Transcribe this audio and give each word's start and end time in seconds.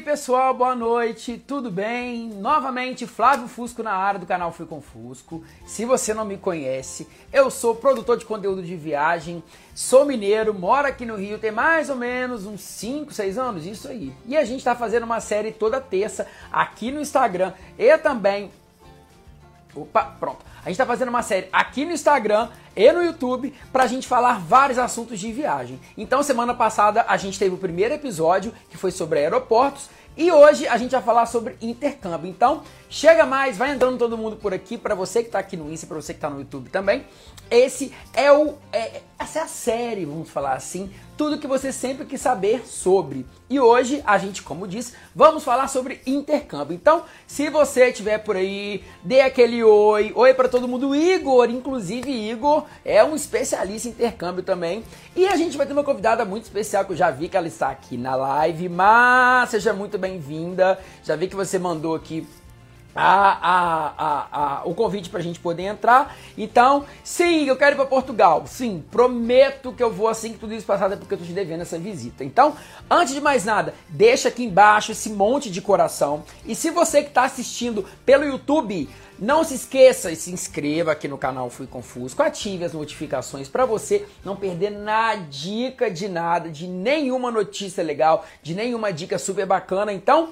aí, 0.00 0.02
pessoal, 0.02 0.54
boa 0.54 0.74
noite, 0.74 1.42
tudo 1.46 1.70
bem? 1.70 2.30
Novamente, 2.30 3.06
Flávio 3.06 3.46
Fusco 3.46 3.82
na 3.82 3.92
área 3.92 4.18
do 4.18 4.24
canal 4.24 4.50
Fui 4.50 4.64
com 4.64 4.80
Fusco. 4.80 5.44
Se 5.66 5.84
você 5.84 6.14
não 6.14 6.24
me 6.24 6.38
conhece, 6.38 7.06
eu 7.30 7.50
sou 7.50 7.74
produtor 7.74 8.16
de 8.16 8.24
conteúdo 8.24 8.62
de 8.62 8.74
viagem, 8.76 9.42
sou 9.74 10.06
mineiro, 10.06 10.54
moro 10.54 10.88
aqui 10.88 11.04
no 11.04 11.16
Rio, 11.16 11.38
tem 11.38 11.50
mais 11.50 11.90
ou 11.90 11.96
menos 11.96 12.46
uns 12.46 12.62
5, 12.62 13.12
6 13.12 13.36
anos, 13.36 13.66
isso 13.66 13.88
aí. 13.88 14.10
E 14.26 14.38
a 14.38 14.44
gente 14.44 14.60
está 14.60 14.74
fazendo 14.74 15.02
uma 15.02 15.20
série 15.20 15.52
toda 15.52 15.80
terça 15.80 16.26
aqui 16.50 16.90
no 16.90 17.00
Instagram 17.00 17.52
e 17.78 17.96
também. 17.98 18.50
Opa, 19.74 20.16
pronto. 20.18 20.50
A 20.62 20.64
gente 20.64 20.72
está 20.72 20.84
fazendo 20.84 21.08
uma 21.08 21.22
série 21.22 21.48
aqui 21.52 21.84
no 21.86 21.92
Instagram 21.92 22.48
e 22.76 22.92
no 22.92 23.02
YouTube 23.02 23.54
para 23.72 23.84
a 23.84 23.86
gente 23.86 24.06
falar 24.06 24.38
vários 24.38 24.78
assuntos 24.78 25.18
de 25.18 25.32
viagem. 25.32 25.80
Então, 25.96 26.22
semana 26.22 26.52
passada 26.54 27.04
a 27.08 27.16
gente 27.16 27.38
teve 27.38 27.54
o 27.54 27.58
primeiro 27.58 27.94
episódio 27.94 28.52
que 28.68 28.76
foi 28.76 28.90
sobre 28.90 29.20
aeroportos 29.20 29.88
e 30.20 30.30
hoje 30.30 30.68
a 30.68 30.76
gente 30.76 30.90
vai 30.90 31.00
falar 31.00 31.24
sobre 31.24 31.56
intercâmbio. 31.62 32.28
Então, 32.28 32.62
chega 32.90 33.24
mais, 33.24 33.56
vai 33.56 33.72
entrando 33.72 33.96
todo 33.96 34.18
mundo 34.18 34.36
por 34.36 34.52
aqui, 34.52 34.76
para 34.76 34.94
você 34.94 35.22
que 35.22 35.28
está 35.28 35.38
aqui 35.38 35.56
no 35.56 35.72
Insta, 35.72 35.86
para 35.86 35.96
você 35.96 36.12
que 36.12 36.18
está 36.18 36.28
no 36.28 36.40
YouTube 36.40 36.68
também. 36.68 37.06
Esse 37.50 37.90
é 38.12 38.30
o 38.30 38.58
é, 38.70 39.00
essa 39.20 39.40
é 39.40 39.42
a 39.42 39.46
série, 39.46 40.06
vamos 40.06 40.30
falar 40.30 40.54
assim, 40.54 40.90
tudo 41.14 41.36
que 41.36 41.46
você 41.46 41.70
sempre 41.70 42.06
quis 42.06 42.22
saber 42.22 42.66
sobre. 42.66 43.26
E 43.50 43.60
hoje 43.60 44.02
a 44.06 44.16
gente, 44.16 44.42
como 44.42 44.66
disse, 44.66 44.94
vamos 45.14 45.44
falar 45.44 45.68
sobre 45.68 46.00
intercâmbio. 46.06 46.74
Então, 46.74 47.04
se 47.26 47.50
você 47.50 47.90
estiver 47.90 48.16
por 48.16 48.34
aí, 48.34 48.82
dê 49.04 49.20
aquele 49.20 49.62
oi, 49.62 50.10
oi 50.14 50.32
para 50.32 50.48
todo 50.48 50.66
mundo. 50.66 50.96
Igor, 50.96 51.50
inclusive 51.50 52.10
Igor 52.10 52.64
é 52.82 53.04
um 53.04 53.14
especialista 53.14 53.88
em 53.88 53.90
intercâmbio 53.90 54.42
também. 54.42 54.82
E 55.14 55.28
a 55.28 55.36
gente 55.36 55.58
vai 55.58 55.66
ter 55.66 55.74
uma 55.74 55.84
convidada 55.84 56.24
muito 56.24 56.44
especial 56.44 56.86
que 56.86 56.92
eu 56.92 56.96
já 56.96 57.10
vi 57.10 57.28
que 57.28 57.36
ela 57.36 57.46
está 57.48 57.68
aqui 57.68 57.98
na 57.98 58.16
live. 58.16 58.70
Mas 58.70 59.50
seja 59.50 59.74
muito 59.74 59.98
bem-vinda. 59.98 60.78
Já 61.04 61.14
vi 61.14 61.28
que 61.28 61.36
você 61.36 61.58
mandou 61.58 61.94
aqui 61.94 62.26
a, 62.94 63.48
a, 63.50 64.26
a, 64.32 64.62
o 64.64 64.74
convite 64.74 65.08
para 65.08 65.20
a 65.20 65.22
gente 65.22 65.38
poder 65.38 65.64
entrar. 65.64 66.16
Então, 66.36 66.84
sim, 67.04 67.44
eu 67.44 67.56
quero 67.56 67.74
ir 67.74 67.76
para 67.76 67.86
Portugal. 67.86 68.44
Sim, 68.46 68.84
prometo 68.90 69.72
que 69.72 69.82
eu 69.82 69.92
vou 69.92 70.08
assim 70.08 70.32
que 70.32 70.38
tudo 70.38 70.54
isso 70.54 70.66
passar, 70.66 70.88
porque 70.96 71.14
eu 71.14 71.16
estou 71.16 71.26
te 71.26 71.32
devendo 71.32 71.62
essa 71.62 71.78
visita. 71.78 72.24
Então, 72.24 72.56
antes 72.90 73.14
de 73.14 73.20
mais 73.20 73.44
nada, 73.44 73.74
deixa 73.88 74.28
aqui 74.28 74.44
embaixo 74.44 74.92
esse 74.92 75.10
monte 75.10 75.50
de 75.50 75.60
coração. 75.60 76.24
E 76.44 76.54
se 76.54 76.70
você 76.70 77.02
que 77.02 77.08
está 77.08 77.24
assistindo 77.24 77.84
pelo 78.04 78.24
YouTube, 78.24 78.88
não 79.20 79.44
se 79.44 79.54
esqueça 79.54 80.10
e 80.10 80.16
se 80.16 80.32
inscreva 80.32 80.92
aqui 80.92 81.06
no 81.06 81.18
canal 81.18 81.50
Fui 81.50 81.66
Confuso, 81.66 82.20
ative 82.22 82.64
as 82.64 82.72
notificações 82.72 83.48
para 83.48 83.66
você 83.66 84.06
não 84.24 84.34
perder 84.34 84.70
nada, 84.70 85.22
dica 85.28 85.90
de 85.90 86.08
nada, 86.08 86.48
de 86.48 86.66
nenhuma 86.66 87.30
notícia 87.30 87.84
legal, 87.84 88.24
de 88.42 88.54
nenhuma 88.54 88.92
dica 88.92 89.18
super 89.18 89.44
bacana. 89.44 89.92
Então, 89.92 90.30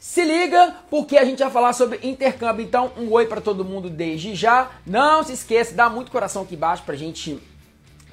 se 0.00 0.24
liga, 0.24 0.76
porque 0.88 1.18
a 1.18 1.24
gente 1.26 1.40
vai 1.40 1.50
falar 1.50 1.74
sobre 1.74 2.00
intercâmbio. 2.02 2.64
Então, 2.64 2.90
um 2.96 3.12
oi 3.12 3.26
para 3.26 3.38
todo 3.38 3.66
mundo 3.66 3.90
desde 3.90 4.34
já. 4.34 4.70
Não 4.86 5.22
se 5.22 5.34
esqueça, 5.34 5.74
dá 5.74 5.90
muito 5.90 6.10
coração 6.10 6.40
aqui 6.40 6.54
embaixo 6.54 6.82
pra 6.84 6.96
gente 6.96 7.38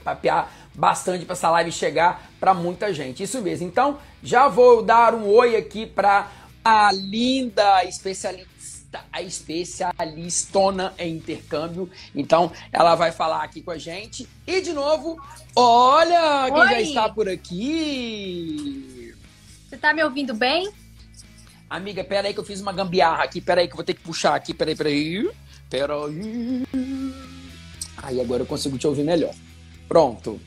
papear 0.04 0.52
bastante 0.76 1.24
para 1.24 1.32
essa 1.32 1.50
live 1.50 1.72
chegar 1.72 2.30
para 2.42 2.54
muita 2.54 2.94
gente. 2.94 3.24
Isso 3.24 3.42
mesmo. 3.42 3.66
Então, 3.66 4.00
já 4.22 4.50
vou 4.50 4.84
dar 4.84 5.16
um 5.16 5.30
oi 5.30 5.56
aqui 5.56 5.86
para 5.86 6.30
a 6.64 6.92
linda 6.92 7.86
especialista, 7.86 9.06
a 9.12 9.22
especialistona 9.22 10.94
em 11.00 11.16
intercâmbio. 11.16 11.90
Então, 12.14 12.52
ela 12.70 12.96
vai 12.96 13.14
falar 13.14 13.44
aqui 13.44 13.62
com 13.62 13.72
a 13.72 13.78
gente. 13.78 14.28
E 14.46 14.60
de 14.60 14.74
novo, 14.74 15.18
olha 15.56 16.52
quem 16.52 16.60
Oi. 16.60 16.68
já 16.68 16.82
está 16.82 17.10
por 17.10 17.30
aqui. 17.30 19.16
Você 19.70 19.78
tá 19.78 19.94
me 19.94 20.04
ouvindo 20.04 20.34
bem? 20.34 20.70
Amiga, 21.70 22.04
pera 22.04 22.28
aí 22.28 22.33
que 22.33 22.39
eu 22.39 22.45
fiz 22.45 22.61
uma 22.61 22.72
gambiarra 22.72 23.23
aqui. 23.23 23.42
Pera 23.42 23.61
aí 23.61 23.67
que 23.67 23.73
eu 23.73 23.78
vou 23.78 23.86
ter 23.86 23.94
que 23.94 24.02
puxar 24.02 24.36
aqui. 24.36 24.54
Pera 24.54 24.72
aí, 24.72 24.76
pera 24.76 24.89
aí. 24.89 25.30
Pera 25.70 25.94
aí. 26.05 26.64
Aí 27.98 28.22
agora 28.22 28.44
eu 28.44 28.48
consigo 28.48 28.78
te 28.78 28.88
ouvir 28.88 29.04
melhor. 29.04 29.33
Pronto. 29.88 30.39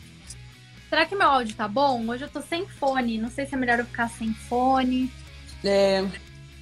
Será 0.89 1.05
que 1.05 1.15
meu 1.15 1.29
áudio 1.29 1.55
tá 1.55 1.69
bom? 1.69 2.09
Hoje 2.09 2.25
eu 2.25 2.29
tô 2.29 2.41
sem 2.41 2.67
fone. 2.67 3.19
Não 3.19 3.31
sei 3.31 3.47
se 3.47 3.55
é 3.55 3.59
melhor 3.59 3.79
eu 3.79 3.85
ficar 3.85 4.09
sem 4.09 4.33
fone. 4.33 5.13
É... 5.63 6.05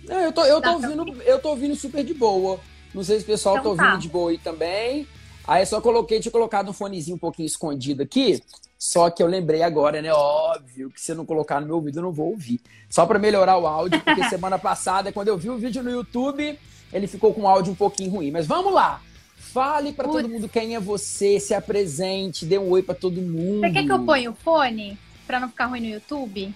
é, 0.08 0.26
eu, 0.26 0.32
tô, 0.32 0.44
eu, 0.44 0.60
tô 0.60 0.72
ouvindo, 0.72 1.22
eu 1.22 1.38
tô 1.38 1.50
ouvindo 1.50 1.76
super 1.76 2.04
de 2.04 2.12
boa. 2.12 2.60
Não 2.92 3.04
sei 3.04 3.18
se 3.18 3.24
o 3.24 3.26
pessoal 3.26 3.58
Então 3.58 3.76
tá 3.76 3.82
ouvindo 3.84 3.96
tá. 3.96 4.02
de 4.02 4.08
boa 4.08 4.30
aí 4.30 4.38
também. 4.38 5.06
Aí 5.46 5.62
eu 5.62 5.66
só 5.66 5.80
coloquei, 5.80 6.20
tinha 6.20 6.32
colocado 6.32 6.68
um 6.68 6.74
fonezinho 6.74 7.16
um 7.16 7.18
pouquinho 7.18 7.46
escondido 7.46 8.02
aqui. 8.02 8.42
Só 8.78 9.10
que 9.10 9.20
eu 9.20 9.26
lembrei 9.26 9.62
agora, 9.62 10.00
né? 10.00 10.12
Óbvio 10.12 10.90
que 10.90 11.00
se 11.00 11.10
eu 11.10 11.16
não 11.16 11.26
colocar 11.26 11.60
no 11.60 11.66
meu 11.66 11.76
ouvido, 11.76 11.98
eu 11.98 12.02
não 12.02 12.12
vou 12.12 12.30
ouvir. 12.30 12.60
Só 12.88 13.04
pra 13.04 13.18
melhorar 13.18 13.58
o 13.58 13.66
áudio, 13.66 14.00
porque 14.00 14.22
semana 14.30 14.58
passada, 14.58 15.10
quando 15.10 15.28
eu 15.28 15.36
vi 15.36 15.50
o 15.50 15.58
vídeo 15.58 15.82
no 15.82 15.90
YouTube, 15.90 16.56
ele 16.92 17.06
ficou 17.08 17.34
com 17.34 17.42
o 17.42 17.48
áudio 17.48 17.72
um 17.72 17.76
pouquinho 17.76 18.12
ruim. 18.12 18.30
Mas 18.30 18.46
vamos 18.46 18.72
lá! 18.72 19.02
Fale 19.36 19.92
pra 19.92 20.06
todo 20.06 20.28
mundo 20.28 20.48
quem 20.48 20.76
é 20.76 20.80
você, 20.80 21.40
se 21.40 21.54
apresente, 21.54 22.44
dê 22.44 22.58
um 22.58 22.70
oi 22.70 22.82
pra 22.82 22.94
todo 22.94 23.20
mundo. 23.20 23.60
Você 23.60 23.70
quer 23.70 23.84
que 23.84 23.92
eu 23.92 24.04
ponha 24.04 24.30
o 24.30 24.34
fone 24.34 24.98
pra 25.26 25.40
não 25.40 25.48
ficar 25.48 25.66
ruim 25.66 25.80
no 25.80 25.86
YouTube? 25.86 26.54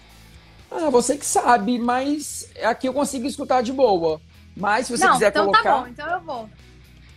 Ah, 0.71 0.91
você 0.91 1.17
que 1.17 1.25
sabe, 1.25 1.79
mas 1.79 2.51
aqui 2.63 2.87
eu 2.87 2.93
consigo 2.93 3.27
escutar 3.27 3.63
de 3.63 3.73
boa. 3.73 4.21
Mas 4.57 4.87
se 4.87 4.97
você 4.97 5.05
não, 5.05 5.15
quiser 5.15 5.31
então 5.31 5.47
colocar. 5.47 5.63
tá 5.63 5.81
bom, 5.81 5.87
então 5.89 6.11
eu 6.11 6.21
vou. 6.21 6.51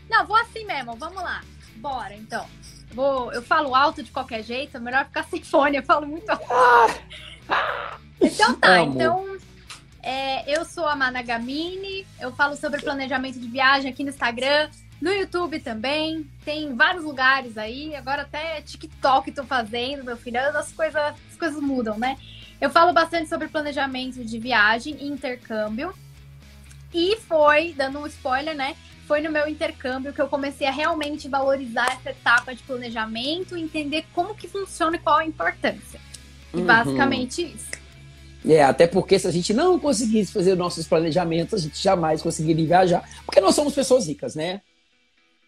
Não, 0.10 0.26
vou 0.26 0.38
assim 0.38 0.66
mesmo, 0.66 0.96
vamos 0.96 1.22
lá. 1.22 1.44
Bora, 1.78 2.16
então. 2.16 2.46
Vou, 2.96 3.32
eu 3.34 3.42
falo 3.42 3.76
alto 3.76 4.02
de 4.02 4.10
qualquer 4.10 4.42
jeito, 4.42 4.78
é 4.78 4.80
melhor 4.80 5.04
ficar 5.06 5.26
sem 5.26 5.44
fone, 5.44 5.76
eu 5.78 5.84
falo 5.84 6.08
muito 6.08 6.30
alto. 6.30 6.46
Então 8.22 8.56
tá, 8.56 8.80
Amo. 8.80 8.94
então 8.94 9.38
é, 10.02 10.58
eu 10.58 10.64
sou 10.64 10.88
a 10.88 10.96
Mana 10.96 11.22
Gamini, 11.22 12.08
eu 12.20 12.32
falo 12.34 12.56
sobre 12.56 12.82
planejamento 12.82 13.38
de 13.38 13.48
viagem 13.48 13.92
aqui 13.92 14.02
no 14.02 14.10
Instagram, 14.10 14.70
no 15.02 15.12
YouTube 15.12 15.60
também, 15.60 16.26
tem 16.46 16.74
vários 16.74 17.04
lugares 17.04 17.58
aí, 17.58 17.94
agora 17.94 18.22
até 18.22 18.62
TikTok 18.62 19.30
tô 19.34 19.44
fazendo, 19.44 20.06
meu 20.06 20.16
filho, 20.16 20.40
as 20.40 20.72
coisas, 20.72 20.96
as 21.30 21.38
coisas 21.38 21.62
mudam, 21.62 21.98
né? 21.98 22.18
Eu 22.62 22.70
falo 22.70 22.94
bastante 22.94 23.28
sobre 23.28 23.50
planejamento 23.50 24.24
de 24.24 24.40
viagem 24.40 24.96
e 25.02 25.08
intercâmbio. 25.08 25.94
E 26.94 27.18
foi, 27.28 27.74
dando 27.74 28.00
um 28.00 28.08
spoiler, 28.08 28.56
né? 28.56 28.74
Foi 29.08 29.22
no 29.22 29.32
meu 29.32 29.48
intercâmbio 29.48 30.14
que 30.14 30.22
eu 30.22 30.28
comecei 30.28 30.68
a 30.68 30.72
realmente 30.72 31.28
valorizar 31.30 31.88
essa 31.94 32.10
etapa 32.10 32.56
de 32.56 32.64
planejamento, 32.64 33.56
entender 33.56 34.06
como 34.14 34.36
que 34.36 34.48
funciona 34.48 34.96
e 34.96 35.00
qual 35.00 35.18
a 35.18 35.26
importância. 35.26 36.00
E 36.54 36.58
Uhum. 36.58 36.66
basicamente 36.66 37.44
isso. 37.44 37.70
É, 38.48 38.64
até 38.64 38.88
porque 38.88 39.18
se 39.18 39.28
a 39.28 39.32
gente 39.32 39.54
não 39.54 39.80
conseguisse 39.80 40.32
fazer 40.32 40.56
nossos 40.56 40.88
planejamentos, 40.88 41.54
a 41.54 41.64
gente 41.64 41.82
jamais 41.82 42.22
conseguiria 42.22 42.66
viajar. 42.66 43.10
Porque 43.26 43.42
nós 43.42 43.56
somos 43.56 43.74
pessoas 43.74 44.08
ricas, 44.08 44.36
né? 44.36 44.62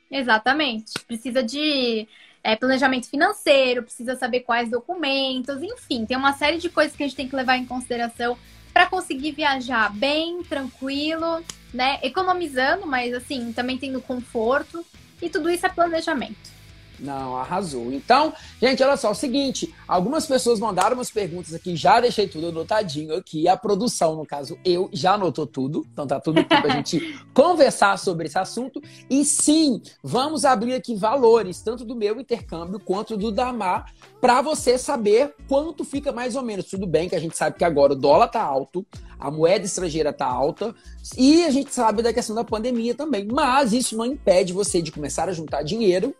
Exatamente. 0.09 0.93
Precisa 1.05 1.43
de 1.43 2.07
é, 2.43 2.55
planejamento 2.55 3.07
financeiro, 3.09 3.83
precisa 3.83 4.15
saber 4.15 4.41
quais 4.41 4.69
documentos, 4.71 5.61
enfim, 5.61 6.05
tem 6.05 6.17
uma 6.17 6.33
série 6.33 6.57
de 6.57 6.69
coisas 6.69 6.95
que 6.95 7.03
a 7.03 7.07
gente 7.07 7.15
tem 7.15 7.27
que 7.27 7.35
levar 7.35 7.57
em 7.57 7.65
consideração 7.65 8.37
para 8.77 8.85
conseguir 8.85 9.31
viajar 9.31 9.91
bem, 9.91 10.43
tranquilo, 10.43 11.43
né? 11.73 11.97
Economizando, 12.03 12.85
mas 12.85 13.11
assim, 13.11 13.51
também 13.51 13.75
tendo 13.75 13.99
conforto. 13.99 14.85
E 15.19 15.27
tudo 15.31 15.49
isso 15.49 15.65
é 15.65 15.69
planejamento. 15.69 16.51
Não, 16.99 17.37
arrasou. 17.37 17.91
Então, 17.91 18.33
gente, 18.61 18.81
olha 18.83 18.97
só, 18.97 19.09
é 19.09 19.11
o 19.11 19.15
seguinte, 19.15 19.73
algumas 19.87 20.25
pessoas 20.25 20.59
mandaram 20.59 20.95
umas 20.95 21.11
perguntas 21.11 21.53
aqui, 21.53 21.75
já 21.75 21.99
deixei 21.99 22.27
tudo 22.27 22.47
anotadinho 22.47 23.15
aqui, 23.15 23.47
a 23.47 23.55
produção, 23.55 24.15
no 24.15 24.25
caso, 24.25 24.57
eu 24.65 24.89
já 24.91 25.13
anotou 25.13 25.45
tudo, 25.45 25.85
então 25.91 26.07
tá 26.07 26.19
tudo 26.19 26.39
aqui 26.39 26.61
pra 26.61 26.75
gente 26.75 27.19
conversar 27.33 27.97
sobre 27.99 28.27
esse 28.27 28.37
assunto. 28.37 28.81
E 29.09 29.23
sim, 29.23 29.81
vamos 30.03 30.43
abrir 30.43 30.73
aqui 30.73 30.95
valores, 30.95 31.61
tanto 31.61 31.85
do 31.85 31.95
meu 31.95 32.19
intercâmbio 32.19 32.79
quanto 32.79 33.15
do 33.15 33.31
Damar, 33.31 33.93
para 34.19 34.41
você 34.41 34.77
saber 34.77 35.35
quanto 35.47 35.83
fica 35.83 36.11
mais 36.11 36.35
ou 36.35 36.41
menos. 36.41 36.65
Tudo 36.65 36.87
bem 36.87 37.07
que 37.07 37.15
a 37.15 37.19
gente 37.19 37.37
sabe 37.37 37.57
que 37.57 37.63
agora 37.63 37.93
o 37.93 37.95
dólar 37.95 38.27
tá 38.27 38.41
alto, 38.41 38.85
a 39.19 39.29
moeda 39.29 39.65
estrangeira 39.65 40.11
tá 40.11 40.25
alta, 40.25 40.73
e 41.15 41.43
a 41.43 41.49
gente 41.51 41.73
sabe 41.73 42.01
da 42.01 42.13
questão 42.13 42.35
da 42.35 42.43
pandemia 42.43 42.93
também, 42.95 43.27
mas 43.31 43.73
isso 43.73 43.95
não 43.95 44.05
impede 44.05 44.53
você 44.53 44.81
de 44.81 44.91
começar 44.91 45.29
a 45.29 45.33
juntar 45.33 45.63
dinheiro 45.63 46.13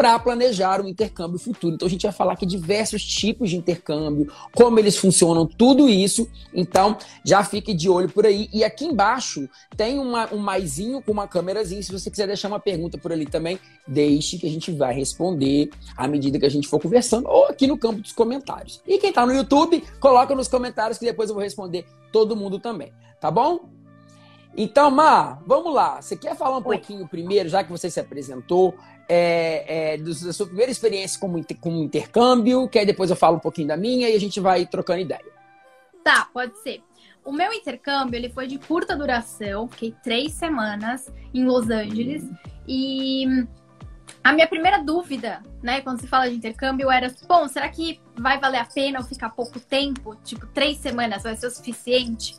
para 0.00 0.18
planejar 0.18 0.80
um 0.80 0.88
intercâmbio 0.88 1.38
futuro. 1.38 1.74
Então 1.74 1.86
a 1.86 1.90
gente 1.90 2.04
vai 2.04 2.12
falar 2.12 2.32
aqui 2.32 2.46
diversos 2.46 3.04
tipos 3.04 3.50
de 3.50 3.56
intercâmbio, 3.58 4.32
como 4.54 4.78
eles 4.78 4.96
funcionam, 4.96 5.46
tudo 5.46 5.90
isso. 5.90 6.26
Então 6.54 6.96
já 7.22 7.44
fique 7.44 7.74
de 7.74 7.86
olho 7.86 8.08
por 8.08 8.24
aí. 8.24 8.48
E 8.50 8.64
aqui 8.64 8.86
embaixo 8.86 9.46
tem 9.76 9.98
uma, 9.98 10.32
um 10.32 10.38
maisinho 10.38 11.02
com 11.02 11.12
uma 11.12 11.28
câmerazinha. 11.28 11.82
Se 11.82 11.92
você 11.92 12.10
quiser 12.10 12.26
deixar 12.26 12.48
uma 12.48 12.58
pergunta 12.58 12.96
por 12.96 13.12
ali 13.12 13.26
também, 13.26 13.60
deixe 13.86 14.38
que 14.38 14.46
a 14.46 14.50
gente 14.50 14.72
vai 14.72 14.94
responder 14.94 15.68
à 15.94 16.08
medida 16.08 16.38
que 16.38 16.46
a 16.46 16.50
gente 16.50 16.66
for 16.66 16.80
conversando 16.80 17.28
ou 17.28 17.48
aqui 17.48 17.66
no 17.66 17.76
campo 17.76 18.00
dos 18.00 18.12
comentários. 18.12 18.80
E 18.86 18.96
quem 18.96 19.12
tá 19.12 19.26
no 19.26 19.34
YouTube, 19.34 19.84
coloca 20.00 20.34
nos 20.34 20.48
comentários 20.48 20.96
que 20.96 21.04
depois 21.04 21.28
eu 21.28 21.34
vou 21.34 21.44
responder 21.44 21.84
todo 22.10 22.34
mundo 22.34 22.58
também. 22.58 22.90
Tá 23.20 23.30
bom? 23.30 23.68
Então, 24.56 24.90
Mar, 24.90 25.42
vamos 25.46 25.72
lá. 25.72 26.02
Você 26.02 26.16
quer 26.16 26.34
falar 26.34 26.56
um 26.56 26.66
Oi. 26.66 26.76
pouquinho 26.76 27.06
primeiro, 27.06 27.48
já 27.48 27.62
que 27.62 27.70
você 27.70 27.88
se 27.88 28.00
apresentou, 28.00 28.74
é, 29.12 29.94
é, 29.94 29.96
da 29.98 30.32
sua 30.32 30.46
primeira 30.46 30.70
experiência 30.70 31.18
como, 31.18 31.44
como 31.60 31.82
intercâmbio, 31.82 32.68
que 32.68 32.78
aí 32.78 32.86
depois 32.86 33.10
eu 33.10 33.16
falo 33.16 33.38
um 33.38 33.40
pouquinho 33.40 33.66
da 33.66 33.76
minha 33.76 34.08
e 34.08 34.14
a 34.14 34.20
gente 34.20 34.38
vai 34.38 34.64
trocando 34.64 35.00
ideia. 35.00 35.24
Tá, 36.04 36.28
pode 36.32 36.56
ser. 36.62 36.80
o 37.24 37.32
meu 37.32 37.52
intercâmbio 37.52 38.16
ele 38.16 38.28
foi 38.28 38.46
de 38.46 38.56
curta 38.56 38.96
duração, 38.96 39.66
fiquei 39.66 39.92
três 40.00 40.32
semanas 40.34 41.12
em 41.34 41.44
Los 41.44 41.68
Angeles. 41.68 42.24
E 42.68 43.26
a 44.22 44.32
minha 44.32 44.46
primeira 44.46 44.78
dúvida, 44.78 45.42
né, 45.60 45.80
quando 45.80 46.00
se 46.00 46.06
fala 46.06 46.30
de 46.30 46.36
intercâmbio, 46.36 46.88
era: 46.88 47.12
bom, 47.26 47.48
será 47.48 47.68
que 47.68 48.00
vai 48.16 48.38
valer 48.38 48.58
a 48.58 48.64
pena 48.64 49.00
eu 49.00 49.04
ficar 49.04 49.30
pouco 49.30 49.58
tempo? 49.58 50.14
Tipo, 50.22 50.46
três 50.46 50.78
semanas 50.78 51.24
vai 51.24 51.34
ser 51.34 51.48
o 51.48 51.50
suficiente? 51.50 52.36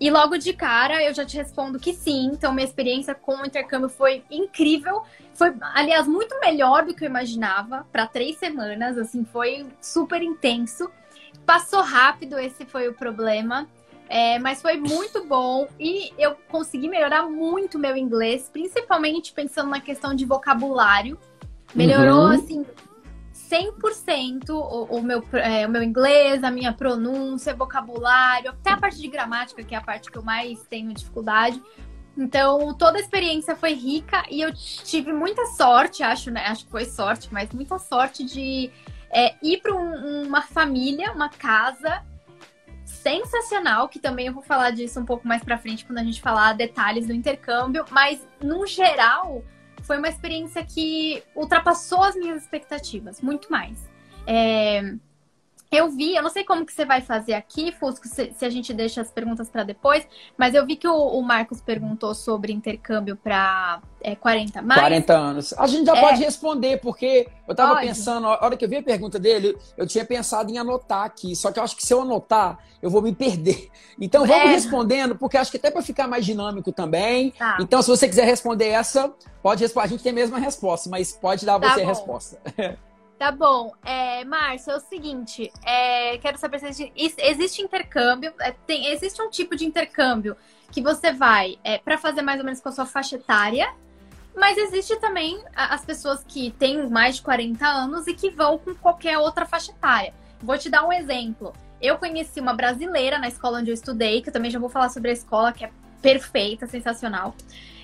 E 0.00 0.10
logo 0.10 0.36
de 0.36 0.52
cara 0.52 1.02
eu 1.02 1.14
já 1.14 1.24
te 1.24 1.36
respondo 1.36 1.78
que 1.78 1.92
sim. 1.92 2.30
Então, 2.32 2.52
minha 2.52 2.66
experiência 2.66 3.14
com 3.14 3.36
o 3.36 3.46
intercâmbio 3.46 3.88
foi 3.88 4.22
incrível. 4.30 5.02
Foi, 5.34 5.54
aliás, 5.74 6.06
muito 6.06 6.38
melhor 6.40 6.84
do 6.84 6.94
que 6.94 7.04
eu 7.04 7.08
imaginava. 7.08 7.86
Para 7.90 8.06
três 8.06 8.36
semanas, 8.36 8.98
assim, 8.98 9.24
foi 9.24 9.66
super 9.80 10.22
intenso. 10.22 10.90
Passou 11.44 11.80
rápido, 11.80 12.38
esse 12.38 12.66
foi 12.66 12.88
o 12.88 12.94
problema. 12.94 13.66
É, 14.08 14.38
mas 14.38 14.62
foi 14.62 14.76
muito 14.76 15.24
bom 15.24 15.66
e 15.80 16.12
eu 16.16 16.36
consegui 16.48 16.88
melhorar 16.88 17.24
muito 17.24 17.76
meu 17.76 17.96
inglês, 17.96 18.48
principalmente 18.52 19.32
pensando 19.32 19.68
na 19.68 19.80
questão 19.80 20.14
de 20.14 20.24
vocabulário. 20.24 21.18
Melhorou, 21.74 22.26
uhum. 22.26 22.30
assim, 22.30 22.66
100% 23.50 24.50
o, 24.50 24.96
o, 24.96 25.02
meu, 25.02 25.22
é, 25.32 25.66
o 25.66 25.70
meu 25.70 25.82
inglês, 25.82 26.42
a 26.42 26.50
minha 26.50 26.72
pronúncia, 26.72 27.54
vocabulário, 27.54 28.50
até 28.50 28.70
a 28.70 28.76
parte 28.76 28.98
de 28.98 29.08
gramática, 29.08 29.62
que 29.62 29.74
é 29.74 29.78
a 29.78 29.82
parte 29.82 30.10
que 30.10 30.18
eu 30.18 30.22
mais 30.22 30.62
tenho 30.64 30.92
dificuldade. 30.92 31.62
Então, 32.16 32.74
toda 32.74 32.98
a 32.98 33.00
experiência 33.00 33.54
foi 33.54 33.74
rica 33.74 34.24
e 34.30 34.40
eu 34.40 34.52
tive 34.52 35.12
muita 35.12 35.44
sorte, 35.46 36.02
acho, 36.02 36.30
né? 36.30 36.46
Acho 36.46 36.64
que 36.64 36.70
foi 36.70 36.86
sorte, 36.86 37.28
mas 37.30 37.52
muita 37.52 37.78
sorte 37.78 38.24
de 38.24 38.70
é, 39.10 39.34
ir 39.42 39.58
para 39.60 39.74
um, 39.74 40.26
uma 40.26 40.40
família, 40.40 41.12
uma 41.12 41.28
casa 41.28 42.02
sensacional, 42.84 43.88
que 43.88 43.98
também 43.98 44.28
eu 44.28 44.32
vou 44.32 44.42
falar 44.42 44.70
disso 44.70 44.98
um 44.98 45.04
pouco 45.04 45.28
mais 45.28 45.44
para 45.44 45.58
frente 45.58 45.84
quando 45.84 45.98
a 45.98 46.04
gente 46.04 46.20
falar 46.20 46.54
detalhes 46.54 47.06
do 47.06 47.12
intercâmbio, 47.12 47.84
mas 47.90 48.26
no 48.42 48.66
geral 48.66 49.44
foi 49.86 49.98
uma 49.98 50.08
experiência 50.08 50.64
que 50.64 51.22
ultrapassou 51.34 52.02
as 52.02 52.14
minhas 52.16 52.42
expectativas, 52.42 53.20
muito 53.20 53.50
mais. 53.50 53.78
É, 54.26 54.94
eu 55.70 55.90
vi, 55.90 56.14
eu 56.14 56.22
não 56.22 56.30
sei 56.30 56.44
como 56.44 56.64
que 56.64 56.72
você 56.72 56.84
vai 56.84 57.00
fazer 57.00 57.34
aqui, 57.34 57.72
Fusco, 57.72 58.06
se, 58.06 58.32
se 58.32 58.44
a 58.44 58.50
gente 58.50 58.72
deixa 58.72 59.00
as 59.00 59.10
perguntas 59.10 59.50
para 59.50 59.64
depois, 59.64 60.06
mas 60.36 60.54
eu 60.54 60.64
vi 60.64 60.76
que 60.76 60.86
o, 60.86 60.94
o, 60.94 61.22
Marcos 61.22 61.60
perguntou 61.60 62.14
sobre 62.14 62.52
intercâmbio 62.52 63.16
para 63.16 63.80
é, 64.00 64.14
40 64.14 64.62
mais. 64.62 64.80
40 64.80 65.12
anos. 65.12 65.54
A 65.58 65.66
gente 65.66 65.86
já 65.86 65.96
é. 65.96 66.00
pode 66.00 66.22
responder, 66.22 66.78
porque 66.78 67.28
eu 67.48 67.52
estava 67.52 67.80
pensando, 67.80 68.28
a 68.28 68.44
hora 68.44 68.56
que 68.56 68.64
eu 68.64 68.68
vi 68.68 68.76
a 68.76 68.82
pergunta 68.82 69.18
dele, 69.18 69.56
eu 69.76 69.86
tinha 69.86 70.04
pensado 70.04 70.50
em 70.52 70.58
anotar 70.58 71.04
aqui, 71.04 71.34
só 71.34 71.50
que 71.50 71.58
eu 71.58 71.64
acho 71.64 71.76
que 71.76 71.84
se 71.84 71.92
eu 71.92 72.02
anotar, 72.02 72.58
eu 72.80 72.88
vou 72.88 73.02
me 73.02 73.12
perder. 73.12 73.68
Então 74.00 74.24
vamos 74.24 74.44
é. 74.44 74.52
respondendo, 74.52 75.16
porque 75.16 75.36
acho 75.36 75.50
que 75.50 75.56
até 75.56 75.70
para 75.70 75.82
ficar 75.82 76.06
mais 76.06 76.24
dinâmico 76.24 76.70
também. 76.70 77.32
Tá. 77.32 77.58
Então, 77.60 77.82
se 77.82 77.88
você 77.88 78.08
quiser 78.08 78.24
responder 78.24 78.68
essa, 78.68 79.12
pode 79.42 79.62
responder. 79.62 79.86
A 79.86 79.88
gente 79.88 80.02
tem 80.02 80.12
a 80.12 80.14
mesma 80.14 80.38
resposta, 80.38 80.88
mas 80.88 81.12
pode 81.12 81.44
dar 81.44 81.58
tá 81.58 81.70
você 81.70 81.80
bom. 81.80 81.86
a 81.86 81.88
resposta. 81.88 82.38
Tá 83.18 83.32
bom. 83.32 83.72
É, 83.84 84.24
Márcio, 84.24 84.72
é 84.72 84.76
o 84.76 84.80
seguinte, 84.80 85.50
é, 85.64 86.18
quero 86.18 86.36
saber 86.36 86.58
se 86.58 86.92
existe, 86.94 87.62
intercâmbio, 87.62 88.32
é, 88.40 88.52
tem, 88.66 88.88
existe 88.88 89.20
um 89.22 89.30
tipo 89.30 89.56
de 89.56 89.64
intercâmbio 89.64 90.36
que 90.70 90.82
você 90.82 91.12
vai 91.12 91.58
é, 91.64 91.78
para 91.78 91.96
fazer 91.96 92.20
mais 92.20 92.38
ou 92.38 92.44
menos 92.44 92.60
com 92.60 92.68
a 92.68 92.72
sua 92.72 92.84
faixa 92.84 93.16
etária, 93.16 93.72
mas 94.36 94.58
existe 94.58 94.96
também 94.96 95.42
as 95.54 95.82
pessoas 95.82 96.22
que 96.24 96.50
têm 96.52 96.90
mais 96.90 97.16
de 97.16 97.22
40 97.22 97.66
anos 97.66 98.06
e 98.06 98.12
que 98.12 98.28
vão 98.28 98.58
com 98.58 98.74
qualquer 98.74 99.16
outra 99.16 99.46
faixa 99.46 99.72
etária. 99.72 100.12
Vou 100.42 100.58
te 100.58 100.68
dar 100.68 100.86
um 100.86 100.92
exemplo. 100.92 101.54
Eu 101.80 101.96
conheci 101.96 102.38
uma 102.38 102.52
brasileira 102.52 103.18
na 103.18 103.28
escola 103.28 103.60
onde 103.60 103.70
eu 103.70 103.74
estudei, 103.74 104.20
que 104.20 104.28
eu 104.28 104.32
também 104.32 104.50
já 104.50 104.58
vou 104.58 104.68
falar 104.68 104.90
sobre 104.90 105.10
a 105.10 105.14
escola, 105.14 105.54
que 105.54 105.64
é 105.64 105.70
perfeita, 106.02 106.66
sensacional. 106.66 107.34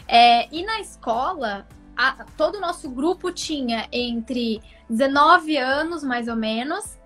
É, 0.06 0.46
e 0.55 0.62
na 0.62 0.79
escola, 0.81 1.67
a, 1.97 2.25
todo 2.37 2.56
o 2.56 2.61
nosso 2.61 2.91
grupo 2.91 3.33
tinha 3.33 3.89
entre 3.93 4.62
19 4.89 5.56
anos, 5.56 6.03
mais 6.03 6.29
ou 6.29 6.37
menos, 6.37 6.99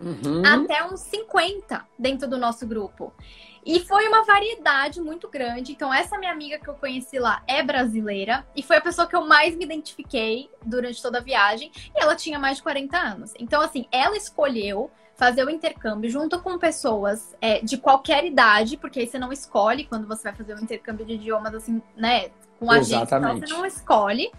uhum. 0.00 0.42
até 0.44 0.84
uns 0.84 1.00
50 1.00 1.84
dentro 1.98 2.28
do 2.28 2.38
nosso 2.38 2.66
grupo. 2.66 3.12
E 3.66 3.80
foi 3.80 4.06
uma 4.06 4.22
variedade 4.22 5.00
muito 5.00 5.28
grande. 5.28 5.72
Então, 5.72 5.92
essa 5.92 6.16
minha 6.18 6.30
amiga 6.30 6.56
que 6.56 6.68
eu 6.68 6.74
conheci 6.74 7.18
lá 7.18 7.42
é 7.48 7.64
brasileira 7.64 8.46
e 8.54 8.62
foi 8.62 8.76
a 8.76 8.80
pessoa 8.80 9.08
que 9.08 9.16
eu 9.16 9.26
mais 9.26 9.56
me 9.56 9.64
identifiquei 9.64 10.48
durante 10.64 11.02
toda 11.02 11.18
a 11.18 11.20
viagem. 11.20 11.72
E 11.92 12.00
ela 12.00 12.14
tinha 12.14 12.38
mais 12.38 12.58
de 12.58 12.62
40 12.62 12.96
anos. 12.96 13.34
Então, 13.40 13.60
assim, 13.60 13.88
ela 13.90 14.16
escolheu 14.16 14.88
fazer 15.16 15.44
o 15.44 15.50
intercâmbio 15.50 16.08
junto 16.08 16.38
com 16.40 16.58
pessoas 16.58 17.34
é, 17.40 17.60
de 17.60 17.76
qualquer 17.76 18.24
idade, 18.24 18.76
porque 18.76 19.00
aí 19.00 19.06
você 19.06 19.18
não 19.18 19.32
escolhe 19.32 19.84
quando 19.84 20.06
você 20.06 20.24
vai 20.24 20.34
fazer 20.34 20.54
o 20.54 20.62
intercâmbio 20.62 21.04
de 21.04 21.14
idiomas, 21.14 21.52
assim, 21.52 21.82
né? 21.96 22.30
Com 22.58 22.70
a 22.70 22.80
gente, 22.80 23.14
então 23.14 23.38
você 23.38 23.52
não 23.52 23.66
escolhe. 23.66 24.30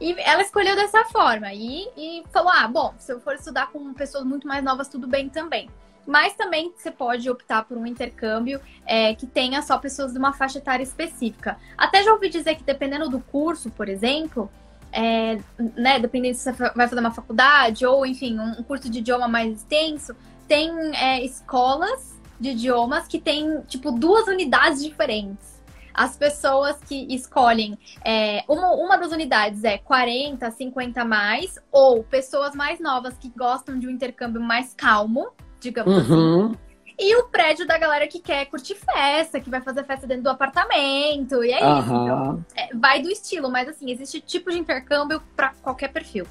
E 0.00 0.14
ela 0.20 0.42
escolheu 0.42 0.74
dessa 0.74 1.04
forma. 1.04 1.52
E, 1.52 1.88
e 1.96 2.24
falou: 2.32 2.50
ah, 2.50 2.66
bom, 2.66 2.94
se 2.98 3.12
eu 3.12 3.20
for 3.20 3.34
estudar 3.34 3.70
com 3.70 3.92
pessoas 3.94 4.24
muito 4.24 4.46
mais 4.48 4.64
novas, 4.64 4.88
tudo 4.88 5.06
bem 5.06 5.28
também. 5.28 5.68
Mas 6.04 6.34
também 6.34 6.72
você 6.76 6.90
pode 6.90 7.30
optar 7.30 7.64
por 7.64 7.76
um 7.76 7.86
intercâmbio 7.86 8.60
é, 8.84 9.14
que 9.14 9.26
tenha 9.26 9.62
só 9.62 9.78
pessoas 9.78 10.12
de 10.12 10.18
uma 10.18 10.32
faixa 10.32 10.58
etária 10.58 10.82
específica. 10.82 11.56
Até 11.78 12.02
já 12.02 12.12
ouvi 12.12 12.28
dizer 12.28 12.56
que 12.56 12.64
dependendo 12.64 13.08
do 13.08 13.20
curso, 13.20 13.70
por 13.70 13.88
exemplo, 13.88 14.50
é, 14.90 15.38
né, 15.76 16.00
dependendo 16.00 16.34
se 16.34 16.42
você 16.42 16.52
vai 16.74 16.88
fazer 16.88 17.00
uma 17.00 17.12
faculdade 17.12 17.86
ou, 17.86 18.04
enfim, 18.04 18.36
um 18.40 18.64
curso 18.64 18.90
de 18.90 18.98
idioma 18.98 19.28
mais 19.28 19.58
extenso, 19.58 20.16
tem 20.48 20.72
é, 20.96 21.24
escolas 21.24 22.20
de 22.40 22.50
idiomas 22.50 23.06
que 23.06 23.20
tem, 23.20 23.60
tipo, 23.68 23.92
duas 23.92 24.26
unidades 24.26 24.82
diferentes 24.82 25.51
as 25.94 26.16
pessoas 26.16 26.76
que 26.82 27.06
escolhem 27.14 27.78
é, 28.04 28.44
uma, 28.48 28.72
uma 28.72 28.96
das 28.96 29.12
unidades 29.12 29.64
é 29.64 29.78
40, 29.78 30.50
50 30.50 31.04
mais, 31.04 31.58
ou 31.70 32.02
pessoas 32.04 32.54
mais 32.54 32.80
novas 32.80 33.16
que 33.18 33.28
gostam 33.30 33.78
de 33.78 33.86
um 33.86 33.90
intercâmbio 33.90 34.40
mais 34.40 34.74
calmo, 34.74 35.30
digamos 35.60 36.08
uhum. 36.08 36.46
assim. 36.46 36.58
E 36.98 37.16
o 37.16 37.24
prédio 37.24 37.66
da 37.66 37.78
galera 37.78 38.06
que 38.06 38.20
quer 38.20 38.46
curtir 38.46 38.74
festa, 38.74 39.40
que 39.40 39.50
vai 39.50 39.60
fazer 39.60 39.84
festa 39.84 40.06
dentro 40.06 40.24
do 40.24 40.30
apartamento. 40.30 41.42
E 41.42 41.52
é 41.52 41.64
uhum. 41.64 41.78
isso. 41.78 41.94
Então, 41.94 42.46
é, 42.56 42.76
vai 42.76 43.02
do 43.02 43.10
estilo, 43.10 43.50
mas 43.50 43.68
assim, 43.68 43.90
existe 43.90 44.20
tipo 44.20 44.50
de 44.50 44.58
intercâmbio 44.58 45.20
para 45.34 45.52
qualquer 45.62 45.88
perfil. 45.88 46.26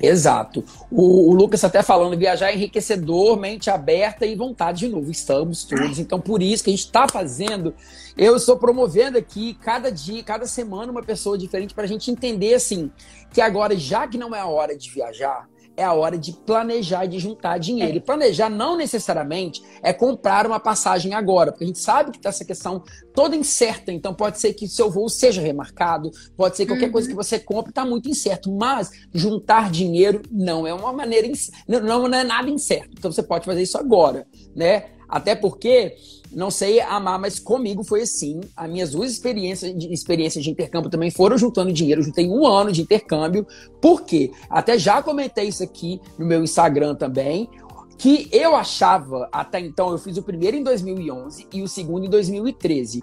Exato. 0.00 0.64
O, 0.90 1.30
o, 1.30 1.34
Lucas 1.34 1.62
até 1.62 1.82
falando, 1.82 2.16
viajar 2.16 2.50
é 2.50 2.54
enriquecedor, 2.54 3.38
mente 3.38 3.68
aberta 3.68 4.24
e 4.24 4.34
vontade 4.34 4.80
de 4.80 4.88
novo. 4.88 5.10
Estamos 5.10 5.64
todos. 5.64 5.98
Então, 5.98 6.18
por 6.18 6.42
isso 6.42 6.64
que 6.64 6.70
a 6.70 6.72
gente 6.72 6.86
está 6.86 7.06
fazendo. 7.06 7.74
Eu 8.16 8.36
estou 8.36 8.56
promovendo 8.56 9.18
aqui 9.18 9.54
cada 9.62 9.90
dia, 9.90 10.22
cada 10.22 10.46
semana, 10.46 10.90
uma 10.90 11.02
pessoa 11.02 11.36
diferente 11.36 11.74
para 11.74 11.84
a 11.84 11.88
gente 11.88 12.10
entender 12.10 12.54
assim 12.54 12.90
que 13.32 13.40
agora, 13.40 13.76
já 13.76 14.08
que 14.08 14.18
não 14.18 14.34
é 14.34 14.40
a 14.40 14.46
hora 14.46 14.76
de 14.76 14.90
viajar, 14.90 15.48
é 15.80 15.84
a 15.84 15.94
hora 15.94 16.18
de 16.18 16.32
planejar 16.32 17.06
e 17.06 17.08
de 17.08 17.18
juntar 17.18 17.58
dinheiro. 17.58 17.94
É. 17.94 17.96
E 17.96 18.00
planejar 18.00 18.50
não 18.50 18.76
necessariamente 18.76 19.62
é 19.82 19.92
comprar 19.92 20.46
uma 20.46 20.60
passagem 20.60 21.14
agora, 21.14 21.50
porque 21.50 21.64
a 21.64 21.66
gente 21.66 21.78
sabe 21.78 22.10
que 22.10 22.18
está 22.18 22.28
essa 22.28 22.44
questão 22.44 22.82
toda 23.14 23.34
incerta, 23.34 23.90
então 23.90 24.14
pode 24.14 24.38
ser 24.38 24.52
que 24.52 24.68
seu 24.68 24.90
voo 24.90 25.08
seja 25.08 25.40
remarcado, 25.40 26.10
pode 26.36 26.56
ser 26.56 26.64
que 26.64 26.72
qualquer 26.72 26.86
uhum. 26.86 26.92
coisa 26.92 27.08
que 27.08 27.14
você 27.14 27.38
compre 27.38 27.70
está 27.70 27.84
muito 27.84 28.08
incerto, 28.08 28.52
mas 28.52 28.90
juntar 29.12 29.70
dinheiro 29.70 30.22
não 30.30 30.66
é 30.66 30.74
uma 30.74 30.92
maneira, 30.92 31.28
não, 31.66 32.06
não 32.06 32.18
é 32.18 32.24
nada 32.24 32.50
incerto. 32.50 32.90
Então 32.92 33.10
você 33.10 33.22
pode 33.22 33.44
fazer 33.44 33.62
isso 33.62 33.78
agora, 33.78 34.26
né? 34.54 34.84
Até 35.10 35.34
porque 35.34 35.96
não 36.32 36.50
sei 36.50 36.80
amar, 36.80 37.18
mas 37.18 37.38
comigo 37.38 37.82
foi 37.82 38.02
assim. 38.02 38.40
As 38.56 38.70
minhas 38.70 38.90
duas 38.92 39.10
experiências 39.10 39.76
de, 39.76 39.92
experiências 39.92 40.44
de 40.44 40.50
intercâmbio 40.50 40.90
também 40.90 41.10
foram 41.10 41.36
juntando 41.36 41.72
dinheiro. 41.72 42.00
Eu 42.00 42.04
juntei 42.04 42.28
um 42.28 42.46
ano 42.46 42.70
de 42.70 42.82
intercâmbio. 42.82 43.46
Por 43.80 44.02
quê? 44.02 44.30
Até 44.48 44.78
já 44.78 45.02
comentei 45.02 45.48
isso 45.48 45.62
aqui 45.62 46.00
no 46.16 46.24
meu 46.24 46.42
Instagram 46.42 46.94
também. 46.94 47.48
Que 47.98 48.28
eu 48.32 48.56
achava, 48.56 49.28
até 49.30 49.60
então, 49.60 49.90
eu 49.90 49.98
fiz 49.98 50.16
o 50.16 50.22
primeiro 50.22 50.56
em 50.56 50.62
2011 50.62 51.48
e 51.52 51.60
o 51.60 51.68
segundo 51.68 52.06
em 52.06 52.08
2013. 52.08 53.02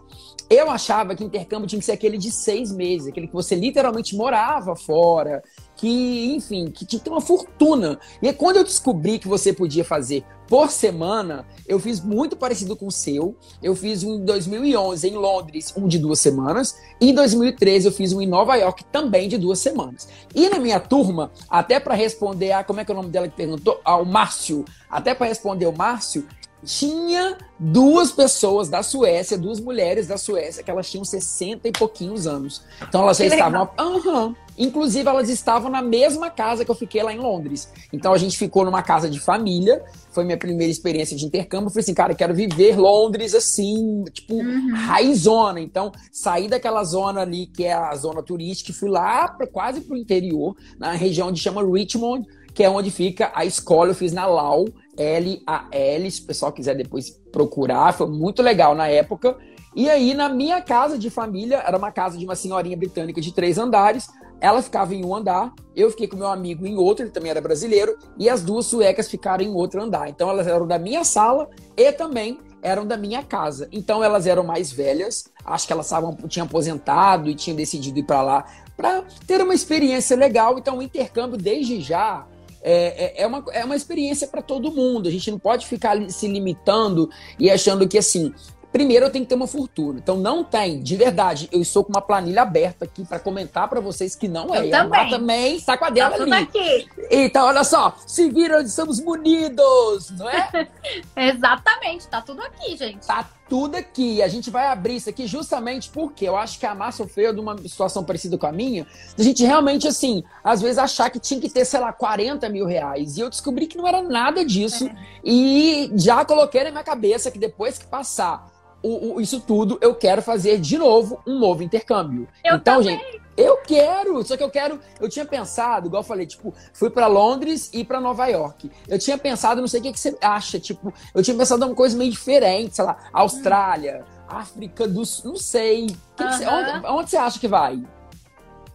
Eu 0.50 0.72
achava 0.72 1.14
que 1.14 1.24
intercâmbio 1.24 1.68
tinha 1.68 1.78
que 1.78 1.86
ser 1.86 1.92
aquele 1.92 2.18
de 2.18 2.32
seis 2.32 2.72
meses, 2.72 3.08
aquele 3.08 3.28
que 3.28 3.34
você 3.34 3.54
literalmente 3.54 4.16
morava 4.16 4.76
fora, 4.76 5.44
que, 5.78 6.36
enfim, 6.36 6.72
que 6.72 6.86
tinha 6.86 7.00
que 7.00 7.06
ter 7.06 7.12
uma 7.12 7.22
fortuna. 7.22 8.00
E 8.22 8.28
aí, 8.28 8.34
quando 8.34 8.58
eu 8.58 8.64
descobri 8.64 9.20
que 9.20 9.28
você 9.28 9.54
podia 9.54 9.86
fazer 9.86 10.26
por 10.48 10.72
semana, 10.72 11.46
eu 11.68 11.80
fiz 11.80 12.02
muito 12.02 12.36
parecido 12.36 12.76
com 12.76 12.88
o 12.88 12.92
seu. 12.92 13.36
Eu 13.62 13.76
fiz 13.76 14.04
um 14.04 14.16
em 14.16 14.26
2011 14.26 15.08
em 15.08 15.14
Londres, 15.16 15.74
um 15.78 15.88
de 15.88 16.00
duas 16.00 16.20
semanas. 16.20 16.76
E 17.00 17.12
em 17.12 17.14
2013 17.14 17.88
eu 17.88 17.92
fiz 17.92 18.12
um 18.12 18.22
em 18.22 18.28
Nova 18.28 18.56
York 18.56 18.84
também 18.86 19.30
de 19.30 19.38
duas 19.38 19.60
semanas. 19.60 20.08
E 20.34 20.50
na 20.50 20.58
minha 20.58 20.80
turma, 20.80 21.32
até 21.50 21.80
para 21.80 21.94
responder 21.94 22.54
a 22.54 22.64
como 22.64 22.80
é 22.80 22.86
que 22.86 22.92
é 22.92 22.96
o 22.96 22.98
nome 22.98 23.10
dela 23.10 23.28
que 23.28 23.36
perguntou, 23.36 23.80
ao 23.84 24.04
Márcio, 24.04 24.66
até 24.90 25.14
para 25.14 25.28
responder 25.28 25.68
o 25.68 25.74
Márcio, 25.74 26.26
tinha 26.64 27.38
duas 27.60 28.12
pessoas 28.12 28.68
da 28.68 28.82
Suécia, 28.82 29.38
duas 29.38 29.60
mulheres 29.60 30.08
da 30.08 30.18
Suécia, 30.18 30.64
que 30.64 30.72
elas 30.72 30.90
tinham 30.90 31.06
60 31.06 31.68
e 31.68 31.72
pouquinhos 31.72 32.26
anos. 32.26 32.64
Então 32.82 33.04
elas 33.04 33.18
já 33.18 33.26
estavam. 33.26 33.70
Uhum. 33.80 34.36
Inclusive, 34.58 35.08
elas 35.08 35.30
estavam 35.30 35.70
na 35.70 35.82
mesma 35.82 36.30
casa 36.30 36.66
que 36.66 36.72
eu 36.72 36.76
fiquei 36.76 37.04
lá 37.04 37.14
em 37.14 37.20
Londres. 37.20 37.72
Então 37.94 38.12
a 38.12 38.18
gente 38.18 38.38
ficou 38.38 38.66
numa 38.66 38.82
casa 38.82 39.10
de 39.10 39.20
família. 39.20 39.84
Foi 40.12 40.26
minha 40.26 40.38
primeira 40.38 40.72
experiência 40.72 41.16
de 41.16 41.26
intercâmbio. 41.26 41.68
Eu 41.68 41.72
falei 41.72 41.84
assim, 41.84 41.94
cara, 41.94 42.14
eu 42.14 42.18
quero 42.18 42.34
viver 42.34 42.76
Londres 42.76 43.36
assim, 43.36 44.04
tipo, 44.12 44.34
uhum. 44.34 44.74
raizona. 44.74 45.60
Então, 45.60 45.92
saí 46.12 46.48
daquela 46.48 46.84
zona 46.84 47.22
ali, 47.22 47.46
que 47.46 47.66
é 47.66 47.74
a 47.74 47.94
zona 47.96 48.24
turística, 48.24 48.72
e 48.72 48.74
fui 48.74 48.90
lá 48.90 49.28
pra, 49.28 49.46
quase 49.46 49.82
pro 49.82 49.96
interior, 49.96 50.56
na 50.80 50.92
região 50.94 51.32
de 51.32 51.40
chama 51.40 51.64
Richmond, 51.64 52.26
que 52.54 52.64
é 52.64 52.70
onde 52.70 52.90
fica 52.90 53.32
a 53.36 53.46
escola. 53.46 53.92
Eu 53.92 53.96
fiz 53.96 54.12
na 54.12 54.26
Lau, 54.26 54.66
L-A-L, 54.98 56.12
se 56.12 56.22
o 56.24 56.26
pessoal 56.26 56.52
quiser 56.52 56.76
depois 56.76 57.12
procurar. 57.32 57.94
Foi 57.94 58.08
muito 58.08 58.42
legal 58.42 58.74
na 58.74 58.88
época. 58.88 59.38
E 59.76 59.88
aí, 59.88 60.16
na 60.16 60.28
minha 60.28 60.60
casa 60.60 60.98
de 60.98 61.12
família, 61.12 61.58
era 61.58 61.78
uma 61.78 61.92
casa 61.92 62.18
de 62.18 62.26
uma 62.26 62.36
senhorinha 62.36 62.76
britânica 62.76 63.22
de 63.22 63.32
três 63.32 63.60
andares. 63.60 64.08
Ela 64.40 64.62
ficava 64.62 64.94
em 64.94 65.04
um 65.04 65.16
andar, 65.16 65.54
eu 65.76 65.90
fiquei 65.90 66.08
com 66.08 66.16
meu 66.16 66.28
amigo 66.28 66.66
em 66.66 66.78
outro, 66.78 67.04
ele 67.04 67.12
também 67.12 67.32
era 67.32 67.42
brasileiro, 67.42 67.98
e 68.18 68.30
as 68.30 68.44
duas 68.44 68.66
suecas 68.66 69.10
ficaram 69.10 69.44
em 69.44 69.54
outro 69.54 69.82
andar. 69.82 70.10
Então 70.10 70.30
elas 70.30 70.48
eram 70.48 70.68
da 70.68 70.78
minha 70.78 71.04
sala 71.04 71.50
e 71.76 71.92
também 71.92 72.40
eram 72.62 72.86
da 72.86 72.98
minha 72.98 73.24
casa. 73.24 73.68
Então 73.72 74.04
elas 74.04 74.28
eram 74.28 74.44
mais 74.44 74.72
velhas, 74.72 75.26
acho 75.46 75.66
que 75.66 75.74
elas 75.74 75.86
estavam, 75.86 76.16
tinham 76.28 76.46
aposentado 76.46 77.30
e 77.30 77.36
tinham 77.36 77.56
decidido 77.56 78.00
ir 78.00 78.04
para 78.04 78.22
lá 78.22 78.46
para 78.76 79.04
ter 79.26 79.42
uma 79.42 79.56
experiência 79.56 80.16
legal. 80.16 80.58
Então 80.58 80.78
o 80.78 80.82
intercâmbio, 80.82 81.38
desde 81.38 81.82
já, 81.82 82.28
é, 82.62 83.22
é, 83.22 83.24
é 83.24 83.28
uma, 83.28 83.44
é 83.52 83.66
uma 83.66 83.76
experiência 83.76 84.28
para 84.28 84.42
todo 84.42 84.72
mundo. 84.72 85.10
A 85.10 85.12
gente 85.12 85.32
não 85.32 85.40
pode 85.40 85.66
ficar 85.66 85.98
se 86.10 86.28
limitando 86.28 87.10
e 87.40 87.50
achando 87.50 87.88
que 87.88 87.98
assim, 87.98 88.34
Primeiro, 88.72 89.06
eu 89.06 89.10
tenho 89.10 89.26
que 89.26 89.30
ter 89.30 89.36
uma 89.36 89.48
fortuna. 89.48 90.00
Então, 90.00 90.18
não 90.18 90.44
tem, 90.44 90.82
de 90.82 90.96
verdade. 90.96 91.50
Eu 91.52 91.62
estou 91.62 91.84
com 91.84 91.92
uma 91.92 92.02
planilha 92.02 92.42
aberta 92.42 92.86
aqui 92.86 93.06
para 93.06 93.18
comentar 93.18 93.68
para 93.68 93.80
vocês 93.80 94.16
que 94.16 94.28
não 94.28 94.54
é. 94.54 94.66
Eu 94.66 94.72
também. 94.72 95.00
a 95.00 95.10
também 95.10 95.56
está 95.56 95.78
com 95.78 95.86
a 95.86 95.90
dela 95.90 96.18
tá 96.18 96.24
ali. 96.24 96.34
Aqui. 96.34 96.88
Então, 97.10 97.48
olha 97.48 97.64
só, 97.64 97.96
se 98.06 98.30
viram, 98.30 98.60
estamos 98.60 99.00
munidos, 99.00 100.12
não 100.12 100.30
é? 100.30 100.68
Exatamente, 101.16 102.08
tá 102.08 102.22
tudo 102.22 102.42
aqui, 102.42 102.76
gente. 102.76 103.08
Tá 103.08 103.28
tudo 103.48 103.76
aqui. 103.76 104.22
A 104.22 104.28
gente 104.28 104.50
vai 104.50 104.68
abrir 104.68 104.98
isso 104.98 105.10
aqui 105.10 105.26
justamente 105.26 105.90
porque 105.90 106.28
eu 106.28 106.36
acho 106.36 106.60
que 106.60 106.66
a 106.66 106.76
Márcia 106.76 107.06
sofreu 107.06 107.34
de 107.34 107.40
uma 107.40 107.58
situação 107.60 108.04
parecida 108.04 108.38
com 108.38 108.46
a 108.46 108.52
minha. 108.52 108.86
A 109.18 109.24
gente 109.24 109.44
realmente, 109.46 109.88
assim, 109.88 110.24
às 110.44 110.62
vezes 110.62 110.78
achar 110.78 111.10
que 111.10 111.20
tinha 111.20 111.40
que 111.40 111.50
ter, 111.50 111.64
sei 111.64 111.80
lá, 111.80 111.94
40 111.94 112.48
mil 112.50 112.66
reais. 112.66 113.18
E 113.18 113.22
eu 113.22 113.30
descobri 113.30 113.66
que 113.66 113.78
não 113.78 113.88
era 113.88 114.02
nada 114.02 114.44
disso. 114.44 114.88
É. 114.88 114.96
E 115.24 115.92
já 115.96 116.26
coloquei 116.26 116.66
na 116.66 116.72
minha 116.72 116.84
cabeça 116.84 117.32
que 117.32 117.40
depois 117.40 117.78
que 117.78 117.88
passar 117.88 118.57
o, 118.82 119.16
o, 119.16 119.22
isso 119.22 119.40
tudo, 119.40 119.78
eu 119.82 119.96
quero 119.96 120.22
fazer 120.22 120.60
de 120.60 120.78
novo 120.78 121.22
um 121.26 121.40
novo 121.40 121.64
intercâmbio. 121.64 122.28
Eu 122.44 122.56
então, 122.56 122.78
também. 122.78 122.98
gente, 122.98 123.22
eu 123.36 123.58
quero, 123.58 124.24
só 124.26 124.36
que 124.36 124.44
eu 124.44 124.50
quero, 124.50 124.80
eu 125.00 125.08
tinha 125.08 125.26
pensado, 125.26 125.88
igual 125.88 126.02
eu 126.02 126.08
falei, 126.08 126.26
tipo, 126.26 126.54
fui 126.74 126.90
para 126.90 127.08
Londres 127.08 127.70
e 127.74 127.84
para 127.84 128.02
Nova 128.02 128.26
York. 128.28 128.72
Eu 128.88 128.98
tinha 128.98 129.18
pensado, 129.18 129.62
não 129.62 129.68
sei 129.68 129.80
o 129.80 129.84
que, 129.84 129.94
que 129.94 130.00
você 130.00 130.18
acha, 130.22 130.60
tipo, 130.60 130.94
eu 131.14 131.24
tinha 131.24 131.38
pensado 131.38 131.64
em 131.64 131.68
uma 131.68 131.76
coisa 131.76 131.98
meio 131.98 132.12
diferente, 132.12 132.76
sei 132.76 132.86
lá, 132.86 132.98
Austrália, 133.14 134.06
África 134.28 134.88
do 134.88 135.06
Sul, 135.06 135.32
não 135.32 135.38
sei. 135.38 135.88
Que 136.16 136.24
que 136.24 136.34
você, 136.34 136.48
onde, 136.48 136.88
onde 136.88 137.10
você 137.10 137.18
acha 137.18 137.40
que 137.40 137.48
vai? 137.48 137.82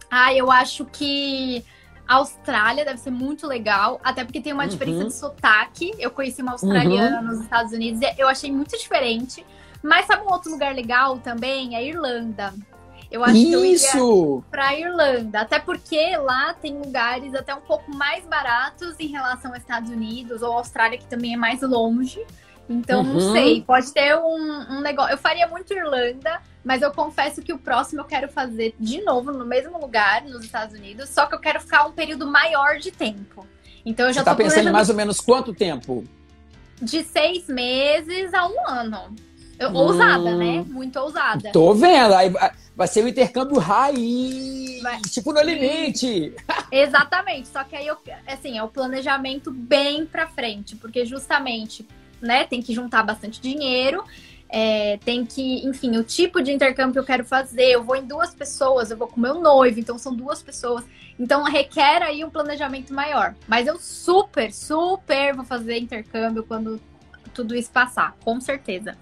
Ah, 0.09 0.33
eu 0.33 0.49
acho 0.49 0.85
que 0.85 1.65
a 2.07 2.15
Austrália 2.15 2.85
deve 2.85 2.99
ser 2.99 3.11
muito 3.11 3.47
legal, 3.47 3.99
até 4.03 4.23
porque 4.23 4.39
tem 4.39 4.53
uma 4.53 4.63
uhum. 4.63 4.69
diferença 4.69 5.05
de 5.05 5.13
sotaque. 5.13 5.91
Eu 5.97 6.11
conheci 6.11 6.41
uma 6.41 6.53
australiana 6.53 7.19
uhum. 7.19 7.27
nos 7.27 7.41
Estados 7.41 7.71
Unidos 7.73 8.01
e 8.01 8.13
eu 8.17 8.27
achei 8.27 8.51
muito 8.51 8.77
diferente. 8.77 9.45
Mas 9.83 10.05
sabe 10.05 10.23
um 10.23 10.31
outro 10.31 10.49
lugar 10.49 10.73
legal 10.73 11.19
também? 11.19 11.75
É 11.75 11.79
a 11.79 11.83
Irlanda. 11.83 12.53
Eu 13.11 13.23
acho 13.23 13.35
Isso. 13.35 13.47
que 13.47 13.53
eu 13.53 13.65
iria 13.65 14.43
pra 14.49 14.79
Irlanda. 14.79 15.41
Até 15.41 15.59
porque 15.59 16.17
lá 16.17 16.53
tem 16.55 16.75
lugares 16.75 17.35
até 17.35 17.53
um 17.53 17.61
pouco 17.61 17.95
mais 17.95 18.25
baratos 18.25 18.95
em 18.99 19.07
relação 19.07 19.51
aos 19.51 19.59
Estados 19.59 19.91
Unidos 19.91 20.41
ou 20.41 20.53
Austrália, 20.53 20.97
que 20.97 21.05
também 21.05 21.35
é 21.35 21.37
mais 21.37 21.61
longe. 21.61 22.25
Então, 22.67 23.03
uhum. 23.03 23.13
não 23.13 23.31
sei, 23.33 23.61
pode 23.61 23.91
ter 23.91 24.17
um, 24.17 24.77
um, 24.77 24.81
negócio. 24.81 25.13
Eu 25.13 25.17
faria 25.17 25.47
muito 25.47 25.73
Irlanda, 25.73 26.41
mas 26.63 26.81
eu 26.81 26.91
confesso 26.91 27.41
que 27.41 27.53
o 27.53 27.57
próximo 27.59 28.01
eu 28.01 28.05
quero 28.05 28.29
fazer 28.29 28.73
de 28.79 29.01
novo 29.03 29.31
no 29.31 29.45
mesmo 29.45 29.77
lugar, 29.79 30.23
nos 30.23 30.43
Estados 30.43 30.73
Unidos, 30.73 31.09
só 31.09 31.25
que 31.25 31.35
eu 31.35 31.39
quero 31.39 31.59
ficar 31.59 31.85
um 31.85 31.91
período 31.91 32.25
maior 32.25 32.77
de 32.77 32.89
tempo. 32.89 33.45
Então 33.85 34.07
eu 34.07 34.13
já 34.13 34.21
Você 34.21 34.25
tá 34.25 34.35
pensando 34.35 34.69
em 34.69 34.71
mais 34.71 34.89
ou 34.89 34.95
menos 34.95 35.19
quanto 35.19 35.53
tempo? 35.53 36.03
De 36.81 37.03
seis 37.03 37.47
meses 37.47 38.33
a 38.33 38.47
um 38.47 38.67
ano. 38.67 39.13
Hum, 39.59 39.75
ousada, 39.75 40.35
né? 40.35 40.65
Muito 40.67 40.99
ousada. 40.99 41.51
Tô 41.51 41.73
vendo. 41.73 42.13
Aí 42.13 42.31
vai 42.75 42.87
ser 42.87 43.01
o 43.01 43.05
um 43.05 43.07
intercâmbio 43.07 43.59
raiz, 43.59 44.81
vai. 44.81 44.99
tipo 45.01 45.31
no 45.31 45.41
limite. 45.41 46.33
Exatamente. 46.71 47.47
Só 47.47 47.63
que 47.63 47.75
aí, 47.75 47.87
eu, 47.87 47.97
assim, 48.27 48.57
é 48.57 48.63
o 48.63 48.67
planejamento 48.67 49.51
bem 49.51 50.05
pra 50.05 50.27
frente, 50.27 50.75
porque 50.75 51.05
justamente, 51.05 51.87
né, 52.21 52.45
tem 52.45 52.61
que 52.61 52.73
juntar 52.73 53.03
bastante 53.03 53.39
dinheiro. 53.39 54.03
É, 54.49 54.97
tem 55.03 55.25
que, 55.25 55.65
enfim, 55.65 55.97
o 55.97 56.03
tipo 56.03 56.39
de 56.39 56.51
intercâmbio 56.51 56.93
que 56.93 56.99
eu 56.99 57.05
quero 57.05 57.25
fazer. 57.25 57.71
Eu 57.71 57.83
vou 57.83 57.95
em 57.95 58.05
duas 58.05 58.35
pessoas, 58.35 58.91
eu 58.91 58.97
vou 58.97 59.07
com 59.07 59.19
meu 59.19 59.39
noivo, 59.39 59.79
então 59.79 59.97
são 59.97 60.13
duas 60.15 60.43
pessoas. 60.43 60.83
Então 61.19 61.43
requer 61.43 62.01
aí 62.03 62.23
um 62.23 62.29
planejamento 62.29 62.93
maior. 62.93 63.35
Mas 63.47 63.67
eu 63.67 63.79
super, 63.79 64.53
super 64.53 65.35
vou 65.35 65.45
fazer 65.45 65.79
intercâmbio 65.79 66.43
quando 66.43 66.79
tudo 67.33 67.55
isso 67.55 67.71
passar, 67.71 68.15
com 68.23 68.39
certeza. 68.39 68.95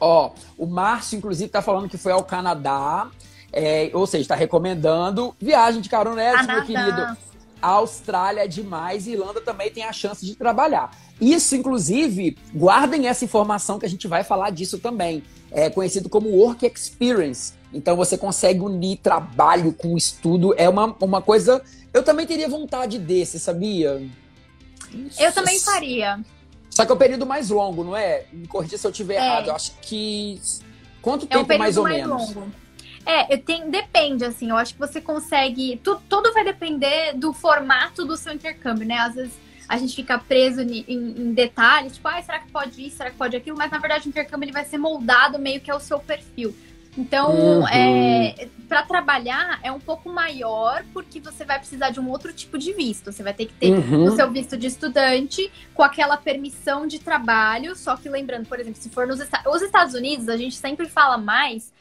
Ó, 0.00 0.30
o 0.56 0.66
Márcio, 0.66 1.18
inclusive, 1.18 1.50
tá 1.50 1.60
falando 1.60 1.88
que 1.88 1.98
foi 1.98 2.12
ao 2.12 2.24
Canadá. 2.24 3.10
É, 3.52 3.90
ou 3.92 4.06
seja, 4.06 4.22
está 4.22 4.34
recomendando 4.34 5.34
viagem 5.38 5.80
de 5.80 5.88
caronete, 5.88 6.46
meu 6.46 6.64
querido. 6.64 7.16
A 7.60 7.68
Austrália 7.68 8.44
é 8.44 8.48
demais 8.48 9.06
e 9.06 9.12
Irlanda 9.12 9.40
também 9.40 9.70
tem 9.70 9.84
a 9.84 9.92
chance 9.92 10.24
de 10.24 10.34
trabalhar. 10.34 10.90
Isso, 11.20 11.54
inclusive, 11.54 12.38
guardem 12.54 13.06
essa 13.06 13.24
informação 13.24 13.78
que 13.78 13.84
a 13.84 13.88
gente 13.88 14.08
vai 14.08 14.24
falar 14.24 14.50
disso 14.50 14.78
também. 14.78 15.22
É 15.50 15.68
conhecido 15.68 16.08
como 16.08 16.30
Work 16.30 16.64
Experience. 16.64 17.52
Então 17.72 17.96
você 17.96 18.16
consegue 18.16 18.60
unir 18.60 18.98
trabalho 18.98 19.72
com 19.72 19.96
estudo. 19.96 20.54
É 20.56 20.68
uma, 20.68 20.96
uma 21.00 21.20
coisa. 21.20 21.62
Eu 21.92 22.02
também 22.02 22.26
teria 22.26 22.48
vontade 22.48 22.98
desse, 22.98 23.38
sabia? 23.38 24.02
Eu 25.18 25.32
também 25.32 25.60
faria. 25.60 26.20
Só 26.70 26.86
que 26.86 26.92
é 26.92 26.94
o 26.94 26.98
período 26.98 27.26
mais 27.26 27.50
longo, 27.50 27.82
não 27.82 27.96
é? 27.96 28.24
Me 28.32 28.46
corrija 28.46 28.78
se 28.78 28.86
eu 28.86 28.90
estiver 28.90 29.14
é. 29.14 29.26
errado. 29.26 29.48
Eu 29.48 29.54
acho 29.54 29.72
que. 29.82 30.40
Quanto 31.02 31.26
é 31.26 31.28
tempo 31.28 31.58
mais 31.58 31.76
ou 31.76 31.84
mais 31.84 31.96
menos? 31.96 32.34
Longo. 32.34 32.52
É, 33.04 33.36
tem, 33.36 33.70
depende, 33.70 34.24
assim, 34.24 34.50
eu 34.50 34.56
acho 34.56 34.74
que 34.74 34.80
você 34.80 35.00
consegue. 35.00 35.80
Tu, 35.82 36.00
tudo 36.08 36.32
vai 36.32 36.44
depender 36.44 37.14
do 37.14 37.32
formato 37.32 38.04
do 38.04 38.16
seu 38.16 38.32
intercâmbio, 38.32 38.86
né? 38.86 38.98
Às 38.98 39.14
vezes 39.14 39.32
a 39.68 39.76
gente 39.76 39.94
fica 39.94 40.18
preso 40.18 40.60
em, 40.60 40.84
em, 40.86 40.96
em 40.96 41.32
detalhes, 41.32 41.94
tipo, 41.94 42.08
ah, 42.08 42.20
será 42.20 42.40
que 42.40 42.50
pode 42.50 42.84
isso, 42.84 42.96
será 42.96 43.10
que 43.10 43.16
pode 43.16 43.36
aquilo? 43.36 43.56
Mas 43.56 43.70
na 43.70 43.78
verdade 43.78 44.06
o 44.06 44.08
intercâmbio 44.08 44.46
ele 44.46 44.52
vai 44.52 44.64
ser 44.64 44.78
moldado 44.78 45.38
meio 45.38 45.60
que 45.60 45.70
ao 45.70 45.78
seu 45.78 46.00
perfil. 46.00 46.54
Então, 46.98 47.60
uhum. 47.60 47.68
é, 47.68 48.48
para 48.68 48.82
trabalhar 48.82 49.60
é 49.62 49.70
um 49.70 49.78
pouco 49.78 50.08
maior, 50.08 50.84
porque 50.92 51.20
você 51.20 51.44
vai 51.44 51.58
precisar 51.58 51.90
de 51.90 52.00
um 52.00 52.08
outro 52.08 52.32
tipo 52.32 52.58
de 52.58 52.72
visto. 52.72 53.12
Você 53.12 53.22
vai 53.22 53.32
ter 53.32 53.46
que 53.46 53.54
ter 53.54 53.72
uhum. 53.72 54.04
o 54.04 54.10
seu 54.10 54.30
visto 54.30 54.56
de 54.56 54.66
estudante 54.66 55.50
com 55.72 55.82
aquela 55.82 56.16
permissão 56.16 56.86
de 56.86 56.98
trabalho. 56.98 57.76
Só 57.76 57.96
que 57.96 58.08
lembrando, 58.08 58.46
por 58.46 58.58
exemplo, 58.58 58.80
se 58.80 58.90
for 58.90 59.06
nos 59.06 59.20
os 59.20 59.62
Estados 59.62 59.94
Unidos, 59.94 60.28
a 60.28 60.36
gente 60.36 60.56
sempre 60.56 60.88
fala 60.88 61.16
mais, 61.16 61.72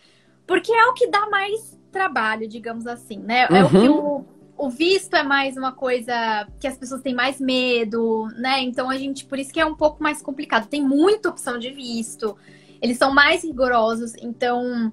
porque 0.45 0.71
é 0.71 0.85
o 0.85 0.93
que 0.93 1.07
dá 1.07 1.27
mais 1.27 1.77
trabalho, 1.91 2.47
digamos 2.47 2.85
assim, 2.85 3.17
né? 3.17 3.47
Uhum. 3.49 3.55
É 3.55 3.63
o 3.63 3.69
que 3.69 3.77
uhum. 3.77 4.25
o, 4.57 4.65
o 4.67 4.69
visto 4.69 5.15
é 5.15 5.23
mais 5.23 5.57
uma 5.57 5.71
coisa 5.71 6.47
que 6.59 6.67
as 6.67 6.77
pessoas 6.77 7.01
têm 7.01 7.15
mais 7.15 7.39
medo, 7.39 8.27
né? 8.37 8.61
Então 8.61 8.89
a 8.89 8.97
gente, 8.97 9.25
por 9.25 9.39
isso 9.39 9.51
que 9.51 9.59
é 9.59 9.65
um 9.65 9.75
pouco 9.75 10.03
mais 10.03 10.21
complicado. 10.21 10.67
Tem 10.67 10.83
muita 10.83 11.29
opção 11.29 11.57
de 11.57 11.71
visto 11.71 12.37
eles 12.81 12.97
são 12.97 13.13
mais 13.13 13.43
rigorosos, 13.43 14.13
então 14.21 14.91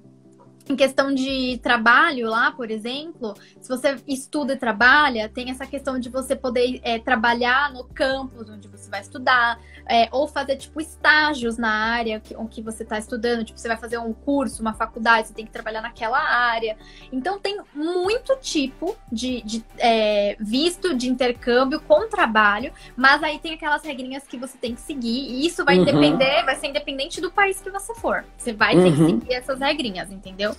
em 0.69 0.75
questão 0.75 1.13
de 1.13 1.59
trabalho 1.61 2.29
lá, 2.29 2.51
por 2.51 2.69
exemplo, 2.69 3.33
se 3.59 3.69
você 3.69 3.95
estuda 4.07 4.53
e 4.53 4.57
trabalha, 4.57 5.29
tem 5.29 5.49
essa 5.49 5.65
questão 5.65 5.99
de 5.99 6.09
você 6.09 6.35
poder 6.35 6.79
é, 6.83 6.99
trabalhar 6.99 7.71
no 7.71 7.83
campus 7.83 8.49
onde 8.49 8.67
você 8.67 8.89
vai 8.89 9.01
estudar, 9.01 9.59
é, 9.89 10.09
ou 10.11 10.27
fazer, 10.27 10.57
tipo, 10.57 10.81
estágios 10.81 11.57
na 11.57 11.71
área 11.71 12.19
que, 12.19 12.35
que 12.49 12.61
você 12.61 12.83
está 12.83 12.97
estudando. 12.97 13.45
Tipo, 13.45 13.59
você 13.59 13.67
vai 13.67 13.77
fazer 13.77 13.97
um 13.97 14.13
curso, 14.13 14.61
uma 14.61 14.73
faculdade, 14.73 15.29
você 15.29 15.33
tem 15.33 15.45
que 15.45 15.51
trabalhar 15.51 15.81
naquela 15.81 16.19
área. 16.19 16.77
Então, 17.11 17.39
tem 17.39 17.59
muito 17.73 18.35
tipo 18.41 18.95
de, 19.11 19.41
de 19.41 19.63
é, 19.77 20.35
visto 20.39 20.95
de 20.95 21.09
intercâmbio 21.09 21.79
com 21.81 22.07
trabalho, 22.09 22.73
mas 22.95 23.23
aí 23.23 23.39
tem 23.39 23.53
aquelas 23.53 23.83
regrinhas 23.83 24.23
que 24.23 24.37
você 24.37 24.57
tem 24.57 24.75
que 24.75 24.81
seguir, 24.81 25.29
e 25.29 25.45
isso 25.45 25.63
vai 25.63 25.77
uhum. 25.77 25.85
depender, 25.85 26.43
vai 26.43 26.55
ser 26.55 26.67
independente 26.67 27.21
do 27.21 27.31
país 27.31 27.61
que 27.61 27.69
você 27.69 27.95
for. 27.95 28.25
Você 28.37 28.53
vai 28.53 28.75
ter 28.75 28.91
que 28.93 29.01
uhum. 29.01 29.19
seguir 29.19 29.33
essas 29.33 29.59
regrinhas, 29.59 30.11
entendeu? 30.11 30.55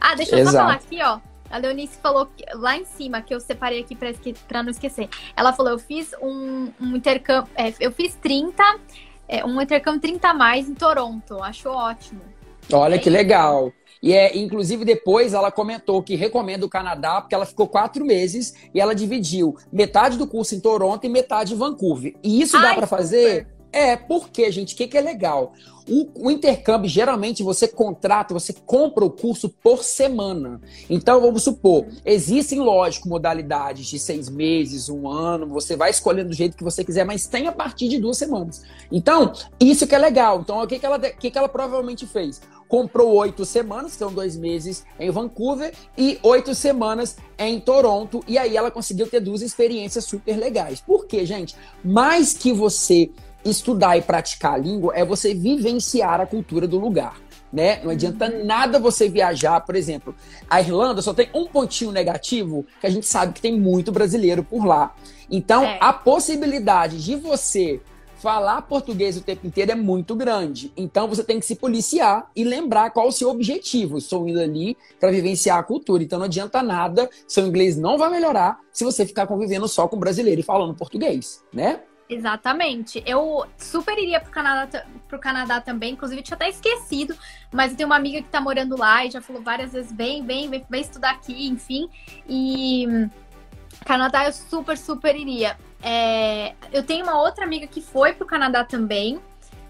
Ah, 0.00 0.14
deixa 0.14 0.34
eu 0.34 0.40
Exato. 0.40 0.56
só 0.56 0.62
falar 0.62 0.74
aqui, 0.74 1.02
ó. 1.02 1.20
A 1.50 1.58
Leonice 1.58 1.98
falou 2.00 2.26
que, 2.26 2.44
lá 2.54 2.76
em 2.76 2.84
cima, 2.84 3.20
que 3.20 3.34
eu 3.34 3.40
separei 3.40 3.80
aqui 3.80 3.96
pra, 3.96 4.10
pra 4.46 4.62
não 4.62 4.70
esquecer. 4.70 5.08
Ela 5.36 5.52
falou: 5.52 5.72
eu 5.72 5.78
fiz 5.78 6.12
um, 6.22 6.72
um 6.80 6.96
intercâmbio. 6.96 7.50
É, 7.56 7.74
eu 7.80 7.90
fiz 7.90 8.14
30, 8.14 8.62
é, 9.28 9.44
um 9.44 9.60
intercâmbio 9.60 10.00
30 10.00 10.28
a 10.28 10.34
mais 10.34 10.68
em 10.68 10.74
Toronto. 10.74 11.42
Acho 11.42 11.68
ótimo. 11.68 12.20
Olha 12.72 12.98
que 12.98 13.10
legal. 13.10 13.72
E 14.02 14.14
é, 14.14 14.38
inclusive, 14.38 14.84
depois 14.84 15.34
ela 15.34 15.50
comentou 15.50 16.02
que 16.02 16.14
recomenda 16.14 16.64
o 16.64 16.70
Canadá, 16.70 17.20
porque 17.20 17.34
ela 17.34 17.44
ficou 17.44 17.68
quatro 17.68 18.04
meses 18.04 18.54
e 18.72 18.80
ela 18.80 18.94
dividiu 18.94 19.56
metade 19.70 20.16
do 20.16 20.26
curso 20.26 20.54
em 20.54 20.60
Toronto 20.60 21.04
e 21.04 21.08
metade 21.08 21.52
em 21.52 21.56
Vancouver. 21.56 22.14
E 22.22 22.40
isso 22.40 22.56
Ai, 22.56 22.62
dá 22.62 22.74
para 22.74 22.86
fazer? 22.86 23.46
É, 23.72 23.96
porque, 23.96 24.50
gente, 24.50 24.74
o 24.74 24.76
que, 24.76 24.88
que 24.88 24.98
é 24.98 25.00
legal? 25.00 25.52
O, 25.88 26.26
o, 26.26 26.30
intercâmbio, 26.30 26.88
geralmente, 26.88 27.42
você 27.42 27.66
contrata, 27.66 28.34
você 28.34 28.52
compra 28.52 29.04
o 29.04 29.10
curso 29.10 29.48
por 29.48 29.82
semana. 29.82 30.60
Então, 30.88 31.20
vamos 31.20 31.42
supor, 31.42 31.86
existem, 32.04 32.60
lógico, 32.60 33.08
modalidades 33.08 33.86
de 33.86 33.98
seis 33.98 34.28
meses, 34.28 34.88
um 34.88 35.08
ano, 35.08 35.46
você 35.46 35.76
vai 35.76 35.90
escolhendo 35.90 36.28
do 36.28 36.34
jeito 36.34 36.56
que 36.56 36.64
você 36.64 36.84
quiser, 36.84 37.04
mas 37.04 37.26
tem 37.26 37.46
a 37.46 37.52
partir 37.52 37.88
de 37.88 37.98
duas 37.98 38.18
semanas. 38.18 38.62
Então, 38.90 39.32
isso 39.58 39.86
que 39.86 39.94
é 39.94 39.98
legal. 39.98 40.40
Então, 40.40 40.62
o 40.62 40.66
que, 40.66 40.78
que, 40.78 40.86
ela, 40.86 40.98
que, 40.98 41.30
que 41.30 41.38
ela 41.38 41.48
provavelmente 41.48 42.06
fez? 42.06 42.40
Comprou 42.68 43.12
oito 43.14 43.44
semanas, 43.44 43.92
são 43.92 44.12
dois 44.12 44.36
meses 44.36 44.84
em 44.98 45.10
Vancouver, 45.10 45.72
e 45.98 46.20
oito 46.22 46.54
semanas 46.54 47.16
em 47.36 47.58
Toronto, 47.58 48.22
e 48.28 48.38
aí 48.38 48.56
ela 48.56 48.70
conseguiu 48.70 49.08
ter 49.08 49.18
duas 49.18 49.42
experiências 49.42 50.04
super 50.04 50.36
legais. 50.36 50.80
Por 50.80 51.06
quê, 51.06 51.26
gente? 51.26 51.56
Mais 51.82 52.32
que 52.32 52.52
você 52.52 53.10
estudar 53.44 53.96
e 53.96 54.02
praticar 54.02 54.54
a 54.54 54.58
língua 54.58 54.92
é 54.94 55.04
você 55.04 55.34
vivenciar 55.34 56.20
a 56.20 56.26
cultura 56.26 56.66
do 56.66 56.78
lugar. 56.78 57.16
Né? 57.52 57.80
Não 57.82 57.90
adianta 57.90 58.30
uhum. 58.30 58.44
nada 58.44 58.78
você 58.78 59.08
viajar, 59.08 59.60
por 59.62 59.74
exemplo. 59.74 60.14
A 60.48 60.60
Irlanda 60.60 61.02
só 61.02 61.12
tem 61.12 61.28
um 61.34 61.46
pontinho 61.46 61.90
negativo, 61.90 62.64
que 62.80 62.86
a 62.86 62.90
gente 62.90 63.06
sabe 63.06 63.32
que 63.32 63.40
tem 63.40 63.58
muito 63.58 63.90
brasileiro 63.90 64.44
por 64.44 64.64
lá. 64.64 64.94
Então, 65.28 65.64
é. 65.64 65.78
a 65.80 65.92
possibilidade 65.92 67.02
de 67.02 67.16
você 67.16 67.80
falar 68.20 68.62
português 68.62 69.16
o 69.16 69.22
tempo 69.22 69.46
inteiro 69.46 69.72
é 69.72 69.74
muito 69.74 70.14
grande. 70.14 70.72
Então, 70.76 71.08
você 71.08 71.24
tem 71.24 71.40
que 71.40 71.46
se 71.46 71.56
policiar 71.56 72.30
e 72.36 72.44
lembrar 72.44 72.90
qual 72.90 73.08
o 73.08 73.12
seu 73.12 73.30
objetivo. 73.30 73.98
Estou 73.98 74.28
indo 74.28 74.38
ali 74.38 74.76
para 75.00 75.10
vivenciar 75.10 75.58
a 75.58 75.62
cultura. 75.62 76.02
Então, 76.04 76.18
não 76.18 76.26
adianta 76.26 76.62
nada, 76.62 77.08
seu 77.26 77.46
inglês 77.46 77.76
não 77.76 77.98
vai 77.98 78.10
melhorar 78.10 78.60
se 78.70 78.84
você 78.84 79.04
ficar 79.04 79.26
convivendo 79.26 79.66
só 79.66 79.88
com 79.88 79.98
brasileiro 79.98 80.40
e 80.40 80.44
falando 80.44 80.74
português, 80.74 81.42
né? 81.52 81.80
Exatamente. 82.10 83.00
Eu 83.06 83.46
super 83.56 83.96
iria 83.96 84.20
pro 84.20 84.32
Canadá, 84.32 84.84
pro 85.06 85.18
Canadá 85.20 85.60
também, 85.60 85.92
inclusive 85.92 86.20
tinha 86.22 86.34
até 86.34 86.48
esquecido, 86.48 87.16
mas 87.52 87.70
eu 87.70 87.76
tenho 87.76 87.88
uma 87.88 87.94
amiga 87.94 88.20
que 88.20 88.28
tá 88.28 88.40
morando 88.40 88.76
lá 88.76 89.06
e 89.06 89.12
já 89.12 89.22
falou 89.22 89.40
várias 89.40 89.72
vezes: 89.72 89.92
vem, 89.92 90.26
vem, 90.26 90.50
vem, 90.50 90.66
vem 90.68 90.80
estudar 90.80 91.12
aqui, 91.12 91.46
enfim. 91.46 91.88
E 92.28 92.84
Canadá 93.86 94.24
eu 94.24 94.32
super, 94.32 94.76
super 94.76 95.14
iria. 95.14 95.56
É, 95.80 96.54
eu 96.72 96.82
tenho 96.82 97.04
uma 97.04 97.22
outra 97.22 97.44
amiga 97.44 97.68
que 97.68 97.80
foi 97.80 98.12
pro 98.12 98.26
Canadá 98.26 98.64
também. 98.64 99.20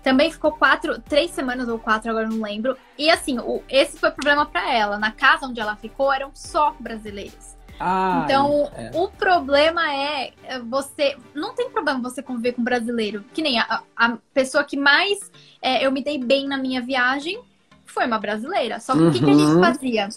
Também 0.03 0.33
ficou 0.33 0.53
quatro, 0.53 0.99
três 0.99 1.31
semanas 1.31 1.69
ou 1.69 1.79
quatro, 1.79 2.11
agora 2.11 2.27
não 2.27 2.41
lembro. 2.41 2.75
E 2.97 3.11
assim, 3.11 3.39
o, 3.39 3.63
esse 3.69 3.99
foi 3.99 4.09
o 4.09 4.13
problema 4.13 4.47
para 4.47 4.73
ela. 4.73 4.99
Na 4.99 5.13
casa 5.13 5.45
onde 5.45 5.61
ela 5.61 5.77
ficou 5.77 6.11
eram 6.11 6.31
só 6.33 6.75
brasileiros. 6.81 7.55
Ah, 7.83 8.23
então, 8.27 8.71
é. 8.77 8.91
o 8.93 9.09
problema 9.09 9.91
é, 9.91 10.33
é 10.45 10.59
você. 10.59 11.17
Não 11.35 11.55
tem 11.55 11.71
problema 11.71 11.99
você 12.03 12.23
conviver 12.23 12.53
com 12.53 12.63
brasileiro. 12.63 13.25
Que 13.33 13.41
nem 13.41 13.59
a, 13.59 13.83
a 13.97 14.19
pessoa 14.35 14.63
que 14.63 14.77
mais 14.77 15.31
é, 15.63 15.85
eu 15.85 15.91
me 15.91 16.05
dei 16.05 16.19
bem 16.19 16.47
na 16.47 16.59
minha 16.59 16.83
viagem 16.83 17.41
foi 17.87 18.05
uma 18.05 18.19
brasileira. 18.19 18.79
Só 18.81 18.93
que 18.93 18.99
uhum. 18.99 19.09
o 19.09 19.13
que, 19.13 19.19
que, 19.21 19.31
a 19.31 19.35
gente 19.35 19.51
uhum. 19.51 19.61
fazia? 19.61 20.09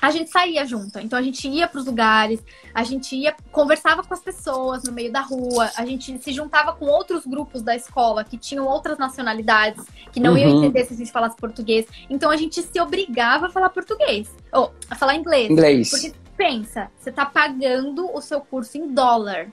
A 0.00 0.10
gente 0.10 0.30
saía 0.30 0.64
junto. 0.64 0.98
Então 0.98 1.18
a 1.18 1.22
gente 1.22 1.46
ia 1.46 1.68
para 1.68 1.78
os 1.78 1.84
lugares, 1.84 2.42
a 2.74 2.82
gente 2.82 3.14
ia, 3.14 3.36
conversava 3.52 4.02
com 4.02 4.14
as 4.14 4.20
pessoas 4.20 4.82
no 4.82 4.92
meio 4.92 5.12
da 5.12 5.20
rua, 5.20 5.70
a 5.76 5.84
gente 5.84 6.18
se 6.18 6.32
juntava 6.32 6.72
com 6.72 6.86
outros 6.86 7.26
grupos 7.26 7.60
da 7.60 7.76
escola 7.76 8.24
que 8.24 8.38
tinham 8.38 8.66
outras 8.66 8.96
nacionalidades, 8.96 9.84
que 10.10 10.18
não 10.18 10.32
uhum. 10.32 10.38
iam 10.38 10.58
entender 10.58 10.86
se 10.86 10.94
a 10.94 10.96
gente 10.96 11.12
falasse 11.12 11.36
português. 11.36 11.86
Então 12.08 12.30
a 12.30 12.36
gente 12.36 12.62
se 12.62 12.80
obrigava 12.80 13.46
a 13.46 13.50
falar 13.50 13.68
português. 13.68 14.28
Ou 14.50 14.72
a 14.90 14.96
falar 14.96 15.14
inglês. 15.16 15.50
Inglês. 15.50 15.90
Porque 15.90 16.21
pensa, 16.36 16.90
você 16.98 17.10
está 17.10 17.26
pagando 17.26 18.10
o 18.14 18.20
seu 18.20 18.40
curso 18.40 18.78
em 18.78 18.92
dólar. 18.92 19.50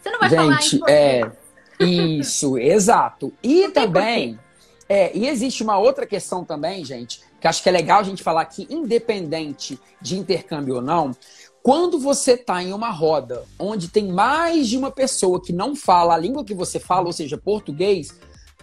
Você 0.00 0.10
não 0.10 0.18
vai 0.18 0.28
Gente, 0.28 0.38
falar 0.38 0.54
em 0.54 0.78
português. 0.78 0.88
É, 1.80 1.84
isso, 1.84 2.58
exato. 2.58 3.32
E 3.42 3.68
também, 3.68 4.38
é, 4.88 5.16
e 5.16 5.26
existe 5.26 5.62
uma 5.62 5.78
outra 5.78 6.06
questão 6.06 6.44
também, 6.44 6.84
gente, 6.84 7.20
que 7.40 7.46
acho 7.46 7.62
que 7.62 7.68
é 7.68 7.72
legal 7.72 8.00
a 8.00 8.04
gente 8.04 8.22
falar 8.22 8.44
que, 8.46 8.66
independente 8.70 9.78
de 10.00 10.18
intercâmbio 10.18 10.76
ou 10.76 10.82
não, 10.82 11.12
quando 11.62 11.98
você 11.98 12.32
está 12.32 12.62
em 12.62 12.72
uma 12.72 12.90
roda 12.90 13.44
onde 13.58 13.88
tem 13.88 14.08
mais 14.08 14.68
de 14.68 14.76
uma 14.76 14.90
pessoa 14.90 15.42
que 15.42 15.52
não 15.52 15.76
fala 15.76 16.14
a 16.14 16.18
língua 16.18 16.44
que 16.44 16.54
você 16.54 16.78
fala, 16.80 17.06
ou 17.06 17.12
seja, 17.12 17.36
português, 17.36 18.18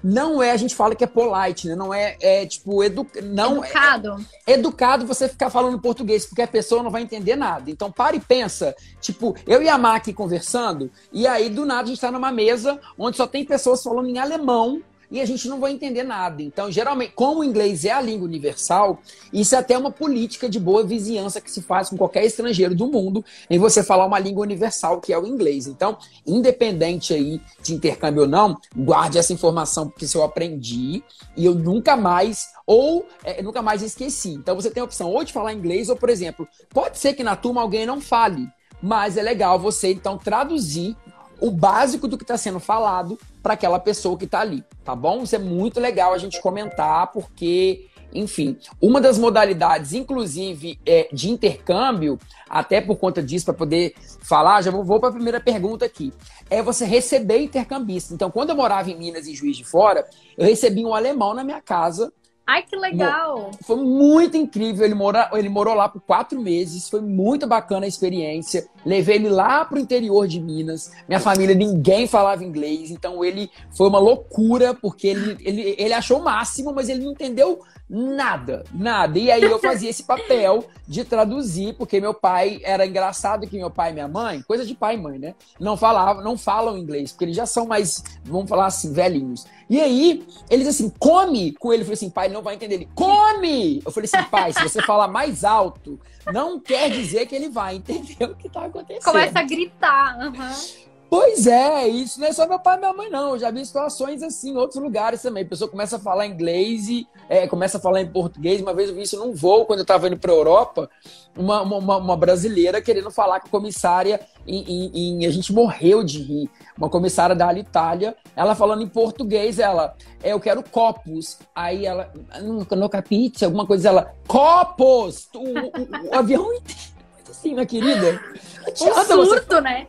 não 0.08 0.41
é, 0.41 0.52
a 0.52 0.58
gente 0.58 0.76
fala 0.76 0.94
que 0.94 1.04
é 1.04 1.08
polite, 1.08 1.68
né? 1.68 1.74
Não 1.74 1.91
é, 1.91 2.15
é 2.22 2.46
tipo, 2.46 2.84
edu, 2.84 3.08
não 3.24 3.63
é 3.63 3.68
educado. 3.70 4.26
É, 4.46 4.52
é 4.52 4.54
educado 4.54 5.08
você 5.08 5.28
ficar 5.28 5.50
falando 5.50 5.82
português, 5.82 6.28
porque 6.28 6.44
a 6.44 6.48
pessoa 6.48 6.84
não 6.84 6.91
vai 6.91 7.02
entender 7.02 7.36
nada. 7.36 7.72
Então, 7.72 7.91
para 7.91 8.15
e 8.15 8.20
pensa. 8.20 8.76
Tipo, 9.02 9.36
eu 9.48 9.63
e 9.63 9.68
a 9.68 9.80
Má 9.80 9.96
aqui 9.96 10.13
conversando, 10.13 10.91
e 11.12 11.26
aí 11.26 11.50
do 11.50 11.65
nada 11.65 11.82
a 11.82 11.86
gente 11.88 11.96
está 11.96 12.12
numa 12.12 12.32
mesa 12.32 12.80
onde 13.00 13.18
só 13.18 13.26
tem 13.26 13.44
pessoas 13.44 13.82
falando 13.82 14.08
em 14.08 14.20
alemão 14.20 14.80
e 15.15 15.21
a 15.21 15.25
gente 15.25 15.47
não 15.47 15.62
vai 15.62 15.71
entender 15.71 16.04
nada. 16.04 16.43
Então, 16.43 16.69
geralmente, 16.69 17.13
como 17.15 17.39
o 17.39 17.43
inglês 17.43 17.86
é 17.86 17.91
a 17.91 18.01
língua 18.01 18.28
universal, 18.28 18.99
isso 19.32 19.56
é 19.56 19.58
até 19.58 19.78
uma 19.78 19.89
política 19.89 20.49
de 20.49 20.60
boa 20.60 20.84
vizinhança 20.84 21.39
que 21.39 21.49
se 21.49 21.62
faz 21.62 21.89
com 21.89 21.95
qualquer 21.95 22.25
estrangeiro 22.25 22.75
do 22.75 22.88
mundo, 22.88 23.23
em 23.49 23.58
você 23.58 23.82
falar 23.82 24.06
uma 24.06 24.19
língua 24.19 24.43
universal, 24.43 24.99
que 24.99 25.13
é 25.13 25.17
o 25.17 25.25
inglês. 25.25 25.67
Então, 25.67 25.97
independente 26.28 27.13
aí 27.13 27.39
de 27.63 27.73
intercâmbio 27.73 28.23
ou 28.23 28.28
não, 28.28 28.58
guarde 28.75 29.17
essa 29.17 29.32
informação, 29.32 29.89
porque 29.89 30.06
se 30.06 30.17
eu 30.17 30.23
aprendi 30.23 31.01
e 31.38 31.45
eu 31.45 31.56
nunca 31.56 31.95
mais, 31.95 32.47
ou 32.67 33.08
é, 33.23 33.41
nunca 33.41 33.62
mais 33.62 33.82
esqueci. 33.82 34.32
Então, 34.32 34.54
você 34.54 34.69
tem 34.69 34.82
a 34.82 34.86
opção 34.86 35.10
ou 35.12 35.23
de 35.23 35.32
falar 35.32 35.54
inglês, 35.54 35.88
ou, 35.88 35.95
por 35.95 36.10
exemplo, 36.10 36.45
pode 36.71 36.99
ser 36.99 37.13
que 37.13 37.23
na 37.23 37.38
turma 37.38 37.62
alguém 37.62 37.86
não 37.86 38.01
fale, 38.01 38.49
mas 38.82 39.15
é 39.15 39.21
legal 39.21 39.58
você, 39.58 39.93
então, 39.93 40.17
traduzir 40.17 40.93
o 41.39 41.49
básico 41.51 42.06
do 42.06 42.17
que 42.17 42.23
está 42.23 42.38
sendo 42.38 42.60
falado 42.60 43.17
para 43.46 43.54
aquela 43.54 43.78
pessoa 43.78 44.18
que 44.18 44.26
está 44.26 44.40
ali, 44.40 44.64
tá 44.84 44.96
bom? 44.96 45.22
Isso 45.22 45.36
é 45.36 45.38
muito 45.38 45.80
legal 45.80 46.14
a 46.14 46.18
gente 46.18 46.42
comentar, 46.42 47.12
porque, 47.12 47.86
enfim, 48.12 48.58
uma 48.82 49.00
das 49.00 49.20
modalidades, 49.20 49.94
inclusive, 49.94 50.80
é, 50.84 51.08
de 51.14 51.30
intercâmbio, 51.30 52.18
até 52.50 52.82
por 52.82 52.98
conta 52.98 53.22
disso, 53.22 53.46
para 53.46 53.54
poder 53.54 53.94
falar, 54.24 54.64
já 54.64 54.72
vou, 54.72 54.84
vou 54.84 55.00
para 55.00 55.10
a 55.10 55.14
primeira 55.14 55.40
pergunta 55.40 55.86
aqui, 55.86 56.12
é 56.50 56.64
você 56.64 56.86
receber 56.86 57.38
intercambista. 57.38 58.16
Então, 58.16 58.32
quando 58.32 58.50
eu 58.50 58.56
morava 58.56 58.90
em 58.90 58.98
Minas, 58.98 59.28
em 59.28 59.36
Juiz 59.36 59.56
de 59.56 59.64
Fora, 59.64 60.08
eu 60.36 60.44
recebi 60.44 60.84
um 60.84 60.96
alemão 60.96 61.36
na 61.36 61.44
minha 61.44 61.62
casa 61.62 62.12
Ai, 62.48 62.62
que 62.62 62.76
legal! 62.76 63.50
Foi 63.64 63.78
muito 63.78 64.38
incrível. 64.38 64.86
Ele, 64.86 64.94
mora, 64.94 65.32
ele 65.34 65.50
morou 65.50 65.74
lá 65.74 65.90
por 65.90 66.00
quatro 66.00 66.40
meses. 66.40 66.88
Foi 66.88 67.02
muito 67.02 67.48
bacana 67.48 67.86
a 67.86 67.90
experiência. 67.90 68.68
Levei 68.86 69.15
ele 69.15 69.30
lá 69.30 69.65
pro 69.65 69.80
interior 69.80 70.28
de 70.28 70.39
Minas. 70.39 70.91
Minha 71.08 71.19
família, 71.19 71.56
ninguém 71.56 72.08
falava 72.08 72.43
inglês. 72.43 72.91
Então 72.91 73.26
ele 73.26 73.50
foi 73.71 73.88
uma 73.88 74.00
loucura, 74.00 74.74
porque 74.74 75.08
ele, 75.08 75.38
ele, 75.41 75.76
ele 75.78 75.93
achou 75.93 76.19
o 76.19 76.24
máximo, 76.24 76.71
mas 76.74 76.88
ele 76.88 77.04
não 77.04 77.12
entendeu 77.12 77.60
nada, 77.89 78.63
nada. 78.74 79.17
E 79.17 79.32
aí 79.32 79.43
eu 79.43 79.58
fazia 79.60 79.89
esse 79.89 80.04
papel 80.04 80.65
de 80.88 81.04
traduzir, 81.04 81.74
porque 81.76 82.00
meu 82.00 82.13
pai 82.13 82.60
era 82.63 82.86
engraçado 82.86 83.48
que 83.48 83.58
meu 83.58 83.71
pai 83.71 83.91
e 83.91 83.93
minha 83.93 84.08
mãe, 84.08 84.41
coisa 84.43 84.65
de 84.65 84.76
pai 84.76 84.95
e 84.95 85.02
mãe, 85.02 85.17
né? 85.17 85.36
Não 85.60 85.76
falavam, 85.76 86.24
não 86.24 86.38
falam 86.38 86.78
inglês, 86.78 87.12
porque 87.12 87.26
eles 87.26 87.36
já 87.36 87.45
são 87.45 87.65
mais, 87.65 88.04
vamos 88.24 88.50
falar 88.50 88.67
assim, 88.67 88.91
velhinhos. 88.93 89.45
E 89.67 89.82
aí, 89.82 90.28
eles 90.50 90.67
assim, 90.67 90.91
come 91.00 91.54
com 91.54 91.74
ele. 91.74 91.82
Eu 91.82 91.86
falei 91.86 91.95
assim, 91.95 92.10
pai, 92.10 92.28
ele 92.28 92.36
não 92.36 92.43
vai 92.43 92.54
entender. 92.54 92.76
Ele, 92.76 92.89
come! 92.93 93.82
Eu 93.84 93.91
falei 93.91 94.10
assim, 94.12 94.30
pai, 94.30 94.54
se 94.54 94.62
você 94.62 94.82
falar 94.82 95.08
mais 95.08 95.43
alto, 95.43 96.00
não 96.32 96.60
quer 96.60 96.89
dizer 96.89 97.26
que 97.26 97.36
ele 97.36 97.50
vai 97.50 97.76
entender 97.78 98.26
o 98.26 98.36
que 98.36 98.48
tá 98.48 98.65
acontecendo. 98.65 98.75
Começa 99.04 99.40
a 99.40 99.44
gritar. 99.44 100.18
Uhum. 100.20 100.86
Pois 101.18 101.46
é, 101.46 101.88
isso 101.88 102.20
não 102.20 102.28
é 102.28 102.34
só 102.34 102.48
meu 102.48 102.60
pai 102.60 102.76
e 102.76 102.80
minha 102.80 102.94
mãe, 102.94 103.10
não. 103.10 103.32
Eu 103.32 103.40
já 103.40 103.52
vi 103.52 103.66
situações 103.66 104.24
assim 104.24 104.52
em 104.52 104.58
outros 104.58 104.82
lugares 104.82 105.22
também. 105.22 105.44
A 105.44 105.48
pessoa 105.48 105.70
começa 105.70 105.98
a 105.98 106.00
falar 106.00 106.26
inglês 106.26 106.90
e 106.90 107.08
é, 107.30 107.48
começa 107.48 107.78
a 107.78 107.82
falar 107.82 108.02
em 108.02 108.12
português. 108.12 108.60
Uma 108.60 108.74
vez 108.74 108.90
eu 108.90 108.96
vi 108.96 109.04
isso 109.04 109.18
num 109.18 109.34
voo, 109.34 109.66
quando 109.66 109.80
eu 109.80 109.84
estava 109.84 110.08
indo 110.08 110.18
para 110.18 110.32
a 110.32 110.36
Europa, 110.36 110.90
uma, 111.38 111.62
uma, 111.62 111.98
uma, 111.98 112.18
brasileira 112.18 112.82
querendo 112.82 113.12
falar 113.12 113.40
com 113.40 113.48
a 113.48 113.50
comissária 113.52 114.20
e 114.48 115.26
a 115.26 115.32
gente 115.32 115.54
morreu 115.54 116.04
de 116.04 116.22
rir. 116.22 116.50
Uma 116.78 116.90
comissária 116.90 117.36
da 117.36 117.48
Alitalia, 117.48 118.16
ela 118.36 118.56
falando 118.56 118.84
em 118.84 118.90
português, 118.90 119.60
ela, 119.60 119.96
é, 120.22 120.34
eu 120.34 120.40
quero 120.40 120.64
copos. 120.64 121.38
Aí 121.56 121.86
ela, 121.86 122.12
no, 122.42 122.66
no 122.66 122.90
capite, 122.90 123.46
alguma 123.46 123.66
coisa, 123.66 123.90
ela, 123.90 124.14
copos! 124.28 125.30
O, 125.34 125.40
o, 125.40 126.10
o 126.12 126.16
avião 126.16 126.52
inteiro. 126.52 126.95
Assim, 127.30 127.54
minha 127.54 127.66
querida. 127.66 128.22
Um 128.68 129.06
surto, 129.06 129.46
você... 129.48 129.62
né? 129.62 129.88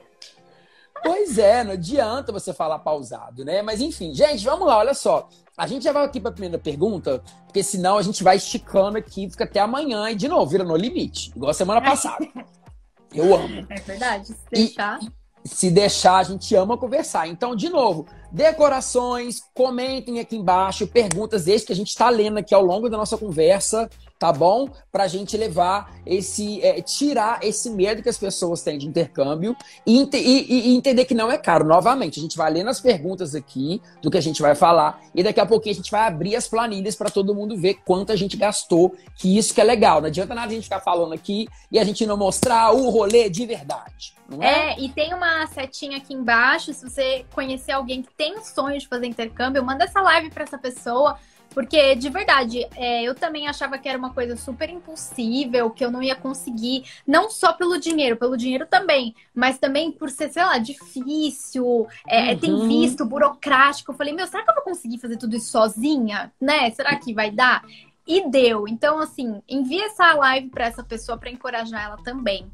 Pois 1.03 1.39
é, 1.39 1.63
não 1.65 1.73
adianta 1.73 2.33
você 2.33 2.53
falar 2.53 2.79
pausado, 2.81 3.45
né? 3.45 3.63
Mas 3.63 3.81
enfim, 3.81 4.13
gente, 4.13 4.45
vamos 4.45 4.67
lá, 4.67 4.79
olha 4.79 4.95
só. 4.95 5.29
A 5.57 5.67
gente 5.67 5.85
já 5.85 5.93
vai 5.93 6.05
aqui 6.05 6.21
para 6.21 6.31
a 6.31 6.33
primeira 6.33 6.59
pergunta, 6.59 7.23
porque 7.47 7.63
senão 7.63 7.97
a 7.97 8.03
gente 8.03 8.23
vai 8.23 8.37
esticando 8.37 8.99
aqui, 8.99 9.31
fica 9.31 9.45
até 9.45 9.61
amanhã 9.61 10.11
e 10.11 10.15
de 10.15 10.29
novo 10.29 10.51
vira 10.51 10.65
no 10.65 10.77
limite, 10.77 11.31
igual 11.35 11.51
a 11.51 11.55
semana 11.55 11.81
passada. 11.81 12.27
Eu 13.15 13.35
amo. 13.35 13.67
É 13.71 13.81
verdade, 13.81 14.27
se 14.27 14.37
deixar. 14.51 14.99
E, 15.01 15.49
se 15.49 15.71
deixar, 15.71 16.17
a 16.17 16.23
gente 16.25 16.55
ama 16.55 16.77
conversar. 16.77 17.29
Então, 17.29 17.55
de 17.55 17.69
novo, 17.69 18.07
decorações, 18.33 19.41
comentem 19.55 20.19
aqui 20.19 20.37
embaixo, 20.37 20.87
perguntas 20.87 21.45
desde 21.45 21.69
que 21.69 21.73
a 21.73 21.77
gente 21.77 21.89
está 21.89 22.11
lendo 22.11 22.39
aqui 22.39 22.55
ao 22.55 22.63
longo 22.63 22.91
da 22.91 22.97
nossa 22.97 23.17
conversa 23.17 23.89
tá 24.19 24.33
bom? 24.33 24.69
Pra 24.91 25.07
gente 25.07 25.37
levar 25.37 25.95
esse. 26.05 26.63
É, 26.63 26.81
tirar 26.81 27.41
esse 27.43 27.71
medo 27.71 28.03
que 28.03 28.09
as 28.09 28.19
pessoas 28.19 28.63
têm 28.63 28.79
de 28.79 28.87
intercâmbio 28.87 29.57
e, 29.87 30.01
e, 30.01 30.71
e, 30.71 30.77
entender 30.77 31.05
que 31.05 31.15
não 31.15 31.31
é 31.31 31.39
caro. 31.39 31.65
Novamente, 31.65 32.19
a 32.19 32.23
gente 32.23 32.37
vai 32.37 32.51
lendo 32.51 32.71
as 32.71 32.81
perguntas 32.81 33.35
aqui 33.35 33.81
do 34.03 34.11
que 34.11 34.19
a 34.19 34.23
gente 34.23 34.41
vai 34.41 34.55
falar 34.55 35.01
e 35.15 35.23
daqui 35.23 35.41
a 35.41 35.47
pouquinho 35.47 35.75
a 35.75 35.77
gente 35.77 35.91
vai 35.91 36.07
abrir 36.07 36.37
as 36.37 36.49
planilhas 36.49 36.95
para 36.95 37.11
todo 37.11 37.35
mundo 37.35 37.57
ver 37.57 37.75
quanto 37.85 38.13
a 38.13 38.17
gente 38.17 38.37
gastou, 38.37 38.95
que 39.17 39.37
isso 39.37 39.55
que 39.55 39.61
é 39.61 39.65
legal. 39.65 40.01
Não 40.01 40.09
adianta 40.09 40.35
nada 40.35 40.49
a 40.49 40.55
gente 40.55 40.65
ficar 40.65 40.81
falando 40.81 41.13
aqui 41.13 41.49
e 41.71 41.79
a 41.79 41.85
gente 41.85 42.07
não 42.07 42.17
mostrar 42.17 42.73
o 42.73 42.89
rolê 42.91 43.29
de 43.29 43.45
verdade. 43.45 44.15
É? 44.41 44.73
é? 44.73 44.81
e 44.81 44.89
tem 44.89 45.15
uma 45.15 45.47
setinha 45.47 45.99
aqui 45.99 46.13
embaixo. 46.13 46.73
Se 46.73 46.89
você 46.89 47.25
conhecer 47.35 47.73
alguém 47.73 48.03
que 48.03 48.13
tem 48.15 48.43
sonho 48.43 48.79
de 48.79 48.89
fazer 48.89 49.07
intercâmbio, 49.07 49.65
manda 49.65 49.85
essa 49.85 50.01
live 50.01 50.31
para 50.31 50.45
essa 50.45 50.59
pessoa 50.59 51.17
porque, 51.57 51.95
de 51.95 52.11
verdade, 52.11 52.69
é, 52.77 53.03
eu 53.03 53.15
também 53.15 53.49
achava 53.49 53.79
que 53.79 53.89
era 53.89 53.97
uma 53.97 54.13
coisa 54.13 54.37
super 54.37 54.69
impossível, 54.69 55.71
que 55.71 55.83
eu 55.83 55.91
não 55.91 56.03
ia 56.03 56.15
conseguir, 56.15 56.85
não 57.07 57.31
só 57.31 57.51
pelo 57.55 57.81
dinheiro, 57.81 58.15
pelo 58.19 58.37
dinheiro 58.37 58.67
também, 58.67 59.15
mas 59.35 59.59
também 59.59 59.91
por 59.91 60.11
ser, 60.11 60.31
sei 60.31 60.45
lá, 60.45 60.59
difícil, 60.59 61.87
é, 62.07 62.33
uhum. 62.33 62.39
tem 62.39 62.69
visto, 62.69 63.07
burocrático. 63.07 63.91
Eu 63.91 63.97
falei, 63.97 64.13
meu, 64.13 64.27
será 64.27 64.45
que 64.45 64.51
eu 64.51 64.55
vou 64.55 64.65
conseguir 64.65 64.99
fazer 64.99 65.17
tudo 65.17 65.35
isso 65.35 65.51
sozinha? 65.51 66.31
Né? 66.39 66.71
Será 66.73 66.95
que 66.97 67.15
vai 67.15 67.31
dar? 67.31 67.65
E 68.07 68.29
deu. 68.29 68.69
Então, 68.69 68.99
assim, 68.99 69.41
envia 69.49 69.87
essa 69.87 70.13
live 70.13 70.51
para 70.51 70.67
essa 70.67 70.85
pessoa 70.85 71.17
para 71.17 71.31
encorajar 71.31 71.85
ela 71.85 71.97
também. 72.05 72.53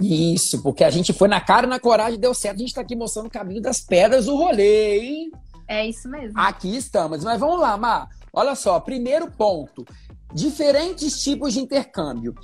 Isso, 0.00 0.60
porque 0.60 0.82
a 0.82 0.90
gente 0.90 1.12
foi 1.12 1.28
na 1.28 1.40
cara 1.40 1.68
e 1.68 1.70
na 1.70 1.78
coragem 1.78 2.18
deu 2.18 2.34
certo. 2.34 2.56
A 2.56 2.58
gente 2.58 2.74
tá 2.74 2.80
aqui 2.80 2.96
mostrando 2.96 3.26
o 3.26 3.30
caminho 3.30 3.62
das 3.62 3.80
pedras 3.80 4.26
do 4.26 4.34
rolê, 4.34 4.98
hein? 4.98 5.32
É 5.68 5.86
isso 5.86 6.08
mesmo. 6.08 6.36
Aqui 6.36 6.76
estamos. 6.76 7.22
Mas 7.22 7.38
vamos 7.38 7.60
lá, 7.60 7.76
Mar. 7.76 8.08
Olha 8.32 8.54
só, 8.54 8.78
primeiro 8.80 9.30
ponto. 9.30 9.84
Diferentes 10.32 11.22
tipos 11.22 11.54
de 11.54 11.60
intercâmbio. 11.60 12.34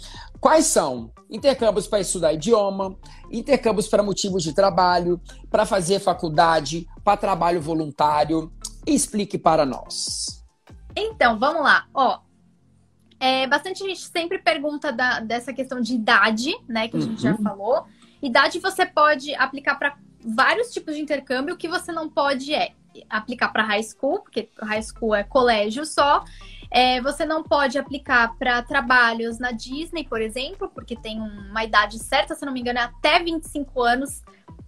Quais 0.41 0.67
são? 0.67 1.13
Intercâmbios 1.31 1.87
para 1.87 2.01
estudar 2.01 2.33
idioma, 2.33 2.97
intercâmbios 3.31 3.89
para 3.89 4.03
motivos 4.03 4.43
de 4.43 4.53
trabalho, 4.53 5.21
para 5.51 5.65
fazer 5.65 6.01
faculdade, 6.01 6.87
para 7.05 7.17
trabalho 7.17 7.61
voluntário. 7.61 8.53
Explique 8.87 9.39
para 9.39 9.65
nós. 9.65 10.45
Então, 10.97 11.39
vamos 11.39 11.63
lá. 11.63 11.87
Ó, 11.95 12.21
é, 13.19 13.47
bastante 13.47 13.81
gente 13.81 14.01
sempre 14.01 14.39
pergunta 14.39 14.93
da, 14.93 15.21
dessa 15.21 15.53
questão 15.53 15.81
de 15.81 15.95
idade, 15.95 16.55
né? 16.69 16.89
Que 16.89 16.97
a 16.97 17.01
gente 17.01 17.27
uhum. 17.27 17.35
já 17.35 17.37
falou. 17.37 17.85
Idade 18.23 18.59
você 18.59 18.85
pode 18.85 19.35
aplicar 19.35 19.77
para 19.77 19.97
vários 20.25 20.73
tipos 20.73 20.95
de 20.95 21.01
intercâmbio. 21.01 21.55
O 21.55 21.59
que 21.59 21.69
você 21.69 21.93
não 21.93 22.09
pode 22.09 22.53
é 22.55 22.73
aplicar 23.09 23.49
para 23.49 23.63
high 23.63 23.83
school, 23.83 24.21
porque 24.21 24.49
high 24.61 24.83
school 24.83 25.15
é 25.15 25.23
colégio 25.23 25.85
só. 25.85 26.25
É, 26.71 27.01
você 27.01 27.25
não 27.25 27.43
pode 27.43 27.79
aplicar 27.79 28.37
para 28.37 28.63
trabalhos 28.63 29.39
na 29.39 29.53
Disney, 29.53 30.05
por 30.05 30.21
exemplo, 30.21 30.69
porque 30.75 30.97
tem 30.97 31.21
uma 31.21 31.65
idade 31.65 31.99
certa, 31.99 32.35
se 32.35 32.45
não 32.45 32.53
me 32.53 32.61
engano, 32.61 32.79
é 32.79 32.83
até 32.83 33.23
25 33.23 33.83
anos 33.83 34.23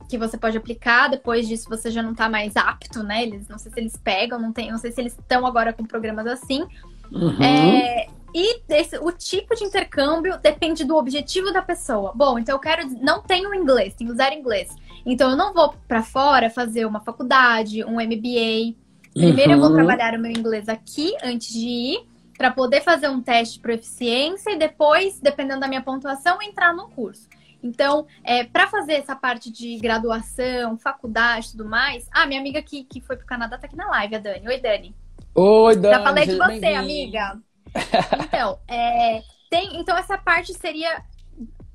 que 0.08 0.16
você 0.16 0.38
pode 0.38 0.56
aplicar. 0.56 1.08
Depois 1.08 1.46
disso, 1.46 1.68
você 1.68 1.90
já 1.90 2.02
não 2.02 2.12
está 2.12 2.28
mais 2.28 2.56
apto, 2.56 3.02
né? 3.02 3.22
Eles, 3.22 3.48
não 3.48 3.58
sei 3.58 3.72
se 3.72 3.80
eles 3.80 3.96
pegam, 3.96 4.38
não, 4.38 4.52
tem, 4.52 4.70
não 4.70 4.78
sei 4.78 4.90
se 4.92 5.00
eles 5.00 5.12
estão 5.12 5.46
agora 5.46 5.72
com 5.72 5.84
programas 5.84 6.26
assim. 6.26 6.66
Uhum. 7.12 7.42
É, 7.42 8.06
e 8.34 8.60
desse, 8.66 8.98
o 8.98 9.10
tipo 9.10 9.54
de 9.54 9.64
intercâmbio 9.64 10.38
depende 10.38 10.84
do 10.84 10.96
objetivo 10.96 11.52
da 11.52 11.62
pessoa. 11.62 12.12
Bom, 12.14 12.38
então 12.38 12.54
eu 12.54 12.60
quero. 12.60 12.88
Não 13.00 13.22
tenho 13.22 13.54
inglês, 13.54 13.94
tenho 13.94 14.14
zero 14.14 14.34
inglês. 14.34 14.74
Então 15.04 15.30
eu 15.30 15.36
não 15.36 15.52
vou 15.52 15.74
para 15.86 16.02
fora 16.02 16.50
fazer 16.50 16.84
uma 16.84 17.00
faculdade, 17.00 17.84
um 17.84 17.94
MBA. 17.94 18.76
Primeiro 19.14 19.50
uhum. 19.50 19.56
eu 19.56 19.60
vou 19.60 19.68
uhum. 19.70 19.76
trabalhar 19.76 20.14
o 20.14 20.20
meu 20.20 20.30
inglês 20.30 20.68
aqui 20.68 21.12
antes 21.22 21.52
de 21.52 21.66
ir, 21.66 22.08
para 22.36 22.50
poder 22.50 22.82
fazer 22.82 23.08
um 23.08 23.20
teste 23.20 23.54
de 23.54 23.60
proficiência 23.60 24.50
e 24.50 24.58
depois, 24.58 25.18
dependendo 25.20 25.60
da 25.60 25.68
minha 25.68 25.82
pontuação, 25.82 26.40
entrar 26.40 26.72
no 26.72 26.88
curso. 26.88 27.28
Então, 27.62 28.06
é, 28.22 28.44
para 28.44 28.68
fazer 28.68 28.94
essa 28.94 29.16
parte 29.16 29.50
de 29.50 29.76
graduação, 29.78 30.78
faculdade 30.78 31.48
e 31.48 31.50
tudo 31.52 31.64
mais. 31.64 32.06
Ah, 32.12 32.26
minha 32.26 32.40
amiga 32.40 32.62
que, 32.62 32.84
que 32.84 33.00
foi 33.00 33.16
pro 33.16 33.26
Canadá 33.26 33.58
tá 33.58 33.66
aqui 33.66 33.76
na 33.76 33.88
live, 33.88 34.14
a 34.14 34.18
Dani. 34.18 34.48
Oi, 34.48 34.60
Dani. 34.60 34.94
Oi, 35.34 35.76
Dani. 35.76 35.94
Já 35.94 36.02
falei 36.02 36.26
de 36.26 36.36
você, 36.36 36.66
amiga. 36.74 37.38
Então, 38.24 38.58
é, 38.66 39.22
tem, 39.50 39.78
então 39.78 39.96
essa 39.96 40.16
parte 40.16 40.54
seria 40.54 41.02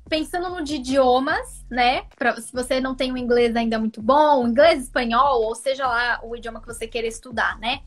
pensando 0.08 0.50
no 0.50 0.62
de 0.62 0.76
idiomas, 0.76 1.64
né? 1.70 2.04
Pra, 2.16 2.36
se 2.40 2.52
você 2.52 2.80
não 2.80 2.94
tem 2.94 3.12
o 3.12 3.16
inglês 3.16 3.56
ainda 3.56 3.78
muito 3.78 4.02
bom, 4.02 4.46
inglês, 4.46 4.84
espanhol, 4.84 5.42
ou 5.42 5.54
seja 5.54 5.86
lá 5.86 6.20
o 6.22 6.36
idioma 6.36 6.60
que 6.60 6.66
você 6.66 6.86
queira 6.86 7.06
estudar, 7.06 7.58
né? 7.58 7.80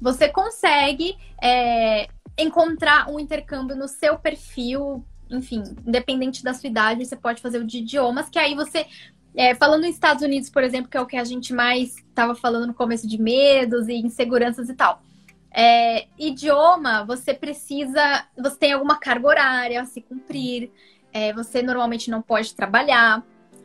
Você 0.00 0.28
consegue 0.28 1.16
é, 1.42 2.08
encontrar 2.38 3.10
um 3.10 3.18
intercâmbio 3.18 3.76
no 3.76 3.88
seu 3.88 4.18
perfil, 4.18 5.04
enfim, 5.30 5.62
independente 5.86 6.42
da 6.42 6.54
sua 6.54 6.68
idade, 6.68 7.04
você 7.04 7.16
pode 7.16 7.42
fazer 7.42 7.58
o 7.58 7.66
de 7.66 7.78
idiomas, 7.78 8.28
que 8.28 8.38
aí 8.38 8.54
você. 8.54 8.86
É, 9.36 9.54
falando 9.54 9.82
nos 9.82 9.90
Estados 9.90 10.22
Unidos, 10.22 10.48
por 10.50 10.64
exemplo, 10.64 10.90
que 10.90 10.96
é 10.96 11.00
o 11.00 11.06
que 11.06 11.16
a 11.16 11.22
gente 11.22 11.52
mais 11.52 11.96
estava 11.96 12.34
falando 12.34 12.66
no 12.66 12.74
começo 12.74 13.06
de 13.06 13.20
medos 13.20 13.86
e 13.86 13.94
inseguranças 13.94 14.68
e 14.68 14.74
tal. 14.74 15.02
É, 15.50 16.06
idioma, 16.18 17.04
você 17.04 17.34
precisa. 17.34 18.26
Você 18.36 18.56
tem 18.56 18.72
alguma 18.72 18.96
carga 18.96 19.28
horária 19.28 19.80
a 19.80 19.84
se 19.84 20.00
cumprir, 20.00 20.72
é, 21.12 21.32
você 21.32 21.62
normalmente 21.62 22.10
não 22.10 22.22
pode 22.22 22.54
trabalhar. 22.54 23.22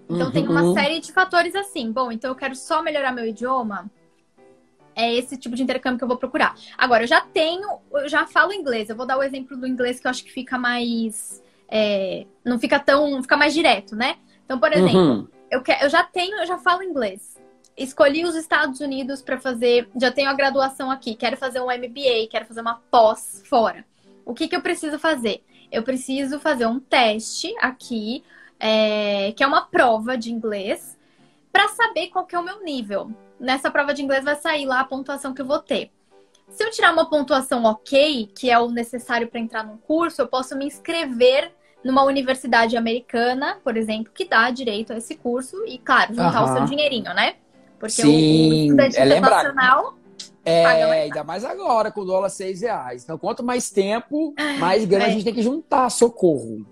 Então, 0.10 0.27
uhum. 0.27 0.32
tem 0.32 0.47
uma 0.47 0.63
uhum. 0.63 0.73
série 0.73 0.99
de 0.99 1.12
fatores 1.12 1.56
assim. 1.56 1.91
Bom, 1.91 2.12
então 2.12 2.32
eu 2.32 2.36
quero 2.36 2.56
só 2.56 2.82
melhorar 2.82 3.12
meu 3.12 3.25
idioma. 3.25 3.89
É 4.95 5.13
esse 5.13 5.38
tipo 5.38 5.56
de 5.56 5.63
intercâmbio 5.63 5.97
que 5.97 6.03
eu 6.03 6.08
vou 6.08 6.17
procurar. 6.17 6.56
Agora, 6.77 7.03
eu 7.03 7.08
já 7.08 7.21
tenho, 7.21 7.79
eu 7.93 8.08
já 8.08 8.27
falo 8.27 8.53
inglês. 8.53 8.89
Eu 8.89 8.95
vou 8.95 9.08
dar 9.08 9.17
o 9.17 9.23
exemplo 9.23 9.58
do 9.58 9.65
inglês 9.65 9.99
que 9.99 10.06
eu 10.08 10.12
acho 10.12 10.23
que 10.23 10.32
fica 10.32 10.58
mais. 10.58 11.41
É, 11.69 12.27
não 12.45 12.60
fica 12.60 12.79
tão. 12.79 13.21
fica 13.21 13.36
mais 13.36 13.53
direto, 13.53 13.95
né? 13.95 14.17
Então, 14.45 14.60
por 14.60 14.71
exemplo, 14.71 14.99
uhum. 14.99 15.27
eu, 15.49 15.62
que, 15.63 15.71
eu 15.71 15.89
já 15.89 16.03
tenho, 16.03 16.38
eu 16.38 16.45
já 16.45 16.58
falo 16.58 16.84
inglês 16.84 17.34
escolhi 17.75 18.23
os 18.23 18.36
Estados 18.36 18.79
Unidos 18.79 19.21
para 19.21 19.39
fazer, 19.39 19.89
já 19.99 20.12
tenho 20.12 20.29
a 20.29 20.34
graduação 20.34 20.91
aqui, 20.91 21.15
quero 21.15 21.36
fazer 21.38 21.60
um 21.60 21.65
MBA, 21.65 22.27
quero 22.29 22.45
fazer 22.45 22.62
uma 22.62 22.75
pós 22.91 23.43
fora. 23.49 23.84
O 24.25 24.34
que, 24.34 24.47
que 24.47 24.56
eu 24.56 24.62
preciso 24.62 24.99
fazer? 24.99 25.43
Eu 25.73 25.81
preciso 25.81 26.39
fazer 26.39 26.67
um 26.67 26.79
teste 26.79 27.51
aqui, 27.59 28.23
é, 28.59 29.31
que 29.31 29.43
é 29.43 29.47
uma 29.47 29.65
prova 29.65 30.15
de 30.15 30.31
inglês, 30.31 30.95
para 31.51 31.67
saber 31.69 32.09
qual 32.09 32.27
que 32.27 32.36
é 32.36 32.39
o 32.39 32.43
meu 32.43 32.63
nível. 32.63 33.12
Nessa 33.39 33.71
prova 33.71 33.91
de 33.91 34.03
inglês 34.03 34.23
vai 34.23 34.36
sair 34.36 34.67
lá 34.67 34.81
a 34.81 34.86
pontuação 34.86 35.33
que 35.33 35.41
eu 35.41 35.47
vou 35.47 35.57
ter. 35.57 35.91
Se 36.47 36.63
eu 36.63 36.69
tirar 36.69 36.93
uma 36.93 37.09
pontuação 37.09 37.63
ok, 37.63 38.29
que 38.38 38.51
é 38.51 38.59
o 38.59 38.69
necessário 38.69 39.27
para 39.27 39.39
entrar 39.39 39.63
num 39.65 39.77
curso, 39.77 40.21
eu 40.21 40.27
posso 40.27 40.55
me 40.55 40.65
inscrever 40.65 41.51
numa 41.83 42.03
universidade 42.03 42.77
americana, 42.77 43.57
por 43.63 43.75
exemplo, 43.75 44.13
que 44.13 44.25
dá 44.25 44.51
direito 44.51 44.93
a 44.93 44.97
esse 44.97 45.15
curso 45.15 45.65
e, 45.65 45.79
claro, 45.79 46.13
juntar 46.13 46.43
uhum. 46.43 46.51
o 46.51 46.57
seu 46.57 46.65
dinheirinho, 46.65 47.13
né? 47.15 47.36
Porque 47.79 48.03
Sim, 48.03 48.51
o 48.51 48.53
estudante 48.63 48.97
é 48.97 49.05
internacional. 49.05 49.97
É, 50.45 50.65
ainda 50.65 51.23
mais 51.23 51.45
agora, 51.45 51.91
com 51.91 52.01
o 52.01 52.06
dólar 52.06 52.29
seis 52.29 52.62
reais. 52.62 53.03
Então, 53.03 53.17
quanto 53.17 53.43
mais 53.43 53.69
tempo, 53.69 54.34
mais 54.60 54.86
grana 54.86 55.06
é. 55.06 55.08
a 55.08 55.12
gente 55.12 55.23
tem 55.23 55.34
que 55.34 55.41
juntar, 55.41 55.89
socorro. 55.89 56.65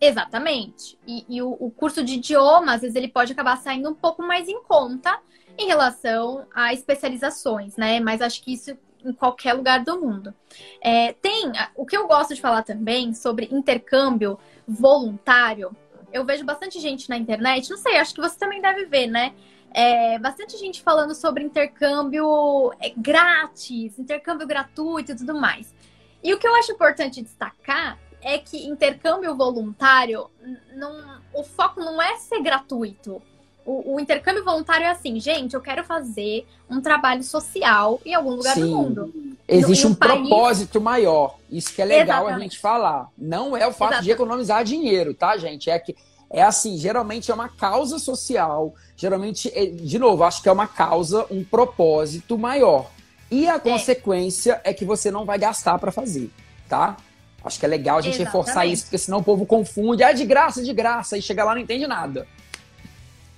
Exatamente. 0.00 0.98
E, 1.06 1.24
e 1.28 1.42
o, 1.42 1.56
o, 1.58 1.70
curso 1.70 2.04
de 2.04 2.14
idioma, 2.14 2.74
às 2.74 2.82
vezes, 2.82 2.94
ele 2.94 3.08
pode 3.08 3.32
acabar 3.32 3.56
saindo 3.56 3.88
um 3.88 3.94
pouco 3.94 4.22
mais 4.22 4.48
em 4.48 4.62
conta 4.62 5.18
em 5.56 5.66
relação 5.66 6.46
a 6.54 6.74
especializações, 6.74 7.76
né? 7.76 8.00
Mas 8.00 8.20
acho 8.20 8.42
que 8.42 8.52
isso 8.52 8.76
em 9.04 9.12
qualquer 9.12 9.52
lugar 9.52 9.84
do 9.84 10.00
mundo. 10.00 10.34
É, 10.80 11.12
tem 11.14 11.52
o 11.76 11.84
que 11.84 11.96
eu 11.96 12.06
gosto 12.06 12.34
de 12.34 12.40
falar 12.40 12.62
também 12.62 13.12
sobre 13.12 13.48
intercâmbio 13.52 14.38
voluntário. 14.66 15.76
Eu 16.12 16.24
vejo 16.24 16.44
bastante 16.44 16.80
gente 16.80 17.08
na 17.08 17.16
internet, 17.16 17.68
não 17.68 17.76
sei, 17.76 17.96
acho 17.96 18.14
que 18.14 18.20
você 18.20 18.38
também 18.38 18.60
deve 18.60 18.86
ver, 18.86 19.06
né? 19.06 19.34
É, 19.74 20.20
bastante 20.20 20.56
gente 20.56 20.80
falando 20.80 21.16
sobre 21.16 21.42
intercâmbio 21.42 22.72
é, 22.80 22.92
grátis, 22.96 23.98
intercâmbio 23.98 24.46
gratuito 24.46 25.10
e 25.10 25.16
tudo 25.16 25.34
mais. 25.34 25.74
E 26.22 26.32
o 26.32 26.38
que 26.38 26.46
eu 26.46 26.54
acho 26.54 26.70
importante 26.70 27.20
destacar 27.20 27.98
é 28.22 28.38
que 28.38 28.66
intercâmbio 28.66 29.34
voluntário, 29.34 30.30
não, 30.74 31.18
o 31.34 31.42
foco 31.42 31.80
não 31.80 32.00
é 32.00 32.16
ser 32.16 32.40
gratuito. 32.40 33.20
O, 33.66 33.94
o, 33.94 34.00
intercâmbio 34.00 34.44
voluntário 34.44 34.84
é 34.84 34.90
assim, 34.90 35.18
gente, 35.18 35.54
eu 35.54 35.60
quero 35.60 35.82
fazer 35.84 36.46
um 36.70 36.80
trabalho 36.80 37.24
social 37.24 38.00
em 38.04 38.14
algum 38.14 38.30
lugar 38.30 38.54
Sim. 38.54 38.60
do 38.60 38.68
mundo. 38.68 39.14
Existe 39.48 39.84
no, 39.84 39.90
um 39.90 39.94
país... 39.94 40.28
propósito 40.28 40.80
maior. 40.80 41.38
Isso 41.50 41.74
que 41.74 41.82
é 41.82 41.84
legal 41.84 42.22
Exatamente. 42.22 42.36
a 42.36 42.42
gente 42.42 42.58
falar. 42.58 43.08
Não 43.16 43.56
é 43.56 43.66
o 43.66 43.72
fato 43.72 43.92
Exatamente. 43.92 44.04
de 44.04 44.10
economizar 44.10 44.64
dinheiro, 44.64 45.14
tá, 45.14 45.36
gente? 45.36 45.68
É 45.68 45.78
que 45.78 45.96
é 46.30 46.42
assim, 46.42 46.76
geralmente 46.76 47.30
é 47.30 47.34
uma 47.34 47.48
causa 47.48 47.98
social, 47.98 48.74
geralmente, 48.96 49.50
é, 49.54 49.66
de 49.66 49.98
novo, 49.98 50.24
acho 50.24 50.42
que 50.42 50.48
é 50.48 50.52
uma 50.52 50.66
causa, 50.66 51.26
um 51.30 51.44
propósito 51.44 52.36
maior. 52.38 52.90
E 53.30 53.48
a 53.48 53.54
é. 53.54 53.58
consequência 53.58 54.60
é 54.64 54.72
que 54.72 54.84
você 54.84 55.10
não 55.10 55.24
vai 55.24 55.38
gastar 55.38 55.78
para 55.78 55.92
fazer, 55.92 56.30
tá? 56.68 56.96
Acho 57.44 57.58
que 57.58 57.66
é 57.66 57.68
legal 57.68 57.98
a 57.98 58.00
gente 58.00 58.14
Exatamente. 58.14 58.36
reforçar 58.36 58.66
isso, 58.66 58.84
porque 58.84 58.98
senão 58.98 59.18
o 59.18 59.24
povo 59.24 59.44
confunde, 59.44 60.02
é 60.02 60.12
de 60.12 60.24
graça, 60.24 60.62
de 60.62 60.72
graça, 60.72 61.18
e 61.18 61.22
chega 61.22 61.44
lá 61.44 61.52
e 61.52 61.54
não 61.56 61.62
entende 61.62 61.86
nada. 61.86 62.26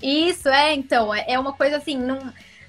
Isso, 0.01 0.49
é, 0.49 0.75
então, 0.75 1.13
é, 1.13 1.25
é 1.29 1.39
uma 1.39 1.53
coisa 1.53 1.79
assim, 1.79 1.99
não, 1.99 2.19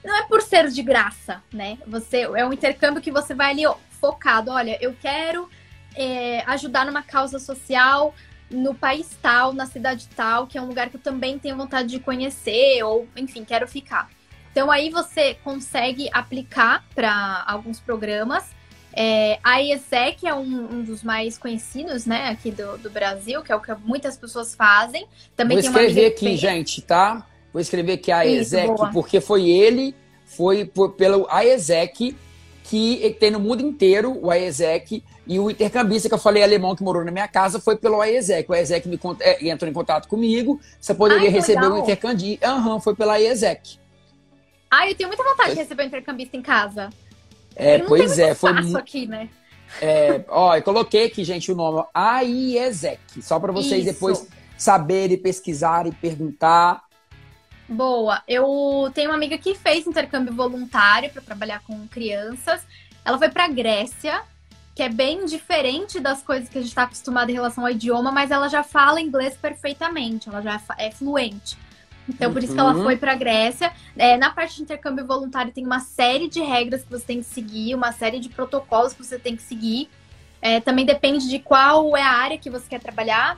não 0.03 0.15
é 0.15 0.23
por 0.27 0.41
ser 0.41 0.69
de 0.69 0.81
graça, 0.81 1.43
né? 1.53 1.77
Você 1.85 2.21
é 2.21 2.45
um 2.45 2.53
intercâmbio 2.53 3.01
que 3.01 3.11
você 3.11 3.35
vai 3.35 3.51
ali 3.51 3.67
ó, 3.67 3.75
focado. 3.99 4.51
Olha, 4.51 4.77
eu 4.81 4.95
quero 4.99 5.49
é, 5.95 6.43
ajudar 6.47 6.85
numa 6.85 7.03
causa 7.03 7.39
social 7.39 8.15
no 8.49 8.73
país 8.73 9.09
tal, 9.21 9.53
na 9.53 9.65
cidade 9.65 10.07
tal, 10.15 10.47
que 10.47 10.57
é 10.57 10.61
um 10.61 10.67
lugar 10.67 10.89
que 10.89 10.95
eu 10.95 11.01
também 11.01 11.37
tenho 11.37 11.55
vontade 11.55 11.89
de 11.89 11.99
conhecer 11.99 12.81
ou, 12.83 13.07
enfim, 13.15 13.43
quero 13.43 13.67
ficar. 13.67 14.09
Então 14.51 14.71
aí 14.71 14.89
você 14.89 15.35
consegue 15.43 16.09
aplicar 16.11 16.85
para 16.95 17.43
alguns 17.45 17.79
programas. 17.79 18.45
É, 18.93 19.37
a 19.43 19.61
ESEC 19.61 20.25
é 20.25 20.33
um, 20.33 20.79
um, 20.79 20.83
dos 20.83 21.03
mais 21.03 21.37
conhecidos, 21.37 22.07
né, 22.07 22.29
aqui 22.29 22.49
do, 22.49 22.79
do, 22.79 22.89
Brasil, 22.89 23.43
que 23.43 23.51
é 23.51 23.55
o 23.55 23.61
que 23.61 23.71
muitas 23.83 24.17
pessoas 24.17 24.55
fazem. 24.55 25.05
Também 25.35 25.57
Vou 25.57 25.67
escrever 25.67 26.07
aqui, 26.07 26.35
gente, 26.35 26.81
tá? 26.81 27.27
Vou 27.53 27.61
escrever 27.61 27.93
aqui 27.93 28.11
a 28.11 28.25
ESEC, 28.25 28.71
porque 28.91 29.21
foi 29.21 29.47
ele, 29.47 29.95
foi 30.25 30.65
por, 30.65 30.93
pelo 30.93 31.27
AESEC 31.29 32.15
que 32.69 33.15
tem 33.19 33.31
no 33.31 33.39
mundo 33.39 33.65
inteiro, 33.65 34.17
o 34.21 34.29
AESEC, 34.29 35.03
e 35.25 35.39
o 35.39 35.49
intercambista 35.49 36.09
que 36.09 36.15
eu 36.15 36.19
falei 36.19 36.43
alemão 36.43 36.75
que 36.75 36.83
morou 36.83 37.03
na 37.03 37.11
minha 37.11 37.27
casa 37.27 37.59
foi 37.59 37.77
pelo 37.77 38.01
AESEC. 38.01 38.49
O 38.49 38.53
AESEC 38.53 38.87
me, 38.87 38.99
é, 39.21 39.49
entrou 39.49 39.69
em 39.69 39.73
contato 39.73 40.07
comigo, 40.07 40.59
você 40.79 40.93
poderia 40.93 41.29
Ai, 41.29 41.33
receber 41.33 41.67
o 41.67 41.75
um 41.75 41.77
intercambista. 41.79 42.47
Aham, 42.47 42.73
uhum, 42.73 42.79
foi 42.81 42.95
pela 42.95 43.13
AESEC. 43.13 43.77
Ai, 44.69 44.91
eu 44.91 44.95
tenho 44.95 45.07
muita 45.07 45.23
vontade 45.23 45.51
de 45.51 45.57
receber 45.57 45.83
um 45.83 45.87
intercambista 45.87 46.35
em 46.35 46.41
casa. 46.41 46.89
É, 47.55 47.79
pois 47.79 48.19
é, 48.19 48.35
foi 48.35 48.53
muito 48.53 48.77
aqui, 48.77 49.07
né? 49.07 49.29
É, 49.81 50.23
ó, 50.27 50.55
eu 50.55 50.61
coloquei 50.61 51.05
aqui, 51.05 51.23
gente, 51.23 51.51
o 51.51 51.55
nome 51.55 51.83
AIESEC, 51.93 52.99
só 53.21 53.39
para 53.39 53.51
vocês 53.51 53.85
Isso. 53.85 53.93
depois 53.93 54.27
saberem, 54.57 55.17
pesquisarem, 55.17 55.91
perguntar. 55.91 56.86
Boa. 57.67 58.21
Eu 58.27 58.89
tenho 58.93 59.09
uma 59.09 59.15
amiga 59.15 59.37
que 59.37 59.53
fez 59.53 59.85
intercâmbio 59.85 60.33
voluntário 60.33 61.09
para 61.09 61.21
trabalhar 61.21 61.61
com 61.61 61.87
crianças. 61.87 62.65
Ela 63.03 63.17
foi 63.17 63.29
para 63.29 63.47
Grécia, 63.47 64.21
que 64.75 64.83
é 64.83 64.89
bem 64.89 65.25
diferente 65.25 65.99
das 65.99 66.21
coisas 66.21 66.47
que 66.47 66.57
a 66.57 66.61
gente 66.61 66.69
está 66.69 66.83
acostumado 66.83 67.29
em 67.29 67.33
relação 67.33 67.65
ao 67.65 67.71
idioma, 67.71 68.11
mas 68.11 68.31
ela 68.31 68.47
já 68.47 68.63
fala 68.63 69.01
inglês 69.01 69.35
perfeitamente, 69.35 70.29
ela 70.29 70.41
já 70.41 70.61
é 70.77 70.91
fluente. 70.91 71.57
Então, 72.07 72.31
por 72.31 72.41
isso 72.41 72.53
que 72.53 72.59
ela 72.59 72.73
uhum. 72.73 72.83
foi 72.83 72.95
para 72.95 73.15
Grécia. 73.15 73.73
É, 73.97 74.15
na 74.15 74.29
parte 74.29 74.55
de 74.55 74.61
intercâmbio 74.61 75.05
voluntário, 75.05 75.51
tem 75.51 75.65
uma 75.65 75.79
série 75.79 76.29
de 76.29 76.39
regras 76.39 76.83
que 76.83 76.89
você 76.89 77.05
tem 77.05 77.19
que 77.19 77.25
seguir, 77.25 77.75
uma 77.75 77.91
série 77.91 78.19
de 78.19 78.29
protocolos 78.29 78.93
que 78.93 79.03
você 79.03 79.19
tem 79.19 79.35
que 79.35 79.41
seguir. 79.41 79.89
É, 80.41 80.61
também 80.61 80.85
depende 80.85 81.27
de 81.27 81.39
qual 81.39 81.97
é 81.97 82.01
a 82.01 82.11
área 82.11 82.37
que 82.37 82.49
você 82.49 82.65
quer 82.69 82.79
trabalhar. 82.79 83.37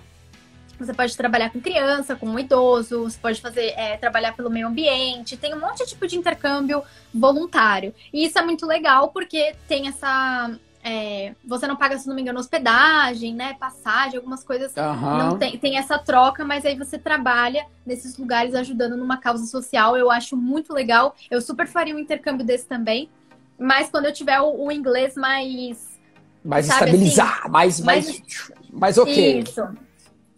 Você 0.80 0.94
pode 0.94 1.15
trabalhar 1.18 1.50
com 1.50 1.60
criança, 1.60 2.15
com 2.15 2.28
um 2.28 2.39
idoso, 2.39 3.04
você 3.04 3.20
pode 3.20 3.42
fazer 3.42 3.74
é, 3.76 3.98
trabalhar 3.98 4.34
pelo 4.34 4.50
meio 4.50 4.68
ambiente, 4.68 5.36
tem 5.36 5.54
um 5.54 5.60
monte 5.60 5.80
de 5.80 5.89
tipo 5.89 6.08
de 6.08 6.18
intercâmbio 6.18 6.82
voluntário. 7.13 7.94
E 8.13 8.26
isso 8.26 8.39
é 8.39 8.42
muito 8.42 8.65
legal 8.65 9.10
porque 9.10 9.56
tem 9.68 9.88
essa. 9.88 10.52
É, 10.82 11.34
você 11.46 11.68
não 11.68 11.76
paga, 11.76 11.98
se 12.00 12.08
não 12.08 12.15
me 12.15 12.22
engano, 12.22 12.39
hospedagem, 12.39 13.36
né? 13.36 13.54
Passagem, 13.60 14.15
algumas 14.15 14.44
coisas. 14.46 14.74
Uhum. 14.78 15.18
Não 15.18 15.38
tem, 15.38 15.58
tem 15.58 15.78
essa 15.78 16.00
troca, 16.00 16.46
mas 16.46 16.65
aí 16.65 16.78
você 16.78 16.98
trabalha 16.98 17.65
nesses 17.86 18.18
lugares 18.18 18.56
ajudando 18.56 18.96
numa 18.96 19.18
causa 19.18 19.46
social. 19.46 19.98
Eu 19.98 20.10
acho 20.10 20.38
muito 20.38 20.74
legal. 20.74 21.13
Eu 21.30 21.42
super 21.42 21.68
faria 21.68 21.94
um 21.94 22.00
intercâmbio 22.00 22.46
desse 22.46 22.65
também. 22.65 23.10
Mas 23.60 23.89
quando 23.89 24.06
eu 24.06 24.13
tiver 24.13 24.39
o, 24.39 24.68
o 24.68 24.72
inglês 24.72 25.15
mais. 25.15 26.00
Mais 26.44 26.65
sabe, 26.65 26.86
estabilizar, 26.86 27.42
assim, 27.42 27.52
mais, 27.52 27.80
mais, 27.82 28.22
mais, 28.72 28.98
ok. 28.98 29.39
Isso. 29.39 29.68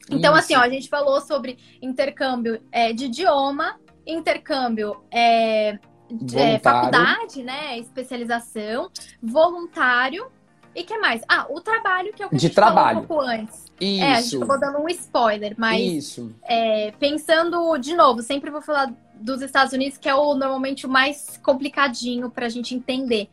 Então, 0.09 0.33
Isso. 0.33 0.43
assim, 0.43 0.55
ó, 0.55 0.61
a 0.61 0.69
gente 0.69 0.89
falou 0.89 1.21
sobre 1.21 1.57
intercâmbio 1.81 2.61
é, 2.71 2.91
de 2.93 3.05
idioma, 3.05 3.79
intercâmbio 4.05 5.03
é, 5.11 5.77
de, 6.09 6.37
é, 6.37 6.59
faculdade, 6.59 7.43
né? 7.43 7.77
Especialização, 7.79 8.89
voluntário. 9.21 10.27
E 10.73 10.83
que 10.83 10.97
mais? 10.97 11.21
Ah, 11.27 11.45
o 11.49 11.59
trabalho, 11.59 12.13
que 12.13 12.23
é 12.23 12.25
o 12.25 12.29
que 12.29 12.37
de 12.37 12.49
trabalho. 12.49 12.77
falou 12.77 13.03
um 13.03 13.07
pouco 13.07 13.23
antes. 13.23 13.65
Isso. 13.79 14.03
É, 14.03 14.13
a 14.13 14.21
gente 14.21 14.35
acabou 14.37 14.59
dando 14.59 14.79
um 14.79 14.89
spoiler, 14.89 15.55
mas 15.57 15.81
Isso. 15.81 16.33
É, 16.43 16.93
pensando, 16.99 17.77
de 17.77 17.95
novo, 17.95 18.21
sempre 18.21 18.49
vou 18.49 18.61
falar 18.61 18.93
dos 19.15 19.41
Estados 19.41 19.73
Unidos, 19.73 19.97
que 19.97 20.07
é 20.07 20.15
o 20.15 20.33
normalmente 20.33 20.85
o 20.85 20.89
mais 20.89 21.39
complicadinho 21.43 22.29
para 22.29 22.45
a 22.45 22.49
gente 22.49 22.73
entender. 22.73 23.29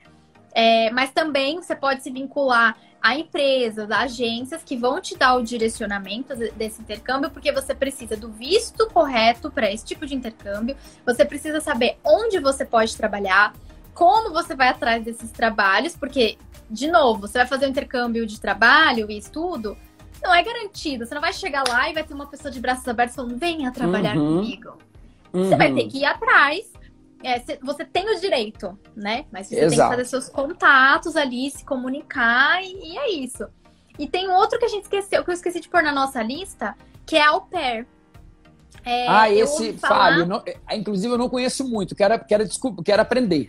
É, 0.60 0.90
mas 0.90 1.12
também 1.12 1.62
você 1.62 1.76
pode 1.76 2.02
se 2.02 2.10
vincular 2.10 2.76
a 3.00 3.14
empresas, 3.14 3.92
a 3.92 4.00
agências 4.00 4.60
que 4.64 4.76
vão 4.76 5.00
te 5.00 5.16
dar 5.16 5.36
o 5.36 5.42
direcionamento 5.44 6.34
desse 6.56 6.82
intercâmbio, 6.82 7.30
porque 7.30 7.52
você 7.52 7.72
precisa 7.76 8.16
do 8.16 8.28
visto 8.28 8.88
correto 8.88 9.52
para 9.52 9.72
esse 9.72 9.84
tipo 9.84 10.04
de 10.04 10.16
intercâmbio, 10.16 10.76
você 11.06 11.24
precisa 11.24 11.60
saber 11.60 11.96
onde 12.02 12.40
você 12.40 12.64
pode 12.64 12.96
trabalhar, 12.96 13.54
como 13.94 14.32
você 14.32 14.56
vai 14.56 14.66
atrás 14.66 15.04
desses 15.04 15.30
trabalhos, 15.30 15.94
porque, 15.94 16.36
de 16.68 16.90
novo, 16.90 17.20
você 17.20 17.38
vai 17.38 17.46
fazer 17.46 17.66
um 17.66 17.70
intercâmbio 17.70 18.26
de 18.26 18.40
trabalho 18.40 19.08
e 19.08 19.16
estudo, 19.16 19.78
não 20.20 20.34
é 20.34 20.42
garantido. 20.42 21.06
Você 21.06 21.14
não 21.14 21.22
vai 21.22 21.32
chegar 21.32 21.62
lá 21.68 21.88
e 21.88 21.94
vai 21.94 22.02
ter 22.02 22.14
uma 22.14 22.26
pessoa 22.26 22.50
de 22.50 22.58
braços 22.58 22.88
abertos 22.88 23.14
falando, 23.14 23.38
venha 23.38 23.70
trabalhar 23.70 24.16
uhum. 24.16 24.38
comigo. 24.38 24.76
Uhum. 25.32 25.44
Você 25.44 25.54
vai 25.54 25.72
ter 25.72 25.86
que 25.86 25.98
ir 25.98 26.04
atrás 26.04 26.66
é, 27.22 27.42
você 27.62 27.84
tem 27.84 28.14
o 28.14 28.20
direito, 28.20 28.78
né? 28.94 29.24
Mas 29.32 29.48
você 29.48 29.56
Exato. 29.56 29.70
tem 29.70 29.78
que 29.78 29.88
fazer 29.88 30.04
seus 30.04 30.28
contatos 30.28 31.16
ali, 31.16 31.50
se 31.50 31.64
comunicar 31.64 32.62
e, 32.62 32.92
e, 32.92 32.98
é 32.98 33.10
isso. 33.10 33.46
E 33.98 34.06
tem 34.06 34.28
outro 34.28 34.58
que 34.58 34.64
a 34.64 34.68
gente 34.68 34.84
esqueceu, 34.84 35.24
que 35.24 35.30
eu 35.30 35.34
esqueci 35.34 35.60
de 35.60 35.68
pôr 35.68 35.82
na 35.82 35.92
nossa 35.92 36.22
lista, 36.22 36.76
que 37.04 37.16
é 37.16 37.24
au 37.24 37.42
pair. 37.42 37.86
É, 38.84 39.08
ah, 39.08 39.30
esse, 39.30 39.72
falar... 39.74 40.10
Fábio, 40.10 40.26
não, 40.26 40.42
é, 40.46 40.76
inclusive 40.76 41.12
eu 41.12 41.18
não 41.18 41.28
conheço 41.28 41.68
muito, 41.68 41.94
quero, 41.94 42.24
quero, 42.24 42.44
desculpa, 42.44 42.82
quero 42.82 43.02
aprender. 43.02 43.48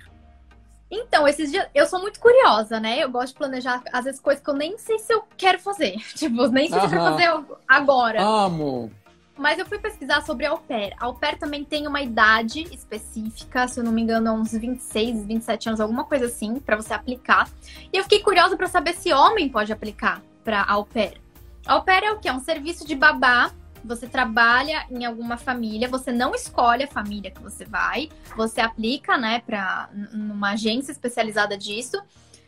Então, 0.92 1.28
esses 1.28 1.52
dias, 1.52 1.68
eu 1.76 1.86
sou 1.86 2.02
muito 2.02 2.20
curiosa, 2.20 2.80
né? 2.80 2.98
Eu 2.98 3.12
gosto 3.12 3.34
de 3.34 3.36
planejar, 3.36 3.84
às 3.94 4.06
vezes, 4.06 4.20
coisas 4.20 4.44
que 4.44 4.50
eu 4.50 4.56
nem 4.56 4.76
sei 4.80 4.98
se 4.98 5.14
eu 5.14 5.24
quero 5.38 5.60
fazer. 5.60 5.98
Tipo, 6.18 6.48
nem 6.48 6.68
sei 6.68 6.80
se 6.80 6.86
eu 6.86 6.90
quero 6.90 7.04
fazer 7.04 7.46
agora. 7.68 8.22
Amo! 8.22 8.92
Mas 9.40 9.58
eu 9.58 9.66
fui 9.66 9.80
pesquisar 9.80 10.22
sobre 10.22 10.46
au 10.46 10.58
pair. 10.58 10.94
Au 11.00 11.16
pair 11.16 11.40
também 11.40 11.64
tem 11.64 11.88
uma 11.88 12.02
idade 12.02 12.62
específica, 12.74 13.70
se 13.70 13.80
eu 13.80 13.86
não 13.86 13.92
me 13.92 14.02
engano, 14.02 14.34
uns 14.34 14.52
26, 14.52 15.26
27 15.26 15.70
anos, 15.70 15.80
alguma 15.80 16.04
coisa 16.04 16.26
assim, 16.26 16.60
para 16.60 16.76
você 16.76 16.94
aplicar. 16.94 17.50
E 17.92 17.98
eu 17.98 18.04
fiquei 18.04 18.20
curiosa 18.20 18.58
para 18.58 18.68
saber 18.68 18.94
se 18.94 19.14
homem 19.14 19.48
pode 19.48 19.72
aplicar 19.72 20.22
para 20.44 20.66
au 20.66 20.86
pair. 20.86 21.22
Au 21.66 21.82
pair 21.82 22.04
é 22.04 22.12
o 22.12 22.20
que? 22.20 22.28
É 22.28 22.34
um 22.34 22.42
serviço 22.42 22.86
de 22.86 22.96
babá. 22.96 23.50
Você 23.86 24.10
trabalha 24.10 24.86
em 24.92 25.06
alguma 25.06 25.38
família, 25.38 25.88
você 25.88 26.12
não 26.12 26.36
escolhe 26.36 26.84
a 26.84 26.88
família 26.88 27.32
que 27.32 27.42
você 27.42 27.64
vai, 27.64 28.10
você 28.36 28.60
aplica, 28.60 29.18
né, 29.18 29.42
para 29.46 29.90
numa 30.12 30.52
agência 30.52 30.92
especializada 30.92 31.58
disso. 31.58 31.98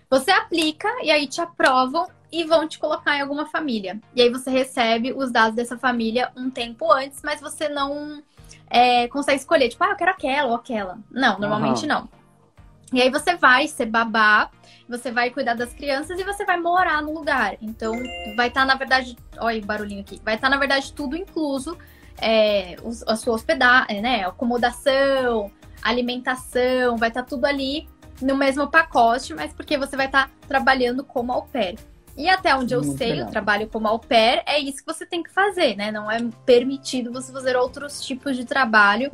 Você 0.09 0.29
aplica 0.29 0.89
e 1.01 1.09
aí 1.09 1.25
te 1.25 1.39
aprovam 1.39 2.05
e 2.31 2.43
vão 2.45 2.67
te 2.67 2.79
colocar 2.79 3.17
em 3.17 3.21
alguma 3.21 3.45
família. 3.45 3.99
E 4.15 4.21
aí 4.21 4.29
você 4.29 4.49
recebe 4.49 5.11
os 5.13 5.31
dados 5.31 5.55
dessa 5.55 5.77
família 5.77 6.31
um 6.35 6.49
tempo 6.49 6.91
antes, 6.91 7.21
mas 7.23 7.41
você 7.41 7.67
não 7.67 8.23
é, 8.69 9.07
consegue 9.09 9.39
escolher, 9.39 9.69
tipo, 9.69 9.83
ah, 9.83 9.89
eu 9.89 9.95
quero 9.95 10.11
aquela 10.11 10.49
ou 10.49 10.55
aquela. 10.55 10.97
Não, 11.11 11.37
normalmente 11.37 11.81
uhum. 11.81 11.87
não. 11.87 12.09
E 12.93 13.01
aí 13.01 13.09
você 13.09 13.35
vai 13.35 13.67
ser 13.67 13.85
babá, 13.85 14.49
você 14.87 15.11
vai 15.11 15.29
cuidar 15.29 15.53
das 15.53 15.73
crianças 15.73 16.19
e 16.19 16.23
você 16.23 16.45
vai 16.45 16.59
morar 16.59 17.01
no 17.01 17.13
lugar. 17.13 17.55
Então, 17.61 17.93
vai 18.35 18.47
estar, 18.47 18.61
tá, 18.61 18.65
na 18.65 18.75
verdade, 18.75 19.17
olha 19.37 19.61
o 19.61 19.65
barulhinho 19.65 20.01
aqui, 20.01 20.21
vai 20.23 20.35
estar, 20.35 20.47
tá, 20.47 20.53
na 20.53 20.59
verdade, 20.59 20.93
tudo 20.93 21.15
incluso. 21.15 21.77
É, 22.23 22.75
a 23.07 23.15
sua 23.15 23.33
hospedagem, 23.33 24.01
né? 24.01 24.25
Acomodação, 24.25 25.49
alimentação, 25.81 26.95
vai 26.97 27.09
estar 27.09 27.23
tá 27.23 27.27
tudo 27.27 27.45
ali 27.45 27.87
no 28.21 28.37
mesmo 28.37 28.67
pacote, 28.67 29.33
mas 29.33 29.53
porque 29.53 29.77
você 29.77 29.97
vai 29.97 30.05
estar 30.05 30.29
trabalhando 30.47 31.03
como 31.03 31.31
au 31.31 31.43
pair. 31.43 31.79
E 32.17 32.29
até 32.29 32.55
onde 32.55 32.73
eu 32.73 32.81
Muito 32.81 32.97
sei, 32.97 33.13
legal. 33.13 33.27
o 33.27 33.31
trabalho 33.31 33.67
como 33.67 33.87
au 33.87 33.99
pair 33.99 34.43
é 34.45 34.59
isso 34.59 34.77
que 34.77 34.85
você 34.85 35.05
tem 35.05 35.23
que 35.23 35.31
fazer, 35.31 35.75
né? 35.75 35.91
Não 35.91 36.11
é 36.11 36.19
permitido 36.45 37.11
você 37.11 37.31
fazer 37.31 37.55
outros 37.55 38.03
tipos 38.05 38.35
de 38.35 38.45
trabalho 38.45 39.11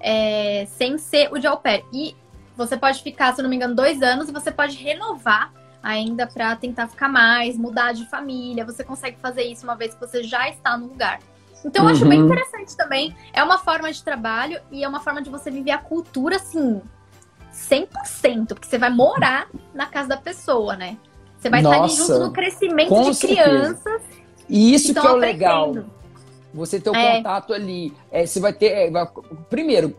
é, 0.00 0.66
sem 0.66 0.98
ser 0.98 1.32
o 1.32 1.38
de 1.38 1.46
au 1.46 1.58
pair. 1.58 1.84
E 1.92 2.16
você 2.56 2.76
pode 2.76 3.02
ficar, 3.02 3.34
se 3.34 3.42
não 3.42 3.50
me 3.50 3.56
engano, 3.56 3.74
dois 3.74 4.02
anos 4.02 4.28
e 4.28 4.32
você 4.32 4.50
pode 4.50 4.76
renovar 4.76 5.52
ainda 5.82 6.26
para 6.26 6.56
tentar 6.56 6.88
ficar 6.88 7.08
mais, 7.08 7.56
mudar 7.56 7.92
de 7.92 8.06
família. 8.06 8.64
Você 8.64 8.82
consegue 8.82 9.18
fazer 9.20 9.42
isso 9.42 9.64
uma 9.64 9.76
vez 9.76 9.94
que 9.94 10.00
você 10.00 10.22
já 10.22 10.48
está 10.48 10.76
no 10.76 10.88
lugar. 10.88 11.20
Então, 11.64 11.84
eu 11.84 11.90
acho 11.90 12.06
bem 12.06 12.20
uhum. 12.20 12.26
interessante 12.26 12.76
também. 12.76 13.16
É 13.32 13.42
uma 13.42 13.58
forma 13.58 13.90
de 13.92 14.02
trabalho 14.02 14.60
e 14.70 14.84
é 14.84 14.88
uma 14.88 15.00
forma 15.00 15.20
de 15.20 15.28
você 15.28 15.50
viver 15.50 15.72
a 15.72 15.78
cultura, 15.78 16.36
assim, 16.36 16.80
100%, 17.52 18.48
porque 18.48 18.66
você 18.66 18.78
vai 18.78 18.90
morar 18.90 19.48
na 19.74 19.86
casa 19.86 20.10
da 20.10 20.16
pessoa, 20.16 20.76
né? 20.76 20.96
Você 21.38 21.48
vai 21.48 21.62
Nossa, 21.62 21.76
estar 21.76 22.04
ali 22.04 22.08
junto 22.08 22.26
no 22.26 22.32
crescimento 22.32 23.02
de 23.02 23.14
certeza. 23.14 23.42
crianças. 23.42 24.02
E 24.48 24.74
isso 24.74 24.94
que, 24.94 25.00
que 25.00 25.06
é 25.06 25.10
o 25.10 25.16
legal. 25.16 25.76
Você 26.52 26.80
ter 26.80 26.90
o 26.90 26.94
é. 26.94 27.16
contato 27.16 27.52
ali. 27.52 27.92
É, 28.10 28.26
você 28.26 28.40
vai 28.40 28.52
ter. 28.52 28.66
É, 28.66 28.90
vai, 28.90 29.06
primeiro, 29.48 29.94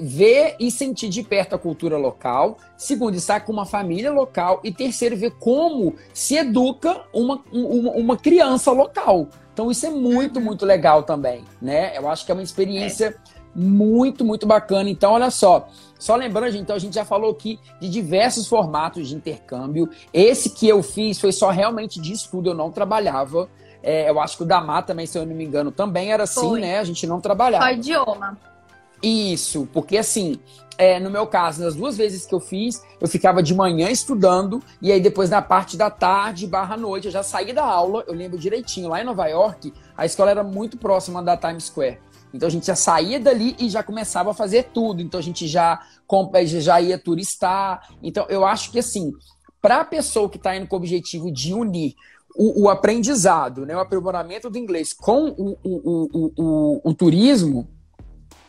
ver 0.00 0.56
e 0.58 0.70
sentir 0.70 1.08
de 1.08 1.22
perto 1.22 1.54
a 1.54 1.58
cultura 1.58 1.96
local. 1.96 2.58
Segundo, 2.76 3.14
estar 3.14 3.40
com 3.40 3.52
uma 3.52 3.64
família 3.64 4.12
local. 4.12 4.60
E 4.64 4.72
terceiro, 4.72 5.16
ver 5.16 5.32
como 5.38 5.94
se 6.12 6.36
educa 6.36 7.02
uma, 7.12 7.40
uma, 7.52 7.90
uma 7.92 8.16
criança 8.16 8.72
local. 8.72 9.28
Então, 9.52 9.70
isso 9.70 9.86
é 9.86 9.90
muito, 9.90 10.38
uhum. 10.38 10.44
muito 10.46 10.66
legal 10.66 11.04
também. 11.04 11.44
né? 11.62 11.96
Eu 11.96 12.08
acho 12.08 12.26
que 12.26 12.32
é 12.32 12.34
uma 12.34 12.42
experiência 12.42 13.16
muito, 13.54 14.24
muito 14.24 14.46
bacana. 14.46 14.88
Então, 14.90 15.12
olha 15.12 15.30
só. 15.30 15.68
Só 15.98 16.16
lembrando, 16.16 16.50
gente, 16.50 16.62
então 16.62 16.76
a 16.76 16.78
gente 16.78 16.94
já 16.94 17.04
falou 17.04 17.30
aqui 17.30 17.58
de 17.80 17.88
diversos 17.88 18.46
formatos 18.46 19.08
de 19.08 19.14
intercâmbio. 19.14 19.88
Esse 20.12 20.50
que 20.50 20.68
eu 20.68 20.82
fiz 20.82 21.18
foi 21.18 21.32
só 21.32 21.50
realmente 21.50 22.00
de 22.00 22.12
estudo, 22.12 22.50
eu 22.50 22.54
não 22.54 22.70
trabalhava. 22.70 23.48
É, 23.82 24.08
eu 24.10 24.20
acho 24.20 24.36
que 24.36 24.42
o 24.42 24.46
Damar 24.46 24.84
também, 24.84 25.06
se 25.06 25.18
eu 25.18 25.24
não 25.24 25.34
me 25.34 25.44
engano, 25.44 25.70
também 25.70 26.12
era 26.12 26.24
assim, 26.24 26.40
foi. 26.40 26.60
né? 26.60 26.78
A 26.78 26.84
gente 26.84 27.06
não 27.06 27.20
trabalhava. 27.20 27.64
Só 27.64 27.72
idioma. 27.72 28.38
Isso, 29.02 29.68
porque 29.72 29.98
assim, 29.98 30.40
é, 30.78 30.98
no 30.98 31.10
meu 31.10 31.26
caso, 31.26 31.62
nas 31.62 31.74
duas 31.74 31.96
vezes 31.96 32.24
que 32.24 32.34
eu 32.34 32.40
fiz, 32.40 32.82
eu 33.00 33.06
ficava 33.06 33.42
de 33.42 33.54
manhã 33.54 33.90
estudando, 33.90 34.62
e 34.80 34.90
aí 34.90 35.00
depois 35.00 35.28
na 35.28 35.42
parte 35.42 35.76
da 35.76 35.90
tarde 35.90 36.46
barra 36.46 36.76
noite, 36.76 37.06
eu 37.06 37.12
já 37.12 37.22
saí 37.22 37.52
da 37.52 37.64
aula, 37.64 38.02
eu 38.06 38.14
lembro 38.14 38.38
direitinho, 38.38 38.88
lá 38.88 39.00
em 39.00 39.04
Nova 39.04 39.26
York, 39.26 39.74
a 39.96 40.06
escola 40.06 40.30
era 40.30 40.42
muito 40.42 40.78
próxima 40.78 41.22
da 41.22 41.36
Times 41.36 41.64
Square. 41.64 41.98
Então 42.34 42.48
a 42.48 42.50
gente 42.50 42.66
já 42.66 42.74
saía 42.74 43.20
dali 43.20 43.54
e 43.60 43.70
já 43.70 43.80
começava 43.80 44.32
a 44.32 44.34
fazer 44.34 44.64
tudo. 44.74 45.00
Então 45.00 45.20
a 45.20 45.22
gente 45.22 45.46
já, 45.46 45.80
já 46.44 46.80
ia 46.80 46.98
turistar. 46.98 47.88
Então 48.02 48.26
eu 48.28 48.44
acho 48.44 48.72
que 48.72 48.80
assim, 48.80 49.12
para 49.62 49.82
a 49.82 49.84
pessoa 49.84 50.28
que 50.28 50.36
está 50.36 50.56
indo 50.56 50.66
com 50.66 50.74
o 50.74 50.78
objetivo 50.78 51.30
de 51.30 51.54
unir 51.54 51.94
o, 52.36 52.64
o, 52.64 52.68
aprendizado, 52.68 53.64
né, 53.64 53.76
o 53.76 53.78
aprimoramento 53.78 54.50
do 54.50 54.58
inglês 54.58 54.92
com 54.92 55.28
o, 55.28 55.56
o, 55.62 56.32
o, 56.36 56.80
o 56.90 56.94
turismo, 56.94 57.68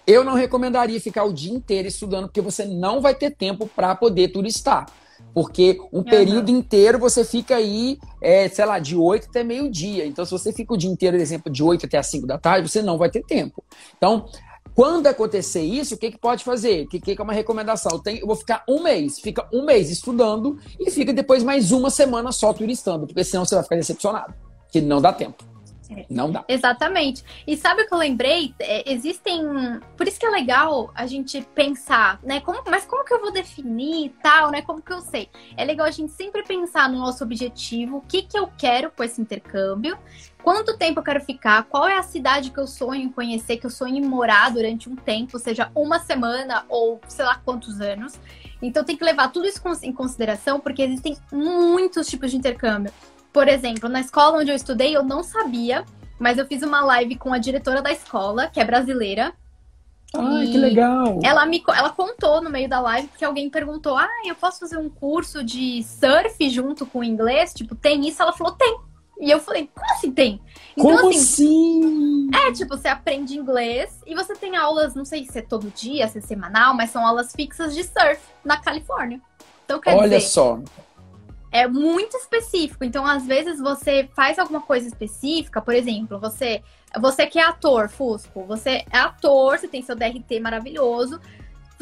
eu 0.07 0.23
não 0.23 0.33
recomendaria 0.33 0.99
ficar 0.99 1.23
o 1.23 1.33
dia 1.33 1.53
inteiro 1.53 1.87
estudando, 1.87 2.25
porque 2.25 2.41
você 2.41 2.65
não 2.65 2.99
vai 2.99 3.13
ter 3.13 3.31
tempo 3.31 3.67
para 3.67 3.93
poder 3.93 4.29
turistar. 4.29 4.87
Porque 5.33 5.77
um 5.91 6.01
período 6.01 6.49
inteiro 6.49 6.97
você 6.97 7.25
fica 7.25 7.57
aí, 7.57 7.97
é, 8.21 8.47
sei 8.47 8.65
lá, 8.65 8.79
de 8.79 8.95
8 8.95 9.27
até 9.29 9.43
meio-dia. 9.43 10.05
Então, 10.05 10.23
se 10.23 10.31
você 10.31 10.53
fica 10.53 10.73
o 10.73 10.77
dia 10.77 10.89
inteiro, 10.89 11.17
por 11.17 11.21
exemplo, 11.21 11.51
de 11.51 11.61
8 11.61 11.85
até 11.85 11.97
as 11.97 12.07
5 12.07 12.25
da 12.25 12.37
tarde, 12.37 12.69
você 12.69 12.81
não 12.81 12.97
vai 12.97 13.09
ter 13.09 13.21
tempo. 13.23 13.61
Então, 13.97 14.27
quando 14.75 15.07
acontecer 15.07 15.61
isso, 15.61 15.95
o 15.95 15.97
que, 15.97 16.11
que 16.11 16.17
pode 16.17 16.43
fazer? 16.43 16.83
O 16.83 16.89
que, 16.89 16.99
que 16.99 17.19
é 17.19 17.23
uma 17.23 17.33
recomendação? 17.33 17.93
Eu, 17.93 17.99
tenho, 17.99 18.19
eu 18.19 18.27
vou 18.27 18.35
ficar 18.35 18.63
um 18.67 18.83
mês, 18.83 19.19
fica 19.19 19.47
um 19.53 19.63
mês 19.65 19.89
estudando 19.89 20.57
e 20.77 20.91
fica 20.91 21.13
depois 21.13 21.43
mais 21.43 21.71
uma 21.71 21.89
semana 21.89 22.31
só 22.31 22.51
turistando, 22.51 23.07
porque 23.07 23.23
senão 23.23 23.45
você 23.45 23.55
vai 23.55 23.63
ficar 23.63 23.77
decepcionado, 23.77 24.33
que 24.69 24.81
não 24.81 25.01
dá 25.01 25.13
tempo. 25.13 25.54
Não 26.09 26.31
dá. 26.31 26.43
Exatamente. 26.47 27.23
E 27.45 27.55
sabe 27.57 27.83
o 27.83 27.87
que 27.87 27.93
eu 27.93 27.97
lembrei? 27.97 28.53
É, 28.59 28.91
existem. 28.91 29.43
Por 29.95 30.07
isso 30.07 30.19
que 30.19 30.25
é 30.25 30.29
legal 30.29 30.91
a 30.95 31.05
gente 31.05 31.41
pensar, 31.53 32.19
né? 32.23 32.39
Como, 32.41 32.61
mas 32.69 32.85
como 32.85 33.03
que 33.03 33.13
eu 33.13 33.21
vou 33.21 33.31
definir 33.31 34.07
e 34.07 34.09
tal, 34.09 34.51
né? 34.51 34.61
Como 34.61 34.81
que 34.81 34.93
eu 34.93 35.01
sei? 35.01 35.29
É 35.57 35.63
legal 35.63 35.85
a 35.85 35.91
gente 35.91 36.11
sempre 36.13 36.43
pensar 36.43 36.89
no 36.89 36.99
nosso 36.99 37.23
objetivo, 37.23 37.97
o 37.97 38.01
que, 38.01 38.21
que 38.21 38.37
eu 38.37 38.49
quero 38.57 38.91
com 38.91 39.03
esse 39.03 39.21
intercâmbio, 39.21 39.97
quanto 40.43 40.77
tempo 40.77 40.99
eu 40.99 41.03
quero 41.03 41.21
ficar, 41.21 41.63
qual 41.63 41.87
é 41.87 41.97
a 41.97 42.03
cidade 42.03 42.51
que 42.51 42.59
eu 42.59 42.67
sonho 42.67 43.01
em 43.01 43.09
conhecer, 43.09 43.57
que 43.57 43.65
eu 43.65 43.69
sonho 43.69 43.97
em 43.97 44.05
morar 44.05 44.51
durante 44.51 44.89
um 44.89 44.95
tempo, 44.95 45.39
seja 45.39 45.71
uma 45.73 45.99
semana 45.99 46.65
ou 46.69 47.01
sei 47.07 47.25
lá 47.25 47.41
quantos 47.43 47.81
anos. 47.81 48.19
Então 48.61 48.83
tem 48.83 48.95
que 48.95 49.03
levar 49.03 49.29
tudo 49.29 49.47
isso 49.47 49.61
em 49.83 49.91
consideração, 49.91 50.59
porque 50.59 50.81
existem 50.81 51.17
muitos 51.31 52.07
tipos 52.07 52.31
de 52.31 52.37
intercâmbio. 52.37 52.91
Por 53.35 53.49
exemplo, 53.49 53.89
na 53.89 53.99
escola 53.99 54.37
onde 54.37 54.49
eu 54.49 54.55
estudei, 54.55 54.95
eu 54.95 55.03
não 55.03 55.21
sabia, 55.21 55.83
mas 56.17 56.37
eu 56.37 56.47
fiz 56.47 56.63
uma 56.63 56.79
live 56.85 57.17
com 57.17 57.33
a 57.33 57.37
diretora 57.37 57.81
da 57.81 57.91
escola, 57.91 58.47
que 58.47 58.61
é 58.61 58.63
brasileira. 58.63 59.33
Ai, 60.15 60.47
que 60.47 60.57
legal! 60.57 61.19
Ela 61.21 61.45
me 61.45 61.61
ela 61.67 61.89
contou 61.89 62.41
no 62.41 62.49
meio 62.49 62.69
da 62.69 62.79
live 62.79 63.09
porque 63.09 63.25
alguém 63.25 63.49
perguntou: 63.49 63.97
Ah, 63.97 64.07
eu 64.25 64.35
posso 64.35 64.61
fazer 64.61 64.77
um 64.77 64.89
curso 64.89 65.43
de 65.43 65.83
surf 65.83 66.49
junto 66.49 66.85
com 66.85 67.03
inglês? 67.03 67.53
Tipo, 67.53 67.75
tem 67.75 68.07
isso? 68.07 68.21
Ela 68.21 68.31
falou: 68.31 68.53
tem. 68.53 68.79
E 69.19 69.29
eu 69.31 69.39
falei, 69.39 69.69
como 69.73 69.91
assim 69.91 70.11
tem? 70.11 70.41
Então, 70.77 70.97
como 70.97 71.09
assim, 71.09 72.29
assim? 72.29 72.29
É, 72.35 72.51
tipo, 72.53 72.77
você 72.77 72.87
aprende 72.89 73.37
inglês 73.37 74.01
e 74.05 74.13
você 74.13 74.33
tem 74.33 74.57
aulas, 74.57 74.93
não 74.93 75.05
sei 75.05 75.25
se 75.25 75.39
é 75.39 75.41
todo 75.41 75.71
dia, 75.73 76.07
se 76.09 76.17
é 76.17 76.21
semanal, 76.21 76.73
mas 76.73 76.89
são 76.89 77.05
aulas 77.05 77.31
fixas 77.33 77.73
de 77.73 77.83
surf 77.83 78.19
na 78.43 78.57
Califórnia. 78.57 79.21
Então, 79.63 79.79
quer 79.79 79.95
Olha 79.95 80.17
dizer, 80.17 80.27
só 80.27 80.59
é 81.55 81.69
muito 81.69 82.17
específico. 82.17 82.83
Então, 82.83 83.05
às 83.07 83.25
vezes, 83.25 83.61
você 83.61 84.09
faz 84.13 84.37
alguma 84.37 84.59
coisa 84.59 84.85
específica, 84.87 85.61
por 85.61 85.73
exemplo, 85.73 86.19
você, 86.19 86.61
você 86.99 87.25
que 87.25 87.39
é 87.39 87.45
ator, 87.45 87.87
Fusco, 87.87 88.43
você 88.43 88.83
é 88.91 88.97
ator, 88.97 89.57
você 89.57 89.65
tem 89.65 89.81
seu 89.81 89.95
DRT 89.95 90.41
maravilhoso. 90.41 91.17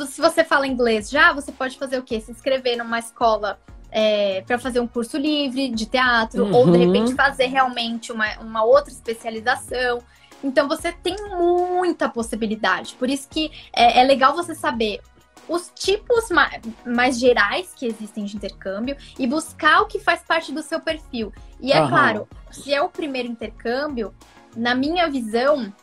Se 0.08 0.22
você 0.22 0.44
fala 0.44 0.68
inglês 0.68 1.10
já, 1.10 1.34
você 1.34 1.52
pode 1.52 1.76
fazer 1.80 1.98
o 1.98 2.04
quê? 2.04 2.22
Se 2.22 2.32
inscrever 2.32 2.78
numa 2.78 3.00
escola 3.00 3.60
é, 3.90 4.44
para 4.46 4.60
fazer 4.60 4.80
um 4.80 4.88
curso 4.88 5.18
livre 5.18 5.70
de 5.70 5.88
teatro, 5.88 6.46
uhum. 6.46 6.54
ou 6.54 6.72
de 6.72 6.78
repente 6.78 7.16
fazer 7.16 7.48
realmente 7.48 8.12
uma, 8.12 8.28
uma 8.42 8.64
outra 8.64 8.92
especialização. 8.92 10.04
Então 10.44 10.68
você 10.68 10.92
tem 10.92 11.16
muita 11.36 12.08
possibilidade. 12.08 12.94
Por 13.00 13.10
isso 13.10 13.28
que 13.28 13.52
é, 13.76 14.02
é 14.02 14.04
legal 14.04 14.36
você 14.36 14.54
saber 14.54 15.02
os 15.48 15.72
tipos 15.76 16.30
mais, 16.30 16.62
mais, 16.86 17.20
gerais 17.20 17.74
que 17.76 17.86
existem 17.86 18.26
de 18.26 18.36
intercâmbio 18.36 18.96
e 19.18 19.28
buscar 19.28 19.82
o 19.82 19.88
que 19.88 20.00
faz 20.00 20.22
parte 20.22 20.52
do 20.52 20.62
seu 20.62 20.80
perfil. 20.80 21.34
E 21.60 21.72
é 21.72 21.82
uhum. 21.82 21.90
claro, 21.90 22.28
se 22.52 22.74
é 22.74 22.82
o 22.82 22.90
primeiro 22.90 23.28
intercâmbio, 23.28 24.14
na 24.56 24.76
minha 24.76 25.10
visão, 25.10 25.74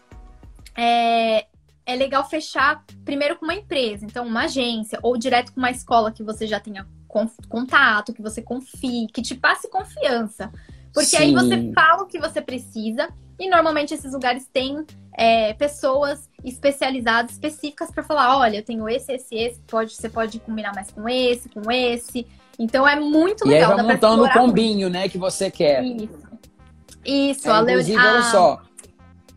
é, 0.76 1.46
é 1.84 1.96
legal 1.96 2.28
fechar 2.28 2.84
primeiro 3.04 3.36
com 3.36 3.44
uma 3.44 3.54
empresa, 3.54 4.04
então 4.04 4.26
uma 4.26 4.44
agência, 4.44 4.98
ou 5.02 5.16
direto 5.16 5.52
com 5.52 5.60
uma 5.60 5.70
escola 5.70 6.12
que 6.12 6.22
você 6.22 6.46
já 6.46 6.60
tenha 6.60 6.86
contato, 7.48 8.12
que 8.12 8.22
você 8.22 8.40
confie, 8.40 9.08
que 9.12 9.20
te 9.20 9.34
passe 9.34 9.68
confiança. 9.68 10.52
Porque 10.92 11.16
Sim. 11.16 11.16
aí 11.16 11.34
você 11.34 11.72
fala 11.72 12.04
o 12.04 12.06
que 12.06 12.18
você 12.18 12.40
precisa 12.40 13.08
e 13.38 13.48
normalmente 13.48 13.94
esses 13.94 14.12
lugares 14.12 14.46
têm 14.46 14.84
é, 15.16 15.52
pessoas 15.54 16.29
especializadas, 16.44 17.32
específicas 17.32 17.90
para 17.90 18.02
falar, 18.02 18.38
olha, 18.38 18.56
eu 18.56 18.64
tenho 18.64 18.88
esse, 18.88 19.12
esse, 19.12 19.34
esse, 19.34 19.60
pode, 19.66 19.94
você 19.94 20.08
pode 20.08 20.38
combinar 20.40 20.74
mais 20.74 20.90
com 20.90 21.08
esse, 21.08 21.48
com 21.48 21.70
esse. 21.70 22.26
Então 22.58 22.86
é 22.86 22.98
muito 22.98 23.46
legal. 23.46 23.70
E 23.70 23.72
aí 23.72 23.84
vai 23.84 23.94
montando 23.94 24.24
o 24.24 24.32
combinho, 24.32 24.88
muito. 24.88 24.92
né, 24.92 25.08
que 25.08 25.18
você 25.18 25.50
quer. 25.50 25.82
Isso. 25.84 26.30
Isso, 27.04 27.48
é, 27.48 27.52
a 27.52 27.62
Inclusive, 27.62 27.98
olha 27.98 28.22
só. 28.24 28.62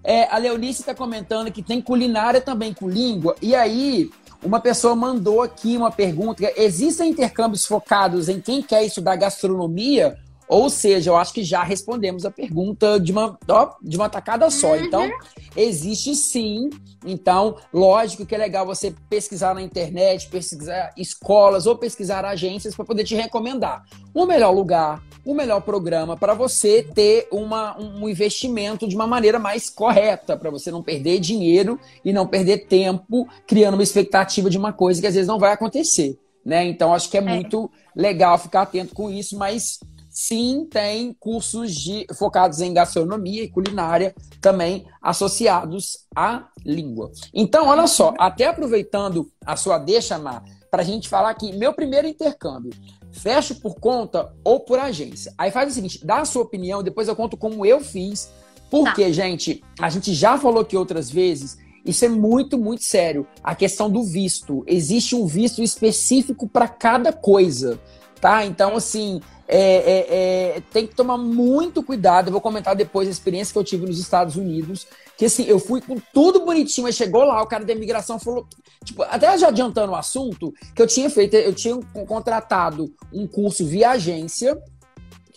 É, 0.03 0.27
a 0.29 0.37
Leonice 0.37 0.81
está 0.81 0.93
comentando 0.93 1.51
que 1.51 1.63
tem 1.63 1.81
culinária 1.81 2.41
também 2.41 2.73
com 2.73 2.89
língua. 2.89 3.35
E 3.41 3.55
aí, 3.55 4.09
uma 4.43 4.59
pessoa 4.59 4.95
mandou 4.95 5.41
aqui 5.41 5.77
uma 5.77 5.91
pergunta: 5.91 6.43
existem 6.57 7.11
intercâmbios 7.11 7.65
focados 7.65 8.27
em 8.27 8.41
quem 8.41 8.61
quer 8.61 8.83
estudar 8.83 9.15
gastronomia 9.15 10.17
ou 10.47 10.69
seja, 10.69 11.11
eu 11.11 11.15
acho 11.15 11.33
que 11.33 11.43
já 11.43 11.63
respondemos 11.63 12.25
a 12.25 12.31
pergunta 12.31 12.99
de 12.99 13.11
uma, 13.11 13.37
ó, 13.47 13.73
de 13.81 13.95
uma 13.95 14.09
tacada 14.09 14.49
só. 14.49 14.71
Uhum. 14.71 14.85
Então, 14.85 15.09
existe 15.55 16.15
sim. 16.15 16.69
Então, 17.05 17.57
lógico 17.73 18.25
que 18.25 18.35
é 18.35 18.37
legal 18.37 18.65
você 18.65 18.93
pesquisar 19.09 19.53
na 19.53 19.61
internet, 19.61 20.29
pesquisar 20.29 20.91
escolas 20.97 21.65
ou 21.65 21.75
pesquisar 21.75 22.25
agências 22.25 22.75
para 22.75 22.85
poder 22.85 23.03
te 23.03 23.15
recomendar 23.15 23.83
o 24.13 24.25
melhor 24.25 24.51
lugar, 24.51 25.01
o 25.25 25.33
melhor 25.33 25.61
programa 25.61 26.15
para 26.15 26.33
você 26.33 26.83
ter 26.83 27.27
uma, 27.31 27.77
um 27.79 28.07
investimento 28.07 28.87
de 28.87 28.95
uma 28.95 29.07
maneira 29.07 29.39
mais 29.39 29.69
correta, 29.69 30.37
para 30.37 30.49
você 30.49 30.71
não 30.71 30.83
perder 30.83 31.19
dinheiro 31.19 31.79
e 32.03 32.13
não 32.13 32.27
perder 32.27 32.67
tempo 32.67 33.27
criando 33.47 33.75
uma 33.75 33.83
expectativa 33.83 34.49
de 34.49 34.57
uma 34.57 34.71
coisa 34.71 35.01
que 35.01 35.07
às 35.07 35.15
vezes 35.15 35.27
não 35.27 35.39
vai 35.39 35.51
acontecer. 35.51 36.17
Né? 36.45 36.65
Então, 36.65 36.93
acho 36.93 37.09
que 37.09 37.17
é, 37.17 37.21
é. 37.21 37.23
muito 37.23 37.71
legal 37.95 38.37
ficar 38.37 38.63
atento 38.63 38.93
com 38.93 39.09
isso, 39.09 39.37
mas 39.37 39.79
sim 40.13 40.67
tem 40.69 41.11
cursos 41.19 41.73
de, 41.73 42.05
focados 42.13 42.61
em 42.61 42.71
gastronomia 42.71 43.43
e 43.43 43.49
culinária 43.49 44.13
também 44.39 44.85
associados 45.01 46.05
à 46.15 46.47
língua. 46.63 47.11
Então, 47.33 47.67
olha 47.67 47.87
só, 47.87 48.13
até 48.19 48.45
aproveitando 48.45 49.31
a 49.43 49.55
sua 49.55 49.79
deixa, 49.79 50.19
Mar, 50.19 50.43
para 50.69 50.83
a 50.83 50.85
gente 50.85 51.09
falar 51.09 51.31
aqui, 51.31 51.51
meu 51.51 51.73
primeiro 51.73 52.07
intercâmbio, 52.07 52.71
fecho 53.11 53.55
por 53.55 53.75
conta 53.75 54.31
ou 54.43 54.59
por 54.59 54.77
agência? 54.77 55.33
Aí 55.35 55.49
faz 55.49 55.71
o 55.71 55.73
seguinte, 55.73 56.05
dá 56.05 56.19
a 56.19 56.25
sua 56.25 56.43
opinião, 56.43 56.83
depois 56.83 57.07
eu 57.07 57.15
conto 57.15 57.35
como 57.35 57.65
eu 57.65 57.79
fiz, 57.79 58.31
porque, 58.69 59.05
tá. 59.05 59.11
gente, 59.11 59.63
a 59.79 59.89
gente 59.89 60.13
já 60.13 60.37
falou 60.37 60.61
aqui 60.61 60.77
outras 60.77 61.09
vezes, 61.09 61.57
isso 61.83 62.05
é 62.05 62.09
muito, 62.09 62.57
muito 62.57 62.83
sério. 62.83 63.27
A 63.43 63.53
questão 63.53 63.89
do 63.89 64.03
visto. 64.03 64.63
Existe 64.65 65.15
um 65.15 65.25
visto 65.25 65.61
específico 65.61 66.47
para 66.47 66.67
cada 66.67 67.11
coisa, 67.11 67.79
tá? 68.21 68.45
Então, 68.45 68.75
assim, 68.75 69.19
é, 69.55 69.59
é, 69.59 70.57
é, 70.57 70.63
tem 70.71 70.87
que 70.87 70.95
tomar 70.95 71.15
muito 71.15 71.83
cuidado. 71.83 72.27
Eu 72.27 72.31
vou 72.31 72.41
comentar 72.41 72.75
depois 72.75 73.07
a 73.07 73.11
experiência 73.11 73.53
que 73.53 73.59
eu 73.59 73.63
tive 73.63 73.85
nos 73.85 73.99
Estados 73.99 74.35
Unidos. 74.35 74.87
Que 75.15 75.25
assim, 75.25 75.43
eu 75.43 75.59
fui 75.59 75.79
com 75.79 75.95
tudo 76.11 76.43
bonitinho, 76.43 76.87
mas 76.87 76.95
chegou 76.95 77.23
lá, 77.23 77.39
o 77.39 77.45
cara 77.45 77.63
da 77.63 77.71
imigração 77.71 78.17
falou. 78.17 78.47
Tipo, 78.83 79.03
até 79.03 79.37
já 79.37 79.49
adiantando 79.49 79.91
o 79.91 79.95
assunto, 79.95 80.51
que 80.75 80.81
eu 80.81 80.87
tinha 80.87 81.07
feito, 81.07 81.35
eu 81.35 81.53
tinha 81.53 81.79
contratado 82.07 82.91
um 83.13 83.27
curso 83.27 83.63
via 83.63 83.91
agência. 83.91 84.59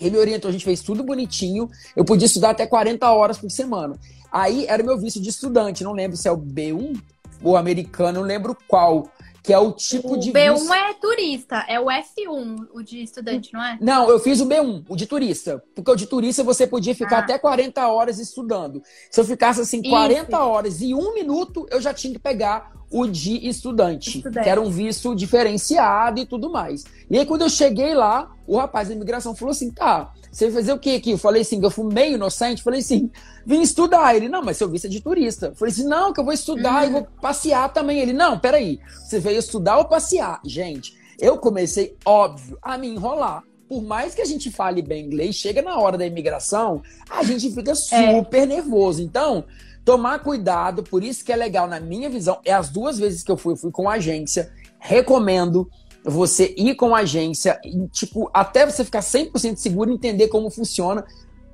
Ele 0.01 0.17
orientou, 0.17 0.49
a 0.49 0.53
gente 0.53 0.65
fez 0.65 0.81
tudo 0.81 1.05
bonitinho. 1.05 1.69
Eu 1.95 2.05
podia 2.05 2.25
estudar 2.25 2.51
até 2.51 2.67
40 2.67 3.11
horas 3.13 3.37
por 3.37 3.51
semana. 3.51 3.99
Aí 4.33 4.65
era 4.67 4.83
meu 4.83 4.97
visto 4.97 5.21
de 5.21 5.29
estudante, 5.29 5.85
não 5.85 5.93
lembro 5.93 6.17
se 6.17 6.27
é 6.27 6.33
o 6.33 6.39
B1 6.39 6.99
ou 7.43 7.55
americano, 7.55 8.21
não 8.21 8.27
lembro 8.27 8.57
qual. 8.67 9.11
Que 9.47 9.53
é 9.53 9.59
o 9.59 9.71
tipo 9.73 10.15
o 10.15 10.17
de 10.19 10.33
B1 10.33 10.55
visto. 10.55 10.75
é 10.75 10.93
turista, 10.95 11.65
é 11.69 11.79
o 11.81 11.85
F1, 11.87 12.67
o 12.75 12.83
de 12.83 13.01
estudante, 13.03 13.53
não 13.53 13.63
é? 13.63 13.79
Não, 13.81 14.11
eu 14.11 14.19
fiz 14.19 14.41
o 14.41 14.47
B1, 14.47 14.85
o 14.89 14.97
de 14.97 15.07
turista. 15.07 15.63
Porque 15.75 15.91
o 15.91 15.95
de 15.97 16.07
turista 16.07 16.43
você 16.43 16.67
podia 16.67 16.95
ficar 16.95 17.19
Ah. 17.19 17.21
até 17.21 17.39
40 17.39 17.87
horas 17.89 18.19
estudando. 18.19 18.83
Se 19.11 19.21
eu 19.21 19.25
ficasse 19.25 19.61
assim, 19.61 19.81
Isso. 19.81 19.89
40 19.91 20.39
horas 20.45 20.81
e 20.81 20.93
um 20.93 21.15
minuto, 21.15 21.67
eu 21.71 21.81
já 21.81 21.95
tinha 21.95 22.13
que 22.13 22.19
pegar 22.19 22.73
o 22.91 23.07
de 23.07 23.49
estudante, 23.49 24.19
Estudante. 24.19 24.45
que 24.45 24.49
era 24.51 24.61
um 24.61 24.71
visto 24.71 25.15
diferenciado 25.15 26.21
e 26.21 26.27
tudo 26.27 26.51
mais. 26.51 26.85
E 27.11 27.19
aí, 27.19 27.27
quando 27.27 27.43
eu 27.43 27.49
cheguei 27.49 27.95
lá, 27.95 28.31
o 28.47 28.57
rapaz 28.57 28.89
da 28.89 28.95
imigração 28.95 29.35
falou 29.35 29.53
assim: 29.53 29.71
tá, 29.71 30.13
você 30.31 30.47
vai 30.47 30.55
fazer 30.61 30.73
o 30.73 30.79
que 30.79 30.95
aqui? 30.97 31.11
Eu 31.13 31.19
falei 31.19 31.43
assim, 31.43 31.63
eu 31.63 31.71
fui 31.71 31.93
meio 31.93 32.15
inocente, 32.15 32.63
falei 32.63 32.81
assim, 32.81 33.11
vim 33.47 33.63
estudar. 33.63 34.15
Ele, 34.17 34.29
não, 34.29 34.43
mas 34.43 34.57
seu 34.57 34.69
visto 34.69 34.87
é 34.87 34.91
de 34.91 35.01
turista. 35.01 35.47
Eu 35.47 35.55
falei 35.55 35.73
assim, 35.73 35.87
não, 35.87 36.13
que 36.13 36.19
eu 36.21 36.25
vou 36.25 36.35
estudar 36.35 36.85
e 36.85 36.87
Uhum. 36.89 36.93
vou 36.93 37.09
passear 37.23 37.73
também. 37.73 38.01
Ele, 38.01 38.13
não, 38.13 38.39
peraí, 38.39 38.81
você 39.05 39.21
veio 39.21 39.39
estudar 39.39 39.79
ou 39.79 39.85
passear? 39.85 40.41
Gente, 40.45 40.95
eu 41.19 41.39
comecei, 41.39 41.97
óbvio, 42.05 42.59
a 42.61 42.77
me 42.77 42.89
enrolar. 42.89 43.45
Por 43.69 43.83
mais 43.83 44.15
que 44.15 44.23
a 44.23 44.25
gente 44.25 44.51
fale 44.51 44.83
bem 44.83 45.07
inglês, 45.07 45.37
chega 45.37 45.63
na 45.63 45.79
hora 45.79 45.97
da 45.97 46.07
imigração, 46.07 46.83
a 47.09 47.23
gente 47.25 47.51
fica 47.53 47.75
super 47.75 48.47
nervoso. 48.47 49.03
Então, 49.03 49.45
tomar 49.85 50.21
cuidado, 50.21 50.83
por 50.83 51.03
isso 51.03 51.25
que 51.25 51.33
é 51.33 51.37
legal, 51.37 51.67
na 51.69 51.81
minha 51.81 52.09
visão, 52.11 52.39
é 52.45 52.53
as 52.53 52.69
duas 52.69 52.99
vezes 52.99 53.23
que 53.23 53.31
eu 53.31 53.37
fui, 53.37 53.53
eu 53.55 53.57
fui 53.57 53.71
com 53.73 53.89
agência, 53.89 54.53
recomendo 54.79 55.69
você 56.05 56.55
ir 56.57 56.77
com 56.77 56.95
agência, 56.95 57.61
e, 57.65 57.89
tipo, 57.89 58.31
até 58.33 58.65
você 58.65 58.85
ficar 58.85 59.01
100% 59.01 59.57
seguro 59.57 59.91
e 59.91 59.95
entender 59.95 60.29
como 60.29 60.49
funciona, 60.51 61.05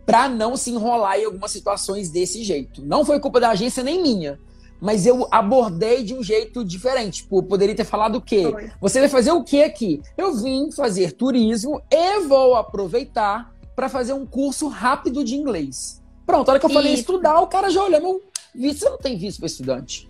pra 0.05 0.28
não 0.28 0.57
se 0.57 0.70
enrolar 0.70 1.18
em 1.18 1.24
algumas 1.24 1.50
situações 1.50 2.11
desse 2.11 2.42
jeito. 2.42 2.84
Não 2.84 3.05
foi 3.05 3.20
culpa 3.20 3.40
da 3.40 3.50
agência 3.50 3.82
nem 3.82 4.03
minha, 4.03 4.38
mas 4.80 5.07
eu 5.07 5.28
abordei 5.30 6.03
de 6.03 6.14
um 6.14 6.22
jeito 6.22 6.64
diferente. 6.64 7.22
Tipo, 7.22 7.42
poderia 7.42 7.74
ter 7.74 7.84
falado 7.84 8.16
o 8.16 8.20
quê? 8.20 8.48
Foi. 8.50 8.70
Você 8.80 9.00
vai 9.00 9.09
fazer 9.09 9.32
o 9.32 9.44
que 9.44 9.62
aqui? 9.62 10.03
Eu 10.16 10.34
vim 10.34 10.72
fazer 10.72 11.12
turismo 11.12 11.80
e 11.90 12.20
vou 12.20 12.57
aproveitar 12.57 13.53
para 13.76 13.88
fazer 13.88 14.12
um 14.12 14.26
curso 14.26 14.68
rápido 14.68 15.24
de 15.24 15.36
inglês. 15.36 16.03
Pronto, 16.26 16.48
a 16.48 16.53
hora 16.53 16.61
que 16.61 16.66
eu 16.66 16.70
falei 16.70 16.92
Isso. 16.92 17.03
estudar, 17.03 17.40
o 17.40 17.46
cara 17.46 17.70
já 17.70 17.82
olhou 17.82 18.00
meu 18.00 18.22
visto, 18.55 18.80
você 18.80 18.90
não 18.90 18.98
tem 18.98 19.16
visto 19.16 19.38
para 19.38 19.46
estudante. 19.46 20.09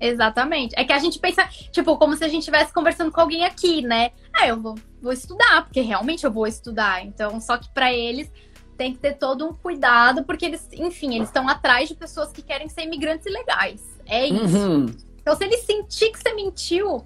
Exatamente. 0.00 0.74
É 0.76 0.84
que 0.84 0.92
a 0.92 0.98
gente 0.98 1.18
pensa, 1.18 1.48
tipo, 1.72 1.96
como 1.96 2.16
se 2.16 2.24
a 2.24 2.28
gente 2.28 2.40
estivesse 2.40 2.72
conversando 2.72 3.10
com 3.10 3.20
alguém 3.20 3.44
aqui, 3.44 3.80
né? 3.80 4.10
Ah, 4.32 4.46
eu 4.46 4.60
vou, 4.60 4.74
vou 5.00 5.12
estudar, 5.12 5.64
porque 5.64 5.80
realmente 5.80 6.24
eu 6.24 6.30
vou 6.30 6.46
estudar. 6.46 7.04
Então, 7.04 7.40
só 7.40 7.56
que 7.56 7.72
pra 7.72 7.92
eles 7.92 8.30
tem 8.76 8.92
que 8.92 8.98
ter 8.98 9.14
todo 9.14 9.46
um 9.46 9.52
cuidado, 9.52 10.24
porque 10.24 10.44
eles, 10.44 10.68
enfim, 10.72 11.14
eles 11.14 11.28
estão 11.28 11.48
atrás 11.48 11.88
de 11.88 11.94
pessoas 11.94 12.30
que 12.32 12.42
querem 12.42 12.68
ser 12.68 12.82
imigrantes 12.82 13.26
ilegais. 13.26 13.82
É 14.06 14.26
isso. 14.26 14.58
Uhum. 14.58 14.86
Então, 15.20 15.36
se 15.36 15.44
ele 15.44 15.56
sentir 15.58 16.10
que 16.10 16.18
você 16.18 16.34
mentiu, 16.34 17.04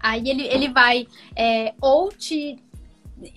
aí 0.00 0.28
ele, 0.28 0.46
ele 0.46 0.68
vai 0.68 1.06
é, 1.34 1.74
ou 1.80 2.10
te 2.10 2.56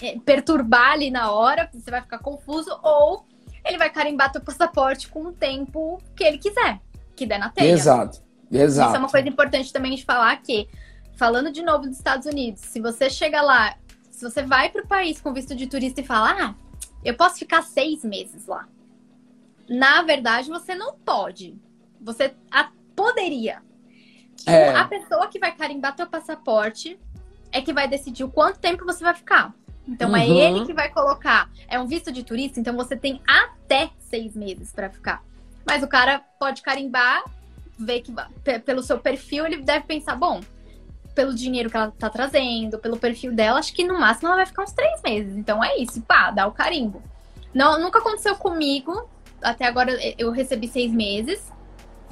é, 0.01 0.19
perturbar 0.19 0.91
ali 0.91 1.09
na 1.09 1.31
hora, 1.31 1.69
você 1.73 1.89
vai 1.89 2.01
ficar 2.01 2.19
confuso, 2.19 2.77
ou 2.83 3.25
ele 3.63 3.77
vai 3.77 3.89
carimbar 3.89 4.31
teu 4.31 4.41
passaporte 4.41 5.07
com 5.07 5.27
o 5.27 5.31
tempo 5.31 5.99
que 6.15 6.23
ele 6.23 6.37
quiser, 6.37 6.79
que 7.15 7.25
der 7.25 7.39
na 7.39 7.49
telha. 7.49 7.71
Exato. 7.71 8.23
Exato. 8.51 8.89
Isso 8.89 8.95
é 8.95 8.99
uma 8.99 9.09
coisa 9.09 9.27
importante 9.27 9.73
também 9.73 9.95
de 9.95 10.05
falar 10.05 10.35
que, 10.37 10.67
falando 11.15 11.51
de 11.51 11.63
novo 11.63 11.87
dos 11.87 11.97
Estados 11.97 12.27
Unidos, 12.27 12.61
se 12.61 12.79
você 12.79 13.09
chega 13.09 13.41
lá, 13.41 13.75
se 14.11 14.23
você 14.23 14.43
vai 14.43 14.69
para 14.69 14.83
o 14.83 14.87
país 14.87 15.19
com 15.19 15.33
visto 15.33 15.55
de 15.55 15.67
turista 15.67 16.01
e 16.01 16.05
fala, 16.05 16.31
ah, 16.39 16.55
eu 17.05 17.15
posso 17.15 17.37
ficar 17.39 17.61
seis 17.61 18.03
meses 18.03 18.45
lá. 18.47 18.67
Na 19.69 20.01
verdade, 20.03 20.49
você 20.49 20.75
não 20.75 20.93
pode. 20.95 21.55
Você 22.01 22.33
poderia. 22.95 23.61
É. 24.45 24.69
A 24.75 24.85
pessoa 24.85 25.27
que 25.27 25.39
vai 25.39 25.55
carimbar 25.55 25.95
teu 25.95 26.07
passaporte 26.07 26.99
é 27.51 27.61
que 27.61 27.73
vai 27.73 27.87
decidir 27.87 28.23
o 28.23 28.29
quanto 28.29 28.59
tempo 28.59 28.85
você 28.85 29.03
vai 29.03 29.13
ficar. 29.15 29.53
Então 29.87 30.15
é 30.15 30.25
Uhum. 30.25 30.35
ele 30.57 30.65
que 30.65 30.73
vai 30.73 30.89
colocar. 30.91 31.49
É 31.67 31.79
um 31.79 31.85
visto 31.87 32.11
de 32.11 32.23
turista, 32.23 32.59
então 32.59 32.75
você 32.75 32.95
tem 32.95 33.21
até 33.27 33.89
seis 33.99 34.35
meses 34.35 34.71
para 34.73 34.89
ficar. 34.89 35.23
Mas 35.65 35.83
o 35.83 35.87
cara 35.87 36.19
pode 36.39 36.61
carimbar, 36.61 37.23
ver 37.77 38.01
que 38.01 38.13
pe- 38.43 38.59
pelo 38.59 38.81
seu 38.83 38.99
perfil 38.99 39.45
ele 39.45 39.57
deve 39.57 39.85
pensar, 39.85 40.15
bom, 40.15 40.41
pelo 41.15 41.33
dinheiro 41.33 41.69
que 41.69 41.77
ela 41.77 41.91
tá 41.97 42.09
trazendo, 42.09 42.77
pelo 42.77 42.97
perfil 42.97 43.33
dela, 43.33 43.57
acho 43.57 43.73
que 43.73 43.83
no 43.83 43.97
máximo 43.97 44.27
ela 44.27 44.37
vai 44.37 44.45
ficar 44.45 44.63
uns 44.63 44.73
três 44.73 45.01
meses. 45.01 45.35
Então 45.37 45.63
é 45.63 45.77
isso, 45.77 46.01
pá, 46.01 46.29
dá 46.29 46.45
o 46.45 46.51
carimbo. 46.51 47.01
Não, 47.53 47.79
nunca 47.79 47.99
aconteceu 47.99 48.35
comigo. 48.35 49.09
Até 49.41 49.65
agora 49.65 49.97
eu 50.17 50.29
recebi 50.29 50.67
seis 50.67 50.91
meses. 50.91 51.51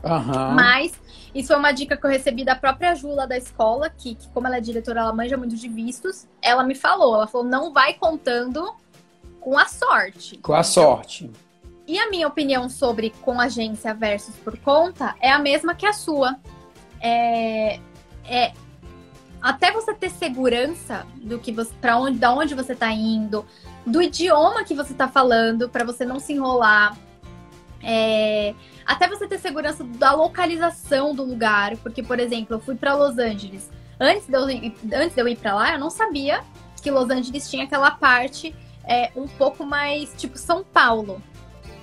Aham. 0.04 0.54
Mas 0.54 0.94
isso 1.36 1.50
foi 1.50 1.58
uma 1.58 1.72
dica 1.72 1.98
que 1.98 2.06
eu 2.06 2.10
recebi 2.10 2.46
da 2.46 2.56
própria 2.56 2.96
Jula 2.96 3.28
da 3.28 3.38
escola, 3.38 3.90
que, 3.90 4.16
que 4.16 4.28
como 4.30 4.48
ela 4.48 4.58
é 4.58 4.62
diretora, 4.62 5.02
ela 5.02 5.14
manja 5.14 5.36
muito 5.36 5.56
de 5.56 5.68
vistos. 5.68 6.28
Ela 6.42 6.64
me 6.64 6.76
falou, 6.76 7.16
ela 7.16 7.28
falou, 7.28 7.46
não 7.46 7.74
vai 7.74 7.94
contando 7.96 8.74
com 9.40 9.58
a 9.58 9.66
sorte. 9.66 10.38
Com 10.38 10.54
a 10.54 10.64
sorte. 10.64 11.30
E 11.86 12.00
a 12.00 12.10
minha 12.10 12.28
opinião 12.28 12.70
sobre 12.70 13.10
com 13.22 13.40
agência 13.40 13.94
versus 13.94 14.36
por 14.38 14.58
conta 14.60 15.16
é 15.20 15.30
a 15.30 15.40
mesma 15.40 15.76
que 15.76 15.86
a 15.86 15.92
sua. 15.92 16.38
É, 17.02 17.80
é 18.24 18.54
até 19.44 19.74
você 19.74 19.94
ter 19.94 20.10
segurança 20.10 21.06
do 21.18 21.38
que 21.38 21.52
você, 21.52 21.74
para 21.82 21.98
onde, 22.00 22.18
da 22.18 22.34
onde 22.34 22.56
você 22.56 22.74
tá 22.74 22.90
indo, 22.92 23.46
do 23.86 24.02
idioma 24.02 24.64
que 24.64 24.74
você 24.74 24.94
tá 24.94 25.10
falando, 25.10 25.68
para 25.68 25.84
você 25.84 26.06
não 26.06 26.18
se 26.18 26.32
enrolar. 26.32 26.98
É, 27.84 28.56
até 28.86 29.10
você 29.10 29.28
ter 29.28 29.38
segurança 29.40 29.84
da 29.84 30.14
localização 30.14 31.14
do 31.14 31.24
lugar, 31.26 31.76
porque 31.78 32.02
por 32.02 32.18
exemplo, 32.22 32.56
eu 32.56 32.62
fui 32.62 32.76
para 32.76 32.96
Los 32.96 33.18
Angeles. 33.18 33.70
Antes 34.00 34.26
de 34.28 34.34
eu 34.34 34.50
ir, 34.50 34.74
antes 34.94 35.14
de 35.14 35.22
eu 35.22 35.28
ir 35.28 35.38
para 35.38 35.54
lá, 35.54 35.74
eu 35.74 35.80
não 35.80 35.90
sabia 35.90 36.42
que 36.82 36.90
Los 36.90 37.10
Angeles 37.10 37.50
tinha 37.50 37.66
aquela 37.66 37.92
parte 37.92 38.56
é, 38.86 39.12
um 39.14 39.28
pouco 39.28 39.66
mais 39.66 40.14
tipo 40.18 40.38
São 40.38 40.64
Paulo, 40.64 41.22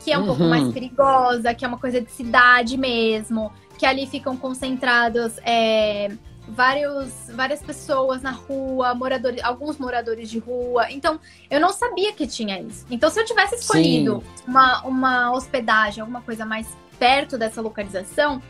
que 0.02 0.10
é 0.10 0.18
um 0.18 0.24
pouco 0.24 0.42
Uhum. 0.42 0.48
mais 0.48 0.72
perigosa, 0.72 1.52
que 1.52 1.64
é 1.64 1.68
uma 1.68 1.78
coisa 1.78 2.00
de 2.00 2.10
cidade 2.10 2.78
mesmo, 2.78 3.52
que 3.78 3.84
ali 3.84 4.06
ficam 4.06 4.34
concentrados 4.36 5.38
é, 5.44 6.10
vários, 6.50 7.10
várias 7.34 7.62
pessoas 7.62 8.22
na 8.22 8.30
rua, 8.30 8.94
moradores, 8.94 9.42
alguns 9.42 9.78
moradores 9.78 10.28
de 10.30 10.38
rua. 10.38 10.90
Então, 10.90 11.18
eu 11.50 11.60
não 11.60 11.72
sabia 11.72 12.12
que 12.12 12.26
tinha 12.26 12.60
isso. 12.60 12.84
Então, 12.90 13.10
se 13.10 13.20
eu 13.20 13.24
tivesse 13.24 13.56
escolhido 13.56 14.22
uma, 14.46 14.82
uma 14.84 15.32
hospedagem, 15.32 16.00
alguma 16.00 16.20
coisa 16.22 16.44
mais 16.44 16.66
perto 16.98 17.38
dessa 17.38 17.60
localização, 17.60 18.42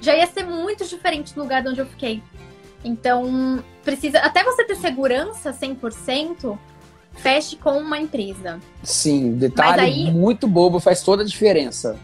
já 0.00 0.14
ia 0.16 0.26
ser 0.26 0.44
muito 0.44 0.84
diferente 0.86 1.34
do 1.34 1.42
lugar 1.42 1.62
de 1.62 1.68
onde 1.68 1.80
eu 1.80 1.86
fiquei. 1.86 2.22
Então, 2.84 3.62
precisa. 3.84 4.18
Até 4.18 4.42
você 4.42 4.64
ter 4.64 4.76
segurança 4.76 5.52
100%, 5.52 6.58
feche 7.14 7.56
com 7.56 7.78
uma 7.78 7.98
empresa. 7.98 8.58
Sim, 8.82 9.34
detalhe 9.34 9.80
aí- 9.80 10.10
muito 10.12 10.48
bobo, 10.48 10.80
faz 10.80 11.02
toda 11.02 11.22
a 11.22 11.26
diferença. 11.26 11.96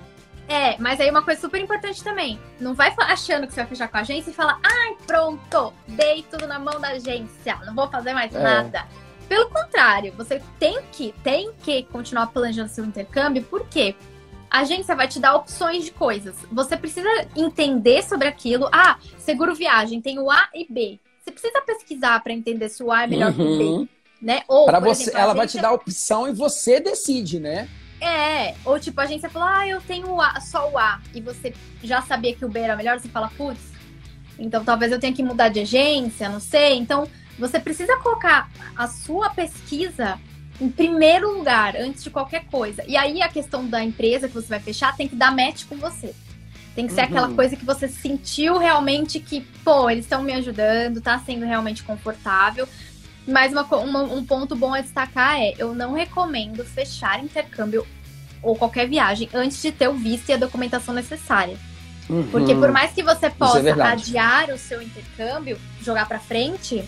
É, 0.49 0.79
mas 0.79 0.99
aí 0.99 1.11
uma 1.11 1.23
coisa 1.23 1.41
super 1.41 1.61
importante 1.61 2.03
também. 2.03 2.41
Não 2.59 2.75
vai 2.75 2.93
achando 2.99 3.47
que 3.47 3.53
você 3.53 3.61
vai 3.61 3.69
fechar 3.69 3.89
com 3.89 3.99
a 3.99 4.01
agência 4.01 4.31
e 4.31 4.35
falar, 4.35 4.59
ai, 4.65 4.97
pronto, 5.07 5.73
dei 5.87 6.25
tudo 6.31 6.47
na 6.47 6.59
mão 6.59 6.81
da 6.81 6.89
agência, 6.89 7.57
não 7.67 7.75
vou 7.75 7.89
fazer 7.89 8.15
mais 8.15 8.35
É. 8.35 8.39
nada. 8.43 8.87
Pelo 9.29 9.51
contrário, 9.51 10.13
você 10.17 10.43
tem 10.59 10.81
que, 10.91 11.15
tem 11.23 11.53
que 11.63 11.83
continuar 11.85 12.29
planejando 12.29 12.71
seu 12.71 12.83
intercâmbio, 12.83 13.43
porque 13.51 13.95
a 14.51 14.61
agência 14.61 14.97
vai 14.97 15.07
te 15.07 15.21
dar 15.21 15.35
opções 15.35 15.85
de 15.85 15.91
coisas. 15.91 16.35
Você 16.51 16.79
precisa 16.79 17.09
entender 17.37 18.03
sobre 18.03 18.27
aquilo. 18.27 18.71
Ah, 18.73 18.97
seguro 19.19 19.55
viagem, 19.55 20.01
tem 20.01 20.19
o 20.19 20.31
A 20.31 20.49
e 20.55 20.67
B. 20.73 20.99
Você 21.23 21.31
precisa 21.31 21.61
pesquisar 21.61 22.23
para 22.23 22.33
entender 22.33 22.71
se 22.71 22.83
o 22.83 22.91
A 22.91 23.05
é 23.05 23.07
melhor 23.07 23.35
que 23.35 23.43
o 23.43 23.59
B, 23.59 23.65
Uhum. 23.65 23.89
né? 24.23 24.43
Ou, 24.49 24.65
Pra 24.65 24.81
por 24.81 24.89
você, 24.89 25.03
exemplo, 25.03 25.21
ela 25.21 25.35
vai 25.35 25.47
te 25.47 25.61
dar 25.61 25.69
a 25.69 25.73
opção 25.75 26.27
e 26.27 26.33
você 26.33 26.81
decide, 26.81 27.39
né? 27.39 27.69
É, 28.01 28.55
ou 28.65 28.79
tipo, 28.79 29.01
a 29.01 29.05
agência 29.05 29.29
falou, 29.29 29.49
ah, 29.49 29.67
eu 29.67 29.81
tenho 29.81 30.11
o 30.11 30.21
A, 30.21 30.41
só 30.41 30.71
o 30.71 30.79
A, 30.79 31.01
e 31.15 31.21
você 31.21 31.53
já 31.83 32.01
sabia 32.03 32.35
que 32.35 32.45
o 32.45 32.49
B 32.49 32.61
era 32.61 32.77
melhor, 32.77 32.99
você 32.99 33.09
fala, 33.09 33.31
putz, 33.37 33.61
então 34.39 34.65
talvez 34.65 34.93
eu 34.93 35.01
tenha 35.01 35.13
que 35.13 35.23
mudar 35.23 35.49
de 35.49 35.61
agência, 35.61 36.29
não 36.29 36.41
sei. 36.41 36.79
Então, 36.79 37.09
você 37.39 37.59
precisa 37.59 37.97
colocar 37.99 38.51
a 38.77 38.87
sua 38.87 39.31
pesquisa 39.31 40.19
em 40.61 40.69
primeiro 40.69 41.37
lugar, 41.37 41.77
antes 41.77 42.03
de 42.03 42.11
qualquer 42.11 42.45
coisa. 42.47 42.83
E 42.87 42.97
aí 42.97 43.23
a 43.23 43.29
questão 43.29 43.67
da 43.67 43.83
empresa 43.83 44.29
que 44.29 44.35
você 44.35 44.49
vai 44.49 44.61
fechar 44.61 44.97
tem 44.97 45.07
que 45.09 45.15
dar 45.17 45.35
match 45.35 45.65
com 45.69 45.77
você. 45.77 46.15
Tem 46.75 46.87
que 46.87 46.93
ser 46.93 47.03
Uhum. 47.03 47.07
aquela 47.07 47.35
coisa 47.35 47.57
que 47.57 47.65
você 47.65 47.89
sentiu 47.89 48.59
realmente 48.59 49.19
que, 49.19 49.41
pô, 49.65 49.91
eles 49.91 50.05
estão 50.05 50.23
me 50.23 50.33
ajudando, 50.33 51.01
tá 51.01 51.19
sendo 51.19 51.45
realmente 51.45 51.83
confortável. 51.83 52.69
Mas 53.29 53.53
uma 53.53 53.63
uma- 53.77 54.03
um 54.03 54.25
ponto 54.25 54.57
bom 54.57 54.73
a 54.73 54.81
destacar 54.81 55.39
é: 55.39 55.53
eu 55.59 55.75
não 55.75 55.93
recomendo 55.93 56.65
fechar 56.65 57.23
intercâmbio 57.23 57.87
ou 58.43 58.57
qualquer 58.57 58.89
viagem 58.89 59.29
antes 59.35 59.61
de 59.61 59.71
ter 59.71 59.87
o 59.89 59.93
visto 59.93 60.31
e 60.31 60.33
a 60.33 60.37
documentação 60.39 60.95
necessária. 60.95 61.59
Porque 62.31 62.55
Uhum. 62.55 62.61
por 62.61 62.73
mais 62.73 62.93
que 62.93 63.03
você 63.03 63.29
possa 63.29 63.61
verdade. 63.61 64.03
adiar 64.17 64.49
o 64.49 64.57
seu 64.57 64.81
intercâmbio, 64.81 65.59
jogar 65.83 66.09
pra 66.09 66.19
frente, 66.19 66.83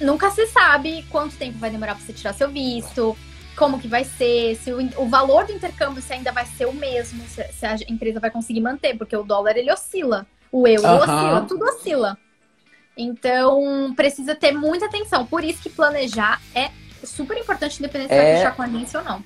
nunca 0.00 0.30
se 0.30 0.46
sabe 0.46 1.04
quanto 1.10 1.36
tempo 1.36 1.58
vai 1.58 1.68
demorar 1.70 1.94
pra 1.94 2.02
você 2.04 2.14
tirar 2.14 2.32
seu 2.32 2.48
visto, 2.50 3.14
como 3.54 3.78
que 3.78 3.86
vai 3.86 4.02
ser, 4.04 4.56
se 4.56 4.72
o, 4.72 4.78
o 4.96 5.08
valor 5.08 5.44
do 5.44 5.52
intercâmbio 5.52 6.02
se 6.02 6.12
ainda 6.14 6.32
vai 6.32 6.46
ser 6.46 6.64
o 6.66 6.72
mesmo, 6.72 7.22
se, 7.28 7.44
se 7.52 7.66
a 7.66 7.76
empresa 7.86 8.18
vai 8.18 8.30
conseguir 8.30 8.60
manter, 8.62 8.96
porque 8.96 9.14
o 9.14 9.22
dólar 9.22 9.56
ele 9.58 9.70
oscila. 9.70 10.26
O 10.50 10.66
euro 10.66 10.86
uhum. 10.88 10.96
oscila, 10.98 11.40
tudo 11.46 11.64
oscila. 11.66 12.18
Então, 12.96 13.92
precisa 13.96 14.34
ter 14.34 14.52
muita 14.52 14.86
atenção. 14.86 15.26
Por 15.26 15.44
isso 15.44 15.62
que 15.62 15.68
planejar 15.68 16.40
é 16.54 16.70
super 17.04 17.36
importante, 17.36 17.78
independente 17.78 18.08
se 18.08 18.14
é... 18.14 18.22
vai 18.22 18.36
fechar 18.36 18.56
com 18.56 18.62
a 18.62 18.64
agência 18.66 19.00
ou 19.00 19.04
não. 19.04 19.24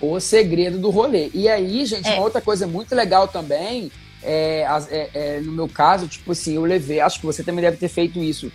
O 0.00 0.18
segredo 0.18 0.78
do 0.78 0.90
rolê. 0.90 1.30
E 1.32 1.48
aí, 1.48 1.84
gente, 1.86 2.08
é. 2.08 2.14
uma 2.14 2.24
outra 2.24 2.40
coisa 2.40 2.66
muito 2.66 2.94
legal 2.94 3.28
também, 3.28 3.90
é, 4.22 4.66
é, 4.90 5.10
é, 5.14 5.40
no 5.40 5.52
meu 5.52 5.68
caso, 5.68 6.08
tipo 6.08 6.32
assim, 6.32 6.54
eu 6.54 6.64
levei, 6.64 7.00
acho 7.00 7.20
que 7.20 7.26
você 7.26 7.42
também 7.42 7.62
deve 7.62 7.76
ter 7.76 7.88
feito 7.88 8.18
isso. 8.18 8.50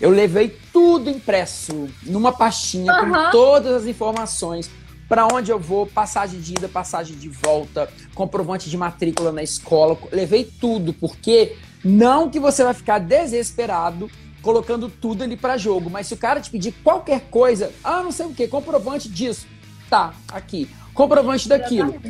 Eu 0.00 0.10
levei 0.10 0.54
tudo 0.72 1.08
impresso 1.08 1.88
numa 2.02 2.32
pastinha 2.32 2.92
uhum. 2.92 3.12
com 3.12 3.30
todas 3.30 3.72
as 3.74 3.86
informações 3.86 4.70
para 5.08 5.26
onde 5.26 5.50
eu 5.50 5.58
vou, 5.58 5.86
passagem 5.86 6.40
de 6.40 6.52
ida, 6.52 6.68
passagem 6.68 7.16
de 7.16 7.28
volta, 7.28 7.88
comprovante 8.14 8.68
de 8.68 8.76
matrícula 8.76 9.30
na 9.30 9.42
escola, 9.42 9.96
levei 10.10 10.44
tudo, 10.60 10.92
porque 10.92 11.56
não 11.86 12.28
que 12.28 12.40
você 12.40 12.64
vai 12.64 12.74
ficar 12.74 12.98
desesperado 12.98 14.10
colocando 14.42 14.88
tudo 14.88 15.22
ali 15.22 15.36
para 15.36 15.56
jogo, 15.56 15.88
mas 15.88 16.06
se 16.06 16.14
o 16.14 16.16
cara 16.16 16.40
te 16.40 16.50
pedir 16.50 16.72
qualquer 16.84 17.22
coisa, 17.30 17.72
ah, 17.82 18.02
não 18.02 18.12
sei 18.12 18.26
o 18.26 18.34
que, 18.34 18.46
comprovante 18.46 19.08
disso, 19.08 19.46
tá 19.88 20.12
aqui. 20.32 20.68
Comprovante 20.92 21.48
daquilo, 21.48 22.00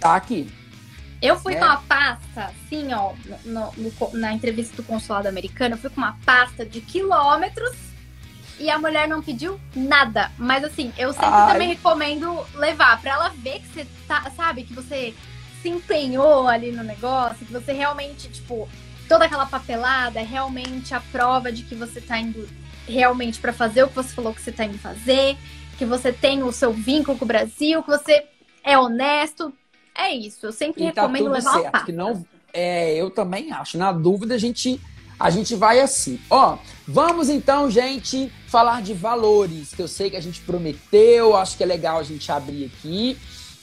tá 0.00 0.16
aqui. 0.16 0.50
Eu 1.20 1.38
fui 1.38 1.54
é. 1.54 1.58
com 1.58 1.64
uma 1.64 1.78
pasta, 1.78 2.44
assim, 2.44 2.92
ó, 2.92 3.12
no, 3.44 3.72
no, 3.76 3.92
na 4.12 4.32
entrevista 4.32 4.76
do 4.76 4.82
consulado 4.82 5.28
americano, 5.28 5.74
eu 5.74 5.78
fui 5.78 5.90
com 5.90 5.96
uma 5.96 6.16
pasta 6.24 6.64
de 6.64 6.80
quilômetros 6.80 7.74
e 8.58 8.70
a 8.70 8.78
mulher 8.78 9.08
não 9.08 9.22
pediu 9.22 9.58
nada. 9.74 10.30
Mas 10.38 10.64
assim, 10.64 10.92
eu 10.96 11.12
sempre 11.12 11.28
Ai. 11.28 11.52
também 11.52 11.68
recomendo 11.68 12.46
levar 12.54 13.00
para 13.00 13.12
ela 13.12 13.28
ver 13.30 13.60
que 13.60 13.68
você 13.68 13.86
tá, 14.06 14.30
sabe, 14.36 14.64
que 14.64 14.74
você 14.74 15.14
se 15.62 15.68
empenhou 15.68 16.46
ali 16.46 16.70
no 16.70 16.82
negócio, 16.82 17.44
que 17.46 17.52
você 17.52 17.72
realmente, 17.72 18.28
tipo, 18.28 18.68
toda 19.08 19.24
aquela 19.24 19.46
papelada 19.46 20.20
é 20.20 20.24
realmente 20.24 20.94
a 20.94 21.00
prova 21.00 21.50
de 21.50 21.62
que 21.62 21.74
você 21.74 22.00
tá 22.00 22.18
indo 22.18 22.48
realmente 22.86 23.40
para 23.40 23.52
fazer 23.52 23.82
o 23.82 23.88
que 23.88 23.94
você 23.94 24.14
falou 24.14 24.34
que 24.34 24.40
você 24.40 24.52
tá 24.52 24.64
indo 24.64 24.78
fazer, 24.78 25.36
que 25.76 25.84
você 25.84 26.12
tem 26.12 26.42
o 26.42 26.52
seu 26.52 26.72
vínculo 26.72 27.18
com 27.18 27.24
o 27.24 27.28
Brasil, 27.28 27.82
que 27.82 27.90
você 27.90 28.24
é 28.62 28.78
honesto. 28.78 29.52
É 29.94 30.10
isso. 30.14 30.46
Eu 30.46 30.52
sempre 30.52 30.84
e 30.84 30.92
tá 30.92 31.02
recomendo 31.02 31.26
tá 31.26 31.32
levar 31.32 31.60
certo, 31.60 31.84
que 31.84 31.92
não 31.92 32.24
é, 32.56 32.94
eu 32.94 33.10
também 33.10 33.52
acho. 33.52 33.76
Na 33.76 33.92
dúvida, 33.92 34.34
a 34.34 34.38
gente 34.38 34.80
a 35.18 35.30
gente 35.30 35.54
vai 35.54 35.80
assim. 35.80 36.18
Ó, 36.28 36.58
vamos 36.86 37.28
então, 37.28 37.70
gente, 37.70 38.32
falar 38.48 38.82
de 38.82 38.94
valores, 38.94 39.74
que 39.74 39.80
eu 39.80 39.88
sei 39.88 40.10
que 40.10 40.16
a 40.16 40.20
gente 40.20 40.40
prometeu, 40.40 41.36
acho 41.36 41.56
que 41.56 41.62
é 41.62 41.66
legal 41.66 41.98
a 41.98 42.02
gente 42.02 42.32
abrir 42.32 42.66
aqui. 42.66 43.18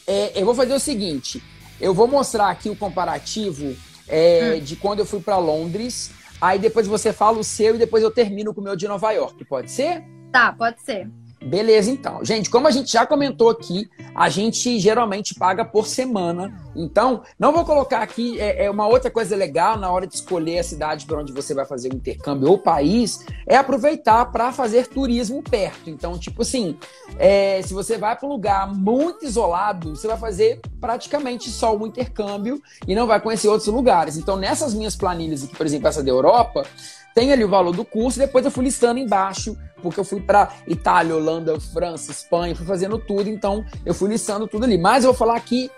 É, 0.06 0.40
eu 0.40 0.46
vou 0.46 0.54
fazer 0.54 0.74
o 0.74 0.80
seguinte: 0.80 1.42
eu 1.82 1.94
vou 1.94 2.08
mostrar 2.08 2.50
aqui 2.50 2.70
o 2.70 2.76
comparativo 2.76 3.76
é, 4.08 4.56
hum. 4.56 4.60
de 4.64 4.76
quando 4.76 5.00
eu 5.00 5.06
fui 5.06 5.20
para 5.20 5.38
Londres. 5.38 6.12
Aí 6.42 6.60
depois 6.60 6.88
você 6.88 7.14
fala 7.14 7.38
o 7.38 7.44
seu 7.44 7.76
e 7.76 7.78
depois 7.78 8.04
eu 8.04 8.12
termino 8.12 8.54
com 8.54 8.62
o 8.62 8.64
meu 8.64 8.76
de 8.76 8.88
Nova 8.88 9.12
York. 9.12 9.46
Pode 9.46 9.72
ser? 9.72 10.04
Tá, 10.32 10.52
pode 10.52 10.82
ser. 10.82 11.10
Beleza, 11.44 11.92
então. 11.92 12.24
Gente, 12.24 12.50
como 12.50 12.68
a 12.68 12.72
gente 12.72 12.92
já 12.92 13.06
comentou 13.06 13.50
aqui, 13.50 13.90
a 14.16 14.30
gente 14.30 14.80
geralmente 14.80 15.36
paga 15.36 15.66
por 15.66 15.88
semana. 15.88 16.58
Então, 16.76 17.22
não 17.38 17.52
vou 17.52 17.66
colocar 17.66 18.02
aqui 18.02 18.40
é, 18.40 18.66
é 18.66 18.72
uma 18.72 18.88
outra 18.88 19.12
coisa 19.12 19.36
legal 19.36 19.78
na 19.78 19.92
hora 19.92 20.08
de 20.08 20.16
escolher 20.16 20.60
a 20.60 20.64
cidade 20.64 21.06
para 21.06 21.20
onde 21.20 21.34
você 21.34 21.54
vai 21.54 21.66
fazer 21.66 21.92
o 21.92 21.96
intercâmbio 21.96 22.50
ou 22.50 22.58
país, 22.58 23.26
é 23.46 23.58
aproveitar 23.58 24.26
para 24.32 24.52
fazer 24.54 24.88
turismo 24.88 25.44
perto. 25.44 25.90
Então, 25.90 26.18
tipo 26.18 26.42
assim, 26.44 26.78
é, 27.20 27.62
se 27.62 27.74
você 27.74 27.98
vai 27.98 28.16
para 28.16 28.28
um 28.28 28.32
lugar 28.32 28.74
muito 28.74 29.26
isolado, 29.26 29.96
você 29.96 30.08
vai 30.08 30.18
fazer 30.18 30.62
praticamente 30.80 31.50
só 31.50 31.76
o 31.76 31.86
intercâmbio 31.86 32.62
e 32.88 32.96
não 32.96 33.06
vai 33.06 33.20
conhecer 33.20 33.50
outros 33.50 33.68
lugares. 33.68 34.16
Então, 34.16 34.38
nessas 34.38 34.74
minhas 34.74 34.96
planilhas 34.96 35.44
aqui, 35.44 35.56
por 35.56 35.66
exemplo, 35.66 35.88
essa 35.90 36.02
da 36.02 36.10
Europa, 36.10 36.66
tem 37.14 37.32
ali 37.32 37.44
o 37.44 37.50
valor 37.50 37.76
do 37.76 37.86
curso, 37.86 38.20
depois 38.20 38.44
eu 38.46 38.52
fui 38.52 38.66
listando 38.66 39.00
embaixo, 39.00 39.58
porque 39.82 40.00
eu 40.00 40.06
fui 40.06 40.22
para 40.22 40.52
Itália, 40.68 41.16
Holanda, 41.16 41.60
França, 41.60 42.12
Espanha, 42.12 42.56
fui 42.56 42.66
fazendo 42.66 42.98
tudo, 42.98 43.30
então 43.30 43.64
eu 43.86 43.94
fui 43.94 44.10
listando 44.10 44.48
tudo 44.48 44.64
ali. 44.64 44.78
Mas 44.78 45.04
eu 45.04 45.12
vou 45.12 45.18
falar 45.18 45.36
aqui 45.36 45.70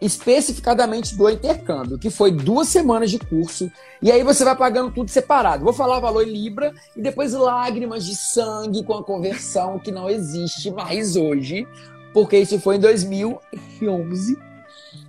especificadamente 0.00 1.16
do 1.16 1.28
intercâmbio, 1.28 1.98
que 1.98 2.08
foi 2.08 2.30
duas 2.30 2.68
semanas 2.68 3.10
de 3.10 3.18
curso, 3.18 3.70
e 4.00 4.12
aí 4.12 4.22
você 4.22 4.44
vai 4.44 4.56
pagando 4.56 4.92
tudo 4.92 5.10
separado. 5.10 5.64
Vou 5.64 5.72
falar 5.72 5.98
valor 5.98 6.26
em 6.26 6.30
Libra 6.30 6.72
e 6.96 7.02
depois 7.02 7.32
lágrimas 7.32 8.04
de 8.04 8.14
sangue 8.14 8.84
com 8.84 8.94
a 8.94 9.02
conversão 9.02 9.78
que 9.78 9.90
não 9.90 10.08
existe 10.08 10.70
mais 10.70 11.16
hoje, 11.16 11.66
porque 12.14 12.38
isso 12.38 12.60
foi 12.60 12.76
em 12.76 12.80
2011. 12.80 14.38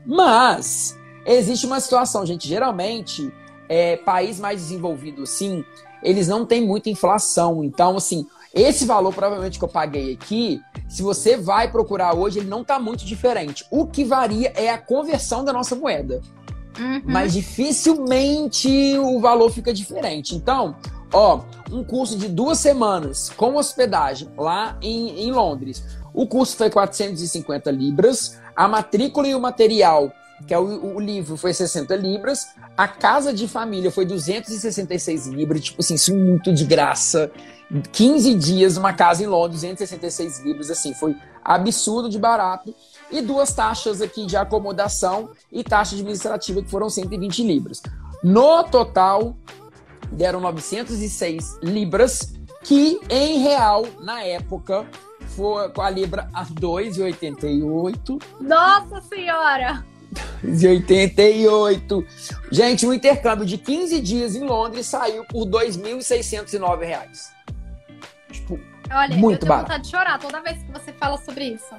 Mas 0.05 0.97
existe 1.25 1.67
uma 1.67 1.79
situação, 1.79 2.25
gente, 2.25 2.47
geralmente 2.47 3.31
é, 3.69 3.95
país 3.95 4.39
mais 4.39 4.61
desenvolvido, 4.61 5.23
assim, 5.23 5.63
eles 6.01 6.27
não 6.27 6.45
têm 6.45 6.65
muita 6.65 6.89
inflação. 6.89 7.63
Então, 7.63 7.95
assim, 7.95 8.25
esse 8.53 8.85
valor 8.85 9.13
provavelmente 9.13 9.59
que 9.59 9.63
eu 9.63 9.69
paguei 9.69 10.13
aqui, 10.13 10.59
se 10.87 11.03
você 11.03 11.37
vai 11.37 11.71
procurar 11.71 12.15
hoje, 12.15 12.39
ele 12.39 12.49
não 12.49 12.61
está 12.61 12.79
muito 12.79 13.05
diferente. 13.05 13.63
O 13.69 13.85
que 13.85 14.03
varia 14.03 14.51
é 14.55 14.69
a 14.69 14.77
conversão 14.77 15.45
da 15.45 15.53
nossa 15.53 15.75
moeda. 15.75 16.19
Uhum. 16.79 17.01
Mas 17.05 17.33
dificilmente 17.33 18.97
o 18.97 19.19
valor 19.19 19.51
fica 19.51 19.71
diferente. 19.71 20.35
Então, 20.35 20.75
ó, 21.13 21.41
um 21.71 21.83
curso 21.83 22.17
de 22.17 22.27
duas 22.27 22.57
semanas 22.57 23.29
com 23.29 23.55
hospedagem 23.55 24.29
lá 24.37 24.77
em, 24.81 25.27
em 25.27 25.31
Londres. 25.31 25.83
O 26.13 26.25
custo 26.25 26.57
foi 26.57 26.69
450 26.69 27.69
libras. 27.69 28.39
A 28.55 28.67
matrícula 28.67 29.27
e 29.27 29.35
o 29.35 29.39
material 29.39 30.11
que 30.47 30.53
é 30.53 30.59
o, 30.59 30.95
o, 30.95 30.99
livro 30.99 31.37
foi 31.37 31.53
60 31.53 31.95
libras, 31.95 32.47
a 32.77 32.87
casa 32.87 33.33
de 33.33 33.47
família 33.47 33.91
foi 33.91 34.05
266 34.05 35.27
libras, 35.27 35.63
tipo 35.63 35.81
assim, 35.81 35.95
isso 35.95 36.15
muito 36.15 36.53
de 36.53 36.65
graça. 36.65 37.31
15 37.91 38.33
dias, 38.35 38.77
uma 38.77 38.93
casa 38.93 39.23
em 39.23 39.27
Londres, 39.27 39.61
266 39.61 40.39
libras, 40.39 40.71
assim, 40.71 40.93
foi 40.93 41.15
absurdo 41.43 42.09
de 42.09 42.17
barato. 42.17 42.73
E 43.11 43.21
duas 43.21 43.53
taxas 43.53 44.01
aqui 44.01 44.25
de 44.25 44.37
acomodação 44.37 45.31
e 45.51 45.63
taxa 45.63 45.95
administrativa 45.95 46.61
que 46.61 46.69
foram 46.69 46.89
120 46.89 47.43
libras. 47.43 47.81
No 48.23 48.63
total, 48.63 49.35
deram 50.11 50.39
906 50.39 51.59
libras, 51.61 52.33
que 52.63 52.99
em 53.09 53.39
real, 53.39 53.85
na 53.99 54.23
época, 54.23 54.87
foi 55.35 55.69
com 55.69 55.81
a 55.81 55.89
libra 55.89 56.29
a 56.33 56.45
2,88. 56.45 58.21
Nossa 58.41 59.01
Senhora! 59.01 59.83
De 60.43 60.67
88. 60.67 62.05
Gente, 62.51 62.85
um 62.87 62.93
intercâmbio 62.93 63.45
de 63.45 63.57
15 63.57 64.01
dias 64.01 64.35
em 64.35 64.43
Londres 64.43 64.87
saiu 64.87 65.23
por 65.25 65.45
2.609 65.45 66.79
reais. 66.85 67.31
Tipo, 68.31 68.59
Olha, 68.91 69.15
muito 69.15 69.35
eu 69.35 69.39
tenho 69.39 69.49
barato. 69.49 69.67
vontade 69.67 69.83
de 69.83 69.89
chorar 69.89 70.19
toda 70.19 70.41
vez 70.41 70.61
que 70.63 70.71
você 70.71 70.93
fala 70.93 71.17
sobre 71.17 71.45
isso. 71.45 71.75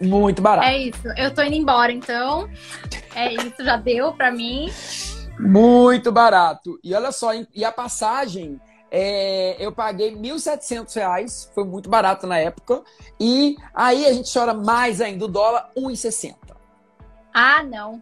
Muito 0.00 0.42
barato. 0.42 0.66
É 0.66 0.78
isso. 0.78 1.08
Eu 1.16 1.32
tô 1.32 1.42
indo 1.42 1.54
embora, 1.54 1.92
então. 1.92 2.48
É 3.14 3.32
isso, 3.32 3.64
já 3.64 3.76
deu 3.76 4.12
pra 4.12 4.30
mim. 4.32 4.70
Muito 5.38 6.10
barato. 6.10 6.78
E 6.82 6.94
olha 6.94 7.12
só, 7.12 7.30
e 7.54 7.64
a 7.64 7.72
passagem, 7.72 8.60
é, 8.90 9.56
eu 9.58 9.72
paguei 9.72 10.10
R$ 10.10 10.16
1.700, 10.16 11.48
foi 11.54 11.64
muito 11.64 11.88
barato 11.88 12.26
na 12.26 12.38
época. 12.38 12.82
E 13.20 13.56
aí 13.74 14.06
a 14.06 14.12
gente 14.12 14.32
chora 14.32 14.54
mais 14.54 15.00
ainda, 15.00 15.24
o 15.24 15.28
dólar 15.28 15.70
R$ 15.76 15.82
1,60. 15.82 16.34
Ah, 17.34 17.64
não. 17.64 18.00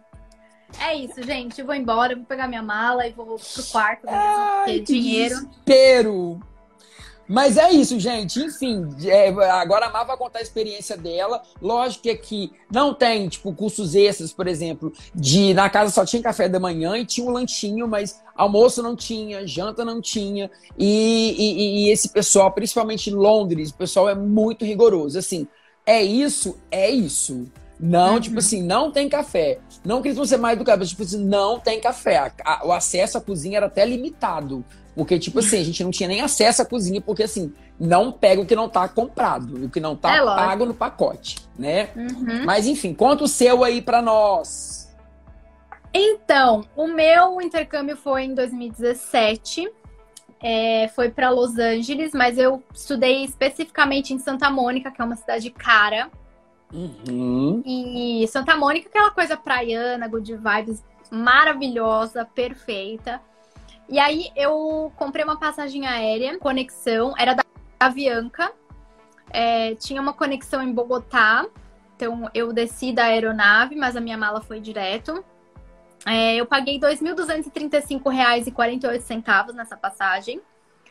É 0.79 0.95
isso, 0.95 1.21
gente. 1.23 1.59
Eu 1.59 1.65
vou 1.65 1.75
embora, 1.75 2.15
vou 2.15 2.25
pegar 2.25 2.47
minha 2.47 2.61
mala 2.63 3.07
e 3.07 3.11
vou 3.11 3.37
pro 3.37 3.63
quarto 3.71 4.05
Ai, 4.07 4.65
ter 4.65 4.79
dinheiro. 4.81 5.35
Desespero. 5.35 6.39
Mas 7.27 7.57
é 7.57 7.71
isso, 7.71 7.99
gente. 7.99 8.39
Enfim, 8.39 8.87
é, 9.05 9.29
agora 9.29 9.85
a 9.85 9.89
Má 9.89 10.03
vai 10.03 10.17
contar 10.17 10.39
a 10.39 10.41
experiência 10.41 10.97
dela. 10.97 11.41
Lógico 11.61 12.03
que 12.03 12.09
aqui 12.09 12.51
não 12.71 12.93
tem, 12.93 13.29
tipo, 13.29 13.53
cursos 13.53 13.95
extras, 13.95 14.33
por 14.33 14.45
exemplo, 14.47 14.91
de 15.15 15.53
na 15.53 15.69
casa 15.69 15.91
só 15.91 16.05
tinha 16.05 16.21
café 16.21 16.49
da 16.49 16.59
manhã 16.59 16.97
e 16.97 17.05
tinha 17.05 17.25
um 17.25 17.31
lanchinho, 17.31 17.87
mas 17.87 18.21
almoço 18.35 18.83
não 18.83 18.95
tinha, 18.95 19.47
janta 19.47 19.85
não 19.85 20.01
tinha. 20.01 20.51
E, 20.77 21.35
e, 21.37 21.87
e 21.87 21.91
esse 21.91 22.09
pessoal, 22.09 22.51
principalmente 22.51 23.09
em 23.09 23.13
Londres, 23.13 23.69
o 23.69 23.75
pessoal 23.75 24.09
é 24.09 24.15
muito 24.15 24.65
rigoroso. 24.65 25.17
Assim, 25.17 25.47
é 25.85 26.03
isso, 26.03 26.57
é 26.69 26.91
isso. 26.91 27.47
Não, 27.79 28.13
uhum. 28.13 28.19
tipo 28.19 28.39
assim, 28.39 28.63
não 28.63 28.91
tem 28.91 29.09
café. 29.09 29.59
Não 29.83 30.01
que 30.01 30.07
eles 30.07 30.17
vão 30.17 30.25
ser 30.25 30.37
mais 30.37 30.55
educados, 30.55 30.79
mas 30.79 30.89
tipo 30.89 31.03
assim, 31.03 31.23
não 31.23 31.59
tem 31.59 31.79
café. 31.79 32.31
A, 32.45 32.65
o 32.65 32.71
acesso 32.71 33.17
à 33.17 33.21
cozinha 33.21 33.57
era 33.57 33.65
até 33.65 33.85
limitado. 33.85 34.63
Porque, 34.95 35.17
tipo 35.17 35.39
assim, 35.39 35.59
a 35.59 35.63
gente 35.63 35.83
não 35.83 35.91
tinha 35.91 36.07
nem 36.07 36.21
acesso 36.21 36.61
à 36.61 36.65
cozinha, 36.65 37.01
porque 37.01 37.23
assim, 37.23 37.51
não 37.79 38.11
pega 38.11 38.41
o 38.41 38.45
que 38.45 38.55
não 38.55 38.69
tá 38.69 38.87
comprado, 38.87 39.65
o 39.65 39.69
que 39.69 39.79
não 39.79 39.95
tá 39.95 40.15
é 40.15 40.23
pago 40.23 40.65
no 40.65 40.73
pacote, 40.73 41.37
né? 41.57 41.89
Uhum. 41.95 42.45
Mas 42.45 42.67
enfim, 42.67 42.93
conta 42.93 43.23
o 43.23 43.27
seu 43.27 43.63
aí 43.63 43.81
para 43.81 44.01
nós. 44.01 44.93
Então, 45.93 46.63
o 46.75 46.87
meu 46.87 47.41
intercâmbio 47.41 47.95
foi 47.95 48.23
em 48.23 48.33
2017. 48.33 49.71
É, 50.41 50.89
foi 50.89 51.09
para 51.09 51.29
Los 51.29 51.57
Angeles, 51.57 52.11
mas 52.13 52.37
eu 52.37 52.61
estudei 52.73 53.23
especificamente 53.23 54.13
em 54.13 54.19
Santa 54.19 54.49
Mônica, 54.49 54.91
que 54.91 55.01
é 55.01 55.05
uma 55.05 55.15
cidade 55.15 55.49
cara. 55.49 56.11
Uhum. 56.73 57.61
E 57.65 58.27
Santa 58.27 58.57
Mônica, 58.57 58.89
aquela 58.89 59.11
coisa 59.11 59.37
praiana, 59.37 60.07
good 60.07 60.35
vibes, 60.35 60.83
maravilhosa, 61.11 62.25
perfeita. 62.25 63.21
E 63.87 63.99
aí 63.99 64.31
eu 64.35 64.91
comprei 64.95 65.23
uma 65.23 65.37
passagem 65.37 65.85
aérea, 65.85 66.39
conexão, 66.39 67.13
era 67.17 67.35
da 67.35 67.43
Avianca. 67.79 68.51
É, 69.29 69.75
tinha 69.75 70.01
uma 70.01 70.13
conexão 70.13 70.63
em 70.63 70.73
Bogotá. 70.73 71.45
Então 71.95 72.27
eu 72.33 72.51
desci 72.51 72.91
da 72.91 73.03
aeronave, 73.05 73.75
mas 73.75 73.95
a 73.95 74.01
minha 74.01 74.17
mala 74.17 74.41
foi 74.41 74.59
direto. 74.59 75.23
É, 76.05 76.35
eu 76.35 76.45
paguei 76.45 76.75
R$ 76.75 76.81
2.235,48 76.81 79.53
nessa 79.53 79.77
passagem. 79.77 80.41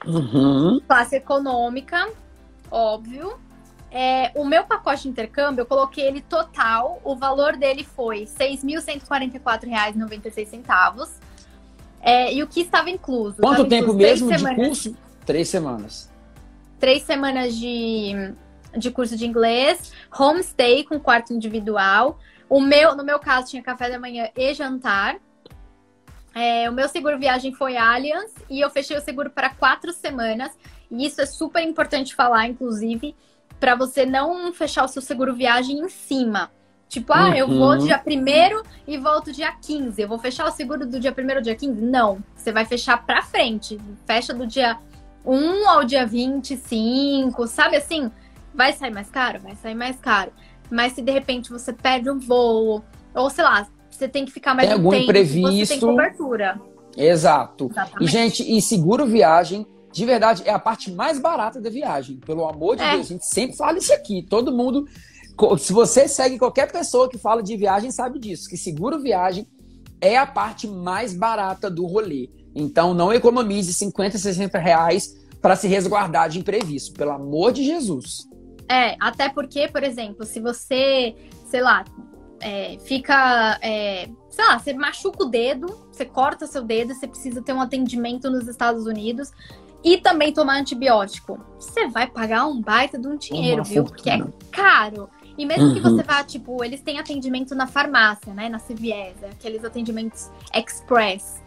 Uhum. 0.07 0.81
Classe 0.87 1.17
econômica, 1.17 2.09
óbvio. 2.71 3.39
É, 3.95 4.33
o 4.35 4.45
meu 4.45 4.65
pacote 4.65 5.03
de 5.03 5.09
intercâmbio, 5.11 5.63
eu 5.63 5.67
coloquei 5.67 6.07
ele 6.07 6.23
total. 6.23 7.01
O 7.05 7.15
valor 7.15 7.57
dele 7.57 7.85
foi 7.85 8.21
R$ 8.21 8.27
6.144,96. 8.27 11.11
É, 12.01 12.33
e 12.33 12.43
o 12.43 12.47
que 12.47 12.63
estava 12.63 12.89
incluso? 12.91 13.37
Quanto 13.37 13.63
Estava 13.63 13.69
tempo 13.69 13.83
incluso 13.93 13.99
mesmo 13.99 14.27
três 14.29 14.41
de 14.41 14.47
semanas- 14.49 14.67
curso? 14.67 14.97
Três 15.27 15.49
semanas. 15.49 16.11
Três 16.81 17.03
semanas 17.03 17.55
de, 17.55 18.33
de 18.77 18.91
curso 18.91 19.17
de 19.17 19.25
inglês, 19.27 19.93
homestay 20.19 20.83
com 20.85 20.99
quarto 20.99 21.33
individual. 21.33 22.19
O 22.49 22.61
meu, 22.61 22.97
no 22.97 23.05
meu 23.05 23.21
caso, 23.21 23.51
tinha 23.51 23.63
café 23.63 23.89
da 23.89 24.01
manhã 24.01 24.29
e 24.37 24.53
jantar. 24.53 25.17
É, 26.35 26.69
o 26.69 26.73
meu 26.73 26.89
seguro 26.89 27.19
viagem 27.19 27.55
foi 27.55 27.77
Allianz 27.77 28.33
e 28.49 28.61
eu 28.61 28.71
fechei 28.71 28.97
o 28.97 29.01
seguro 29.03 29.31
para 29.31 29.51
quatro 29.51 29.93
semanas. 29.93 30.51
E 30.91 31.07
isso 31.07 31.21
é 31.21 31.27
super 31.27 31.63
importante 31.63 32.15
falar, 32.15 32.49
inclusive, 32.49 33.15
para 33.63 33.77
você 33.77 34.05
não 34.05 34.53
fechar 34.53 34.85
o 34.85 34.89
seu 34.89 35.01
seguro 35.01 35.33
viagem 35.37 35.79
em 35.79 35.89
cima. 35.89 36.51
Tipo, 36.89 37.13
ah, 37.13 37.31
eu 37.39 37.47
Uhum. 37.47 37.59
vou 37.61 37.77
dia 37.79 38.03
1 38.05 38.63
e 38.89 38.99
volto 38.99 39.31
dia 39.31 39.53
15. 39.53 40.03
Eu 40.03 40.09
vou 40.09 40.19
fechar 40.19 40.49
o 40.49 40.51
seguro 40.51 40.85
do 40.85 40.99
dia 40.99 41.15
1 41.17 41.37
ao 41.37 41.41
dia 41.41 41.55
15? 41.55 41.81
Não. 41.81 42.19
Você 42.35 42.51
vai 42.51 42.65
fechar 42.65 43.07
pra 43.07 43.23
frente. 43.23 43.79
Fecha 44.05 44.35
do 44.35 44.49
dia 44.49 44.77
1 45.25 45.69
ao 45.69 45.85
dia 45.85 46.05
25, 46.05 47.47
sabe 47.47 47.77
assim? 47.77 48.11
Vai 48.53 48.73
sair 48.73 48.93
mais 48.93 49.09
caro? 49.09 49.39
Vai 49.39 49.55
sair 49.55 49.77
mais 49.77 49.97
caro. 50.01 50.33
Mas 50.69 50.95
se 50.95 51.01
de 51.03 51.13
repente 51.13 51.49
você 51.49 51.73
perde 51.73 52.11
um 52.11 52.19
voo, 52.19 52.83
ou 53.15 53.31
sei 53.31 53.45
lá, 53.45 53.69
você 53.89 54.09
tem 54.09 54.25
que 54.25 54.33
ficar 54.33 54.55
mais 54.57 54.69
Tem 54.69 54.77
um 54.77 54.81
algum 54.81 54.91
tempo, 54.91 55.07
você 55.07 55.13
tem 55.13 55.23
imprevisto. 55.23 55.87
cobertura. 55.87 56.61
Exato. 56.97 57.67
E, 57.67 57.71
Exatamente. 57.71 58.11
gente, 58.11 58.57
e 58.57 58.61
seguro 58.61 59.07
viagem, 59.07 59.65
de 59.93 60.07
verdade, 60.07 60.43
é 60.47 60.51
a 60.51 60.59
parte 60.59 60.91
mais 60.91 61.19
barata 61.19 61.61
da 61.61 61.69
viagem. 61.69 62.17
Pelo 62.17 62.49
amor 62.49 62.77
de 62.77 62.83
É. 62.83 62.95
Deus, 62.95 63.07
a 63.07 63.09
gente 63.11 63.27
sempre 63.27 63.57
fala 63.57 63.79
isso 63.79 63.93
aqui. 63.93 64.27
Todo 64.29 64.51
mundo. 64.51 64.87
Se 65.59 65.73
você 65.73 66.09
segue 66.09 66.39
qualquer 66.39 66.71
pessoa 66.71 67.09
que 67.09 67.19
fala 67.19 67.43
de 67.43 67.57
viagem, 67.57 67.91
sabe 67.91 68.19
disso. 68.19 68.49
Que 68.49 68.57
seguro 68.57 69.01
viagem 69.01 69.47
é 70.01 70.17
a 70.17 70.27
parte 70.27 70.67
mais 70.67 71.15
barata 71.15 71.71
do 71.71 71.87
rolê. 71.87 72.31
Então 72.55 72.93
não 72.95 73.13
economize 73.13 73.73
50, 73.73 74.19
60 74.19 74.59
reais 74.59 75.15
para 75.41 75.57
se 75.57 75.67
resguardar 75.69 76.29
de 76.29 76.39
imprevisto. 76.39 76.93
Pelo 76.95 77.13
amor 77.13 77.53
de 77.53 77.65
Jesus. 77.65 78.29
É, 78.69 78.97
até 79.01 79.29
porque, 79.29 79.69
por 79.69 79.83
exemplo, 79.83 80.25
se 80.25 80.41
você, 80.41 81.15
sei 81.47 81.61
lá, 81.61 81.85
é, 82.41 82.79
fica, 82.85 83.59
é, 83.63 84.09
sei 84.31 84.45
lá, 84.45 84.59
você 84.59 84.73
machuca 84.73 85.25
o 85.25 85.29
dedo, 85.29 85.67
você 85.91 86.05
corta 86.05 86.47
seu 86.47 86.63
dedo, 86.63 86.95
você 86.95 87.07
precisa 87.07 87.43
ter 87.43 87.53
um 87.53 87.61
atendimento 87.61 88.31
nos 88.31 88.49
Estados 88.49 88.87
Unidos 88.87 89.31
e 89.85 89.99
também 89.99 90.33
tomar 90.33 90.59
antibiótico. 90.59 91.39
Você 91.59 91.89
vai 91.89 92.07
pagar 92.07 92.47
um 92.47 92.61
baita 92.61 92.99
de 92.99 93.07
um 93.09 93.17
dinheiro, 93.17 93.59
Uma 93.59 93.65
viu? 93.65 93.85
Porque 93.85 94.11
é 94.11 94.23
caro. 94.51 95.09
E 95.37 95.47
mesmo 95.47 95.73
que 95.73 95.81
Uhum. 95.81 95.97
você 95.97 96.03
vá, 96.03 96.23
tipo, 96.23 96.63
eles 96.63 96.83
têm 96.83 96.99
atendimento 96.99 97.55
na 97.55 97.67
farmácia, 97.67 98.35
né? 98.35 98.49
Na 98.49 98.59
CVS, 98.59 99.25
aqueles 99.25 99.65
atendimentos 99.65 100.31
express. 100.55 101.43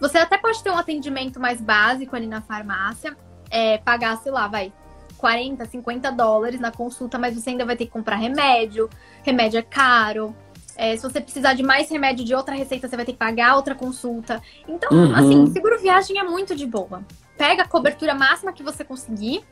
Você 0.00 0.18
até 0.18 0.36
pode 0.36 0.62
ter 0.62 0.70
um 0.70 0.76
atendimento 0.76 1.38
mais 1.40 1.60
básico 1.60 2.14
ali 2.16 2.26
na 2.26 2.40
farmácia, 2.42 3.16
é, 3.50 3.78
pagar, 3.78 4.16
sei 4.18 4.32
lá, 4.32 4.48
vai, 4.48 4.72
40, 5.16 5.64
50 5.66 6.10
dólares 6.10 6.60
na 6.60 6.70
consulta, 6.72 7.18
mas 7.18 7.34
você 7.34 7.50
ainda 7.50 7.64
vai 7.64 7.76
ter 7.76 7.86
que 7.86 7.92
comprar 7.92 8.16
remédio, 8.16 8.90
remédio 9.22 9.58
é 9.58 9.62
caro. 9.62 10.34
É, 10.76 10.96
se 10.96 11.02
você 11.02 11.20
precisar 11.20 11.54
de 11.54 11.62
mais 11.62 11.88
remédio 11.90 12.24
de 12.24 12.34
outra 12.34 12.54
receita, 12.54 12.88
você 12.88 12.96
vai 12.96 13.04
ter 13.04 13.12
que 13.12 13.18
pagar 13.18 13.54
outra 13.56 13.74
consulta. 13.74 14.42
Então, 14.66 14.90
Uhum. 14.90 15.14
assim, 15.14 15.46
seguro 15.52 15.78
viagem 15.80 16.18
é 16.18 16.24
muito 16.24 16.56
de 16.56 16.66
boa. 16.66 17.04
Pega 17.36 17.62
a 17.62 17.68
cobertura 17.68 18.14
máxima 18.14 18.52
que 18.52 18.62
você 18.62 18.84
conseguir 18.84 19.44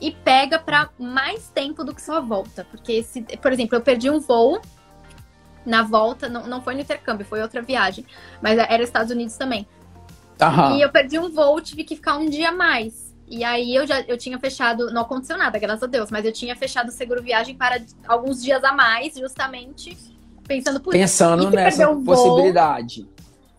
e 0.00 0.10
pega 0.10 0.58
pra 0.58 0.90
mais 0.98 1.48
tempo 1.48 1.84
do 1.84 1.94
que 1.94 2.02
sua 2.02 2.20
volta. 2.20 2.66
Porque, 2.70 3.02
se, 3.02 3.22
por 3.22 3.52
exemplo, 3.52 3.76
eu 3.76 3.80
perdi 3.80 4.10
um 4.10 4.20
voo 4.20 4.60
na 5.64 5.82
volta, 5.82 6.28
não, 6.28 6.46
não 6.46 6.60
foi 6.60 6.74
no 6.74 6.80
intercâmbio, 6.80 7.24
foi 7.24 7.40
outra 7.40 7.62
viagem, 7.62 8.04
mas 8.42 8.58
era 8.58 8.82
Estados 8.82 9.12
Unidos 9.12 9.36
também. 9.36 9.66
Aham. 10.40 10.76
E 10.76 10.82
eu 10.82 10.90
perdi 10.90 11.18
um 11.18 11.30
voo, 11.30 11.60
tive 11.60 11.84
que 11.84 11.94
ficar 11.94 12.16
um 12.16 12.28
dia 12.28 12.48
a 12.48 12.52
mais. 12.52 13.14
E 13.28 13.44
aí 13.44 13.74
eu 13.74 13.86
já 13.86 14.00
eu 14.02 14.18
tinha 14.18 14.38
fechado, 14.38 14.92
não 14.92 15.02
aconteceu 15.02 15.38
nada, 15.38 15.58
graças 15.58 15.82
a 15.84 15.86
Deus, 15.86 16.10
mas 16.10 16.24
eu 16.24 16.32
tinha 16.32 16.54
fechado 16.56 16.88
o 16.88 16.92
seguro 16.92 17.22
viagem 17.22 17.54
para 17.56 17.80
alguns 18.06 18.42
dias 18.42 18.62
a 18.64 18.72
mais, 18.72 19.14
justamente 19.14 19.96
pensando 20.46 20.80
por 20.80 20.92
Pensando 20.92 21.48
nessa 21.50 21.88
um 21.88 22.02
voo? 22.02 22.14
possibilidade. 22.16 23.08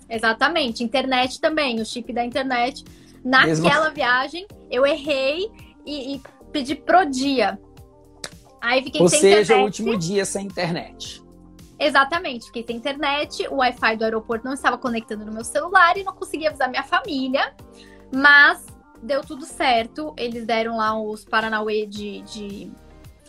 Exatamente, 0.10 0.84
internet 0.84 1.40
também, 1.40 1.82
o 1.82 1.86
chip 1.86 2.12
da 2.14 2.24
internet. 2.24 2.84
Naquela 3.24 3.90
viagem, 3.90 4.46
eu 4.70 4.86
errei 4.86 5.50
e, 5.86 6.16
e 6.16 6.22
pedi 6.52 6.76
pro 6.76 7.06
dia. 7.06 7.60
Aí 8.62 8.84
fiquei 8.84 9.02
Ou 9.02 9.10
sem 9.10 9.20
seja, 9.20 9.54
internet. 9.54 9.62
o 9.62 9.66
último 9.66 9.98
dia 9.98 10.26
sem 10.26 10.46
internet. 10.46 11.24
Exatamente, 11.80 12.46
fiquei 12.46 12.64
sem 12.66 12.78
internet, 12.78 13.46
o 13.50 13.56
Wi-Fi 13.56 13.98
do 13.98 14.06
aeroporto 14.06 14.46
não 14.46 14.54
estava 14.54 14.78
conectando 14.78 15.26
no 15.26 15.34
meu 15.34 15.44
celular 15.44 15.98
e 15.98 16.04
não 16.04 16.14
conseguia 16.14 16.50
avisar 16.50 16.70
minha 16.70 16.84
família. 16.84 17.54
Mas 18.14 18.66
deu 19.02 19.22
tudo 19.22 19.46
certo, 19.46 20.14
eles 20.18 20.46
deram 20.46 20.78
lá 20.78 21.00
os 21.00 21.26
Paranauê 21.26 21.86
de. 21.86 22.22
de... 22.22 22.72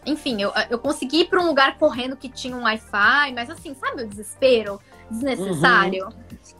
Enfim, 0.06 0.40
eu, 0.40 0.52
eu 0.70 0.78
consegui 0.78 1.22
ir 1.22 1.28
para 1.28 1.40
um 1.40 1.46
lugar 1.46 1.78
correndo 1.78 2.16
que 2.16 2.28
tinha 2.28 2.54
um 2.56 2.62
Wi-Fi, 2.64 3.32
mas 3.34 3.48
assim, 3.48 3.74
sabe 3.74 4.02
o 4.02 4.08
desespero 4.08 4.78
desnecessário? 5.10 6.08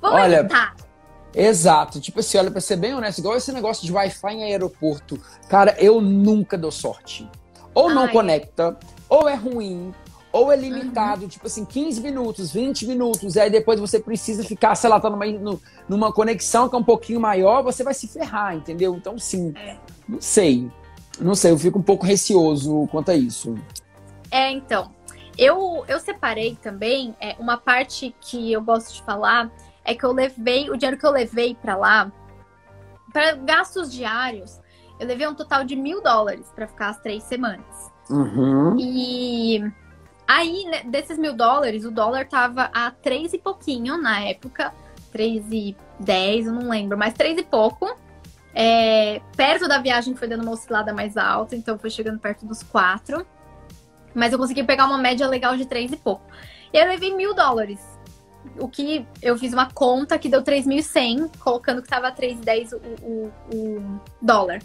Vamos 0.00 0.20
Olha, 0.20 0.40
evitar. 0.40 0.74
Exato. 1.34 2.00
Tipo 2.00 2.20
assim, 2.20 2.38
olha, 2.38 2.50
pra 2.50 2.60
ser 2.60 2.76
bem 2.76 2.94
honesto, 2.94 3.18
igual 3.18 3.36
esse 3.36 3.52
negócio 3.52 3.84
de 3.84 3.92
Wi-Fi 3.92 4.32
em 4.34 4.44
aeroporto. 4.44 5.18
Cara, 5.48 5.74
eu 5.78 6.00
nunca 6.00 6.56
dou 6.56 6.70
sorte. 6.70 7.28
Ou 7.74 7.90
não 7.90 8.04
Ai. 8.04 8.12
conecta, 8.12 8.78
ou 9.08 9.28
é 9.28 9.34
ruim, 9.34 9.92
ou 10.32 10.52
é 10.52 10.54
Uhum. 10.56 10.60
limitado, 10.62 11.26
tipo 11.28 11.46
assim, 11.46 11.64
15 11.64 12.00
minutos, 12.00 12.52
20 12.52 12.86
minutos, 12.86 13.34
e 13.34 13.40
aí 13.40 13.50
depois 13.50 13.80
você 13.80 13.98
precisa 13.98 14.44
ficar, 14.44 14.74
sei 14.76 14.88
lá, 14.90 15.00
tá 15.00 15.10
numa, 15.10 15.24
numa 15.88 16.12
conexão 16.12 16.68
que 16.68 16.74
é 16.76 16.78
um 16.78 16.84
pouquinho 16.84 17.20
maior, 17.20 17.62
você 17.62 17.82
vai 17.82 17.94
se 17.94 18.06
ferrar, 18.06 18.54
entendeu? 18.54 18.94
Então, 18.94 19.18
sim, 19.18 19.52
É. 19.56 19.76
não 20.08 20.20
sei. 20.20 20.70
Não 21.20 21.34
sei, 21.36 21.52
eu 21.52 21.58
fico 21.58 21.78
um 21.78 21.82
pouco 21.82 22.04
receoso 22.06 22.88
quanto 22.90 23.10
a 23.10 23.14
isso. 23.14 23.54
É, 24.30 24.50
então. 24.50 24.90
Eu, 25.36 25.84
eu 25.88 25.98
separei 25.98 26.56
também 26.62 27.14
é, 27.20 27.34
uma 27.40 27.56
parte 27.56 28.14
que 28.20 28.52
eu 28.52 28.62
gosto 28.62 28.94
de 28.94 29.02
falar 29.02 29.50
é 29.84 29.94
que 29.94 30.04
eu 30.04 30.12
levei, 30.12 30.70
o 30.70 30.76
dinheiro 30.76 30.98
que 30.98 31.06
eu 31.06 31.10
levei 31.10 31.54
pra 31.54 31.76
lá, 31.76 32.10
para 33.12 33.32
gastos 33.36 33.92
diários, 33.92 34.60
eu 34.98 35.06
levei 35.06 35.26
um 35.26 35.34
total 35.34 35.64
de 35.64 35.76
mil 35.76 36.02
dólares 36.02 36.50
pra 36.54 36.66
ficar 36.66 36.88
as 36.88 37.00
três 37.00 37.22
semanas. 37.24 37.92
Uhum. 38.10 38.76
E 38.78 39.64
aí, 40.26 40.64
né, 40.64 40.82
desses 40.84 41.18
mil 41.18 41.34
dólares, 41.34 41.84
o 41.84 41.90
dólar 41.90 42.26
tava 42.26 42.70
a 42.72 42.90
três 42.90 43.32
e 43.32 43.38
pouquinho 43.38 43.96
na 43.96 44.20
época, 44.20 44.72
três 45.12 45.44
e 45.50 45.76
dez, 46.00 46.46
eu 46.46 46.52
não 46.52 46.68
lembro, 46.68 46.98
mas 46.98 47.14
três 47.14 47.38
e 47.38 47.42
pouco. 47.42 47.96
É, 48.54 49.20
perto 49.36 49.66
da 49.66 49.78
viagem 49.78 50.14
foi 50.14 50.28
dando 50.28 50.42
uma 50.42 50.52
oscilada 50.52 50.92
mais 50.92 51.16
alta, 51.16 51.56
então 51.56 51.78
foi 51.78 51.90
chegando 51.90 52.18
perto 52.18 52.46
dos 52.46 52.62
quatro. 52.62 53.26
Mas 54.14 54.32
eu 54.32 54.38
consegui 54.38 54.62
pegar 54.62 54.86
uma 54.86 54.98
média 54.98 55.26
legal 55.26 55.56
de 55.56 55.66
três 55.66 55.92
e 55.92 55.96
pouco. 55.96 56.24
E 56.72 56.78
eu 56.78 56.86
levei 56.86 57.14
mil 57.14 57.34
dólares. 57.34 57.80
O 58.58 58.68
que 58.68 59.06
eu 59.22 59.36
fiz 59.38 59.52
uma 59.52 59.70
conta 59.70 60.18
que 60.18 60.28
deu 60.28 60.42
3.100, 60.42 61.38
colocando 61.38 61.82
que 61.82 61.88
tava 61.88 62.12
3,10 62.12 62.72
o, 62.72 62.76
o, 63.04 63.32
o 63.54 64.00
dólar. 64.20 64.60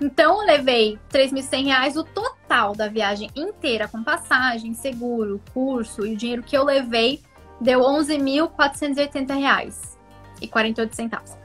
Então 0.00 0.40
eu 0.40 0.46
levei 0.46 0.98
3.100 1.12 1.64
reais 1.66 1.96
o 1.96 2.04
total 2.04 2.74
da 2.74 2.88
viagem 2.88 3.30
inteira, 3.36 3.86
com 3.86 4.02
passagem, 4.02 4.72
seguro, 4.72 5.40
curso 5.52 6.06
e 6.06 6.14
o 6.14 6.16
dinheiro 6.16 6.42
que 6.42 6.56
eu 6.56 6.64
levei 6.64 7.20
deu 7.60 7.80
11.480 7.80 9.38
reais 9.38 9.98
e 10.40 10.48
48 10.48 10.96
centavos. 10.96 11.36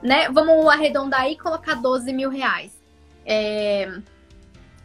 Né? 0.00 0.28
Vamos 0.30 0.68
arredondar 0.68 1.28
e 1.28 1.36
colocar 1.36 1.74
12 1.74 2.12
mil 2.12 2.30
reais. 2.30 2.72
É... 3.24 3.90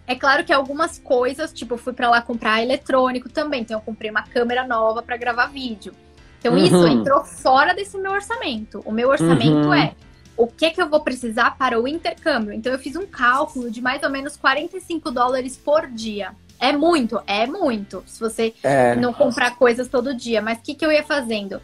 é 0.07 0.15
claro 0.15 0.43
que 0.43 0.51
algumas 0.51 0.97
coisas, 0.97 1.53
tipo, 1.53 1.75
eu 1.75 1.77
fui 1.77 1.93
pra 1.93 2.09
lá 2.09 2.21
comprar 2.23 2.63
eletrônico 2.63 3.29
também, 3.29 3.61
então 3.61 3.77
eu 3.77 3.81
comprei 3.83 4.09
uma 4.09 4.23
câmera 4.23 4.65
nova 4.65 5.03
pra 5.03 5.15
gravar 5.15 5.45
vídeo. 5.45 5.93
Então 6.41 6.57
isso 6.57 6.75
Uhum. 6.75 6.87
entrou 6.87 7.23
fora 7.23 7.73
desse 7.73 7.97
meu 7.97 8.11
orçamento. 8.11 8.81
O 8.83 8.91
meu 8.91 9.09
orçamento 9.09 9.67
Uhum. 9.67 9.73
é 9.73 9.93
o 10.35 10.47
que 10.47 10.71
que 10.71 10.81
eu 10.81 10.89
vou 10.89 10.99
precisar 11.01 11.55
para 11.55 11.79
o 11.79 11.87
intercâmbio. 11.87 12.51
Então 12.51 12.73
eu 12.73 12.79
fiz 12.79 12.95
um 12.95 13.05
cálculo 13.05 13.69
de 13.69 13.79
mais 13.79 14.01
ou 14.01 14.09
menos 14.09 14.35
45 14.35 15.11
dólares 15.11 15.55
por 15.55 15.87
dia. 15.87 16.31
É 16.59 16.71
muito, 16.73 17.21
é 17.27 17.45
muito. 17.45 18.03
Se 18.07 18.19
você 18.19 18.53
É. 18.63 18.95
não 18.95 19.13
comprar 19.13 19.55
coisas 19.55 19.87
todo 19.87 20.15
dia. 20.15 20.41
Mas 20.41 20.57
o 20.57 20.61
que, 20.61 20.73
que 20.75 20.85
eu 20.85 20.91
ia 20.91 21.03
fazendo? 21.03 21.61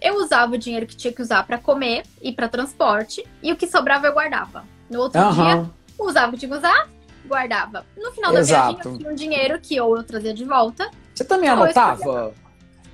eu 0.00 0.14
usava 0.14 0.54
o 0.54 0.58
dinheiro 0.58 0.86
que 0.86 0.94
tinha 0.94 1.12
que 1.12 1.20
usar 1.20 1.44
para 1.44 1.58
comer 1.58 2.04
e 2.22 2.30
para 2.30 2.46
transporte, 2.48 3.26
e 3.42 3.52
o 3.52 3.56
que 3.56 3.66
sobrava 3.66 4.06
eu 4.06 4.12
guardava. 4.12 4.62
No 4.88 5.00
outro 5.00 5.20
Aham. 5.20 5.32
dia, 5.64 5.70
usava 5.98 6.28
o 6.28 6.30
que 6.34 6.38
tinha 6.38 6.52
que 6.52 6.56
usar, 6.56 6.88
guardava. 7.26 7.84
No 8.00 8.12
final 8.12 8.32
da 8.32 8.38
Exato. 8.38 8.74
viagem, 8.74 8.92
eu 8.92 8.98
tinha 8.98 9.10
um 9.10 9.14
dinheiro 9.16 9.58
que 9.60 9.80
ou 9.80 9.96
eu 9.96 10.04
trazia 10.04 10.32
de 10.32 10.44
volta. 10.44 10.88
Você 11.12 11.24
também 11.24 11.48
anotava? 11.48 12.32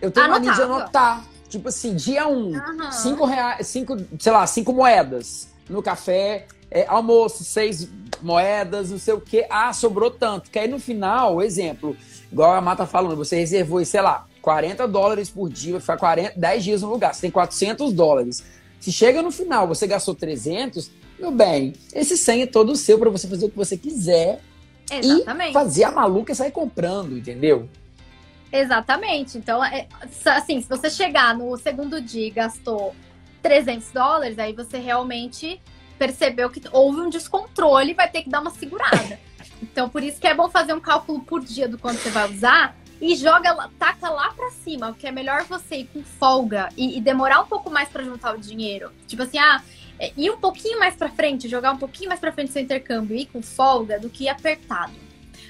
Eu 0.04 0.10
tenho 0.10 0.28
mania 0.28 0.52
de 0.52 0.62
anotar. 0.62 1.24
Tipo 1.48 1.68
assim, 1.68 1.94
dia 1.94 2.26
um, 2.26 2.54
Aham. 2.54 2.90
cinco 2.90 3.24
reais, 3.24 3.66
cinco, 3.66 3.96
sei 4.18 4.32
lá, 4.32 4.46
cinco 4.46 4.72
moedas 4.72 5.48
no 5.68 5.82
café, 5.82 6.46
é, 6.70 6.84
almoço, 6.86 7.44
seis 7.44 7.88
moedas, 8.20 8.90
não 8.90 8.98
sei 8.98 9.14
o 9.14 9.20
quê. 9.20 9.46
Ah, 9.48 9.72
sobrou 9.72 10.10
tanto. 10.10 10.50
Que 10.50 10.58
aí 10.58 10.68
no 10.68 10.78
final, 10.78 11.40
exemplo, 11.40 11.96
igual 12.30 12.52
a 12.52 12.60
Mata 12.60 12.86
falando, 12.86 13.16
você 13.16 13.36
reservou, 13.36 13.84
sei 13.84 14.00
lá, 14.00 14.26
40 14.42 14.86
dólares 14.88 15.30
por 15.30 15.48
dia, 15.48 15.72
vai 15.72 15.80
ficar 15.80 15.96
40, 15.96 16.32
10 16.36 16.64
dias 16.64 16.82
no 16.82 16.90
lugar, 16.90 17.14
você 17.14 17.22
tem 17.22 17.30
400 17.30 17.92
dólares. 17.92 18.44
Se 18.80 18.92
chega 18.92 19.22
no 19.22 19.30
final, 19.30 19.66
você 19.66 19.86
gastou 19.86 20.14
300, 20.14 20.90
meu 21.18 21.30
bem, 21.30 21.72
esse 21.94 22.16
100 22.18 22.42
é 22.42 22.46
todo 22.46 22.76
seu 22.76 22.98
para 22.98 23.08
você 23.08 23.26
fazer 23.26 23.46
o 23.46 23.50
que 23.50 23.56
você 23.56 23.76
quiser 23.78 24.40
Exatamente. 24.90 25.50
e 25.50 25.52
fazer 25.54 25.84
a 25.84 25.90
maluca 25.90 26.32
e 26.32 26.34
sair 26.34 26.50
comprando, 26.50 27.16
entendeu? 27.16 27.68
Exatamente. 28.54 29.36
Então, 29.36 29.62
é, 29.64 29.88
assim, 30.26 30.60
se 30.60 30.68
você 30.68 30.88
chegar 30.88 31.36
no 31.36 31.56
segundo 31.56 32.00
dia 32.00 32.28
e 32.28 32.30
gastou 32.30 32.94
300 33.42 33.90
dólares, 33.90 34.38
aí 34.38 34.52
você 34.52 34.78
realmente 34.78 35.60
percebeu 35.98 36.48
que 36.48 36.62
houve 36.70 37.00
um 37.00 37.10
descontrole 37.10 37.90
e 37.90 37.94
vai 37.94 38.08
ter 38.08 38.22
que 38.22 38.30
dar 38.30 38.40
uma 38.40 38.50
segurada. 38.50 39.18
Então, 39.62 39.88
por 39.88 40.02
isso 40.02 40.20
que 40.20 40.26
é 40.26 40.34
bom 40.34 40.50
fazer 40.50 40.74
um 40.74 40.80
cálculo 40.80 41.20
por 41.20 41.42
dia 41.42 41.66
do 41.66 41.78
quanto 41.78 41.98
você 41.98 42.10
vai 42.10 42.30
usar 42.30 42.76
e 43.00 43.16
joga, 43.16 43.70
taca 43.78 44.10
lá 44.10 44.30
pra 44.34 44.50
cima, 44.50 44.88
porque 44.88 45.06
é 45.06 45.12
melhor 45.12 45.44
você 45.44 45.76
ir 45.76 45.86
com 45.86 46.02
folga 46.02 46.68
e, 46.76 46.98
e 46.98 47.00
demorar 47.00 47.40
um 47.40 47.46
pouco 47.46 47.70
mais 47.70 47.88
pra 47.88 48.02
juntar 48.02 48.34
o 48.34 48.38
dinheiro. 48.38 48.92
Tipo 49.06 49.22
assim, 49.22 49.38
ah, 49.38 49.62
é, 49.98 50.12
ir 50.16 50.30
um 50.30 50.36
pouquinho 50.36 50.78
mais 50.78 50.94
pra 50.96 51.08
frente, 51.08 51.48
jogar 51.48 51.72
um 51.72 51.78
pouquinho 51.78 52.08
mais 52.08 52.20
pra 52.20 52.32
frente 52.32 52.52
seu 52.52 52.60
intercâmbio 52.60 53.16
e 53.16 53.22
ir 53.22 53.26
com 53.26 53.40
folga 53.40 53.98
do 53.98 54.10
que 54.10 54.24
ir 54.24 54.28
apertado. 54.28 55.03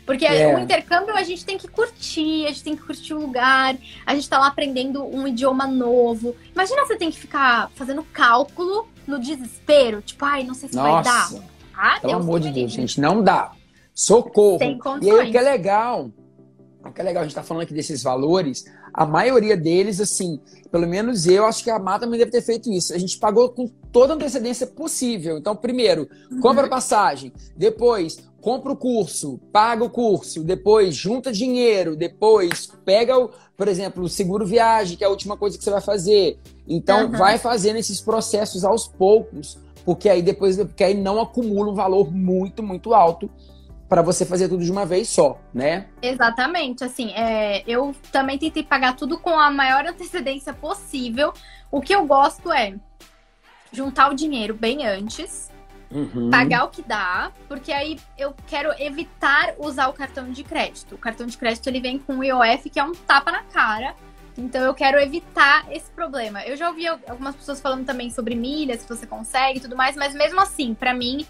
Porque 0.07 0.27
É. 0.27 0.55
o 0.55 0.59
intercâmbio 0.59 1.15
a 1.17 1.23
gente 1.23 1.45
tem 1.45 1.57
que 1.57 1.67
curtir, 1.67 2.45
a 2.45 2.49
gente 2.49 2.63
tem 2.63 2.77
que 2.77 2.83
curtir 2.83 3.15
o 3.15 3.21
lugar, 3.21 3.77
a 4.05 4.15
gente 4.15 4.29
tá 4.29 4.39
lá 4.39 4.49
aprendendo 4.49 5.03
um 5.05 5.27
idioma 5.27 5.67
novo. 5.67 6.35
Imagina 6.55 6.85
você 6.87 6.97
tem 6.97 7.11
que 7.11 7.19
ficar 7.19 7.71
fazendo 7.75 8.03
cálculo 8.13 8.87
no 9.07 9.19
desespero, 9.19 10.03
tipo, 10.03 10.25
ai, 10.25 10.45
não 10.45 10.55
sei 10.55 10.69
se 10.69 10.75
vai 10.77 11.03
dar. 11.03 11.31
Nossa, 11.33 11.45
Ah, 11.77 11.99
pelo 12.01 12.13
Deus 12.13 12.23
amor 12.23 12.41
de 12.41 12.51
Deus, 12.51 12.73
gente, 12.73 13.01
não 13.01 13.23
dá. 13.23 13.51
Socorro. 13.93 14.59
Sem 14.59 14.79
E 15.03 15.11
aí, 15.11 15.29
o 15.29 15.31
que 15.31 15.39
é 15.39 15.43
legal, 15.43 16.11
o 16.85 16.91
que 16.93 17.01
é 17.01 17.05
legal, 17.05 17.23
a 17.23 17.27
gente 17.27 17.35
tá 17.35 17.43
falando 17.43 17.63
aqui 17.63 17.73
desses 17.75 18.03
valores, 18.03 18.65
a 18.93 19.05
maioria 19.07 19.57
deles, 19.57 20.01
assim, 20.01 20.39
pelo 20.71 20.87
menos 20.87 21.27
eu 21.27 21.45
acho 21.47 21.65
que 21.65 21.71
a 21.71 21.79
Mata 21.79 22.01
também 22.07 22.19
deve 22.19 22.31
ter 22.31 22.43
feito 22.43 22.71
isso. 22.73 22.93
A 22.95 22.99
gente 22.99 23.19
pagou 23.19 23.49
com 23.51 23.67
toda 23.91 24.13
a 24.13 24.17
antecedência 24.17 24.67
possível. 24.67 25.39
Então, 25.39 25.55
primeiro, 25.57 26.09
Uhum. 26.31 26.41
compra 26.41 26.67
a 26.67 26.69
passagem, 26.69 27.33
depois 27.57 28.19
compra 28.45 28.73
o 28.73 28.77
curso, 28.77 29.41
paga 29.51 29.83
o 29.83 29.89
curso, 29.89 30.45
depois 30.45 30.95
junta 30.95 31.33
dinheiro, 31.33 31.97
depois 31.97 32.69
pega 32.85 33.19
o, 33.19 33.31
por 33.57 33.69
exemplo, 33.69 34.05
o 34.05 34.09
seguro 34.09 34.45
viagem, 34.45 34.99
que 34.99 35.03
é 35.03 35.07
a 35.07 35.11
última 35.11 35.35
coisa 35.35 35.57
que 35.57 35.65
você 35.65 35.71
vai 35.71 35.81
fazer. 35.81 36.39
Então, 36.69 37.07
Uhum. 37.07 37.13
vai 37.13 37.39
fazendo 37.39 37.77
esses 37.77 38.03
processos 38.03 38.63
aos 38.63 38.87
poucos, 38.87 39.57
porque 39.83 40.11
aí 40.11 40.21
depois, 40.21 40.59
porque 40.59 40.85
aí 40.85 40.93
não 40.93 41.19
acumula 41.23 41.71
um 41.73 41.75
valor 41.75 42.13
muito, 42.13 42.63
muito 42.63 42.93
alto 42.93 43.31
para 43.89 44.03
você 44.03 44.27
fazer 44.27 44.47
tudo 44.47 44.63
de 44.63 44.71
uma 44.71 44.85
vez 44.85 45.09
só, 45.09 45.41
né? 45.55 45.87
Exatamente, 46.03 46.85
assim, 46.85 47.13
é, 47.13 47.63
eu 47.67 47.95
também 48.13 48.37
tentei 48.37 48.63
pagar 48.63 48.95
tudo 48.95 49.19
com 49.19 49.39
a 49.39 49.51
maior 49.51 49.87
antecedência 49.87 50.53
possível. 50.53 51.33
O 51.73 51.81
que 51.81 51.95
eu 51.95 52.05
gosto 52.07 52.53
é 52.53 52.75
juntar 53.73 54.11
o 54.11 54.15
dinheiro 54.15 54.53
bem 54.53 54.87
antes, 54.87 55.51
Uhum. 55.91 56.31
pagar 56.31 56.65
o 56.65 56.69
que 56.69 56.83
dá, 56.83 57.31
porque 57.49 57.73
aí 57.73 57.99
eu 58.19 58.35
quero 58.49 58.71
evitar 58.83 59.55
usar 59.59 59.89
o 59.89 59.93
cartão 59.93 60.31
de 60.31 60.43
crédito. 60.43 60.95
O 60.95 60.99
cartão 60.99 61.27
de 61.27 61.37
crédito 61.39 61.67
ele 61.69 61.81
vem 61.81 61.99
com 61.99 62.19
o 62.19 62.25
IOF, 62.25 62.69
que 62.71 62.81
é 62.81 62.85
um 62.85 62.93
tapa 62.93 63.31
na 63.31 63.43
cara. 63.45 63.95
Então 64.37 64.63
eu 64.65 64.75
quero 64.75 64.99
evitar 64.99 65.65
esse 65.71 65.89
problema. 65.93 66.43
Eu 66.45 66.57
já 66.57 66.69
ouvi 66.69 66.87
al- 66.89 66.99
algumas 67.07 67.37
pessoas 67.37 67.61
falando 67.61 67.87
também 67.87 68.11
sobre 68.11 68.35
milhas, 68.35 68.83
que 68.83 68.89
você 68.89 69.07
consegue 69.07 69.59
e 69.59 69.63
tudo 69.63 69.77
mais, 69.77 69.95
mas 69.95 70.13
mesmo 70.13 70.41
assim, 70.41 70.75
pra 70.75 70.93
mim, 70.93 71.25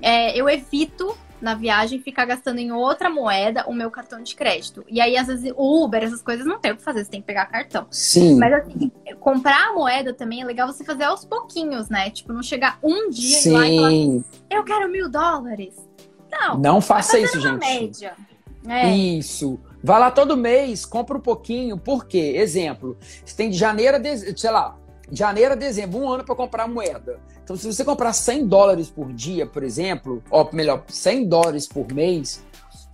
é, 0.00 0.38
eu 0.38 0.48
evito 0.48 1.16
na 1.40 1.54
viagem 1.54 2.00
ficar 2.00 2.24
gastando 2.24 2.58
em 2.58 2.72
outra 2.72 3.10
moeda 3.10 3.64
o 3.66 3.72
meu 3.72 3.90
cartão 3.90 4.22
de 4.22 4.34
crédito. 4.34 4.84
E 4.88 5.00
aí, 5.00 5.16
às 5.16 5.26
vezes, 5.26 5.52
o 5.54 5.84
Uber, 5.84 6.02
essas 6.02 6.22
coisas 6.22 6.46
não 6.46 6.58
tem 6.58 6.72
o 6.72 6.76
que 6.76 6.82
fazer, 6.82 7.04
você 7.04 7.10
tem 7.10 7.20
que 7.20 7.26
pegar 7.26 7.46
cartão. 7.46 7.86
Sim. 7.90 8.38
Mas 8.38 8.52
assim, 8.54 8.90
comprar 9.20 9.68
a 9.68 9.72
moeda 9.74 10.14
também 10.14 10.40
é 10.40 10.44
legal 10.44 10.66
você 10.66 10.84
fazer 10.84 11.04
aos 11.04 11.24
pouquinhos, 11.24 11.88
né? 11.88 12.10
Tipo, 12.10 12.32
não 12.32 12.42
chegar 12.42 12.78
um 12.82 13.10
dia 13.10 13.38
e 13.38 13.48
ir 13.48 13.50
lá 13.50 13.68
e 13.68 13.76
falar, 13.76 13.90
Sim. 13.90 14.24
eu 14.50 14.64
quero 14.64 14.90
mil 14.90 15.10
dólares. 15.10 15.74
Não, 16.30 16.58
Não 16.58 16.80
faça 16.80 17.18
isso, 17.18 17.40
gente. 17.40 17.58
média. 17.58 18.14
É, 18.68 18.94
Isso. 18.94 19.60
Vai 19.82 20.00
lá 20.00 20.10
todo 20.10 20.36
mês, 20.36 20.84
compra 20.84 21.16
um 21.16 21.20
pouquinho. 21.20 21.78
Por 21.78 22.06
quê? 22.06 22.34
Exemplo, 22.36 22.96
você 23.24 23.36
tem 23.36 23.48
de 23.48 23.56
janeiro 23.56 23.96
a 23.96 24.00
dezembro, 24.00 24.36
sei 24.36 24.50
lá, 24.50 24.76
janeiro 25.10 25.52
a 25.52 25.56
dezembro, 25.56 25.98
um 25.98 26.08
ano 26.08 26.24
para 26.24 26.34
comprar 26.34 26.68
moeda. 26.68 27.18
Então, 27.42 27.56
se 27.56 27.66
você 27.66 27.84
comprar 27.84 28.12
100 28.12 28.46
dólares 28.46 28.90
por 28.90 29.12
dia, 29.12 29.46
por 29.46 29.62
exemplo, 29.62 30.22
ou 30.30 30.48
melhor, 30.52 30.84
100 30.88 31.28
dólares 31.28 31.66
por 31.66 31.92
mês, 31.92 32.42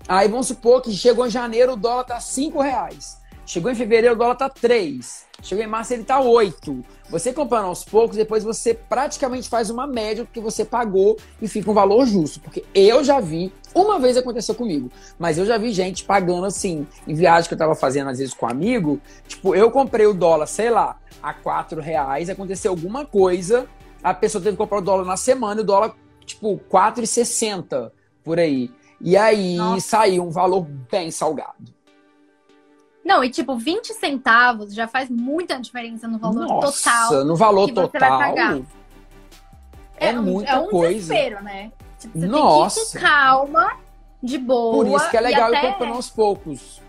aí 0.06 0.28
vamos 0.28 0.48
supor 0.48 0.82
que 0.82 0.92
chegou 0.92 1.26
em 1.26 1.30
janeiro 1.30 1.72
o 1.72 1.76
dólar 1.76 2.04
tá 2.04 2.20
5 2.20 2.60
reais. 2.60 3.18
Chegou 3.46 3.70
em 3.70 3.74
fevereiro 3.74 4.14
o 4.14 4.18
dólar 4.18 4.36
tá 4.36 4.48
3. 4.48 5.24
Chegou 5.42 5.64
em 5.64 5.66
março 5.66 5.92
ele 5.92 6.04
tá 6.04 6.20
8. 6.20 6.84
Você 7.10 7.32
comprando 7.32 7.66
aos 7.66 7.84
poucos, 7.84 8.16
depois 8.16 8.44
você 8.44 8.72
praticamente 8.72 9.48
faz 9.48 9.68
uma 9.70 9.86
média 9.86 10.24
do 10.24 10.30
que 10.30 10.40
você 10.40 10.64
pagou 10.64 11.18
e 11.40 11.48
fica 11.48 11.70
um 11.70 11.74
valor 11.74 12.06
justo. 12.06 12.40
Porque 12.40 12.64
eu 12.74 13.02
já 13.02 13.20
vi, 13.20 13.52
uma 13.74 13.98
vez 13.98 14.16
aconteceu 14.16 14.54
comigo, 14.54 14.90
mas 15.18 15.38
eu 15.38 15.46
já 15.46 15.56
vi 15.58 15.72
gente 15.72 16.04
pagando 16.04 16.44
assim, 16.46 16.86
em 17.06 17.14
viagem 17.14 17.48
que 17.48 17.54
eu 17.54 17.58
tava 17.58 17.74
fazendo 17.74 18.10
às 18.10 18.18
vezes 18.18 18.34
com 18.34 18.46
um 18.46 18.48
amigo. 18.50 19.00
Tipo, 19.26 19.54
eu 19.54 19.70
comprei 19.70 20.06
o 20.06 20.14
dólar, 20.14 20.46
sei 20.46 20.70
lá, 20.70 20.98
a 21.22 21.32
4 21.32 21.80
reais, 21.80 22.28
aconteceu 22.28 22.70
alguma 22.70 23.04
coisa, 23.06 23.66
a 24.02 24.12
pessoa 24.12 24.42
teve 24.42 24.56
que 24.56 24.62
comprar 24.62 24.78
o 24.78 24.82
dólar 24.82 25.04
na 25.04 25.16
semana 25.16 25.60
e 25.60 25.64
o 25.64 25.66
dólar, 25.66 25.94
tipo, 26.24 26.58
4,60 26.70 27.90
por 28.22 28.38
aí. 28.38 28.70
E 29.00 29.16
aí 29.16 29.56
Nossa. 29.56 29.88
saiu 29.88 30.24
um 30.24 30.30
valor 30.30 30.62
bem 30.90 31.10
salgado. 31.10 31.72
Não, 33.04 33.24
e 33.24 33.30
tipo, 33.30 33.56
20 33.56 33.92
centavos 33.94 34.72
já 34.72 34.86
faz 34.86 35.10
muita 35.10 35.58
diferença 35.58 36.06
no 36.06 36.18
valor 36.18 36.46
Nossa, 36.46 36.84
total. 36.90 37.24
no 37.24 37.34
valor 37.34 37.68
total. 37.72 38.34
É, 39.96 40.12
um- 40.18 40.22
muita 40.22 40.50
é 40.52 40.58
um 40.58 40.68
coisa. 40.68 40.94
desespero, 40.94 41.42
né? 41.42 41.72
Tipo, 42.02 42.18
você 42.18 42.26
Nossa. 42.26 42.80
tem 42.80 42.84
que 42.84 42.96
ir 42.96 43.00
com 43.00 43.06
calma, 43.06 43.76
de 44.22 44.38
boa. 44.38 44.84
Por 44.84 44.96
isso 44.96 45.10
que 45.10 45.16
é 45.16 45.20
legal 45.20 45.48
até... 45.48 45.58
ir 45.58 45.72
comprando 45.72 45.94
aos 45.94 46.10
poucos. 46.10 46.82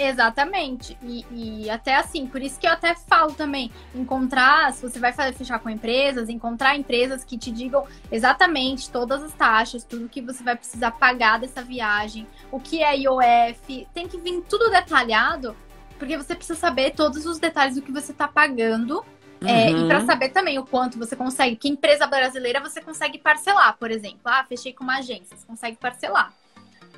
Exatamente. 0.00 0.96
E, 1.02 1.26
e 1.30 1.70
até 1.70 1.96
assim, 1.96 2.26
por 2.26 2.40
isso 2.40 2.58
que 2.58 2.66
eu 2.66 2.72
até 2.72 2.94
falo 2.94 3.34
também, 3.34 3.70
encontrar, 3.94 4.72
se 4.72 4.80
você 4.80 4.98
vai 4.98 5.12
fazer, 5.12 5.34
fechar 5.34 5.58
com 5.58 5.68
empresas, 5.68 6.30
encontrar 6.30 6.74
empresas 6.74 7.22
que 7.22 7.36
te 7.36 7.50
digam 7.50 7.84
exatamente 8.10 8.88
todas 8.88 9.22
as 9.22 9.34
taxas, 9.34 9.84
tudo 9.84 10.08
que 10.08 10.22
você 10.22 10.42
vai 10.42 10.56
precisar 10.56 10.92
pagar 10.92 11.38
dessa 11.38 11.62
viagem, 11.62 12.26
o 12.50 12.58
que 12.58 12.82
é 12.82 12.96
IOF, 12.96 13.86
tem 13.92 14.08
que 14.08 14.16
vir 14.16 14.42
tudo 14.48 14.70
detalhado, 14.70 15.54
porque 15.98 16.16
você 16.16 16.34
precisa 16.34 16.58
saber 16.58 16.92
todos 16.92 17.26
os 17.26 17.38
detalhes 17.38 17.74
do 17.74 17.82
que 17.82 17.92
você 17.92 18.12
está 18.12 18.26
pagando. 18.26 19.04
É, 19.44 19.70
Uhum. 19.70 19.84
e 19.84 19.88
para 19.88 20.04
saber 20.04 20.28
também 20.30 20.58
o 20.58 20.64
quanto 20.66 20.98
você 20.98 21.16
consegue, 21.16 21.56
que 21.56 21.68
empresa 21.68 22.06
brasileira 22.06 22.60
você 22.60 22.80
consegue 22.80 23.18
parcelar, 23.18 23.76
por 23.78 23.90
exemplo. 23.90 24.20
Ah, 24.24 24.44
fechei 24.48 24.72
com 24.72 24.84
uma 24.84 24.98
agência, 24.98 25.36
você 25.36 25.46
consegue 25.46 25.76
parcelar. 25.78 26.32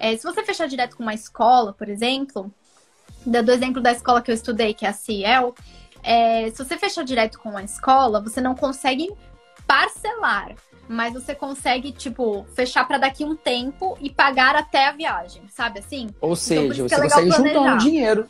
É, 0.01 0.17
se 0.17 0.25
você 0.25 0.43
fechar 0.43 0.67
direto 0.67 0.97
com 0.97 1.03
uma 1.05 1.15
escola, 1.15 1.73
por 1.73 1.89
exemplo, 1.89 2.53
do 3.25 3.43
do 3.43 3.53
exemplo 3.53 3.81
da 3.81 3.93
escola 3.93 4.21
que 4.21 4.31
eu 4.31 4.35
estudei, 4.35 4.75
que 4.75 4.85
é 4.85 4.89
a 4.89 4.93
Ciel, 4.93 5.55
é, 6.03 6.51
se 6.51 6.65
você 6.65 6.77
fechar 6.77 7.05
direto 7.05 7.39
com 7.39 7.57
a 7.57 7.63
escola, 7.63 8.21
você 8.21 8.41
não 8.41 8.57
consegue 8.57 9.09
parcelar, 9.67 10.55
mas 10.89 11.15
você 11.15 11.35
consegue, 11.35 11.93
tipo, 11.93 12.45
fechar 12.55 12.87
para 12.87 12.99
daqui 12.99 13.25
um 13.25 13.37
tempo 13.37 13.97
e 14.01 14.11
pagar 14.11 14.57
até 14.57 14.89
a 14.89 14.93
viagem, 14.93 15.43
sabe 15.49 15.79
assim? 15.79 16.09
Ou 16.21 16.31
por 16.31 16.37
seja, 16.37 16.83
que 16.83 16.89
você 16.89 16.95
é 16.97 17.01
consegue 17.03 17.31
juntar 17.31 17.51
um 17.51 17.53
planejar. 17.53 17.77
dinheiro. 17.79 18.27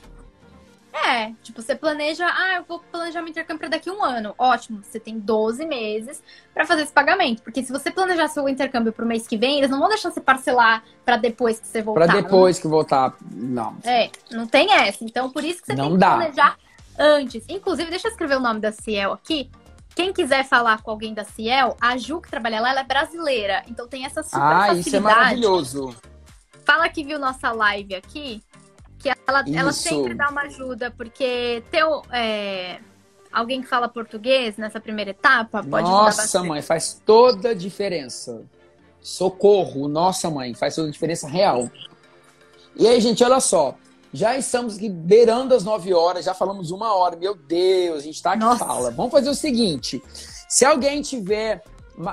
É, 0.93 1.33
tipo, 1.43 1.63
você 1.63 1.75
planeja, 1.75 2.27
ah, 2.27 2.57
eu 2.57 2.65
vou 2.69 2.79
planejar 2.79 3.23
meu 3.23 3.31
intercâmbio 3.31 3.61
para 3.61 3.69
daqui 3.71 3.89
a 3.89 3.93
um 3.93 4.05
ano. 4.05 4.35
Ótimo, 4.37 4.83
você 4.85 5.01
tem 5.01 5.19
12 5.19 5.65
meses 5.65 6.23
para 6.53 6.67
fazer 6.67 6.83
esse 6.83 6.93
pagamento. 6.93 7.43
Porque 7.43 7.63
se 7.63 7.73
você 7.73 7.91
planejar 7.91 8.29
seu 8.29 8.47
intercâmbio 8.49 8.93
pro 8.93 9.07
mês 9.07 9.27
que 9.27 9.37
vem, 9.39 9.57
eles 9.59 9.71
não 9.71 9.79
vão 9.79 9.89
deixar 9.89 10.11
você 10.11 10.21
parcelar 10.21 10.85
para 11.05 11.17
depois 11.17 11.59
que 11.59 11.67
você 11.67 11.81
voltar. 11.81 12.05
Pra 12.05 12.15
não 12.15 12.23
depois 12.23 12.59
que 12.59 12.69
voltar. 12.69 13.17
Não. 13.33 13.77
É, 13.85 14.11
não 14.31 14.47
tem 14.47 14.71
essa. 14.73 15.03
Então, 15.03 15.31
por 15.31 15.43
isso 15.43 15.61
que 15.63 15.67
você 15.67 15.75
Não 15.75 15.85
tem 15.85 15.93
que 15.95 15.99
dá. 16.01 16.11
planejar 16.17 16.59
antes. 16.99 17.45
Inclusive, 17.49 17.89
deixa 17.91 18.09
eu 18.09 18.13
escrever 18.13 18.37
o 18.37 18.41
nome 18.41 18.61
da 18.61 18.71
Ciel 18.71 19.13
aqui. 19.15 19.51
Quem 19.95 20.13
quiser 20.13 20.45
falar 20.45 20.83
com 20.83 20.91
alguém 20.91 21.13
da 21.15 21.25
Ciel, 21.25 21.77
a 21.81 21.97
Ju 21.97 22.21
que 22.21 22.31
trabalha 22.31 22.61
lá, 22.61 22.71
ela 22.71 22.81
é 22.81 22.85
brasileira. 22.85 23.63
Então 23.67 23.89
tem 23.89 24.05
essa 24.05 24.23
super 24.23 24.39
Ah, 24.41 24.51
facilidade. 24.69 24.81
isso 24.89 24.97
é 24.97 25.01
maravilhoso. 25.01 25.97
Fala 26.65 26.89
que 26.89 27.03
viu 27.03 27.19
nossa 27.19 27.51
live 27.51 27.95
aqui, 27.95 28.43
que 29.03 29.11
ela, 29.27 29.45
ela 29.53 29.73
sempre 29.73 30.15
dá 30.15 30.29
uma 30.29 30.43
ajuda, 30.43 30.91
porque 30.91 31.63
teu, 31.71 32.03
é, 32.13 32.79
alguém 33.33 33.61
que 33.61 33.69
fala 33.69 33.89
português 33.89 34.57
nessa 34.57 34.81
primeira 34.81 35.11
etapa? 35.11 35.63
Pode 35.63 35.89
Nossa, 35.89 36.43
mãe, 36.45 36.63
faz 36.63 37.01
toda 37.05 37.51
a 37.51 37.55
diferença. 37.55 38.43
Socorro, 39.01 39.89
nossa 39.89 40.31
mãe, 40.31 40.55
faz 40.55 40.77
toda 40.77 40.89
a 40.89 40.91
diferença 40.93 41.27
real. 41.27 41.69
E 42.77 42.87
aí, 42.87 43.01
gente, 43.01 43.25
olha 43.25 43.41
só. 43.41 43.75
Já 44.15 44.37
estamos 44.37 44.77
beirando 44.77 45.55
as 45.55 45.65
9 45.65 45.95
horas, 45.95 46.27
já 46.27 46.35
falamos 46.35 46.71
uma 46.71 46.95
hora. 46.95 47.17
Meu 47.17 47.35
Deus, 47.35 47.99
a 47.99 48.03
gente 48.03 48.17
está 48.17 48.33
aqui 48.33 48.41
Nossa. 48.41 48.65
fala. 48.65 48.91
Vamos 48.91 49.11
fazer 49.11 49.31
o 49.31 49.35
seguinte: 49.35 50.03
se 50.49 50.67
alguém 50.67 51.01
tiver 51.01 51.65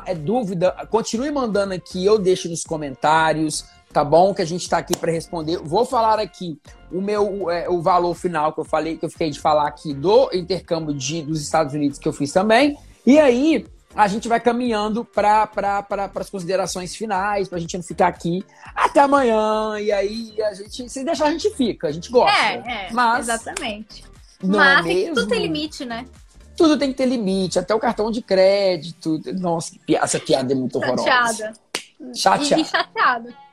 é, 0.06 0.16
dúvida, 0.16 0.72
continue 0.90 1.30
mandando 1.30 1.74
aqui, 1.74 2.06
eu 2.06 2.18
deixo 2.18 2.50
nos 2.50 2.64
comentários, 2.64 3.66
tá 3.92 4.04
bom? 4.04 4.34
Que 4.34 4.42
a 4.42 4.46
gente 4.46 4.62
está 4.62 4.78
aqui 4.78 4.96
para 4.96 5.12
responder. 5.12 5.58
Vou 5.58 5.86
falar 5.86 6.20
aqui 6.20 6.60
o 6.92 7.02
meu 7.02 7.50
é, 7.50 7.70
o 7.70 7.82
valor 7.82 8.14
final 8.14 8.54
que 8.54 8.60
eu 8.60 8.66
falei, 8.66 8.98
que 8.98 9.06
eu 9.06 9.10
fiquei 9.10 9.30
de 9.30 9.40
falar 9.40 9.68
aqui 9.68 9.94
do 9.94 10.30
intercâmbio 10.34 10.94
de, 10.94 11.22
dos 11.22 11.42
Estados 11.42 11.74
Unidos 11.74 12.00
que 12.00 12.08
eu 12.08 12.14
fiz 12.14 12.32
também. 12.32 12.78
E 13.06 13.20
aí, 13.20 13.66
a 13.96 14.08
gente 14.08 14.28
vai 14.28 14.40
caminhando 14.40 15.04
para 15.04 15.48
pra, 15.48 15.82
pra, 15.82 16.12
as 16.16 16.30
considerações 16.30 16.96
finais, 16.96 17.48
para 17.48 17.58
a 17.58 17.62
gente 17.62 17.76
não 17.76 17.84
ficar 17.84 18.08
aqui 18.08 18.44
até 18.76 19.00
amanhã. 19.00 19.80
E 19.80 19.92
aí, 19.92 20.42
a 20.42 20.54
gente, 20.54 20.90
se 20.90 21.04
deixar, 21.04 21.26
a 21.26 21.32
gente 21.32 21.50
fica, 21.52 21.88
a 21.88 21.92
gente 21.92 22.12
gosta. 22.12 22.38
É, 22.40 22.88
é 22.88 22.90
Mas, 22.92 23.28
exatamente. 23.28 24.04
É 24.42 24.46
Mas 24.46 24.86
é 24.86 25.10
tudo 25.10 25.28
tem 25.28 25.42
limite, 25.42 25.86
né? 25.86 26.06
Tudo 26.56 26.78
tem 26.78 26.92
que 26.92 26.98
ter 26.98 27.06
limite, 27.06 27.58
até 27.58 27.74
o 27.74 27.80
cartão 27.80 28.12
de 28.12 28.22
crédito. 28.22 29.20
Nossa, 29.40 29.76
essa 29.88 30.20
piada 30.20 30.52
é 30.52 30.56
muito 30.56 30.78
horrorosa. 30.78 31.04
Chateada. 31.04 31.54
Chateada. 32.14 32.62
E 32.62 32.66
chateada. 32.66 33.49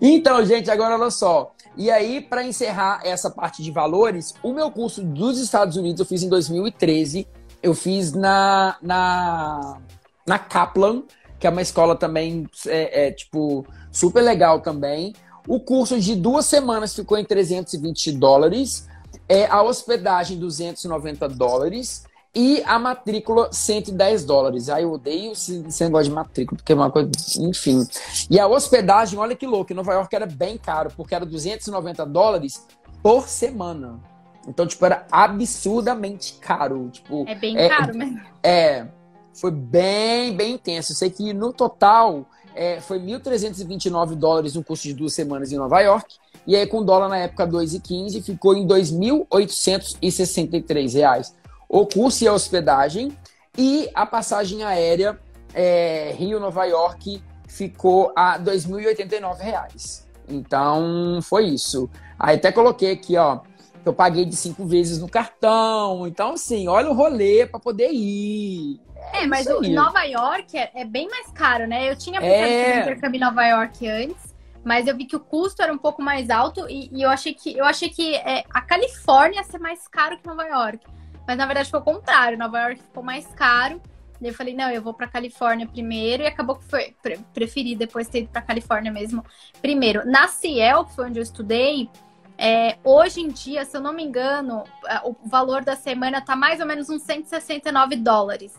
Então, 0.00 0.44
gente, 0.44 0.70
agora 0.70 0.98
olha 0.98 1.10
só. 1.10 1.52
E 1.76 1.90
aí, 1.90 2.20
para 2.20 2.44
encerrar 2.44 3.00
essa 3.04 3.30
parte 3.30 3.62
de 3.62 3.70
valores, 3.70 4.34
o 4.42 4.52
meu 4.52 4.70
curso 4.70 5.02
dos 5.02 5.38
Estados 5.38 5.76
Unidos 5.76 6.00
eu 6.00 6.06
fiz 6.06 6.22
em 6.22 6.28
2013 6.28 7.26
eu 7.64 7.72
fiz 7.72 8.12
na, 8.12 8.76
na, 8.82 9.78
na 10.26 10.38
Kaplan, 10.38 11.02
que 11.40 11.46
é 11.46 11.50
uma 11.50 11.62
escola 11.62 11.96
também, 11.96 12.46
é, 12.66 13.06
é, 13.06 13.10
tipo, 13.10 13.66
super 13.90 14.20
legal 14.20 14.60
também. 14.60 15.14
O 15.48 15.58
curso 15.58 15.98
de 15.98 16.14
duas 16.14 16.44
semanas 16.44 16.94
ficou 16.94 17.16
em 17.16 17.24
320 17.24 18.12
dólares, 18.12 18.86
é, 19.26 19.46
a 19.46 19.62
hospedagem 19.62 20.38
290 20.38 21.26
dólares 21.30 22.04
e 22.34 22.62
a 22.66 22.78
matrícula 22.78 23.52
110 23.52 24.24
dólares. 24.24 24.68
Aí 24.68 24.82
eu 24.82 24.92
odeio 24.92 25.32
esse, 25.32 25.64
negócio 25.82 26.08
de 26.08 26.10
matrícula, 26.10 26.56
porque 26.56 26.72
é 26.72 26.74
uma 26.74 26.90
coisa, 26.90 27.10
enfim. 27.38 27.86
E 28.28 28.40
a 28.40 28.46
hospedagem, 28.46 29.18
olha 29.18 29.36
que 29.36 29.46
louco, 29.46 29.72
em 29.72 29.76
Nova 29.76 29.92
York 29.92 30.14
era 30.14 30.26
bem 30.26 30.58
caro, 30.58 30.90
porque 30.96 31.14
era 31.14 31.24
290 31.24 32.04
dólares 32.06 32.66
por 33.02 33.28
semana. 33.28 34.00
Então, 34.48 34.66
tipo, 34.66 34.84
era 34.84 35.06
absurdamente 35.10 36.34
caro. 36.40 36.88
Tipo, 36.90 37.24
é 37.28 37.34
bem 37.34 37.56
é, 37.56 37.68
caro 37.68 37.96
mesmo. 37.96 38.20
É, 38.42 38.86
foi 39.32 39.50
bem, 39.50 40.36
bem 40.36 40.54
intenso. 40.54 40.92
Eu 40.92 40.96
sei 40.96 41.10
que 41.10 41.32
no 41.32 41.52
total 41.52 42.26
é, 42.54 42.80
foi 42.80 42.98
1.329 42.98 44.14
dólares 44.14 44.54
no 44.54 44.64
curso 44.64 44.84
de 44.84 44.94
duas 44.94 45.12
semanas 45.14 45.52
em 45.52 45.56
Nova 45.56 45.80
York. 45.80 46.16
E 46.46 46.54
aí, 46.54 46.66
com 46.66 46.84
dólar 46.84 47.08
na 47.08 47.16
época 47.18 47.46
2,15, 47.46 48.22
ficou 48.22 48.54
em 48.54 48.66
2.863 48.66 50.94
reais. 50.94 51.34
O 51.74 51.86
curso 51.86 52.22
e 52.22 52.28
a 52.28 52.32
hospedagem. 52.32 53.16
E 53.56 53.90
a 53.94 54.06
passagem 54.06 54.62
aérea 54.62 55.18
é, 55.52 56.12
Rio-Nova 56.16 56.64
York 56.64 57.22
ficou 57.48 58.12
a 58.14 58.38
2.089 58.38 59.38
reais. 59.38 60.08
Então, 60.28 61.20
foi 61.22 61.46
isso. 61.46 61.90
Aí 62.18 62.36
até 62.36 62.52
coloquei 62.52 62.92
aqui, 62.92 63.16
ó 63.16 63.40
eu 63.84 63.92
paguei 63.92 64.24
de 64.24 64.34
cinco 64.34 64.64
vezes 64.64 64.98
no 64.98 65.08
cartão. 65.08 66.06
Então, 66.06 66.32
assim, 66.32 66.68
olha 66.68 66.88
o 66.88 66.94
rolê 66.94 67.46
para 67.46 67.60
poder 67.60 67.90
ir. 67.92 68.80
É, 69.12 69.24
é 69.24 69.26
mas 69.26 69.46
o 69.46 69.60
Nova 69.60 70.02
York 70.04 70.56
é, 70.56 70.70
é, 70.74 70.84
bem 70.84 71.08
mais 71.08 71.30
caro, 71.32 71.66
né? 71.66 71.90
Eu 71.90 71.96
tinha 71.96 72.20
pensado 72.20 72.46
é... 72.46 72.80
intercâmbio 72.80 73.18
em 73.18 73.20
Nova 73.20 73.44
York 73.44 73.86
antes, 73.86 74.34
mas 74.64 74.86
eu 74.86 74.96
vi 74.96 75.04
que 75.04 75.16
o 75.16 75.20
custo 75.20 75.62
era 75.62 75.72
um 75.72 75.78
pouco 75.78 76.00
mais 76.00 76.30
alto 76.30 76.66
e, 76.68 76.88
e 76.92 77.02
eu 77.02 77.10
achei 77.10 77.34
que 77.34 77.56
eu 77.56 77.64
achei 77.64 77.90
que 77.90 78.14
é, 78.14 78.44
a 78.50 78.62
Califórnia 78.62 79.40
ia 79.40 79.44
ser 79.44 79.58
mais 79.58 79.86
caro 79.86 80.16
que 80.16 80.26
Nova 80.26 80.44
York. 80.44 80.80
Mas 81.26 81.36
na 81.36 81.46
verdade 81.46 81.70
foi 81.70 81.80
o 81.80 81.84
contrário. 81.84 82.38
Nova 82.38 82.60
York 82.60 82.82
ficou 82.82 83.02
mais 83.02 83.26
caro. 83.34 83.80
Daí 84.20 84.30
eu 84.30 84.34
falei, 84.34 84.54
não, 84.54 84.70
eu 84.70 84.80
vou 84.80 84.94
pra 84.94 85.08
Califórnia 85.08 85.66
primeiro. 85.66 86.22
E 86.22 86.26
acabou 86.26 86.56
que 86.56 86.64
foi. 86.64 86.94
Pre 87.02 87.18
preferi 87.32 87.74
depois 87.74 88.08
ter 88.08 88.20
ido 88.20 88.28
pra 88.28 88.42
Califórnia 88.42 88.92
mesmo 88.92 89.24
primeiro. 89.60 90.06
Na 90.06 90.28
Ciel, 90.28 90.84
que 90.84 90.94
foi 90.94 91.06
onde 91.06 91.18
eu 91.18 91.22
estudei, 91.22 91.88
é, 92.36 92.78
hoje 92.82 93.20
em 93.20 93.28
dia, 93.28 93.64
se 93.64 93.76
eu 93.76 93.80
não 93.80 93.92
me 93.92 94.02
engano, 94.02 94.64
o 95.04 95.14
valor 95.28 95.64
da 95.64 95.76
semana 95.76 96.18
está 96.18 96.34
mais 96.34 96.60
ou 96.60 96.66
menos 96.66 96.90
uns 96.90 97.02
169 97.02 97.96
dólares. 97.96 98.52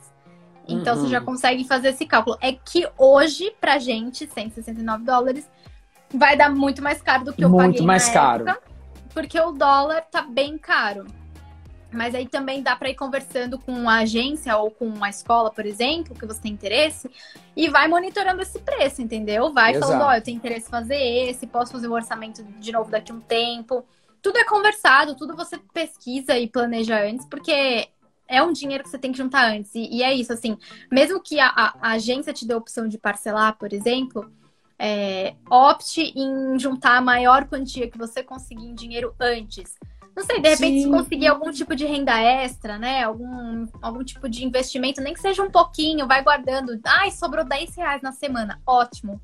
Então 0.67 0.95
uhum. 0.95 1.01
você 1.01 1.09
já 1.09 1.19
uhum. 1.19 1.25
consegue 1.25 1.63
fazer 1.63 1.89
esse 1.89 2.05
cálculo. 2.05 2.37
É 2.41 2.53
que 2.53 2.87
hoje, 2.97 3.53
pra 3.59 3.77
gente, 3.77 4.27
169 4.27 5.03
dólares 5.03 5.49
vai 6.13 6.37
dar 6.37 6.49
muito 6.49 6.81
mais 6.81 7.01
caro 7.01 7.25
do 7.25 7.33
que 7.33 7.43
eu 7.43 7.49
muito 7.49 7.61
paguei. 7.61 7.79
Muito 7.79 7.87
mais 7.87 8.09
caro. 8.09 8.47
Época, 8.47 8.61
porque 9.13 9.39
o 9.39 9.51
dólar 9.51 10.01
tá 10.09 10.21
bem 10.21 10.57
caro. 10.57 11.05
Mas 11.95 12.13
aí 12.13 12.27
também 12.27 12.61
dá 12.61 12.75
para 12.75 12.89
ir 12.89 12.95
conversando 12.95 13.57
com 13.57 13.89
a 13.89 13.99
agência 13.99 14.55
ou 14.57 14.69
com 14.69 14.85
uma 14.85 15.09
escola, 15.09 15.49
por 15.49 15.65
exemplo, 15.65 16.13
que 16.13 16.25
você 16.25 16.41
tem 16.41 16.51
interesse, 16.51 17.09
e 17.55 17.69
vai 17.69 17.87
monitorando 17.87 18.41
esse 18.41 18.59
preço, 18.59 19.01
entendeu? 19.01 19.51
Vai 19.53 19.71
Exato. 19.71 19.87
falando, 19.87 20.01
ó, 20.03 20.09
oh, 20.09 20.13
eu 20.13 20.21
tenho 20.21 20.37
interesse 20.37 20.67
em 20.67 20.71
fazer 20.71 20.97
esse, 20.97 21.47
posso 21.47 21.71
fazer 21.71 21.87
o 21.87 21.93
orçamento 21.93 22.43
de 22.43 22.71
novo 22.71 22.91
daqui 22.91 23.11
a 23.11 23.15
um 23.15 23.21
tempo. 23.21 23.85
Tudo 24.21 24.37
é 24.37 24.43
conversado, 24.43 25.15
tudo 25.15 25.35
você 25.35 25.57
pesquisa 25.73 26.37
e 26.37 26.47
planeja 26.47 26.99
antes, 26.99 27.25
porque 27.27 27.87
é 28.27 28.41
um 28.41 28.51
dinheiro 28.51 28.83
que 28.83 28.89
você 28.89 28.97
tem 28.97 29.11
que 29.11 29.17
juntar 29.17 29.49
antes. 29.51 29.73
E, 29.75 29.97
e 29.97 30.03
é 30.03 30.13
isso, 30.13 30.33
assim, 30.33 30.57
mesmo 30.91 31.21
que 31.21 31.39
a, 31.39 31.47
a, 31.47 31.75
a, 31.81 31.91
agência 31.91 32.33
te 32.33 32.45
dê 32.45 32.53
a 32.53 32.57
opção 32.57 32.87
de 32.87 32.97
parcelar, 32.97 33.57
por 33.57 33.71
exemplo, 33.71 34.29
é, 34.77 35.35
opte 35.49 36.01
em 36.15 36.59
juntar 36.59 36.97
a 36.97 37.01
maior 37.01 37.47
quantia 37.47 37.89
que 37.89 37.97
você 37.97 38.21
conseguir 38.23 38.65
em 38.65 38.75
dinheiro 38.75 39.15
antes. 39.19 39.75
Não 40.15 40.23
sei, 40.23 40.39
de 40.39 40.49
repente, 40.49 40.77
Sim. 40.77 40.83
se 40.83 40.89
conseguir 40.89 41.27
algum 41.27 41.51
tipo 41.51 41.75
de 41.75 41.85
renda 41.85 42.17
extra, 42.21 42.77
né? 42.77 43.03
Algum, 43.03 43.67
algum 43.81 44.03
tipo 44.03 44.29
de 44.29 44.45
investimento, 44.45 45.01
nem 45.01 45.13
que 45.13 45.19
seja 45.19 45.43
um 45.43 45.51
pouquinho, 45.51 46.07
vai 46.07 46.23
guardando. 46.23 46.79
Ai, 46.85 47.11
sobrou 47.11 47.43
10 47.43 47.75
reais 47.75 48.01
na 48.01 48.13
semana. 48.13 48.61
Ótimo. 48.65 49.19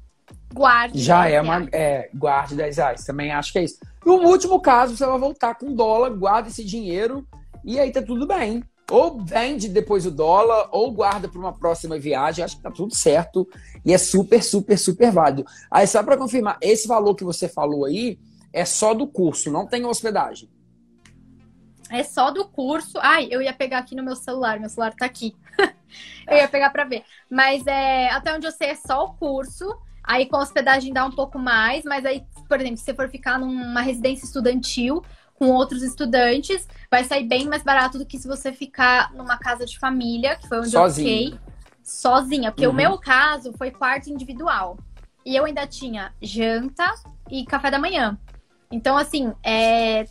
Guarde. 0.53 1.01
Já 1.01 1.29
é 1.29 1.39
uma. 1.41 1.65
É, 1.71 2.09
guarde 2.13 2.55
10 2.55 2.77
reais. 2.77 3.05
Também 3.05 3.31
acho 3.31 3.53
que 3.53 3.59
é 3.59 3.63
isso. 3.63 3.77
No 4.05 4.15
último 4.15 4.59
caso, 4.59 4.97
você 4.97 5.05
vai 5.05 5.17
voltar 5.17 5.55
com 5.55 5.73
dólar, 5.73 6.09
guarda 6.09 6.49
esse 6.49 6.63
dinheiro 6.63 7.25
e 7.63 7.79
aí 7.79 7.89
tá 7.89 8.01
tudo 8.01 8.27
bem. 8.27 8.61
Ou 8.89 9.23
vende 9.23 9.69
depois 9.69 10.05
o 10.05 10.11
dólar, 10.11 10.67
ou 10.73 10.91
guarda 10.91 11.29
para 11.29 11.39
uma 11.39 11.53
próxima 11.53 11.97
viagem. 11.97 12.43
Acho 12.43 12.57
que 12.57 12.63
tá 12.63 12.71
tudo 12.71 12.93
certo. 12.93 13.47
E 13.85 13.93
é 13.93 13.97
super, 13.97 14.43
super, 14.43 14.77
super 14.77 15.09
válido. 15.09 15.45
Aí, 15.71 15.87
só 15.87 16.03
para 16.03 16.17
confirmar, 16.17 16.57
esse 16.61 16.85
valor 16.85 17.15
que 17.15 17.23
você 17.23 17.47
falou 17.47 17.85
aí 17.85 18.19
é 18.51 18.65
só 18.65 18.93
do 18.93 19.07
curso, 19.07 19.49
não 19.49 19.65
tem 19.65 19.85
hospedagem. 19.85 20.49
É 21.91 22.03
só 22.03 22.31
do 22.31 22.45
curso. 22.45 22.97
Ai, 23.01 23.27
eu 23.29 23.41
ia 23.41 23.53
pegar 23.53 23.79
aqui 23.79 23.95
no 23.95 24.03
meu 24.03 24.15
celular, 24.15 24.59
meu 24.59 24.69
celular 24.69 24.93
tá 24.93 25.05
aqui. 25.05 25.35
eu 26.27 26.37
ia 26.37 26.47
pegar 26.47 26.69
para 26.69 26.85
ver. 26.85 27.03
Mas 27.29 27.67
é, 27.67 28.09
até 28.09 28.33
onde 28.33 28.47
eu 28.47 28.51
sei 28.51 28.69
é 28.69 28.75
só 28.75 29.03
o 29.03 29.13
curso. 29.13 29.69
Aí 30.03 30.25
com 30.25 30.37
hospedagem 30.37 30.93
dá 30.93 31.05
um 31.05 31.11
pouco 31.11 31.37
mais, 31.37 31.83
mas 31.83 32.05
aí, 32.05 32.25
por 32.47 32.59
exemplo, 32.59 32.77
se 32.77 32.85
você 32.85 32.93
for 32.93 33.07
ficar 33.09 33.37
numa 33.37 33.81
residência 33.81 34.25
estudantil 34.25 35.03
com 35.35 35.49
outros 35.49 35.83
estudantes, 35.83 36.67
vai 36.89 37.03
sair 37.03 37.27
bem 37.27 37.47
mais 37.47 37.63
barato 37.63 37.97
do 37.97 38.05
que 38.05 38.17
se 38.17 38.27
você 38.27 38.51
ficar 38.51 39.13
numa 39.13 39.37
casa 39.37 39.65
de 39.65 39.77
família, 39.77 40.35
que 40.35 40.47
foi 40.47 40.59
onde 40.59 40.71
sozinha. 40.71 41.09
eu 41.09 41.31
fiquei 41.31 41.39
sozinha. 41.83 42.51
Porque 42.51 42.65
uhum. 42.65 42.73
o 42.73 42.75
meu 42.75 42.97
caso 42.97 43.53
foi 43.53 43.69
quarto 43.69 44.09
individual. 44.09 44.77
E 45.25 45.35
eu 45.35 45.45
ainda 45.45 45.67
tinha 45.67 46.13
janta 46.21 46.95
e 47.29 47.45
café 47.45 47.69
da 47.69 47.77
manhã. 47.77 48.17
Então, 48.71 48.97
assim, 48.97 49.33
é, 49.43 50.05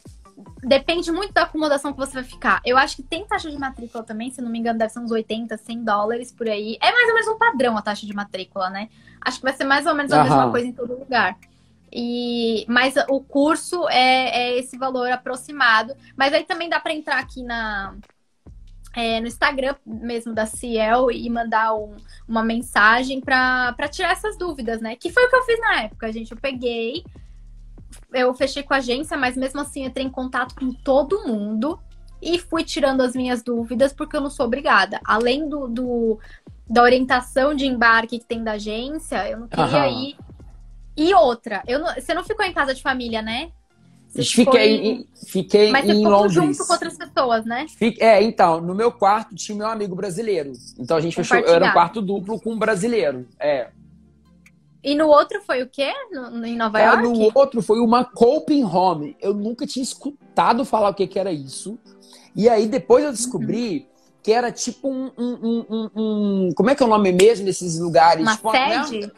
depende 0.63 1.11
muito 1.11 1.33
da 1.33 1.43
acomodação 1.43 1.93
que 1.93 1.99
você 1.99 2.15
vai 2.15 2.25
ficar. 2.25 2.61
Eu 2.65 2.77
acho 2.77 2.97
que 2.97 3.03
tem 3.03 3.27
taxa 3.27 3.51
de 3.51 3.59
matrícula 3.59 4.05
também, 4.05 4.31
se 4.31 4.41
não 4.41 4.51
me 4.51 4.59
engano, 4.59 4.79
deve 4.79 4.93
ser 4.93 5.01
uns 5.01 5.11
80, 5.11 5.57
100 5.57 5.85
dólares 5.85 6.33
por 6.33 6.49
aí. 6.49 6.77
É 6.81 6.93
mais 6.93 7.09
ou 7.09 7.15
menos 7.15 7.29
um 7.29 7.39
padrão 7.39 7.77
a 7.77 7.83
taxa 7.83 8.07
de 8.07 8.15
matrícula, 8.15 8.71
né? 8.71 8.89
Acho 9.21 9.39
que 9.39 9.45
vai 9.45 9.53
ser 9.53 9.65
mais 9.65 9.87
ou 9.87 9.95
menos 9.95 10.13
a 10.13 10.17
Aham. 10.17 10.25
mesma 10.25 10.51
coisa 10.51 10.67
em 10.67 10.73
todo 10.73 10.99
lugar. 10.99 11.37
E, 11.93 12.65
mas 12.69 12.95
o 13.09 13.21
curso 13.21 13.89
é, 13.89 14.31
é 14.31 14.59
esse 14.59 14.79
valor 14.79 15.11
aproximado. 15.11 15.95
Mas 16.17 16.33
aí 16.33 16.45
também 16.45 16.69
dá 16.69 16.79
para 16.79 16.93
entrar 16.93 17.19
aqui 17.19 17.43
na, 17.43 17.97
é, 18.95 19.21
no 19.21 19.27
Instagram 19.27 19.75
mesmo 19.85 20.35
da 20.35 20.47
Ciel 20.47 21.11
e 21.11 21.29
mandar 21.31 21.75
um, 21.75 21.97
uma 22.27 22.43
mensagem 22.43 23.21
para 23.21 23.75
tirar 23.91 24.13
essas 24.13 24.37
dúvidas, 24.37 24.81
né? 24.81 24.97
Que 24.97 25.11
foi 25.11 25.25
o 25.25 25.31
que 25.31 25.37
eu 25.37 25.45
fiz 25.45 25.61
na 25.61 25.83
época, 25.83 26.13
gente. 26.13 26.33
Eu 26.33 26.39
peguei, 26.39 27.05
eu 28.13 28.35
fechei 28.35 28.63
com 28.63 28.75
a 28.75 28.79
agência, 28.79 29.17
mas 29.17 29.37
mesmo 29.37 29.61
assim 29.61 29.85
entrei 29.85 30.07
em 30.07 30.11
contato 30.11 30.55
com 30.55 30.73
todo 30.73 31.27
mundo 31.27 31.79
e 32.23 32.39
fui 32.39 32.65
tirando 32.65 33.01
as 33.01 33.15
minhas 33.15 33.43
dúvidas, 33.43 33.93
porque 33.93 34.17
eu 34.17 34.21
não 34.21 34.31
sou 34.31 34.47
obrigada. 34.47 35.01
Além 35.05 35.49
do, 35.49 35.69
do 35.69 36.19
da 36.69 36.83
orientação 36.83 37.55
de 37.55 37.67
embarque 37.67 38.19
que 38.19 38.25
tem 38.25 38.45
da 38.45 38.53
agência, 38.53 39.29
eu 39.29 39.41
não 39.41 39.49
queria 39.49 39.87
Aham. 39.87 40.03
ir. 40.03 40.17
E 40.97 41.15
outra, 41.15 41.63
eu 41.67 41.79
não, 41.79 41.95
você 41.95 42.13
não 42.15 42.23
ficou 42.23 42.45
em 42.45 42.53
casa 42.53 42.75
de 42.75 42.83
família, 42.83 43.23
né? 43.23 43.51
Fiquei, 44.13 45.07
fiquei 45.27 45.71
Mas 45.71 45.89
em 45.89 46.05
Londres. 46.05 46.35
junto 46.35 46.67
com 46.67 46.73
outras 46.73 46.97
pessoas, 46.97 47.45
né? 47.45 47.67
É, 48.01 48.21
então, 48.23 48.61
no 48.61 48.75
meu 48.75 48.91
quarto 48.91 49.37
tinha 49.37 49.57
meu 49.57 49.69
amigo 49.69 49.95
brasileiro. 49.95 50.53
Então 50.79 50.97
a 50.97 51.01
gente 51.01 51.15
fechou, 51.15 51.39
era 51.39 51.67
um 51.67 51.73
quarto 51.73 52.03
duplo 52.03 52.41
com 52.41 52.53
um 52.53 52.59
brasileiro. 52.59 53.29
É. 53.39 53.71
E 54.83 54.95
no 54.95 55.09
outro 55.09 55.41
foi 55.43 55.63
o 55.63 55.69
quê? 55.69 55.93
No, 56.11 56.45
em 56.45 56.57
Nova 56.57 56.81
é, 56.81 56.87
York? 56.87 57.03
No 57.03 57.31
outro 57.35 57.63
foi 57.63 57.79
uma 57.81 58.05
coping 58.05 58.65
home. 58.65 59.17
Eu 59.21 59.35
nunca 59.35 59.67
tinha 59.67 59.83
escutado 59.83 60.65
falar 60.65 60.91
o 60.91 60.95
que, 60.95 61.07
que 61.07 61.19
era 61.19 61.33
isso. 61.33 61.79
E 62.35 62.49
aí 62.49 62.67
depois 62.67 63.05
eu 63.05 63.13
descobri 63.13 63.79
uhum. 63.79 63.87
que 64.23 64.33
era 64.33 64.51
tipo 64.51 64.89
um, 64.89 65.11
um, 65.19 65.67
um, 65.69 65.91
um, 65.95 66.51
Como 66.55 66.71
é 66.71 66.75
que 66.75 66.83
é 66.83 66.87
o 66.87 66.89
nome 66.89 67.13
mesmo 67.13 67.45
desses 67.45 67.79
lugares? 67.79 68.23
Uma 68.23 68.37
tipo, 68.37 68.51
sede? 68.51 69.01
Né? 69.07 69.11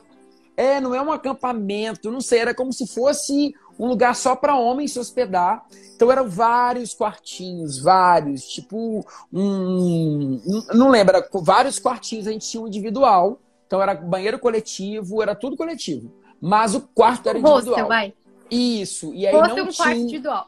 É, 0.57 0.81
não 0.81 0.95
é 0.95 1.01
um 1.01 1.11
acampamento, 1.11 2.11
não 2.11 2.21
sei, 2.21 2.41
era 2.41 2.55
como 2.55 2.73
se 2.73 2.87
fosse 2.87 3.55
um 3.79 3.89
lugar 3.89 4.15
só 4.15 4.37
para 4.37 4.55
homens 4.55 4.93
se 4.93 4.99
hospedar. 4.99 5.65
Então 5.95 6.11
eram 6.11 6.29
vários 6.29 6.93
quartinhos, 6.93 7.81
vários, 7.81 8.47
tipo 8.47 9.05
um, 9.33 10.41
não 10.75 10.91
lembro, 10.91 11.17
era 11.17 11.29
vários 11.33 11.79
quartinhos 11.79 12.27
a 12.27 12.33
gente 12.33 12.49
tinha 12.49 12.63
um 12.63 12.67
individual. 12.67 13.41
Então 13.73 13.83
era 13.83 13.95
banheiro 13.95 14.39
coletivo, 14.39 15.23
era 15.23 15.35
tudo 15.35 15.57
coletivo. 15.57 16.12
Mas 16.39 16.75
o 16.75 16.83
quarto 16.83 17.27
era 17.27 17.39
individual. 17.39 17.70
Hostel, 17.70 17.89
vai. 17.89 18.12
Isso. 18.51 19.14
E 19.14 19.27
aí 19.27 19.35
Hostel 19.35 19.57
não 19.57 19.64
um 19.64 19.68
tinha... 19.68 19.87
quarto 19.87 19.99
individual. 19.99 20.45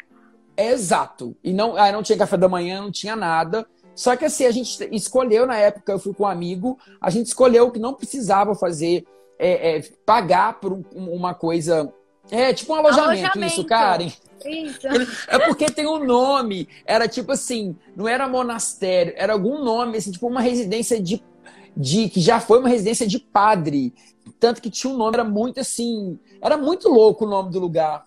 Exato. 0.55 1.35
E 1.43 1.51
não, 1.51 1.75
aí 1.75 1.91
não 1.91 2.03
tinha 2.03 2.19
café 2.19 2.37
da 2.37 2.51
manhã, 2.51 2.83
não 2.83 2.93
tinha 2.93 3.17
nada. 3.17 3.67
Só 3.95 4.15
que 4.15 4.27
assim, 4.27 4.45
a 4.45 4.51
gente 4.51 4.79
escolheu 4.95 5.47
na 5.47 5.57
época, 5.57 5.91
eu 5.91 5.99
fui 5.99 6.13
com 6.13 6.25
um 6.25 6.27
amigo, 6.27 6.79
a 7.01 7.09
gente 7.09 7.29
escolheu 7.29 7.71
que 7.71 7.79
não 7.79 7.95
precisava 7.95 8.55
fazer, 8.55 9.07
é, 9.39 9.79
é, 9.79 9.83
pagar 10.05 10.61
por 10.61 10.75
um, 10.75 10.85
uma 10.95 11.33
coisa. 11.33 11.91
É 12.31 12.53
tipo 12.53 12.75
um 12.75 12.77
alojamento, 12.77 13.25
alojamento. 13.25 13.55
isso, 13.55 13.65
Karen. 13.65 14.13
Isso. 14.45 14.87
É 15.29 15.39
porque 15.39 15.65
tem 15.71 15.87
um 15.87 16.05
nome. 16.05 16.69
Era 16.85 17.09
tipo 17.09 17.33
assim, 17.33 17.75
não 17.97 18.07
era 18.07 18.29
monastério, 18.29 19.15
era 19.17 19.33
algum 19.33 19.65
nome, 19.65 19.97
assim, 19.97 20.13
tipo 20.13 20.27
uma 20.27 20.43
residência 20.43 21.01
de 21.01 21.23
de 21.77 22.09
que 22.09 22.21
já 22.21 22.41
foi 22.41 22.59
uma 22.59 22.69
residência 22.69 23.07
de 23.07 23.19
padre. 23.19 23.93
Tanto 24.39 24.63
que 24.63 24.71
tinha 24.71 24.93
um 24.93 24.97
nome, 24.97 25.15
era 25.15 25.25
muito 25.25 25.61
assim. 25.61 26.19
Era 26.41 26.57
muito 26.57 26.89
louco 26.89 27.25
o 27.25 27.29
nome 27.29 27.51
do 27.51 27.61
lugar. 27.61 28.05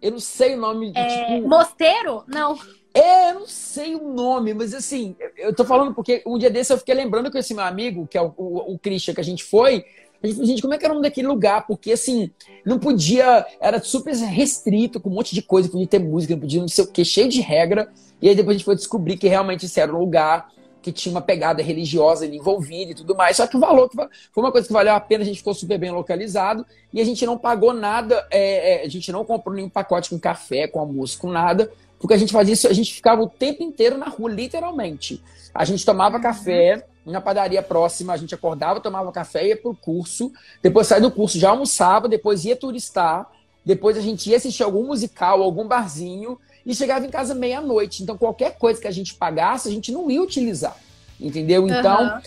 Eu 0.00 0.12
não 0.12 0.20
sei 0.20 0.54
o 0.54 0.60
nome. 0.60 0.92
É, 0.94 1.36
tipo... 1.36 1.48
Mosteiro? 1.48 2.24
Não. 2.26 2.58
É, 2.92 3.30
eu 3.30 3.40
não 3.40 3.46
sei 3.46 3.96
o 3.96 4.12
nome, 4.12 4.54
mas 4.54 4.72
assim, 4.72 5.16
eu 5.36 5.52
tô 5.52 5.64
falando 5.64 5.92
porque 5.92 6.22
um 6.24 6.38
dia 6.38 6.48
desse 6.48 6.72
eu 6.72 6.78
fiquei 6.78 6.94
lembrando 6.94 7.28
com 7.28 7.36
esse 7.36 7.52
meu 7.52 7.64
amigo, 7.64 8.06
que 8.06 8.16
é 8.16 8.22
o, 8.22 8.32
o, 8.36 8.74
o 8.74 8.78
Christian, 8.78 9.14
que 9.14 9.20
a 9.20 9.24
gente 9.24 9.42
foi. 9.42 9.84
A 10.22 10.26
gente 10.26 10.36
falou, 10.36 10.46
gente, 10.46 10.62
como 10.62 10.74
é 10.74 10.78
que 10.78 10.84
era 10.84 10.92
o 10.92 10.96
nome 10.96 11.08
daquele 11.08 11.26
lugar? 11.26 11.66
Porque 11.66 11.90
assim, 11.90 12.30
não 12.64 12.78
podia, 12.78 13.44
era 13.60 13.82
super 13.82 14.14
restrito, 14.14 15.00
com 15.00 15.10
um 15.10 15.14
monte 15.14 15.34
de 15.34 15.42
coisa, 15.42 15.68
podia 15.68 15.88
ter 15.88 15.98
música, 15.98 16.34
não 16.34 16.40
podia 16.40 16.60
não 16.60 16.68
sei 16.68 16.84
o 16.84 16.86
que, 16.86 17.04
cheio 17.04 17.28
de 17.28 17.40
regra. 17.40 17.92
E 18.22 18.28
aí 18.28 18.34
depois 18.34 18.54
a 18.54 18.58
gente 18.58 18.64
foi 18.64 18.76
descobrir 18.76 19.16
que 19.16 19.26
realmente 19.26 19.66
esse 19.66 19.80
era 19.80 19.92
um 19.92 19.98
lugar 19.98 20.48
que 20.84 20.92
tinha 20.92 21.14
uma 21.14 21.22
pegada 21.22 21.62
religiosa 21.62 22.26
envolvida 22.26 22.92
e 22.92 22.94
tudo 22.94 23.16
mais. 23.16 23.38
Só 23.38 23.46
que 23.46 23.56
o 23.56 23.60
valor 23.60 23.88
que 23.88 23.96
foi 23.96 24.44
uma 24.44 24.52
coisa 24.52 24.66
que 24.66 24.72
valeu 24.72 24.92
a 24.92 25.00
pena, 25.00 25.22
a 25.22 25.26
gente 25.26 25.38
ficou 25.38 25.54
super 25.54 25.78
bem 25.78 25.90
localizado 25.90 26.66
e 26.92 27.00
a 27.00 27.04
gente 27.04 27.24
não 27.24 27.38
pagou 27.38 27.72
nada, 27.72 28.26
é, 28.30 28.82
é, 28.82 28.84
a 28.84 28.88
gente 28.88 29.10
não 29.10 29.24
comprou 29.24 29.54
nenhum 29.54 29.70
pacote 29.70 30.10
com 30.10 30.18
café, 30.18 30.68
com 30.68 30.78
almoço, 30.78 31.18
com 31.18 31.30
nada, 31.30 31.72
porque 31.98 32.12
a 32.12 32.18
gente 32.18 32.32
fazia 32.32 32.52
isso, 32.52 32.68
a 32.68 32.72
gente 32.74 32.92
ficava 32.92 33.22
o 33.22 33.28
tempo 33.28 33.62
inteiro 33.62 33.96
na 33.96 34.10
rua, 34.10 34.30
literalmente. 34.30 35.22
A 35.54 35.64
gente 35.64 35.86
tomava 35.86 36.16
uhum. 36.16 36.22
café 36.22 36.84
na 37.06 37.18
padaria 37.18 37.62
próxima, 37.62 38.12
a 38.12 38.16
gente 38.18 38.34
acordava, 38.34 38.78
tomava 38.78 39.10
café, 39.10 39.48
ia 39.48 39.56
pro 39.56 39.74
curso, 39.74 40.30
depois 40.62 40.86
saía 40.86 41.00
do 41.00 41.10
curso, 41.10 41.38
já 41.38 41.48
almoçava, 41.48 42.08
depois 42.08 42.44
ia 42.44 42.56
turistar, 42.56 43.26
depois 43.64 43.96
a 43.96 44.02
gente 44.02 44.28
ia 44.28 44.36
assistir 44.36 44.62
algum 44.62 44.86
musical, 44.86 45.42
algum 45.42 45.66
barzinho, 45.66 46.38
e 46.64 46.74
chegava 46.74 47.06
em 47.06 47.10
casa 47.10 47.34
meia-noite. 47.34 48.02
Então, 48.02 48.16
qualquer 48.16 48.56
coisa 48.56 48.80
que 48.80 48.88
a 48.88 48.90
gente 48.90 49.14
pagasse, 49.14 49.68
a 49.68 49.70
gente 49.70 49.92
não 49.92 50.10
ia 50.10 50.22
utilizar. 50.22 50.76
Entendeu? 51.20 51.66
Então, 51.68 52.14
uhum. 52.14 52.20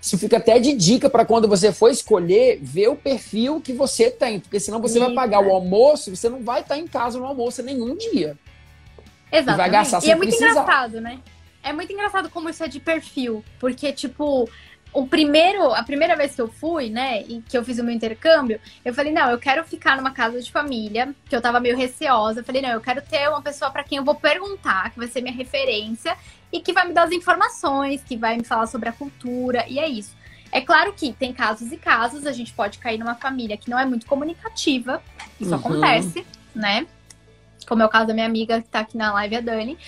isso 0.00 0.16
fica 0.18 0.36
até 0.36 0.58
de 0.58 0.72
dica 0.72 1.10
para 1.10 1.24
quando 1.24 1.48
você 1.48 1.72
for 1.72 1.90
escolher, 1.90 2.58
ver 2.62 2.88
o 2.88 2.96
perfil 2.96 3.60
que 3.60 3.72
você 3.72 4.10
tem. 4.10 4.40
Porque 4.40 4.60
senão 4.60 4.80
você 4.80 4.98
vai 4.98 5.12
pagar 5.12 5.44
o 5.44 5.50
almoço, 5.50 6.14
você 6.14 6.28
não 6.28 6.42
vai 6.42 6.60
estar 6.60 6.78
em 6.78 6.86
casa 6.86 7.18
no 7.18 7.24
almoço 7.24 7.62
nenhum 7.62 7.96
dia. 7.96 8.38
Exatamente. 9.30 9.54
E 9.54 9.56
vai 9.56 9.70
gastar 9.70 10.00
sem 10.00 10.10
E 10.10 10.12
é 10.12 10.16
muito 10.16 10.28
precisar. 10.28 10.50
engraçado, 10.50 11.00
né? 11.00 11.20
É 11.62 11.72
muito 11.72 11.92
engraçado 11.92 12.28
como 12.28 12.48
isso 12.48 12.62
é 12.62 12.68
de 12.68 12.80
perfil. 12.80 13.44
Porque, 13.58 13.92
tipo, 13.92 14.48
o 14.92 15.06
primeiro, 15.06 15.72
a 15.72 15.82
primeira 15.82 16.14
vez 16.14 16.34
que 16.34 16.42
eu 16.42 16.48
fui, 16.48 16.90
né, 16.90 17.22
e 17.22 17.42
que 17.48 17.56
eu 17.56 17.64
fiz 17.64 17.78
o 17.78 17.84
meu 17.84 17.94
intercâmbio, 17.94 18.60
eu 18.84 18.92
falei, 18.92 19.12
não, 19.12 19.30
eu 19.30 19.38
quero 19.38 19.64
ficar 19.64 19.96
numa 19.96 20.10
casa 20.10 20.40
de 20.40 20.52
família, 20.52 21.14
que 21.26 21.34
eu 21.34 21.40
tava 21.40 21.58
meio 21.60 21.76
receosa. 21.76 22.40
Eu 22.40 22.44
falei, 22.44 22.60
não, 22.60 22.70
eu 22.70 22.80
quero 22.80 23.00
ter 23.00 23.28
uma 23.28 23.40
pessoa 23.40 23.70
para 23.70 23.84
quem 23.84 23.98
eu 23.98 24.04
vou 24.04 24.14
perguntar, 24.14 24.90
que 24.90 24.98
vai 24.98 25.08
ser 25.08 25.22
minha 25.22 25.34
referência 25.34 26.16
e 26.52 26.60
que 26.60 26.72
vai 26.72 26.86
me 26.86 26.92
dar 26.92 27.04
as 27.04 27.12
informações, 27.12 28.02
que 28.04 28.16
vai 28.16 28.36
me 28.36 28.44
falar 28.44 28.66
sobre 28.66 28.88
a 28.88 28.92
cultura, 28.92 29.64
e 29.66 29.78
é 29.78 29.88
isso. 29.88 30.14
É 30.50 30.60
claro 30.60 30.92
que 30.92 31.14
tem 31.14 31.32
casos 31.32 31.72
e 31.72 31.78
casos, 31.78 32.26
a 32.26 32.32
gente 32.32 32.52
pode 32.52 32.76
cair 32.76 32.98
numa 32.98 33.14
família 33.14 33.56
que 33.56 33.70
não 33.70 33.78
é 33.78 33.86
muito 33.86 34.04
comunicativa, 34.04 35.02
isso 35.40 35.50
uhum. 35.50 35.56
acontece, 35.56 36.26
né? 36.54 36.86
Como 37.66 37.82
é 37.82 37.86
o 37.86 37.88
caso 37.88 38.08
da 38.08 38.12
minha 38.12 38.26
amiga 38.26 38.60
que 38.60 38.68
tá 38.68 38.80
aqui 38.80 38.98
na 38.98 39.14
live, 39.14 39.36
a 39.36 39.40
Dani. 39.40 39.78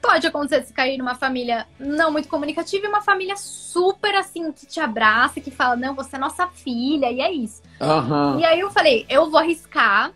Pode 0.00 0.26
acontecer 0.26 0.64
se 0.64 0.72
cair 0.72 0.96
numa 0.96 1.14
família 1.14 1.66
não 1.78 2.10
muito 2.10 2.28
comunicativa 2.28 2.86
e 2.86 2.88
uma 2.88 3.02
família 3.02 3.36
super 3.36 4.14
assim, 4.14 4.50
que 4.50 4.64
te 4.66 4.80
abraça, 4.80 5.40
que 5.40 5.50
fala, 5.50 5.76
não, 5.76 5.94
você 5.94 6.16
é 6.16 6.18
nossa 6.18 6.46
filha, 6.46 7.10
e 7.10 7.20
é 7.20 7.30
isso. 7.30 7.62
Uhum. 7.80 8.40
E 8.40 8.44
aí 8.44 8.60
eu 8.60 8.70
falei, 8.70 9.04
eu 9.10 9.30
vou 9.30 9.38
arriscar, 9.38 10.12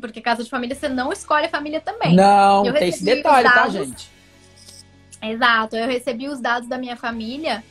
porque 0.00 0.20
casa 0.20 0.42
de 0.42 0.48
família 0.48 0.74
você 0.74 0.88
não 0.88 1.12
escolhe 1.12 1.46
a 1.46 1.50
família 1.50 1.80
também. 1.80 2.14
Não, 2.14 2.64
eu 2.64 2.72
tem 2.72 2.88
esse 2.88 3.04
detalhe, 3.04 3.48
tá, 3.48 3.54
dados, 3.54 3.74
tá, 3.74 3.84
gente? 3.84 4.10
Exato, 5.20 5.76
eu 5.76 5.86
recebi 5.86 6.28
os 6.28 6.40
dados 6.40 6.68
da 6.68 6.78
minha 6.78 6.96
família, 6.96 7.62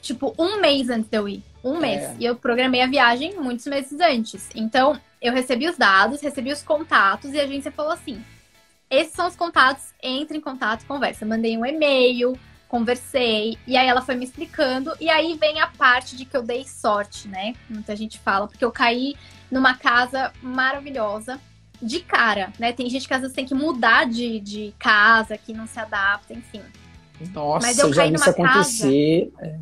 tipo, 0.00 0.34
um 0.38 0.60
mês 0.60 0.88
antes 0.88 1.10
de 1.10 1.16
eu 1.16 1.28
ir. 1.28 1.42
Um 1.64 1.76
é. 1.76 1.80
mês. 1.80 2.02
É. 2.02 2.16
E 2.20 2.24
eu 2.24 2.36
programei 2.36 2.82
a 2.82 2.86
viagem 2.86 3.34
muitos 3.38 3.66
meses 3.66 3.98
antes. 4.00 4.48
Então, 4.54 4.98
eu 5.20 5.32
recebi 5.32 5.68
os 5.68 5.76
dados, 5.76 6.20
recebi 6.20 6.52
os 6.52 6.62
contatos 6.62 7.32
e 7.32 7.40
a 7.40 7.44
agência 7.44 7.70
falou 7.70 7.92
assim: 7.92 8.22
esses 8.90 9.14
são 9.14 9.28
os 9.28 9.36
contatos, 9.36 9.94
entre 10.02 10.36
em 10.36 10.40
contato, 10.40 10.84
conversa. 10.84 11.24
Mandei 11.24 11.56
um 11.56 11.64
e-mail, 11.64 12.36
conversei, 12.68 13.56
e 13.66 13.76
aí 13.76 13.86
ela 13.86 14.02
foi 14.02 14.16
me 14.16 14.24
explicando, 14.24 14.92
e 15.00 15.08
aí 15.08 15.36
vem 15.38 15.60
a 15.60 15.68
parte 15.68 16.16
de 16.16 16.24
que 16.24 16.36
eu 16.36 16.42
dei 16.42 16.64
sorte, 16.64 17.28
né? 17.28 17.54
Muita 17.68 17.94
gente 17.94 18.18
fala, 18.18 18.46
porque 18.48 18.64
eu 18.64 18.72
caí 18.72 19.14
numa 19.50 19.76
casa 19.76 20.32
maravilhosa 20.42 21.40
de 21.80 22.00
cara, 22.00 22.52
né? 22.58 22.72
Tem 22.72 22.88
gente 22.90 23.06
que 23.08 23.14
às 23.14 23.20
vezes 23.20 23.34
tem 23.34 23.46
que 23.46 23.54
mudar 23.54 24.06
de, 24.06 24.40
de 24.40 24.74
casa, 24.78 25.38
que 25.38 25.52
não 25.52 25.66
se 25.66 25.78
adapta, 25.78 26.32
enfim. 26.32 26.62
Nossa, 27.32 27.66
Mas 27.66 27.78
eu 27.78 27.92
já 27.92 28.06
vi 28.06 28.14
isso 28.14 28.30
acontecer. 28.30 29.32
Casa, 29.36 29.46
é. 29.46 29.58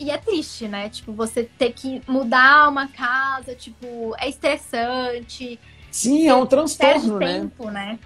E 0.00 0.10
é 0.10 0.16
triste, 0.16 0.68
né? 0.68 0.88
Tipo, 0.88 1.12
você 1.12 1.42
ter 1.42 1.72
que 1.72 2.00
mudar 2.06 2.68
uma 2.68 2.86
casa, 2.86 3.54
tipo, 3.54 4.14
é 4.18 4.28
estressante. 4.28 5.58
Sim, 5.90 6.28
é 6.28 6.34
um 6.34 6.46
transtorno, 6.46 7.18
né? 7.18 7.26
tempo, 7.26 7.70
né? 7.70 7.98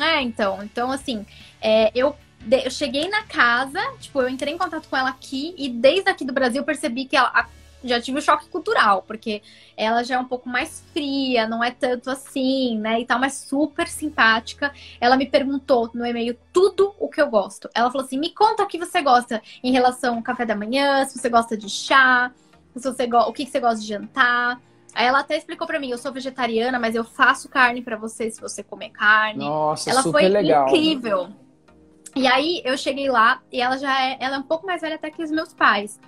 É, 0.00 0.20
então. 0.20 0.62
Então, 0.62 0.90
assim, 0.90 1.24
é, 1.60 1.90
eu, 1.94 2.14
eu 2.50 2.70
cheguei 2.70 3.08
na 3.08 3.22
casa, 3.24 3.80
tipo, 4.00 4.20
eu 4.20 4.28
entrei 4.28 4.54
em 4.54 4.58
contato 4.58 4.88
com 4.88 4.96
ela 4.96 5.10
aqui 5.10 5.54
e 5.56 5.68
desde 5.68 6.08
aqui 6.10 6.24
do 6.24 6.32
Brasil 6.32 6.62
percebi 6.64 7.04
que 7.04 7.16
ela, 7.16 7.30
a, 7.34 7.46
já 7.84 8.00
tive 8.00 8.18
um 8.18 8.20
choque 8.20 8.48
cultural, 8.48 9.02
porque 9.02 9.42
ela 9.76 10.02
já 10.02 10.16
é 10.16 10.18
um 10.18 10.24
pouco 10.24 10.48
mais 10.48 10.84
fria, 10.92 11.46
não 11.48 11.62
é 11.62 11.70
tanto 11.70 12.10
assim, 12.10 12.78
né? 12.78 13.00
E 13.00 13.06
tal, 13.06 13.18
mas 13.18 13.34
super 13.34 13.86
simpática. 13.86 14.72
Ela 15.00 15.16
me 15.16 15.26
perguntou 15.26 15.90
no 15.94 16.04
e-mail 16.06 16.36
tudo 16.52 16.94
o 16.98 17.08
que 17.08 17.20
eu 17.20 17.28
gosto. 17.28 17.68
Ela 17.74 17.90
falou 17.90 18.06
assim: 18.06 18.18
me 18.18 18.30
conta 18.30 18.62
o 18.62 18.66
que 18.66 18.78
você 18.78 19.02
gosta 19.02 19.42
em 19.62 19.72
relação 19.72 20.16
ao 20.16 20.22
café 20.22 20.44
da 20.44 20.56
manhã, 20.56 21.04
se 21.04 21.18
você 21.18 21.28
gosta 21.28 21.56
de 21.56 21.68
chá, 21.68 22.32
se 22.76 22.82
você 22.82 23.04
o 23.04 23.32
que 23.32 23.46
você 23.46 23.60
gosta 23.60 23.80
de 23.80 23.86
jantar. 23.86 24.60
Aí 24.96 25.04
ela 25.04 25.20
até 25.20 25.36
explicou 25.36 25.66
para 25.66 25.78
mim, 25.78 25.90
eu 25.90 25.98
sou 25.98 26.10
vegetariana, 26.10 26.78
mas 26.78 26.94
eu 26.94 27.04
faço 27.04 27.50
carne 27.50 27.82
para 27.82 27.98
você 27.98 28.30
se 28.30 28.40
você 28.40 28.62
comer 28.62 28.88
carne. 28.88 29.44
Nossa, 29.44 29.90
ela 29.90 30.00
super 30.00 30.20
foi 30.20 30.28
legal. 30.28 30.64
Né? 30.64 30.72
incrível. 30.72 31.28
Né? 31.28 31.34
E 32.16 32.26
aí 32.26 32.62
eu 32.64 32.78
cheguei 32.78 33.10
lá 33.10 33.42
e 33.52 33.60
ela 33.60 33.76
já 33.76 34.02
é, 34.02 34.16
ela 34.18 34.36
é 34.36 34.38
um 34.38 34.44
pouco 34.44 34.64
mais 34.64 34.80
velha 34.80 34.94
até 34.94 35.10
que 35.10 35.22
os 35.22 35.30
meus 35.30 35.52
pais. 35.52 36.00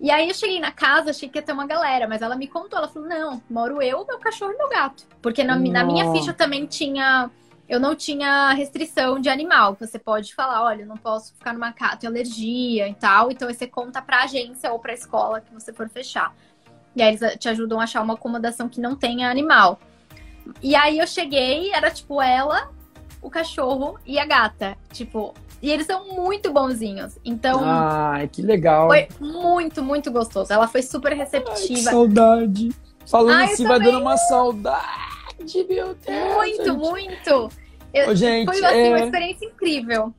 E 0.00 0.10
aí 0.10 0.28
eu 0.28 0.34
cheguei 0.34 0.58
na 0.58 0.72
casa, 0.72 1.10
achei 1.10 1.28
que 1.28 1.38
ia 1.38 1.42
ter 1.42 1.52
uma 1.52 1.64
galera, 1.64 2.08
mas 2.08 2.22
ela 2.22 2.34
me 2.34 2.48
contou, 2.48 2.76
ela 2.76 2.88
falou: 2.88 3.08
"Não, 3.08 3.40
moro 3.48 3.80
eu, 3.80 4.04
meu 4.04 4.18
cachorro 4.18 4.50
e 4.52 4.58
meu 4.58 4.68
gato". 4.68 5.06
Porque 5.22 5.44
na, 5.44 5.54
na 5.54 5.84
minha 5.84 6.10
ficha 6.10 6.32
também 6.32 6.66
tinha 6.66 7.30
eu 7.68 7.78
não 7.78 7.94
tinha 7.94 8.52
restrição 8.52 9.20
de 9.20 9.28
animal. 9.28 9.76
Você 9.78 9.98
pode 9.98 10.34
falar, 10.34 10.62
olha, 10.64 10.82
eu 10.82 10.86
não 10.88 10.96
posso 10.96 11.34
ficar 11.34 11.52
numa 11.52 11.72
casa, 11.72 11.98
tenho 11.98 12.12
alergia 12.12 12.88
e 12.88 12.94
tal. 12.94 13.30
Então 13.30 13.48
você 13.48 13.66
conta 13.66 14.02
pra 14.02 14.24
agência 14.24 14.72
ou 14.72 14.78
pra 14.80 14.92
escola 14.92 15.40
que 15.40 15.54
você 15.54 15.72
for 15.72 15.88
fechar. 15.88 16.34
E 16.94 17.02
aí 17.02 17.14
eles 17.14 17.38
te 17.38 17.48
ajudam 17.48 17.80
a 17.80 17.84
achar 17.84 18.02
uma 18.02 18.14
acomodação 18.14 18.68
que 18.68 18.80
não 18.80 18.94
tenha 18.94 19.30
animal. 19.30 19.80
E 20.62 20.74
aí 20.74 20.98
eu 20.98 21.06
cheguei, 21.06 21.72
era 21.72 21.90
tipo 21.90 22.20
ela, 22.20 22.70
o 23.20 23.30
cachorro 23.30 23.98
e 24.06 24.18
a 24.18 24.24
gata. 24.24 24.76
Tipo, 24.92 25.34
e 25.62 25.70
eles 25.70 25.86
são 25.86 26.14
muito 26.14 26.52
bonzinhos. 26.52 27.18
Então. 27.24 27.60
Ai, 27.64 28.28
que 28.28 28.42
legal. 28.42 28.88
Foi 28.88 29.08
muito, 29.18 29.82
muito 29.82 30.10
gostoso. 30.10 30.52
Ela 30.52 30.68
foi 30.68 30.82
super 30.82 31.12
receptiva. 31.12 31.56
Ai, 31.56 31.66
que 31.66 31.76
saudade. 31.78 32.68
Falando 33.06 33.36
Ai, 33.36 33.52
assim, 33.52 33.66
vai 33.66 33.80
dando 33.80 34.00
uma 34.00 34.16
saudade. 34.16 35.66
meu 35.68 35.94
Deus. 35.94 36.34
Muito, 36.34 36.76
muito. 36.76 37.50
Eu, 37.92 38.10
Ô, 38.10 38.14
gente, 38.14 38.46
foi 38.46 38.64
assim, 38.64 38.76
é... 38.76 38.88
uma 38.88 39.00
experiência 39.00 39.46
incrível. 39.46 40.14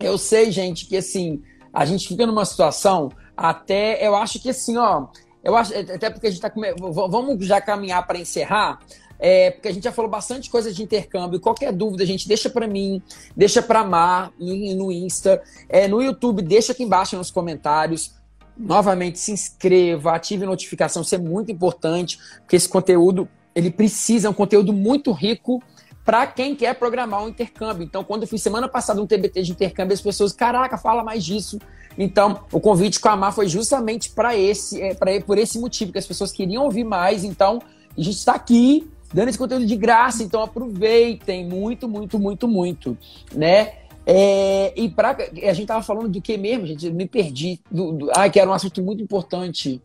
Eu 0.00 0.16
sei, 0.16 0.50
gente, 0.50 0.86
que 0.86 0.96
assim, 0.96 1.42
a 1.72 1.84
gente 1.84 2.08
fica 2.08 2.26
numa 2.26 2.44
situação 2.44 3.10
até, 3.36 4.06
eu 4.06 4.14
acho 4.14 4.40
que 4.40 4.50
assim, 4.50 4.76
ó, 4.76 5.08
eu 5.44 5.54
acho, 5.54 5.78
até 5.78 6.08
porque 6.08 6.26
a 6.26 6.30
gente 6.30 6.40
tá 6.40 6.48
com, 6.48 6.60
vamos 6.90 7.46
já 7.46 7.60
caminhar 7.60 8.06
para 8.06 8.18
encerrar, 8.18 8.80
é, 9.18 9.50
porque 9.50 9.68
a 9.68 9.72
gente 9.72 9.84
já 9.84 9.92
falou 9.92 10.10
bastante 10.10 10.48
coisa 10.48 10.72
de 10.72 10.82
intercâmbio. 10.82 11.38
Qualquer 11.38 11.70
dúvida, 11.70 12.02
a 12.02 12.06
gente 12.06 12.26
deixa 12.26 12.48
para 12.48 12.66
mim, 12.66 13.02
deixa 13.36 13.62
para 13.62 13.84
Mar 13.84 14.32
no, 14.38 14.90
Insta, 14.90 15.42
é, 15.68 15.86
no 15.86 16.02
YouTube, 16.02 16.42
deixa 16.42 16.72
aqui 16.72 16.82
embaixo 16.82 17.16
nos 17.16 17.30
comentários. 17.30 18.14
Novamente, 18.56 19.18
se 19.18 19.32
inscreva, 19.32 20.12
ative 20.12 20.46
notificação, 20.46 21.02
isso 21.02 21.14
é 21.14 21.18
muito 21.18 21.52
importante, 21.52 22.18
porque 22.40 22.56
esse 22.56 22.68
conteúdo 22.68 23.28
ele 23.54 23.70
precisa, 23.70 24.28
é 24.28 24.30
um 24.30 24.34
conteúdo 24.34 24.72
muito 24.72 25.12
rico 25.12 25.62
para 26.04 26.26
quem 26.26 26.54
quer 26.54 26.74
programar 26.74 27.22
um 27.22 27.28
intercâmbio. 27.28 27.84
Então, 27.84 28.04
quando 28.04 28.22
eu 28.22 28.28
fiz 28.28 28.42
semana 28.42 28.68
passada 28.68 29.00
um 29.00 29.06
TBT 29.06 29.42
de 29.42 29.52
intercâmbio, 29.52 29.94
as 29.94 30.00
pessoas, 30.00 30.32
caraca, 30.32 30.76
fala 30.76 31.02
mais 31.02 31.24
disso. 31.24 31.58
Então, 31.96 32.40
o 32.50 32.60
convite 32.60 32.98
com 32.98 33.08
a 33.08 33.16
Mar 33.16 33.32
foi 33.32 33.48
justamente 33.48 34.10
para 34.10 34.36
esse, 34.36 34.80
é, 34.80 34.94
para 34.94 35.20
por 35.20 35.38
esse 35.38 35.58
motivo, 35.58 35.92
que 35.92 35.98
as 35.98 36.06
pessoas 36.06 36.32
queriam 36.32 36.64
ouvir 36.64 36.84
mais. 36.84 37.24
Então, 37.24 37.60
a 37.96 38.00
gente 38.00 38.16
está 38.16 38.34
aqui 38.34 38.88
dando 39.12 39.28
esse 39.28 39.38
conteúdo 39.38 39.64
de 39.64 39.76
graça, 39.76 40.24
então 40.24 40.42
aproveitem 40.42 41.46
muito, 41.46 41.88
muito, 41.88 42.18
muito, 42.18 42.48
muito, 42.48 42.98
né? 43.32 43.74
É, 44.06 44.72
e 44.76 44.88
pra, 44.88 45.16
a 45.16 45.52
gente 45.52 45.66
tava 45.66 45.82
falando 45.82 46.08
do 46.08 46.20
que 46.20 46.36
mesmo, 46.36 46.66
gente? 46.66 46.90
Me 46.90 47.06
perdi. 47.06 47.60
Do, 47.70 47.92
do, 47.92 48.10
ah, 48.12 48.28
que 48.28 48.38
era 48.38 48.50
um 48.50 48.52
assunto 48.52 48.82
muito 48.82 49.02
importante. 49.02 49.80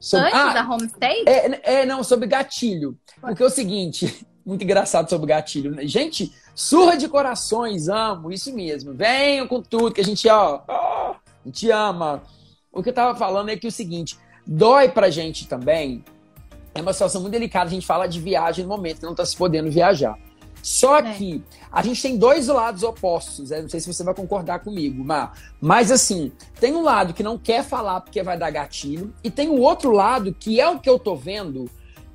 Sobre, 0.00 0.28
Antes 0.28 0.40
ah, 0.40 0.54
da 0.54 0.74
homestay? 0.74 1.24
É, 1.26 1.80
é, 1.80 1.86
não, 1.86 2.02
sobre 2.02 2.26
gatilho. 2.26 2.98
Porque 3.20 3.42
é 3.42 3.46
o 3.46 3.50
seguinte, 3.50 4.26
muito 4.44 4.64
engraçado 4.64 5.08
sobre 5.10 5.26
gatilho. 5.26 5.72
Né? 5.72 5.86
Gente, 5.86 6.32
surra 6.54 6.96
de 6.96 7.06
corações, 7.06 7.88
amo, 7.88 8.32
isso 8.32 8.52
mesmo. 8.52 8.94
Venham 8.94 9.46
com 9.46 9.60
tudo, 9.60 9.92
que 9.92 10.00
a 10.00 10.04
gente, 10.04 10.26
ó, 10.28 10.62
ó 10.66 11.14
gente 11.48 11.70
ama. 11.70 12.22
O 12.72 12.82
que 12.82 12.90
eu 12.90 12.94
tava 12.94 13.18
falando 13.18 13.50
é 13.50 13.56
que 13.56 13.66
o 13.66 13.72
seguinte, 13.72 14.18
dói 14.46 14.88
pra 14.88 15.10
gente 15.10 15.46
também. 15.46 16.04
É 16.74 16.80
uma 16.80 16.92
situação 16.92 17.20
muito 17.20 17.32
delicada, 17.32 17.66
a 17.66 17.72
gente 17.72 17.86
fala 17.86 18.06
de 18.06 18.20
viagem 18.20 18.64
no 18.64 18.70
momento 18.70 19.00
que 19.00 19.06
não 19.06 19.14
tá 19.14 19.24
se 19.24 19.36
podendo 19.36 19.70
viajar. 19.70 20.16
Só 20.62 20.98
é. 20.98 21.14
que 21.14 21.42
a 21.72 21.82
gente 21.82 22.02
tem 22.02 22.16
dois 22.16 22.48
lados 22.48 22.82
opostos, 22.82 23.50
né? 23.50 23.62
não 23.62 23.68
sei 23.68 23.80
se 23.80 23.92
você 23.92 24.04
vai 24.04 24.14
concordar 24.14 24.60
comigo, 24.60 25.02
mas, 25.02 25.30
mas 25.60 25.90
assim, 25.90 26.32
tem 26.58 26.74
um 26.74 26.82
lado 26.82 27.14
que 27.14 27.22
não 27.22 27.38
quer 27.38 27.64
falar 27.64 28.00
porque 28.00 28.22
vai 28.22 28.36
dar 28.36 28.50
gatilho, 28.50 29.14
e 29.24 29.30
tem 29.30 29.48
o 29.48 29.60
outro 29.60 29.90
lado 29.90 30.34
que 30.34 30.60
é 30.60 30.68
o 30.68 30.78
que 30.78 30.88
eu 30.88 30.98
tô 30.98 31.16
vendo, 31.16 31.70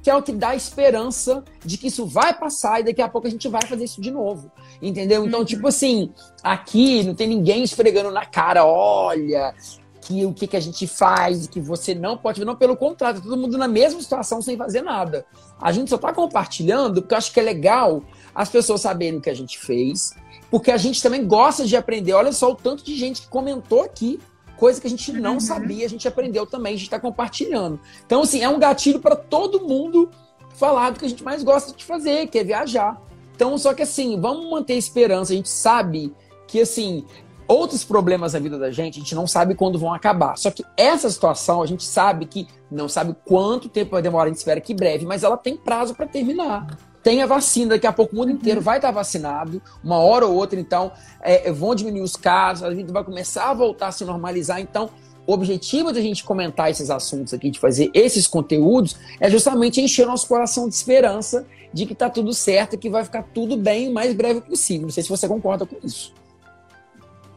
que 0.05 0.11
é 0.11 0.15
o 0.15 0.21
que 0.21 0.31
dá 0.31 0.55
esperança 0.55 1.43
de 1.65 1.79
que 1.79 1.87
isso 1.87 2.05
vai 2.05 2.31
passar 2.31 2.79
e 2.79 2.83
daqui 2.83 3.01
a 3.01 3.09
pouco 3.09 3.25
a 3.25 3.29
gente 3.31 3.47
vai 3.47 3.65
fazer 3.65 3.85
isso 3.85 3.99
de 3.99 4.11
novo. 4.11 4.51
Entendeu? 4.79 5.25
Então, 5.25 5.39
uhum. 5.39 5.45
tipo 5.45 5.67
assim, 5.67 6.13
aqui 6.43 7.03
não 7.03 7.15
tem 7.15 7.27
ninguém 7.27 7.63
esfregando 7.63 8.11
na 8.11 8.23
cara, 8.23 8.63
olha, 8.63 9.55
que 9.99 10.23
o 10.23 10.31
que, 10.31 10.45
que 10.45 10.55
a 10.55 10.59
gente 10.59 10.85
faz, 10.85 11.47
que 11.47 11.59
você 11.59 11.95
não 11.95 12.15
pode 12.15 12.45
não, 12.45 12.55
pelo 12.55 12.77
contrário, 12.77 13.19
tá 13.19 13.27
todo 13.27 13.35
mundo 13.35 13.57
na 13.57 13.67
mesma 13.67 13.99
situação 13.99 14.43
sem 14.43 14.55
fazer 14.55 14.83
nada. 14.83 15.25
A 15.59 15.71
gente 15.71 15.89
só 15.89 15.95
está 15.95 16.13
compartilhando 16.13 17.01
porque 17.01 17.15
eu 17.15 17.17
acho 17.17 17.33
que 17.33 17.39
é 17.39 17.43
legal 17.43 18.03
as 18.35 18.47
pessoas 18.47 18.81
saberem 18.81 19.17
o 19.17 19.21
que 19.21 19.31
a 19.31 19.35
gente 19.35 19.57
fez, 19.57 20.13
porque 20.51 20.69
a 20.69 20.77
gente 20.77 21.01
também 21.01 21.25
gosta 21.25 21.65
de 21.65 21.75
aprender. 21.75 22.13
Olha 22.13 22.31
só 22.31 22.51
o 22.51 22.55
tanto 22.55 22.85
de 22.85 22.95
gente 22.95 23.23
que 23.23 23.27
comentou 23.27 23.81
aqui 23.81 24.19
coisa 24.57 24.79
que 24.79 24.87
a 24.87 24.89
gente 24.89 25.11
não 25.11 25.35
uhum. 25.35 25.39
sabia, 25.39 25.85
a 25.85 25.89
gente 25.89 26.07
aprendeu 26.07 26.45
também, 26.45 26.73
a 26.73 26.77
gente 26.77 26.87
está 26.87 26.99
compartilhando. 26.99 27.79
Então, 28.05 28.21
assim, 28.21 28.41
é 28.41 28.49
um 28.49 28.59
gatilho 28.59 28.99
para 28.99 29.15
todo 29.15 29.67
mundo 29.67 30.09
falar 30.55 30.91
do 30.91 30.99
que 30.99 31.05
a 31.05 31.09
gente 31.09 31.23
mais 31.23 31.43
gosta 31.43 31.75
de 31.75 31.83
fazer, 31.83 32.27
que 32.27 32.39
é 32.39 32.43
viajar. 32.43 33.01
Então, 33.35 33.57
só 33.57 33.73
que 33.73 33.83
assim, 33.83 34.19
vamos 34.19 34.49
manter 34.49 34.73
a 34.73 34.77
esperança. 34.77 35.33
A 35.33 35.35
gente 35.35 35.49
sabe 35.49 36.13
que, 36.47 36.61
assim, 36.61 37.05
outros 37.47 37.83
problemas 37.83 38.33
na 38.33 38.39
vida 38.39 38.57
da 38.57 38.71
gente, 38.71 38.99
a 38.99 39.01
gente 39.01 39.15
não 39.15 39.27
sabe 39.27 39.55
quando 39.55 39.77
vão 39.77 39.93
acabar. 39.93 40.37
Só 40.37 40.49
que 40.49 40.63
essa 40.77 41.09
situação, 41.09 41.61
a 41.61 41.65
gente 41.65 41.83
sabe 41.83 42.25
que 42.25 42.47
não 42.71 42.87
sabe 42.87 43.15
quanto 43.25 43.69
tempo 43.69 43.91
vai 43.91 44.01
demorar, 44.01 44.25
a 44.25 44.27
gente 44.27 44.37
espera 44.37 44.61
que 44.61 44.73
breve, 44.73 45.05
mas 45.05 45.23
ela 45.23 45.37
tem 45.37 45.57
prazo 45.57 45.93
para 45.93 46.07
terminar 46.07 46.67
tem 47.05 47.21
a 47.21 47.27
vacina, 47.27 47.75
daqui 47.75 47.85
a 47.85 47.93
pouco 47.93 48.15
o 48.15 48.17
mundo 48.17 48.31
inteiro 48.31 48.59
vai 48.59 48.79
estar 48.79 48.89
vacinado, 48.89 49.61
uma 49.83 49.97
hora 49.97 50.25
ou 50.25 50.33
outra, 50.33 50.59
então 50.59 50.91
é, 51.21 51.51
vão 51.51 51.75
diminuir 51.75 52.01
os 52.01 52.15
casos, 52.15 52.63
a 52.63 52.73
gente 52.73 52.91
vai 52.91 53.03
começar 53.03 53.51
a 53.51 53.53
voltar 53.53 53.89
a 53.89 53.91
se 53.91 54.03
normalizar. 54.03 54.59
Então, 54.59 54.89
o 55.27 55.31
objetivo 55.31 55.93
da 55.93 56.01
gente 56.01 56.23
comentar 56.23 56.71
esses 56.71 56.89
assuntos 56.89 57.31
aqui, 57.31 57.51
de 57.51 57.59
fazer 57.59 57.91
esses 57.93 58.25
conteúdos, 58.25 58.97
é 59.19 59.29
justamente 59.29 59.79
encher 59.79 60.07
nosso 60.07 60.27
coração 60.27 60.67
de 60.67 60.73
esperança 60.73 61.45
de 61.71 61.85
que 61.85 61.93
está 61.93 62.09
tudo 62.09 62.33
certo, 62.33 62.75
que 62.75 62.89
vai 62.89 63.03
ficar 63.03 63.21
tudo 63.21 63.55
bem 63.55 63.87
o 63.87 63.93
mais 63.93 64.11
breve 64.15 64.41
possível. 64.41 64.87
Não 64.87 64.91
sei 64.91 65.03
se 65.03 65.09
você 65.09 65.27
concorda 65.27 65.63
com 65.63 65.77
isso. 65.83 66.11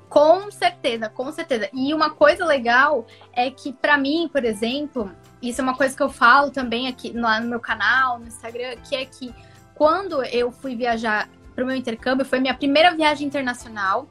Com 0.09 0.51
certeza, 0.51 1.11
com 1.11 1.31
certeza. 1.31 1.69
E 1.75 1.93
uma 1.93 2.09
coisa 2.09 2.43
legal 2.43 3.07
é 3.35 3.51
que, 3.51 3.75
para 3.75 3.99
mim, 3.99 4.31
por 4.33 4.47
exemplo, 4.47 5.11
isso 5.43 5.61
é 5.61 5.65
uma 5.65 5.77
coisa 5.77 5.95
que 5.95 6.03
eu 6.03 6.09
falo 6.09 6.51
também 6.51 6.89
aqui 6.89 7.13
lá 7.13 7.39
no 7.39 7.51
meu 7.51 7.61
canal, 7.61 8.19
no 8.19 8.27
Instagram, 8.27 8.75
que 8.89 8.97
é 8.97 9.05
que 9.05 9.31
quando 9.79 10.25
eu 10.25 10.51
fui 10.51 10.75
viajar 10.75 11.31
para 11.55 11.63
o 11.63 11.67
meu 11.67 11.77
intercâmbio, 11.77 12.27
foi 12.27 12.41
minha 12.41 12.53
primeira 12.53 12.93
viagem 12.95 13.29
internacional 13.29 14.09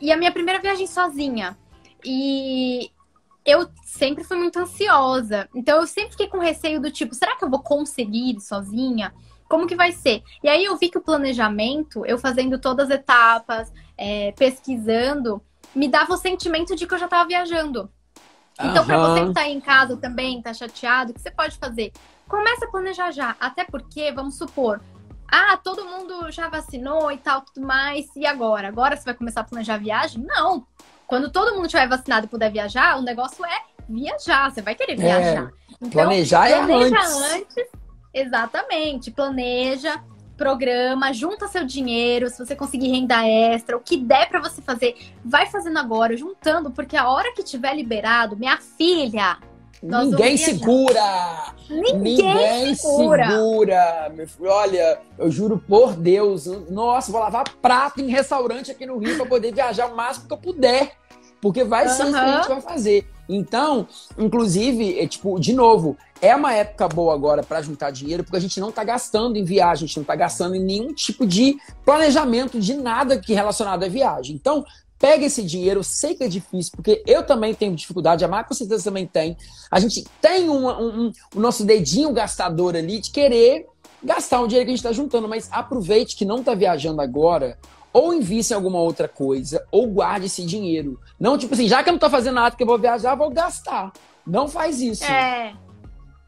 e 0.00 0.10
a 0.10 0.16
minha 0.16 0.32
primeira 0.32 0.58
viagem 0.58 0.86
sozinha. 0.86 1.58
E 2.02 2.90
eu 3.44 3.68
sempre 3.84 4.24
fui 4.24 4.38
muito 4.38 4.58
ansiosa. 4.58 5.46
Então 5.54 5.78
eu 5.78 5.86
sempre 5.86 6.12
fiquei 6.12 6.26
com 6.26 6.38
receio 6.38 6.80
do 6.80 6.90
tipo, 6.90 7.14
será 7.14 7.36
que 7.36 7.44
eu 7.44 7.50
vou 7.50 7.62
conseguir 7.62 8.30
ir 8.30 8.40
sozinha? 8.40 9.12
Como 9.46 9.66
que 9.66 9.76
vai 9.76 9.92
ser? 9.92 10.22
E 10.42 10.48
aí 10.48 10.64
eu 10.64 10.76
vi 10.78 10.88
que 10.88 10.96
o 10.96 11.02
planejamento, 11.02 12.06
eu 12.06 12.16
fazendo 12.16 12.58
todas 12.58 12.90
as 12.90 12.96
etapas, 12.96 13.70
é, 13.98 14.32
pesquisando, 14.32 15.42
me 15.74 15.86
dava 15.86 16.14
o 16.14 16.16
sentimento 16.16 16.74
de 16.74 16.86
que 16.86 16.94
eu 16.94 16.98
já 16.98 17.04
estava 17.04 17.28
viajando. 17.28 17.90
Então, 18.58 18.84
para 18.84 18.98
você 18.98 19.26
que 19.26 19.32
tá 19.32 19.40
aí 19.42 19.52
em 19.52 19.60
casa 19.60 19.96
também, 19.96 20.42
tá 20.42 20.52
chateado, 20.52 21.10
o 21.10 21.14
que 21.14 21.20
você 21.20 21.30
pode 21.30 21.56
fazer? 21.56 21.92
Começa 22.28 22.66
a 22.66 22.68
planejar 22.68 23.10
já. 23.10 23.34
Até 23.40 23.64
porque, 23.64 24.12
vamos 24.12 24.36
supor, 24.36 24.80
ah, 25.30 25.56
todo 25.56 25.84
mundo 25.84 26.30
já 26.30 26.48
vacinou 26.48 27.10
e 27.12 27.18
tal, 27.18 27.42
tudo 27.42 27.66
mais. 27.66 28.06
E 28.16 28.26
agora? 28.26 28.68
Agora 28.68 28.96
você 28.96 29.04
vai 29.04 29.14
começar 29.14 29.42
a 29.42 29.44
planejar 29.44 29.74
a 29.74 29.78
viagem? 29.78 30.22
Não. 30.22 30.66
Quando 31.06 31.30
todo 31.30 31.54
mundo 31.54 31.68
tiver 31.68 31.88
vacinado 31.88 32.26
e 32.26 32.28
puder 32.28 32.50
viajar, 32.50 32.98
o 32.98 33.02
negócio 33.02 33.44
é 33.44 33.62
viajar. 33.88 34.50
Você 34.50 34.62
vai 34.62 34.74
querer 34.74 34.92
é, 34.92 34.96
viajar. 34.96 35.44
É, 35.44 35.74
então, 35.74 35.90
planejar 35.90 36.48
é 36.48 36.54
planeja 36.54 36.96
antes. 36.98 37.32
antes. 37.32 37.68
Exatamente. 38.12 39.10
Planeja, 39.10 40.02
programa, 40.36 41.12
junta 41.12 41.48
seu 41.48 41.66
dinheiro, 41.66 42.30
se 42.30 42.38
você 42.38 42.56
conseguir 42.56 42.88
renda 42.88 43.28
extra, 43.28 43.76
o 43.76 43.80
que 43.80 43.98
der 43.98 44.26
para 44.26 44.40
você 44.40 44.62
fazer, 44.62 44.96
vai 45.22 45.46
fazendo 45.46 45.78
agora, 45.78 46.16
juntando, 46.16 46.70
porque 46.70 46.96
a 46.96 47.08
hora 47.08 47.34
que 47.34 47.42
tiver 47.42 47.74
liberado, 47.74 48.38
minha 48.38 48.56
filha, 48.56 49.36
Ninguém 49.82 50.36
segura! 50.36 51.54
Ninguém, 51.68 52.16
Ninguém 52.16 52.74
segura. 52.74 53.30
segura. 53.30 54.12
Meu 54.14 54.28
filho. 54.28 54.50
Olha, 54.50 55.00
eu 55.18 55.30
juro 55.30 55.58
por 55.58 55.94
Deus, 55.94 56.46
nossa, 56.68 57.10
vou 57.10 57.20
lavar 57.20 57.44
prato 57.62 58.00
em 58.00 58.08
restaurante 58.08 58.70
aqui 58.70 58.84
no 58.84 58.98
Rio 58.98 59.16
para 59.16 59.26
poder 59.26 59.54
viajar 59.54 59.86
o 59.86 59.96
máximo 59.96 60.26
que 60.26 60.34
eu 60.34 60.38
puder. 60.38 60.92
Porque 61.40 61.64
vai 61.64 61.88
ser 61.88 62.02
isso 62.02 62.12
que 62.12 62.18
a 62.18 62.36
gente 62.36 62.48
vai 62.48 62.60
fazer. 62.60 63.08
Então, 63.26 63.86
inclusive, 64.18 64.98
é, 64.98 65.06
tipo, 65.06 65.38
de 65.38 65.54
novo, 65.54 65.96
é 66.20 66.34
uma 66.36 66.52
época 66.52 66.86
boa 66.88 67.14
agora 67.14 67.42
para 67.42 67.62
juntar 67.62 67.90
dinheiro, 67.90 68.24
porque 68.24 68.36
a 68.36 68.40
gente 68.40 68.60
não 68.60 68.70
tá 68.70 68.84
gastando 68.84 69.36
em 69.36 69.44
viagem, 69.44 69.84
a 69.84 69.86
gente 69.86 69.96
não 69.96 70.04
tá 70.04 70.16
gastando 70.16 70.54
em 70.56 70.62
nenhum 70.62 70.92
tipo 70.92 71.24
de 71.24 71.56
planejamento 71.84 72.60
de 72.60 72.74
nada 72.74 73.18
que 73.18 73.32
relacionado 73.32 73.84
à 73.84 73.88
viagem. 73.88 74.34
Então, 74.34 74.66
Pega 75.00 75.24
esse 75.24 75.42
dinheiro, 75.42 75.82
sei 75.82 76.14
que 76.14 76.22
é 76.22 76.28
difícil, 76.28 76.72
porque 76.76 77.02
eu 77.06 77.24
também 77.24 77.54
tenho 77.54 77.74
dificuldade, 77.74 78.22
a 78.22 78.28
Mar 78.28 78.46
com 78.46 78.52
certeza 78.52 78.84
também 78.84 79.06
tem. 79.06 79.34
A 79.70 79.80
gente 79.80 80.04
tem 80.20 80.50
um, 80.50 80.68
um, 80.68 81.12
o 81.34 81.40
nosso 81.40 81.64
dedinho 81.64 82.12
gastador 82.12 82.76
ali 82.76 83.00
de 83.00 83.10
querer 83.10 83.66
gastar 84.04 84.42
o 84.42 84.46
dinheiro 84.46 84.66
que 84.66 84.72
a 84.72 84.76
gente 84.76 84.84
está 84.84 84.92
juntando, 84.92 85.26
mas 85.26 85.48
aproveite 85.50 86.14
que 86.14 86.26
não 86.26 86.40
está 86.40 86.54
viajando 86.54 87.00
agora, 87.00 87.58
ou 87.94 88.12
invista 88.12 88.52
em 88.52 88.56
alguma 88.56 88.78
outra 88.78 89.08
coisa, 89.08 89.66
ou 89.72 89.86
guarde 89.86 90.26
esse 90.26 90.44
dinheiro. 90.44 91.00
Não, 91.18 91.38
tipo 91.38 91.54
assim, 91.54 91.66
já 91.66 91.82
que 91.82 91.88
eu 91.88 91.92
não 91.92 91.96
estou 91.96 92.10
fazendo 92.10 92.34
nada 92.34 92.54
que 92.54 92.62
eu 92.62 92.66
vou 92.66 92.78
viajar, 92.78 93.14
vou 93.14 93.30
gastar. 93.30 93.92
Não 94.26 94.48
faz 94.48 94.82
isso. 94.82 95.04
É. 95.04 95.54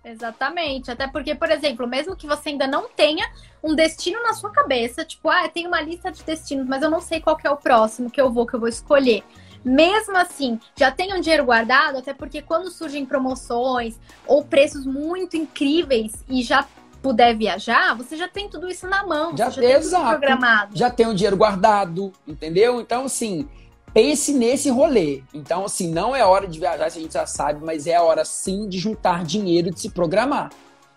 Exatamente. 0.05 0.91
Até 0.91 1.07
porque, 1.07 1.35
por 1.35 1.51
exemplo, 1.51 1.87
mesmo 1.87 2.17
que 2.17 2.27
você 2.27 2.51
ainda 2.51 2.67
não 2.67 2.89
tenha 2.89 3.31
um 3.63 3.75
destino 3.75 4.23
na 4.23 4.35
sua 4.35 4.51
cabeça, 4.51 5.05
tipo, 5.05 5.29
ah, 5.29 5.45
eu 5.45 5.51
tenho 5.51 5.69
uma 5.69 5.81
lista 5.81 6.11
de 6.11 6.23
destinos, 6.23 6.67
mas 6.67 6.83
eu 6.83 6.91
não 6.91 7.01
sei 7.01 7.21
qual 7.21 7.39
é 7.43 7.51
o 7.51 7.57
próximo 7.57 8.11
que 8.11 8.21
eu 8.21 8.31
vou, 8.31 8.47
que 8.47 8.55
eu 8.55 8.61
vou 8.61 8.69
escolher. 8.69 9.23
Mesmo 9.65 10.17
assim, 10.17 10.59
já 10.77 10.91
tenha 10.91 11.17
um 11.17 11.21
dinheiro 11.21 11.45
guardado, 11.45 11.99
até 11.99 12.13
porque 12.13 12.43
quando 12.43 12.69
surgem 12.69 13.07
promoções 13.07 13.99
ou 14.27 14.45
preços 14.45 14.85
muito 14.85 15.37
incríveis 15.37 16.25
e 16.29 16.43
já 16.43 16.67
puder 17.01 17.37
viajar, 17.37 17.97
você 17.97 18.17
já 18.17 18.29
tem 18.29 18.49
tudo 18.49 18.69
isso 18.69 18.89
na 18.89 19.05
mão, 19.05 19.37
já, 19.37 19.51
já 19.51 19.61
tem 19.61 19.73
exato. 19.73 20.05
tudo 20.05 20.19
programado. 20.19 20.77
Já 20.77 20.91
tem 20.91 21.07
o 21.07 21.11
um 21.11 21.15
dinheiro 21.15 21.37
guardado, 21.37 22.13
entendeu? 22.27 22.81
Então, 22.81 23.05
assim, 23.05 23.49
pense 23.93 24.33
nesse 24.33 24.71
rolê. 24.71 25.23
Então, 25.33 25.65
assim, 25.65 25.91
não 25.91 26.15
é 26.15 26.25
hora 26.25 26.47
de 26.47 26.59
viajar, 26.59 26.91
se 26.91 26.99
a 26.99 27.03
gente 27.03 27.15
já 27.15 27.27
sabe, 27.27 27.65
mas 27.65 27.87
é 27.87 28.01
hora 28.01 28.25
sim 28.25 28.69
de 28.69 28.79
juntar 28.79 29.25
dinheiro 29.25 29.69
e 29.69 29.71
de 29.73 29.81
se 29.81 29.91
programar. 29.91 30.51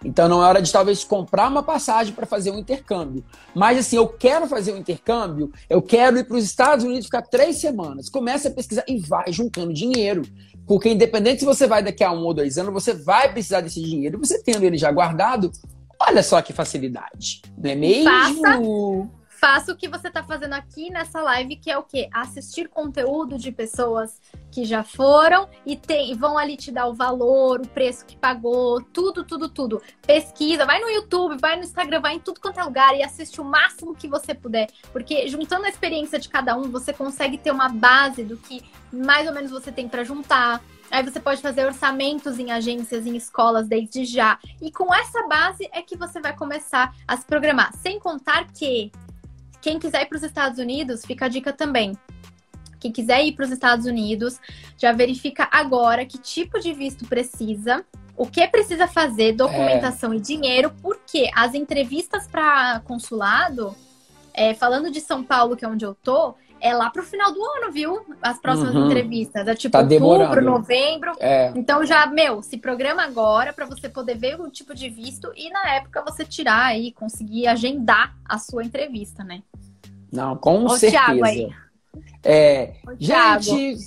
Então 0.06 0.30
não 0.30 0.44
é 0.44 0.48
hora 0.48 0.62
de 0.62 0.72
talvez 0.72 1.04
comprar 1.04 1.50
uma 1.50 1.64
passagem 1.64 2.14
para 2.14 2.28
fazer 2.28 2.52
um 2.52 2.60
intercâmbio. 2.60 3.26
Mas 3.56 3.80
assim, 3.80 3.96
eu 3.96 4.08
quero 4.08 4.46
fazer 4.46 4.72
um 4.72 4.78
intercâmbio, 4.78 5.52
eu 5.68 5.82
quero 5.82 6.20
ir 6.20 6.26
para 6.26 6.38
os 6.38 6.44
Estados 6.44 6.86
Unidos 6.86 7.06
ficar 7.06 7.24
três 7.24 7.58
semanas. 7.58 8.08
Começa 8.08 8.50
a 8.50 8.52
pesquisar 8.52 8.84
e 8.88 9.00
vai 9.00 9.32
juntando 9.34 9.74
dinheiro. 9.74 10.22
Porque 10.68 10.90
independente 10.90 11.40
se 11.40 11.46
você 11.46 11.66
vai 11.66 11.82
daqui 11.82 12.04
a 12.04 12.12
um 12.12 12.24
ou 12.24 12.34
dois 12.36 12.58
anos, 12.58 12.72
você 12.72 12.94
vai 12.94 13.32
precisar 13.32 13.62
desse 13.62 13.82
dinheiro. 13.82 14.20
Você 14.20 14.42
tendo 14.44 14.64
ele 14.64 14.78
já 14.78 14.92
guardado, 14.92 15.52
olha 16.00 16.22
só 16.22 16.40
que 16.40 16.54
facilidade. 16.54 17.42
Não 17.58 17.72
é 17.72 17.76
mesmo? 17.76 18.12
Faça 18.12 18.60
faça 19.46 19.72
o 19.72 19.76
que 19.76 19.88
você 19.88 20.08
está 20.08 20.24
fazendo 20.24 20.54
aqui 20.54 20.90
nessa 20.90 21.22
live, 21.22 21.58
que 21.58 21.70
é 21.70 21.78
o 21.78 21.84
quê? 21.84 22.10
Assistir 22.12 22.68
conteúdo 22.68 23.38
de 23.38 23.52
pessoas 23.52 24.20
que 24.50 24.66
já 24.66 24.82
foram 24.84 25.48
e 25.64 25.76
tem, 25.76 26.16
vão 26.16 26.36
ali 26.36 26.58
te 26.58 26.72
dar 26.72 26.88
o 26.88 26.96
valor, 26.96 27.62
o 27.62 27.68
preço 27.68 28.08
que 28.08 28.18
pagou, 28.18 28.82
tudo, 28.82 29.24
tudo, 29.24 29.48
tudo. 29.48 29.84
Pesquisa, 30.02 30.66
vai 30.66 30.82
no 30.82 30.90
YouTube, 30.90 31.38
vai 31.40 31.58
no 31.58 31.62
Instagram, 31.62 32.02
vai 32.02 32.16
em 32.16 32.20
tudo 32.20 32.42
quanto 32.42 32.60
é 32.60 32.64
lugar 32.64 32.98
e 32.98 33.04
assiste 33.04 33.40
o 33.40 33.44
máximo 33.44 33.94
que 33.94 34.08
você 34.08 34.34
puder. 34.34 34.68
Porque 34.92 35.28
juntando 35.28 35.68
a 35.68 35.70
experiência 35.70 36.18
de 36.18 36.28
cada 36.28 36.58
um, 36.58 36.64
você 36.72 36.92
consegue 36.92 37.38
ter 37.38 37.52
uma 37.52 37.70
base 37.70 38.24
do 38.24 38.38
que 38.38 38.64
mais 38.92 39.28
ou 39.28 39.34
menos 39.36 39.52
você 39.52 39.72
tem 39.72 39.88
para 39.88 40.04
juntar. 40.04 40.60
Aí 40.90 41.04
você 41.04 41.20
pode 41.20 41.44
fazer 41.44 41.68
orçamentos 41.68 42.40
em 42.40 42.52
agências, 42.52 43.06
em 43.06 43.16
escolas 43.16 43.68
desde 43.68 44.06
já. 44.06 44.40
E 44.60 44.72
com 44.72 44.92
essa 44.92 45.28
base 45.28 45.70
é 45.72 45.84
que 45.84 45.96
você 45.96 46.20
vai 46.20 46.36
começar 46.36 46.96
a 47.08 47.16
se 47.16 47.26
programar. 47.26 47.72
Sem 47.76 48.00
contar 48.00 48.48
que 48.52 48.92
quem 49.66 49.80
quiser 49.80 50.04
ir 50.04 50.06
para 50.06 50.18
os 50.18 50.22
Estados 50.22 50.60
Unidos, 50.60 51.04
fica 51.04 51.26
a 51.26 51.28
dica 51.28 51.52
também. 51.52 51.98
Quem 52.80 52.92
quiser 52.92 53.26
ir 53.26 53.32
para 53.32 53.46
os 53.46 53.52
Estados 53.52 53.88
Unidos, 53.88 54.40
já 54.78 54.92
verifica 54.92 55.50
agora 55.52 56.06
que 56.06 56.20
tipo 56.20 56.60
de 56.60 56.72
visto 56.72 57.04
precisa, 57.08 57.84
o 58.16 58.28
que 58.28 58.48
precisa 58.48 58.86
fazer, 58.88 59.34
documentação 59.34 60.14
é. 60.14 60.18
e 60.18 60.20
dinheiro, 60.20 60.72
porque 60.84 61.32
as 61.36 61.56
entrevistas 61.56 62.28
para 62.28 62.80
consulado, 62.82 63.76
é, 64.36 64.54
falando 64.54 64.92
de 64.92 65.02
São 65.02 65.24
Paulo, 65.24 65.58
que 65.58 65.66
é 65.66 65.68
onde 65.68 65.84
eu 65.84 65.96
tô, 65.96 66.36
é 66.60 66.74
lá 66.74 66.90
pro 66.90 67.04
final 67.04 67.34
do 67.34 67.44
ano, 67.44 67.72
viu? 67.72 68.06
As 68.22 68.40
próximas 68.40 68.74
uhum. 68.74 68.86
entrevistas. 68.86 69.48
É 69.48 69.56
tipo 69.56 69.72
tá 69.72 69.80
outubro, 69.80 70.42
novembro. 70.42 71.12
É. 71.20 71.52
Então 71.56 71.86
já, 71.86 72.06
meu, 72.08 72.42
se 72.42 72.58
programa 72.58 73.04
agora 73.04 73.54
para 73.54 73.66
você 73.66 73.88
poder 73.90 74.18
ver 74.18 74.40
o 74.40 74.50
tipo 74.50 74.74
de 74.74 74.90
visto 74.90 75.32
e 75.36 75.50
na 75.50 75.76
época 75.76 76.04
você 76.04 76.26
tirar 76.26 76.66
aí, 76.66 76.92
conseguir 76.92 77.48
agendar 77.48 78.16
a 78.26 78.38
sua 78.40 78.64
entrevista, 78.64 79.24
né? 79.24 79.42
Não, 80.12 80.36
com 80.36 80.68
certeza. 80.70 81.50
É, 82.24 82.74
gente, 83.00 83.78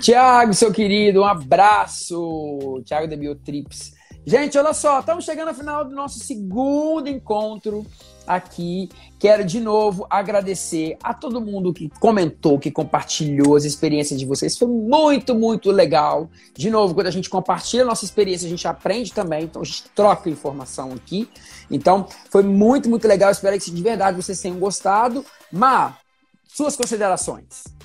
Tiago, 0.00 0.54
seu 0.54 0.72
querido, 0.72 1.22
um 1.22 1.26
abraço. 1.26 2.80
Tiago 2.84 3.08
da 3.08 3.16
Biotrips. 3.16 3.92
Gente, 4.24 4.56
olha 4.56 4.72
só, 4.72 5.00
estamos 5.00 5.24
chegando 5.24 5.48
ao 5.48 5.54
final 5.54 5.84
do 5.84 5.94
nosso 5.94 6.20
segundo 6.20 7.08
encontro 7.08 7.84
aqui. 8.26 8.88
Quero 9.18 9.44
de 9.44 9.60
novo 9.60 10.06
agradecer 10.10 10.96
a 11.02 11.14
todo 11.14 11.40
mundo 11.40 11.72
que 11.72 11.88
comentou, 12.00 12.58
que 12.58 12.70
compartilhou 12.70 13.56
as 13.56 13.64
experiências 13.64 14.18
de 14.18 14.26
vocês. 14.26 14.56
Foi 14.56 14.68
muito, 14.68 15.34
muito 15.34 15.70
legal. 15.70 16.30
De 16.54 16.70
novo, 16.70 16.94
quando 16.94 17.06
a 17.06 17.10
gente 17.12 17.30
compartilha 17.30 17.82
a 17.82 17.86
nossa 17.86 18.04
experiência, 18.04 18.46
a 18.46 18.50
gente 18.50 18.66
aprende 18.66 19.12
também. 19.12 19.44
Então, 19.44 19.62
a 19.62 19.64
gente 19.64 19.84
troca 19.94 20.30
informação 20.30 20.92
aqui. 20.92 21.28
Então, 21.70 22.06
foi 22.30 22.42
muito, 22.42 22.88
muito 22.88 23.06
legal. 23.06 23.30
Espero 23.30 23.58
que 23.58 23.70
de 23.70 23.82
verdade 23.82 24.16
vocês 24.16 24.40
tenham 24.40 24.58
gostado. 24.58 25.24
Má, 25.52 25.96
suas 26.46 26.76
considerações. 26.76 27.81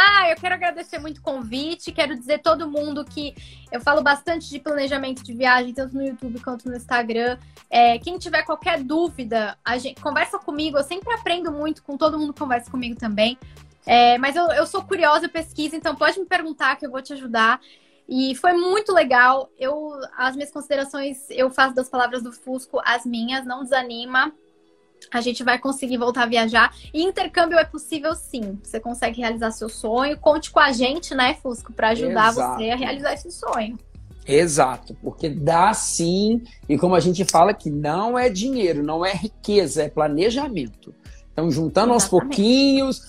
Ah, 0.00 0.30
eu 0.30 0.36
quero 0.36 0.54
agradecer 0.54 1.00
muito 1.00 1.18
o 1.18 1.22
convite. 1.22 1.90
Quero 1.90 2.16
dizer 2.16 2.38
todo 2.38 2.70
mundo 2.70 3.04
que 3.04 3.34
eu 3.72 3.80
falo 3.80 4.00
bastante 4.00 4.48
de 4.48 4.60
planejamento 4.60 5.24
de 5.24 5.34
viagem, 5.34 5.74
tanto 5.74 5.96
no 5.96 6.06
YouTube 6.06 6.40
quanto 6.40 6.68
no 6.68 6.76
Instagram. 6.76 7.36
É, 7.68 7.98
quem 7.98 8.16
tiver 8.16 8.44
qualquer 8.44 8.80
dúvida, 8.80 9.58
gente, 9.80 10.00
conversa 10.00 10.38
comigo. 10.38 10.78
Eu 10.78 10.84
sempre 10.84 11.12
aprendo 11.12 11.50
muito 11.50 11.82
com 11.82 11.96
todo 11.96 12.16
mundo 12.16 12.32
que 12.32 12.38
conversa 12.38 12.70
comigo 12.70 12.94
também. 12.94 13.36
É, 13.84 14.16
mas 14.18 14.36
eu, 14.36 14.44
eu 14.52 14.68
sou 14.68 14.84
curiosa, 14.84 15.26
eu 15.26 15.30
pesquiso, 15.30 15.74
então 15.74 15.96
pode 15.96 16.20
me 16.20 16.26
perguntar 16.26 16.76
que 16.76 16.86
eu 16.86 16.92
vou 16.92 17.02
te 17.02 17.12
ajudar. 17.14 17.60
E 18.08 18.36
foi 18.36 18.52
muito 18.52 18.92
legal. 18.92 19.50
Eu, 19.58 19.98
as 20.16 20.36
minhas 20.36 20.52
considerações, 20.52 21.28
eu 21.30 21.50
faço 21.50 21.74
das 21.74 21.88
palavras 21.88 22.22
do 22.22 22.30
Fusco 22.30 22.80
as 22.84 23.04
minhas, 23.04 23.44
não 23.44 23.64
desanima 23.64 24.32
a 25.10 25.20
gente 25.20 25.42
vai 25.42 25.58
conseguir 25.58 25.96
voltar 25.96 26.24
a 26.24 26.26
viajar. 26.26 26.74
E 26.92 27.02
intercâmbio 27.02 27.58
é 27.58 27.64
possível 27.64 28.14
sim. 28.14 28.58
Você 28.62 28.78
consegue 28.78 29.20
realizar 29.20 29.50
seu 29.50 29.68
sonho. 29.68 30.18
Conte 30.18 30.50
com 30.50 30.60
a 30.60 30.72
gente, 30.72 31.14
né, 31.14 31.34
Fusco, 31.42 31.72
para 31.72 31.90
ajudar 31.90 32.30
Exato. 32.30 32.58
você 32.58 32.70
a 32.70 32.76
realizar 32.76 33.12
esse 33.14 33.30
sonho. 33.30 33.78
Exato, 34.26 34.94
porque 35.02 35.30
dá 35.30 35.72
sim, 35.72 36.42
e 36.68 36.76
como 36.76 36.94
a 36.94 37.00
gente 37.00 37.24
fala 37.24 37.54
que 37.54 37.70
não 37.70 38.18
é 38.18 38.28
dinheiro, 38.28 38.82
não 38.82 39.02
é 39.02 39.14
riqueza, 39.14 39.84
é 39.84 39.88
planejamento. 39.88 40.94
Então, 41.32 41.50
juntando 41.50 41.94
Exatamente. 41.94 42.02
aos 42.02 42.08
pouquinhos, 42.08 43.02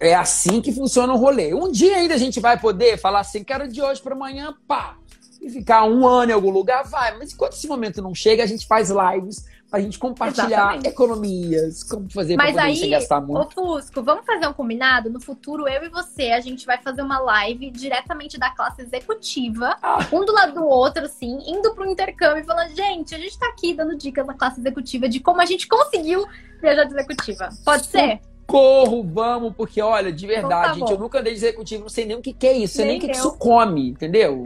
é 0.00 0.14
assim 0.14 0.60
que 0.60 0.72
funciona 0.72 1.14
o 1.14 1.16
rolê. 1.16 1.54
Um 1.54 1.72
dia 1.72 1.96
ainda 1.96 2.14
a 2.14 2.18
gente 2.18 2.40
vai 2.40 2.60
poder 2.60 2.98
falar 2.98 3.20
assim, 3.20 3.42
quero 3.42 3.66
de 3.66 3.80
hoje 3.80 4.02
para 4.02 4.14
amanhã, 4.14 4.54
pá, 4.68 4.98
e 5.40 5.48
ficar 5.48 5.84
um 5.84 6.06
ano 6.06 6.32
em 6.32 6.34
algum 6.34 6.50
lugar, 6.50 6.84
vai. 6.84 7.16
Mas 7.16 7.32
enquanto 7.32 7.52
esse 7.52 7.66
momento 7.66 8.02
não 8.02 8.14
chega, 8.14 8.42
a 8.42 8.46
gente 8.46 8.66
faz 8.66 8.90
lives 8.90 9.46
a 9.72 9.80
gente 9.80 9.98
compartilhar 9.98 10.46
Exatamente. 10.46 10.88
economias, 10.88 11.82
como 11.82 12.08
fazer 12.10 12.36
para 12.36 12.46
poder 12.46 12.60
aí, 12.60 12.90
gastar 12.90 13.20
muito. 13.20 13.60
Ô 13.60 13.76
Fusco, 13.76 14.02
vamos 14.02 14.24
fazer 14.24 14.46
um 14.46 14.52
combinado? 14.52 15.10
No 15.10 15.20
futuro, 15.20 15.66
eu 15.68 15.84
e 15.84 15.88
você, 15.88 16.30
a 16.32 16.40
gente 16.40 16.64
vai 16.64 16.78
fazer 16.80 17.02
uma 17.02 17.18
live 17.18 17.70
diretamente 17.70 18.38
da 18.38 18.50
classe 18.50 18.82
executiva, 18.82 19.76
ah. 19.82 20.06
um 20.12 20.24
do 20.24 20.32
lado 20.32 20.54
do 20.54 20.64
outro, 20.64 21.04
assim, 21.04 21.38
indo 21.46 21.74
para 21.74 21.86
o 21.86 21.90
intercâmbio 21.90 22.42
e 22.42 22.46
falando, 22.46 22.74
gente, 22.74 23.14
a 23.14 23.18
gente 23.18 23.32
está 23.32 23.48
aqui 23.48 23.74
dando 23.74 23.96
dicas 23.96 24.26
da 24.26 24.34
classe 24.34 24.60
executiva 24.60 25.08
de 25.08 25.20
como 25.20 25.40
a 25.40 25.46
gente 25.46 25.66
conseguiu 25.66 26.24
viajar 26.60 26.84
de 26.84 26.94
executiva. 26.94 27.48
Pode 27.64 27.86
ser? 27.86 28.20
Corro, 28.46 29.02
vamos, 29.02 29.52
porque 29.56 29.82
olha, 29.82 30.12
de 30.12 30.26
verdade, 30.26 30.46
então, 30.46 30.62
tá 30.62 30.74
gente, 30.74 30.92
eu 30.92 30.98
nunca 30.98 31.18
andei 31.18 31.32
de 31.32 31.40
executivo, 31.40 31.82
não 31.82 31.88
sei 31.88 32.06
nem 32.06 32.16
o 32.16 32.22
que, 32.22 32.32
que 32.32 32.46
é 32.46 32.52
isso, 32.52 32.78
nem, 32.78 32.86
nem 32.86 32.98
o 32.98 33.00
que, 33.00 33.08
que 33.08 33.16
isso 33.16 33.36
come, 33.36 33.90
entendeu? 33.90 34.44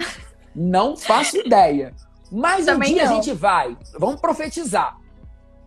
não 0.54 0.96
faço 0.96 1.36
ideia. 1.44 1.94
Mas 2.30 2.66
Também 2.66 2.92
um 2.92 2.94
dia 2.94 3.04
não. 3.04 3.12
a 3.12 3.14
gente 3.14 3.32
vai. 3.32 3.76
Vamos 3.98 4.20
profetizar. 4.20 4.96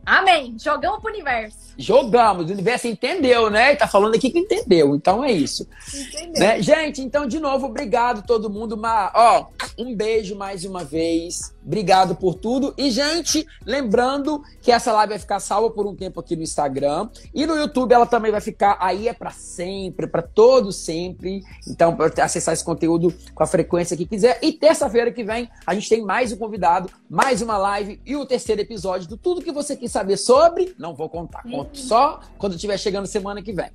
Amém. 0.06 0.58
Jogamos 0.60 1.00
pro 1.00 1.12
universo. 1.12 1.73
Jogamos. 1.78 2.50
O 2.50 2.54
universo 2.54 2.88
entendeu, 2.88 3.50
né? 3.50 3.76
Tá 3.76 3.88
falando 3.88 4.16
aqui 4.16 4.30
que 4.30 4.40
entendeu. 4.40 4.96
Então 4.96 5.24
é 5.24 5.32
isso. 5.32 5.68
Entendeu. 5.94 6.40
Né? 6.40 6.62
Gente, 6.62 7.02
então, 7.02 7.28
de 7.28 7.40
novo, 7.40 7.68
obrigado 7.68 8.26
todo 8.26 8.50
mundo. 8.50 8.74
Uma, 8.76 9.12
ó, 9.16 9.48
um 9.78 9.96
beijo 9.96 10.36
mais 10.36 10.66
uma 10.66 10.84
vez. 10.84 11.54
Obrigado 11.66 12.16
por 12.16 12.36
tudo. 12.36 12.74
E, 12.78 12.92
gente, 12.92 13.46
lembrando 13.66 14.42
que 14.62 14.72
essa 14.72 14.92
live 14.92 15.12
vai 15.12 15.20
ficar 15.20 15.40
salva 15.40 15.70
por 15.70 15.86
um 15.88 15.96
tempo 15.96 16.20
aqui 16.20 16.36
no 16.36 16.44
Instagram. 16.44 17.10
E 17.34 17.46
no 17.46 17.56
YouTube 17.56 17.94
ela 17.94 18.06
também 18.06 18.32
vai 18.32 18.42
ficar 18.42 18.78
aí 18.80 19.08
é 19.08 19.14
para 19.14 19.32
sempre, 19.32 20.08
para 20.08 20.22
todo 20.22 20.72
sempre. 20.72 21.42
Então, 21.68 21.96
para 21.96 22.24
acessar 22.24 22.54
esse 22.54 22.64
conteúdo 22.64 23.14
com 23.34 23.44
a 23.44 23.48
frequência 23.48 23.98
que 23.98 24.06
quiser. 24.06 24.40
E 24.42 24.52
terça-feira 24.52 25.12
que 25.12 25.24
vem, 25.24 25.50
a 25.66 25.74
gente 25.74 25.90
tem 25.90 26.04
mais 26.04 26.32
um 26.32 26.38
convidado, 26.38 26.90
mais 27.10 27.42
uma 27.42 27.58
live 27.58 28.02
e 28.06 28.16
o 28.16 28.26
terceiro 28.26 28.62
episódio 28.62 29.08
do 29.08 29.18
Tudo 29.18 29.42
que 29.42 29.52
você 29.52 29.76
quis 29.76 29.92
saber 29.92 30.18
sobre. 30.18 30.76
Não 30.78 30.94
vou 30.94 31.10
contar, 31.10 31.44
conto 31.64 31.78
só 31.78 32.20
quando 32.38 32.56
estiver 32.56 32.78
chegando 32.78 33.08
semana 33.08 33.42
que 33.42 33.54
vem. 33.54 33.70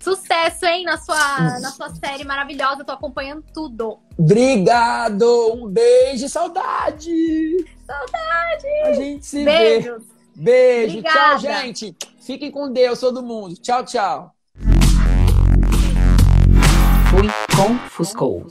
Sucesso, 0.00 0.64
hein, 0.64 0.84
na 0.84 0.96
sua, 0.96 1.60
na 1.60 1.70
sua 1.70 1.90
série 1.90 2.24
maravilhosa. 2.24 2.84
Tô 2.84 2.92
acompanhando 2.92 3.44
tudo. 3.52 3.98
Obrigado! 4.16 5.52
Um 5.54 5.68
beijo, 5.68 6.28
saudade! 6.28 7.66
Saudade! 7.84 8.68
A 8.84 8.92
gente 8.92 9.26
se 9.26 9.44
Beijos. 9.44 10.02
vê. 10.04 10.18
Beijo, 10.36 10.98
Obrigada. 10.98 11.18
tchau, 11.30 11.38
gente. 11.40 11.96
Fiquem 12.20 12.50
com 12.50 12.72
Deus, 12.72 13.00
todo 13.00 13.22
mundo. 13.22 13.56
Tchau, 13.56 13.84
tchau. 13.84 14.32
Fui 17.10 17.28
com 17.56 17.78
Fuscou. 17.88 18.46